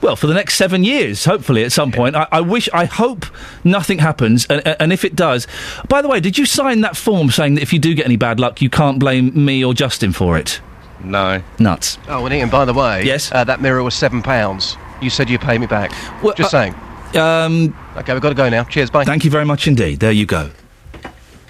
[0.00, 2.16] well, for the next seven years, hopefully, at some point.
[2.16, 3.26] I, I wish, I hope
[3.64, 5.46] nothing happens, and, and if it does.
[5.88, 8.16] By the way, did you sign that form saying that if you do get any
[8.16, 10.62] bad luck, you can't blame me or Justin for it?
[11.04, 11.42] No.
[11.58, 11.98] Nuts.
[12.08, 13.30] Oh, and Iain, by the way, Yes?
[13.32, 14.78] uh, that mirror was seven pounds.
[15.02, 15.90] You said you'd pay me back.
[16.22, 16.74] Well, Just uh, saying.
[17.14, 18.64] Um, okay, we've got to go now.
[18.64, 19.04] Cheers, bye.
[19.04, 20.00] Thank you very much indeed.
[20.00, 20.50] There you go.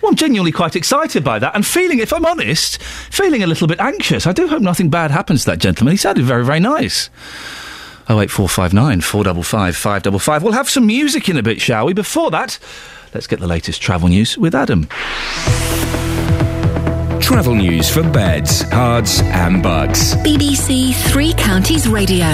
[0.03, 3.69] Well, I'm genuinely quite excited by that and feeling, if I'm honest, feeling a little
[3.69, 4.27] bit anxious.
[4.27, 5.93] I do hope nothing bad happens to that gentleman.
[5.93, 7.11] He sounded very, very nice.
[8.09, 10.43] 08459 455 555.
[10.43, 11.93] We'll have some music in a bit, shall we?
[11.93, 12.59] Before that,
[13.15, 14.89] let's get the latest travel news with Adam.
[17.21, 20.15] Travel news for beds, cards, and bugs.
[20.17, 22.27] BBC Three Counties Radio.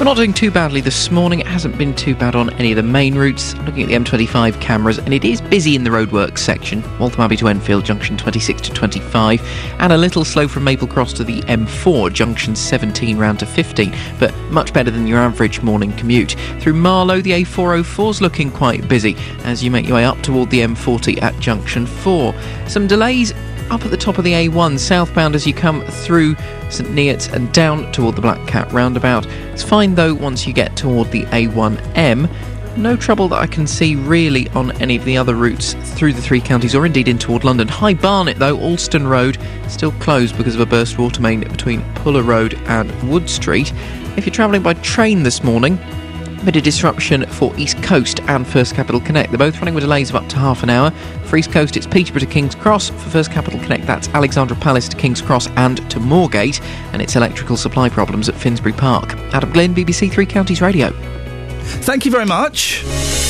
[0.00, 1.40] We're not doing too badly this morning.
[1.40, 3.52] It hasn't been too bad on any of the main routes.
[3.52, 6.82] I'm looking at the M25 cameras, and it is busy in the roadworks section.
[6.98, 9.42] Waltham Abbey to Enfield, junction 26 to 25,
[9.78, 13.94] and a little slow from Maple Cross to the M4, junction 17 round to 15,
[14.18, 16.34] but much better than your average morning commute.
[16.60, 20.48] Through Marlow, the A404 is looking quite busy as you make your way up toward
[20.48, 22.34] the M40 at junction 4.
[22.66, 23.34] Some delays
[23.70, 26.34] up at the top of the A1 southbound as you come through
[26.70, 29.26] St Neots and down toward the Black Cat roundabout.
[29.52, 32.28] It's fine though once you get toward the A1M.
[32.76, 36.22] No trouble that I can see really on any of the other routes through the
[36.22, 37.68] three counties or indeed in toward London.
[37.68, 42.22] High Barnet though, Alston Road, still closed because of a burst water main between Puller
[42.22, 43.72] Road and Wood Street.
[44.16, 45.78] If you're travelling by train this morning,
[46.44, 49.30] bit of disruption for East Coast and First Capital Connect.
[49.30, 50.90] They're both running with delays of up to half an hour.
[51.24, 52.90] For East Coast, it's Peterborough to King's Cross.
[52.90, 56.62] For First Capital Connect, that's Alexandra Palace to King's Cross and to Moorgate.
[56.92, 59.14] And it's electrical supply problems at Finsbury Park.
[59.32, 60.90] Adam Glynn, BBC Three Counties Radio.
[61.60, 63.29] Thank you very much.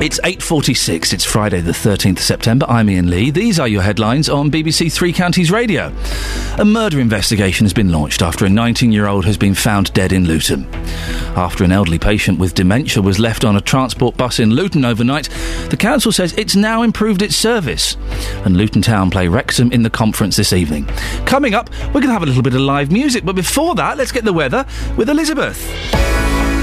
[0.00, 1.12] It's 8.46.
[1.12, 2.66] It's Friday the 13th of September.
[2.68, 3.30] I'm Iain Lee.
[3.30, 5.94] These are your headlines on BBC Three Counties Radio.
[6.58, 10.66] A murder investigation has been launched after a 19-year-old has been found dead in Luton.
[11.36, 15.28] After an elderly patient with dementia was left on a transport bus in Luton overnight,
[15.70, 17.96] the council says it's now improved its service.
[18.44, 20.86] And Luton Town play Wrexham in the conference this evening.
[21.24, 23.96] Coming up, we're going to have a little bit of live music, but before that,
[23.96, 24.66] let's get the weather
[24.96, 26.53] with Elizabeth.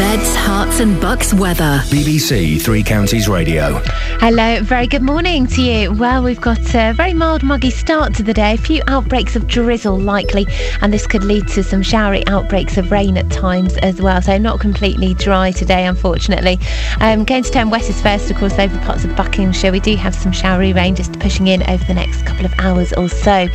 [0.00, 1.82] Beds, Herts, and bucks weather.
[1.88, 3.82] BBC Three Counties Radio.
[4.18, 5.92] Hello, very good morning to you.
[5.92, 8.54] Well, we've got a very mild, muggy start to the day.
[8.54, 10.46] A few outbreaks of drizzle likely,
[10.80, 14.22] and this could lead to some showery outbreaks of rain at times as well.
[14.22, 16.58] So, not completely dry today, unfortunately.
[17.00, 19.70] Um, going to turn wettest first, of course, over parts of Buckinghamshire.
[19.70, 22.94] We do have some showery rain just pushing in over the next couple of hours
[22.94, 23.48] or so.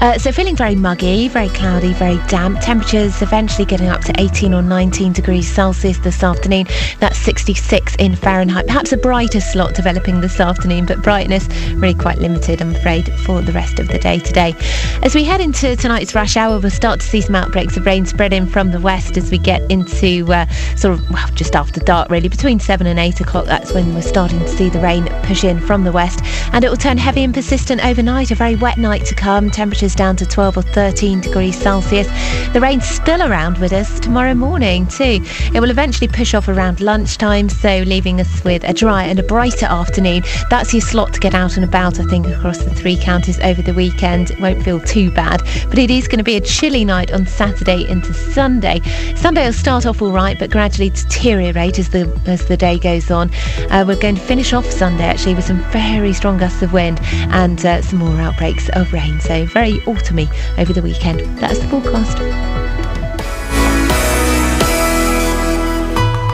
[0.00, 2.58] Uh, so, feeling very muggy, very cloudy, very damp.
[2.60, 6.66] Temperatures eventually getting up to 18 or 19 degrees Celsius this afternoon.
[6.98, 8.66] That's 66 in Fahrenheit.
[8.66, 13.42] Perhaps a brighter slot developing this afternoon, but brightness really quite limited, I'm afraid, for
[13.42, 14.54] the rest of the day today.
[15.02, 18.06] As we head into tonight's rush hour, we'll start to see some outbreaks of rain
[18.06, 20.46] spreading from the west as we get into uh,
[20.76, 23.46] sort of, well, just after dark, really, between 7 and 8 o'clock.
[23.46, 26.20] That's when we're starting to see the rain push in from the west,
[26.52, 28.30] and it will turn heavy and persistent overnight.
[28.30, 32.08] A very wet night to come, temperatures down to 12 or 13 degrees Celsius.
[32.52, 35.20] The rain's still around with us tomorrow morning, too.
[35.54, 39.22] It will eventually push off around lunchtime, so leaving us with a dry and a
[39.24, 40.22] brighter afternoon.
[40.48, 43.62] That's your slot to get out and about, I think, across the three counties over
[43.62, 44.30] the weekend.
[44.30, 47.26] It won't feel too bad, but it is going to be a chilly night on
[47.26, 48.80] Saturday into Sunday.
[49.16, 53.10] Sunday will start off all right, but gradually deteriorate as the as the day goes
[53.10, 53.34] on.
[53.68, 57.00] Uh, we're going to finish off Sunday actually with some very strong gusts of wind
[57.32, 59.18] and uh, some more outbreaks of rain.
[59.18, 60.30] So very autumny
[60.60, 61.18] over the weekend.
[61.40, 62.61] That's the forecast.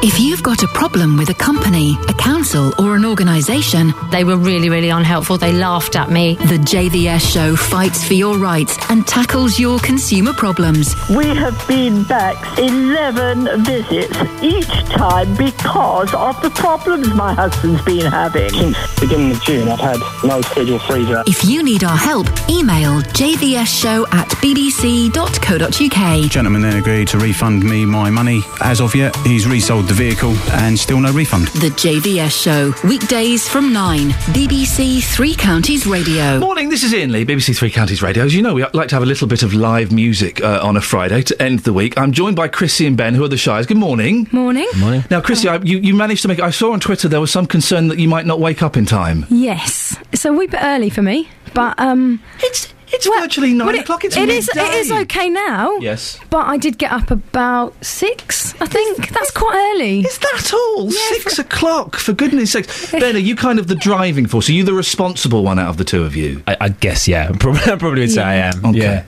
[0.01, 4.37] If you've got a problem with a company, a council, or an organisation, They were
[4.37, 5.39] really, really unhelpful.
[5.39, 6.37] They laughed at me.
[6.37, 10.95] the JVS show fights for your rights and tackles your consumer problems.
[11.11, 18.07] We have been back 11 visits, each time because of the problems my husband's been
[18.07, 18.51] having.
[18.51, 21.25] Since beginning of June, I've had no schedule freezer.
[21.27, 26.31] If you need our help, email jvsshow at bbc.co.uk.
[26.31, 28.43] Gentleman then agreed to refund me my money.
[28.61, 31.49] As of yet, he's resold the vehicle and still no refund.
[31.49, 36.39] The JVS show, weekdays from 9, BBC Three Counties Radio.
[36.39, 38.25] Morning, this is Iain Lee, BBC Three Counties Radio.
[38.25, 40.77] As you know, we like to have a little bit of live music uh, on
[40.77, 41.97] a Friday to end the week.
[41.99, 43.65] I'm joined by Chrissy and Ben, who are the Shires.
[43.67, 44.29] Good morning.
[44.31, 44.69] Morning.
[44.77, 45.05] Morning.
[45.11, 46.41] Now, Chrissy, I, you, you managed to make.
[46.41, 48.85] I saw on Twitter there was some concern that you might not wake up in
[48.85, 49.25] time.
[49.31, 49.97] Yes.
[50.13, 53.83] It's a wee bit early for me, but um, it's it's virtually nine well, it-
[53.83, 54.05] o'clock.
[54.05, 54.49] It's it is.
[54.49, 54.79] It midday.
[54.79, 55.77] is okay now.
[55.79, 56.19] Yes.
[56.31, 58.55] But I did get up about six.
[58.61, 60.01] I think that's quite early.
[60.01, 60.91] Is that all?
[60.91, 62.91] Six o'clock, for goodness sakes.
[62.93, 64.49] Ben, are you kind of the driving force?
[64.49, 66.43] Are you the responsible one out of the two of you?
[66.47, 67.31] I, I guess, yeah.
[67.41, 68.65] Probably, I probably would say I am.
[68.65, 68.79] Okay.
[68.79, 69.05] Yeah.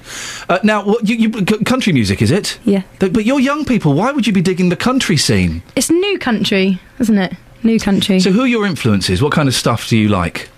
[0.49, 1.31] Uh, now, what, you, you,
[1.65, 2.59] country music, is it?
[2.65, 2.83] Yeah.
[2.99, 3.95] But, but you're young people.
[3.95, 5.63] Why would you be digging the country scene?
[5.77, 7.35] It's new country, isn't it?
[7.63, 8.21] New country.
[8.21, 9.23] So, who are your influences?
[9.23, 10.49] What kind of stuff do you like?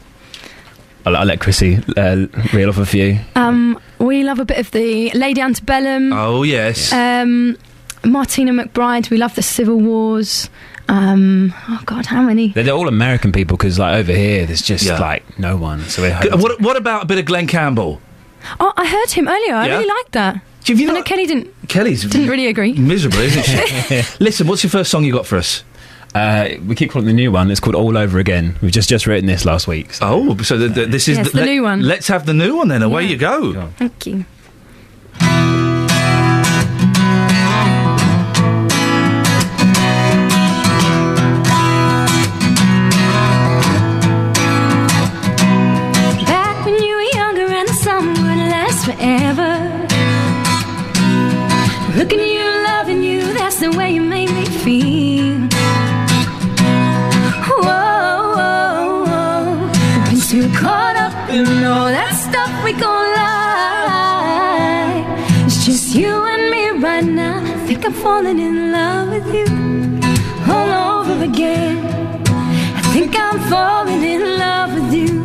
[1.05, 3.19] I'll, I'll let Chrissy uh, reel off a few.
[3.37, 6.13] Um, we love a bit of the Lady Antebellum.
[6.13, 6.93] Oh, yes.
[6.93, 7.57] Um,
[8.05, 9.11] Martina McBride.
[9.11, 10.49] We love the Civil Wars.
[10.89, 12.49] Um, oh God, how many?
[12.49, 14.99] They're, they're all American people because, like, over here, there's just, Yeah.
[14.99, 15.81] like, no one.
[15.83, 18.01] So we're G- What, what about a bit of Glen Campbell?
[18.59, 19.55] Oh, I heard him earlier.
[19.55, 19.77] I Yeah?
[19.79, 20.41] really liked that.
[20.67, 22.73] Have you I know Kelly didn't Kelly's didn't really agree.
[22.75, 24.03] miserable, isn't she?
[24.25, 25.65] Listen, what's your first song you got for us?
[26.15, 27.51] Uh, we keep calling it the new one.
[27.51, 28.57] It's called All Over Again.
[28.61, 29.95] We've just just written this last week.
[29.95, 30.07] So.
[30.07, 31.81] Oh, so the, the, this is Yes, the new one.
[31.81, 32.83] Let's have the new one then.
[32.83, 33.69] Away you go.
[33.79, 34.25] Thank you.
[68.23, 70.01] Falling in love with you
[70.49, 71.85] all over again.
[72.77, 75.22] I think I'm falling in love with you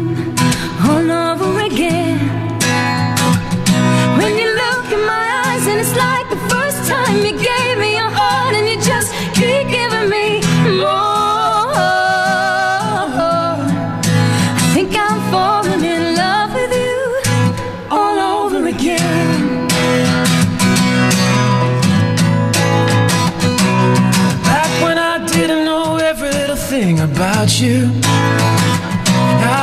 [27.47, 27.89] about you.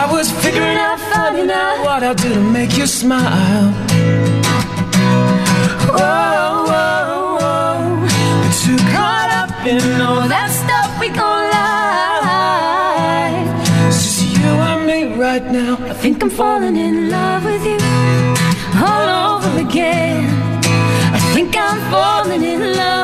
[0.00, 3.72] I was figuring out, finding out what I'll do to make you smile.
[5.96, 8.06] Whoa, whoa, whoa.
[8.42, 11.74] But too caught up in all that stuff we gon' lie.
[13.88, 15.76] It's just you and me right now.
[15.80, 17.80] I think I'm falling in love with you
[18.82, 20.24] all over again.
[21.12, 23.03] I think I'm falling in love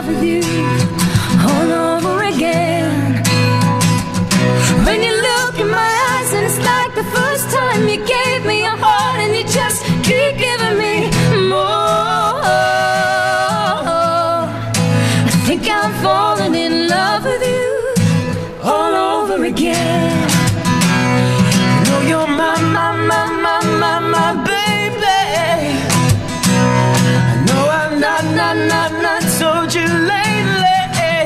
[28.54, 31.22] not, not, not, told you lately.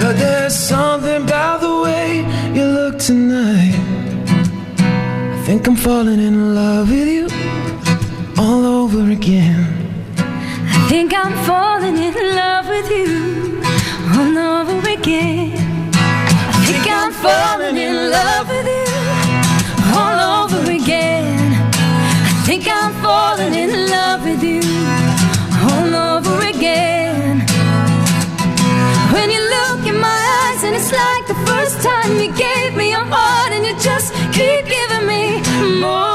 [0.00, 2.08] But there's something about the way
[2.54, 3.74] you look tonight.
[5.34, 7.28] I think I'm falling in love with you
[8.36, 9.64] all over again.
[10.18, 13.62] I think I'm falling in love with you
[14.14, 15.52] all over again.
[15.94, 18.90] I think I'm falling in love with you
[19.96, 21.52] all over again.
[22.24, 25.09] I think I'm falling in love with you
[26.60, 27.38] again.
[29.14, 32.90] When you look in my eyes, and it's like the first time you gave me
[32.90, 35.40] your heart, and you just keep giving me
[35.80, 36.09] more.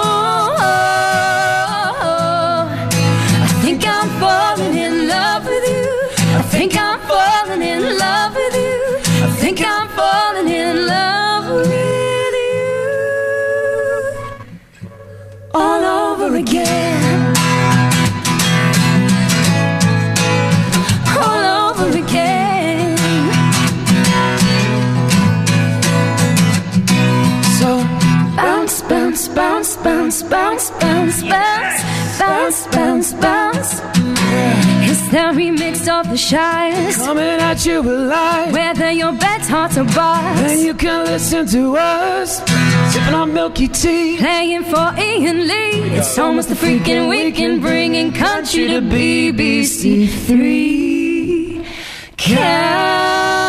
[30.36, 31.82] Bounce, bounce, bounce,
[32.20, 33.72] bounce, bounce, bounce.
[34.90, 36.98] It's the remix of the Shires.
[36.98, 38.52] Coming at you alive.
[38.52, 40.42] Whether your bed's hot or bars.
[40.42, 42.44] Then you can listen to us.
[42.92, 44.18] Sipping on milky tea.
[44.18, 45.98] Playing for Iain Lee.
[45.98, 51.66] It's almost a freaking weekend, bringing country to BBC Three
[52.18, 53.46] counties.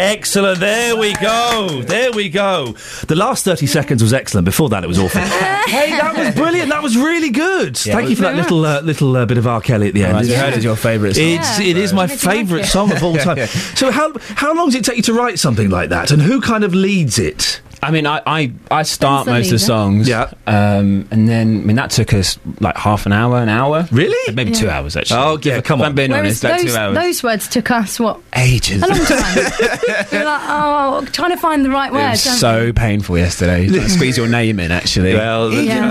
[0.00, 0.60] Excellent.
[0.60, 1.82] There we go.
[1.84, 2.72] There we go.
[3.06, 4.46] The last 30 seconds was excellent.
[4.46, 5.20] Before that, it was awful.
[5.20, 6.70] hey, that was brilliant.
[6.70, 7.84] That was really good.
[7.84, 9.60] Yeah, Thank you for that little uh, little uh, bit of R.
[9.60, 10.14] Kelly at the end.
[10.14, 11.24] Right, so heard it's your favourite song.
[11.24, 11.66] It's, Yeah.
[11.66, 13.46] it is my Did you like favourite song of all time.
[13.46, 16.40] so how how long does it take you to write something like that, and who
[16.40, 17.60] kind of leads it?
[17.82, 20.08] I mean, I, I, I start most of the songs.
[20.08, 20.30] Yeah.
[20.46, 23.86] Um, and then, I mean, that took us like half an hour, an hour.
[23.90, 24.34] Really?
[24.34, 24.58] Maybe Yeah.
[24.58, 25.18] two hours, actually.
[25.20, 25.88] Oh, yeah, come If on.
[25.90, 26.94] I'm being Whereas honest, like those, two hours.
[26.96, 28.82] those words took us, what, Ages.
[28.82, 29.36] a long time?
[30.12, 32.26] You're like, oh, trying to find the right It was words.
[32.26, 33.66] aren't so painful yesterday.
[33.66, 35.14] Trying to squeeze your name in, actually.
[35.14, 35.90] Well, Yeah.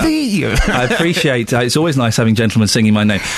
[0.68, 1.52] I appreciate.
[1.54, 3.22] Uh, it's always nice having gentlemen singing my name.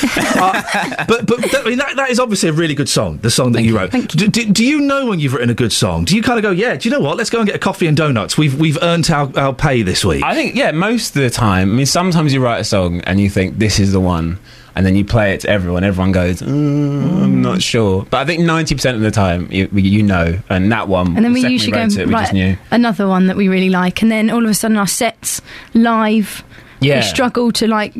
[0.41, 3.17] Uh, but but that, I mean, that, that is obviously a really good song.
[3.21, 3.91] The song that you wrote.
[3.91, 6.05] Do, do, do you know when you've written a good song?
[6.05, 6.75] Do you kind of go, yeah?
[6.75, 7.17] Do you know what?
[7.17, 8.37] Let's go and get a coffee and donuts.
[8.41, 10.23] We've we've earned our, our pay this week.
[10.23, 11.69] I think, yeah, most of the time.
[11.69, 14.39] I mean, sometimes you write a song and you think this is the one,
[14.75, 15.83] and then you play it to everyone.
[15.83, 19.69] Everyone goes, "Mm, "I'm not sure," but I think ninety percent of the time you
[19.73, 21.15] you know, and that one.
[21.15, 22.57] And then the we second usually go wrote it, we just right knew.
[22.71, 25.39] another one that we really like, and then all of a sudden our sets
[25.75, 26.43] live,
[26.79, 26.95] Yeah.
[26.95, 27.93] we struggle to like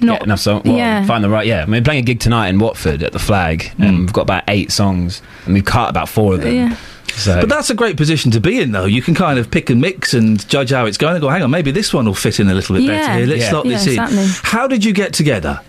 [0.00, 0.62] not Get enough song.
[0.64, 1.04] Well, yeah.
[1.06, 1.46] find the right.
[1.46, 4.22] Yeah, I mean, playing a gig tonight in Watford at the Flag, and we've got
[4.22, 6.54] about eight songs, and we've cut about four of them.
[6.54, 6.76] Yeah.
[7.18, 8.84] So, But that's a great position to be in, though.
[8.84, 11.42] You can kind of pick and mix and judge how it's going and go, hang
[11.42, 12.92] on, maybe this one will fit in a little bit Yeah.
[13.06, 13.26] better here.
[13.26, 13.50] Let's Yeah.
[13.50, 14.18] slot Yeah, this exactly.
[14.22, 14.28] in.
[14.42, 15.60] How did you get together?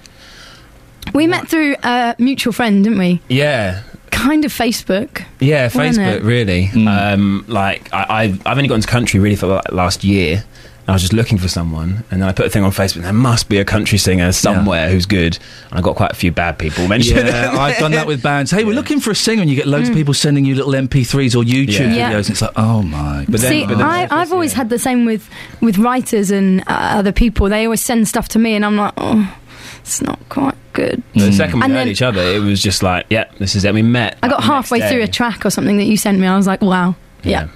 [1.13, 3.21] We met through a mutual friend, didn't we?
[3.29, 5.23] yeah, Kind of Facebook.
[5.39, 6.65] Yeah, Facebook, really.
[6.65, 6.87] Hmm.
[6.87, 10.43] Um, like, I, I've, I've only got into country really for like, last year.
[10.89, 13.03] I was just looking for someone, and then I put a thing on Facebook.
[13.03, 15.37] There must be a country singer somewhere who's good.
[15.69, 17.27] And I got quite a few bad people mentioned.
[17.27, 18.51] Yeah, I've done that with bands.
[18.51, 20.73] Hey, we're looking for a singer, and you get loads of people sending you little
[20.73, 22.11] MP3s or YouTube Yeah.
[22.11, 23.25] videos, and it's like, oh my.
[23.29, 25.29] But then- See, but then- I, I've always had the same with
[25.61, 26.65] with writers and uh,
[26.99, 27.49] other people.
[27.49, 29.35] They always send stuff to me, and I'm like, oh,
[29.81, 31.01] it's not quite good.
[31.15, 33.65] The second we And heard then- each other, it was just like, yeah, this is
[33.65, 33.73] it.
[33.73, 34.17] We met.
[34.23, 36.27] I got like, the next halfway through a track or something that you sent me.
[36.27, 37.47] I was like, wow, yeah,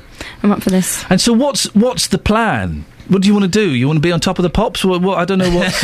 [0.43, 1.03] I'm up for this.
[1.09, 2.85] And so, what's what's the plan?
[3.07, 3.69] What do you want to do?
[3.73, 4.83] You want to be on top of the pops?
[4.85, 5.73] What, what I don't know what.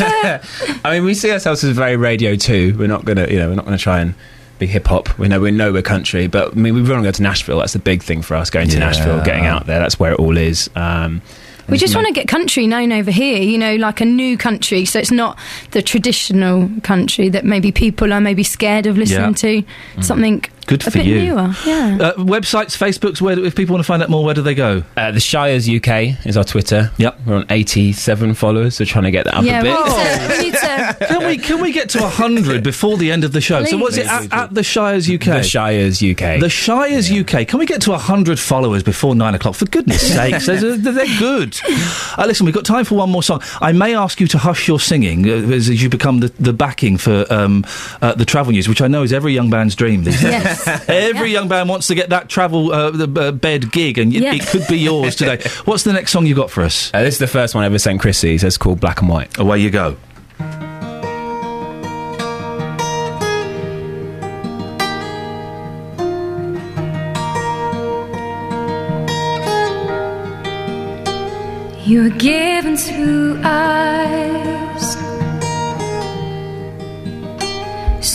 [0.84, 2.74] I mean, we see ourselves as very radio too.
[2.78, 4.14] We're not gonna, you know, we're not gonna try and
[4.58, 5.18] be hip hop.
[5.18, 7.58] We know we know we're country, but I mean, we want to go to Nashville.
[7.58, 8.50] That's the big thing for us.
[8.50, 8.80] Going to Yeah.
[8.86, 9.78] Nashville, getting out there.
[9.78, 10.68] That's where it all is.
[10.76, 11.22] Um,
[11.68, 14.84] We just want to get country known over here, you know, like a new country.
[14.84, 15.38] So it's not
[15.70, 19.62] the traditional country that maybe people are maybe scared of listening Yeah.
[20.00, 20.02] to.
[20.02, 21.20] Something Good a for bit you.
[21.22, 21.54] newer.
[21.66, 21.98] Yeah.
[22.00, 23.20] Uh, websites, Facebooks.
[23.20, 24.82] Where do- if people want to find out more, where do they go?
[24.96, 26.90] Uh, the Shires UK is our Twitter.
[26.96, 27.18] Yep.
[27.26, 29.78] We're on 87 followers, so trying to get that up yeah, a we bit.
[29.78, 30.96] need, to, we need to.
[31.10, 33.64] Can we can we get to hundred before the end of the show?
[33.64, 35.20] So what's it at, at the Shires UK?
[35.24, 36.40] The Shires UK.
[36.40, 37.46] The Shires UK.
[37.46, 39.54] Can we get to 100 followers before nine o'clock?
[39.56, 41.58] For goodness sakes, they're, they're good.
[42.16, 43.42] Uh, listen, we've got time for one more song.
[43.60, 46.52] I may ask you to hush your singing uh, as, as you become the, the
[46.52, 47.64] backing for um,
[48.02, 50.30] uh, the travel news, which I know is every young band's dream these days.
[50.32, 50.59] Yes.
[50.88, 54.20] Every young band wants to get that travel uh, the, uh, bed gig, and y-
[54.36, 55.42] it could be yours today.
[55.64, 56.90] What's the next song you got for us?
[56.92, 58.44] Uh, this is the first one I ever sent Chrissy's.
[58.44, 59.38] It's called Black and White.
[59.38, 59.96] Away you go.
[71.84, 74.59] You're given to eyes,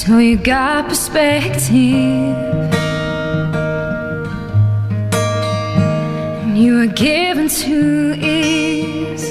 [0.06, 1.74] so you got perspective.
[6.44, 9.24] And you were given two ears,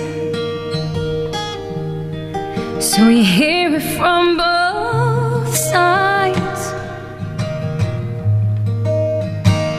[2.85, 6.63] so you hear it from both sides.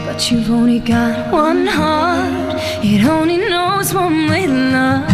[0.05, 5.13] But you've only got one heart, it only knows one way to love.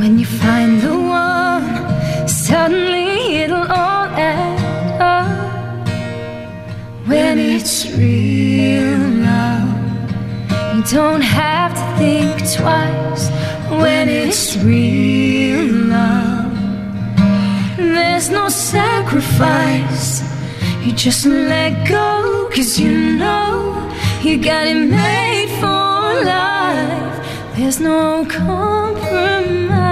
[0.00, 3.05] When you find the one, suddenly
[7.06, 9.68] When it's real love,
[10.74, 13.30] you don't have to think twice.
[13.70, 16.52] When it's real love,
[17.76, 20.22] there's no sacrifice.
[20.84, 23.88] You just let go, cause you know
[24.22, 27.56] you got it made for life.
[27.56, 29.85] There's no compromise.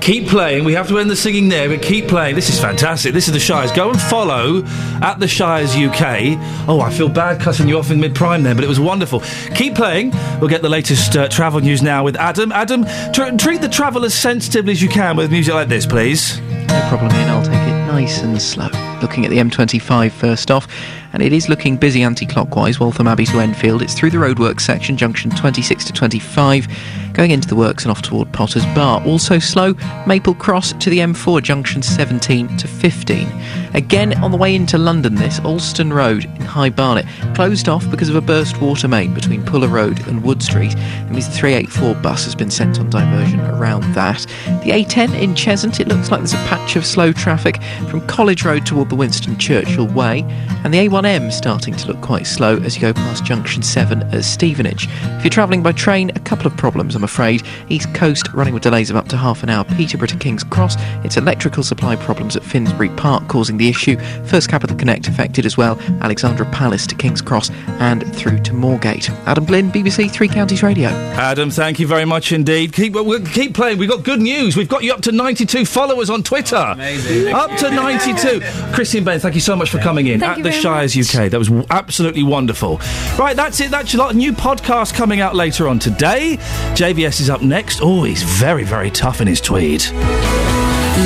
[0.00, 0.64] Keep playing.
[0.64, 2.34] We have to end the singing there, but keep playing.
[2.34, 3.12] This is fantastic.
[3.12, 3.70] This is the Shires.
[3.70, 4.62] Go and follow
[5.02, 6.38] at the Shires UK.
[6.68, 9.20] Oh, I feel bad cutting you off in mid prime there, but it was wonderful.
[9.54, 10.10] Keep playing.
[10.40, 12.50] We'll get the latest uh, travel news now with Adam.
[12.50, 16.40] Adam, tr- treat the travel as sensitively as you can with music like this, please.
[16.40, 17.28] No problem, Iain.
[17.28, 18.68] I'll take it nice and slow.
[19.02, 20.66] Looking at the M25 first off,
[21.12, 23.82] and it is looking busy anti-clockwise, Waltham Abbey to Enfield.
[23.82, 26.68] It's through the roadworks section, junction 26 to 25,
[27.12, 29.04] going into the works and off toward Potter's Bar.
[29.04, 29.74] Also slow,
[30.06, 33.28] Maple Cross to the M4, junction 17 to 15.
[33.74, 38.08] Again, on the way into London, this Alston Road in High Barnet closed off because
[38.08, 40.74] of a burst water main between Puller Road and Wood Street.
[40.74, 44.20] That means the 384 bus has been sent on diversion around that.
[44.64, 48.44] The A10 in Cheshunt, it looks like there's a patch of slow traffic from College
[48.44, 50.22] Road toward the Winston Churchill Way,
[50.64, 54.22] and the A1M starting to look quite slow as you go past junction 7 at
[54.22, 54.86] Stevenage.
[54.90, 57.42] If you're travelling by train, a couple of problems I'm afraid.
[57.70, 59.64] East Coast running with delays of up to half an hour.
[59.64, 60.76] Peterborough to King's Cross.
[61.02, 63.96] It's electrical supply problems at Finsbury Park causing the issue.
[64.26, 65.78] First Capital Connect affected as well.
[66.02, 69.08] Alexandra Palace to King's Cross and through to Moorgate.
[69.26, 70.90] Adam Glynn, BBC Three Counties Radio.
[70.90, 72.74] Adam, thank you very much indeed.
[72.74, 73.78] Keep we'll keep playing.
[73.78, 74.54] We've got good news.
[74.54, 76.56] We've got you up to 92 followers on Twitter.
[76.56, 77.32] amazing.
[77.32, 78.40] Up to 92.
[78.74, 80.62] Christian Ben, thank you so much for coming in Thank at you the very
[80.96, 81.30] UK.
[81.30, 82.78] That was absolutely wonderful.
[83.18, 83.70] Right, that's it.
[83.70, 84.14] That's a lot.
[84.14, 86.36] New podcast coming out later on today.
[86.74, 87.80] JVS is up next.
[87.82, 89.82] Oh, he's very, very tough in his tweed.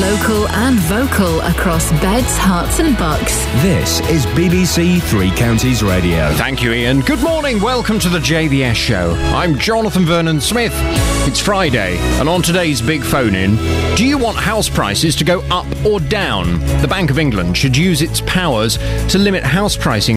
[0.01, 3.45] Local and vocal across beds, Herts, and bucks.
[3.63, 6.33] This is BBC Three Counties Radio.
[6.33, 7.01] Thank you, Iain.
[7.03, 7.61] Good morning.
[7.61, 9.13] Welcome to the JVS show.
[9.37, 10.73] I'm Jonathan Vernon Smith.
[11.29, 13.55] It's Friday, and on today's big phone in,
[13.95, 16.59] do you want house prices to go up or down?
[16.83, 18.79] The Bank of England should use its powers
[19.13, 20.13] to limit house pricing.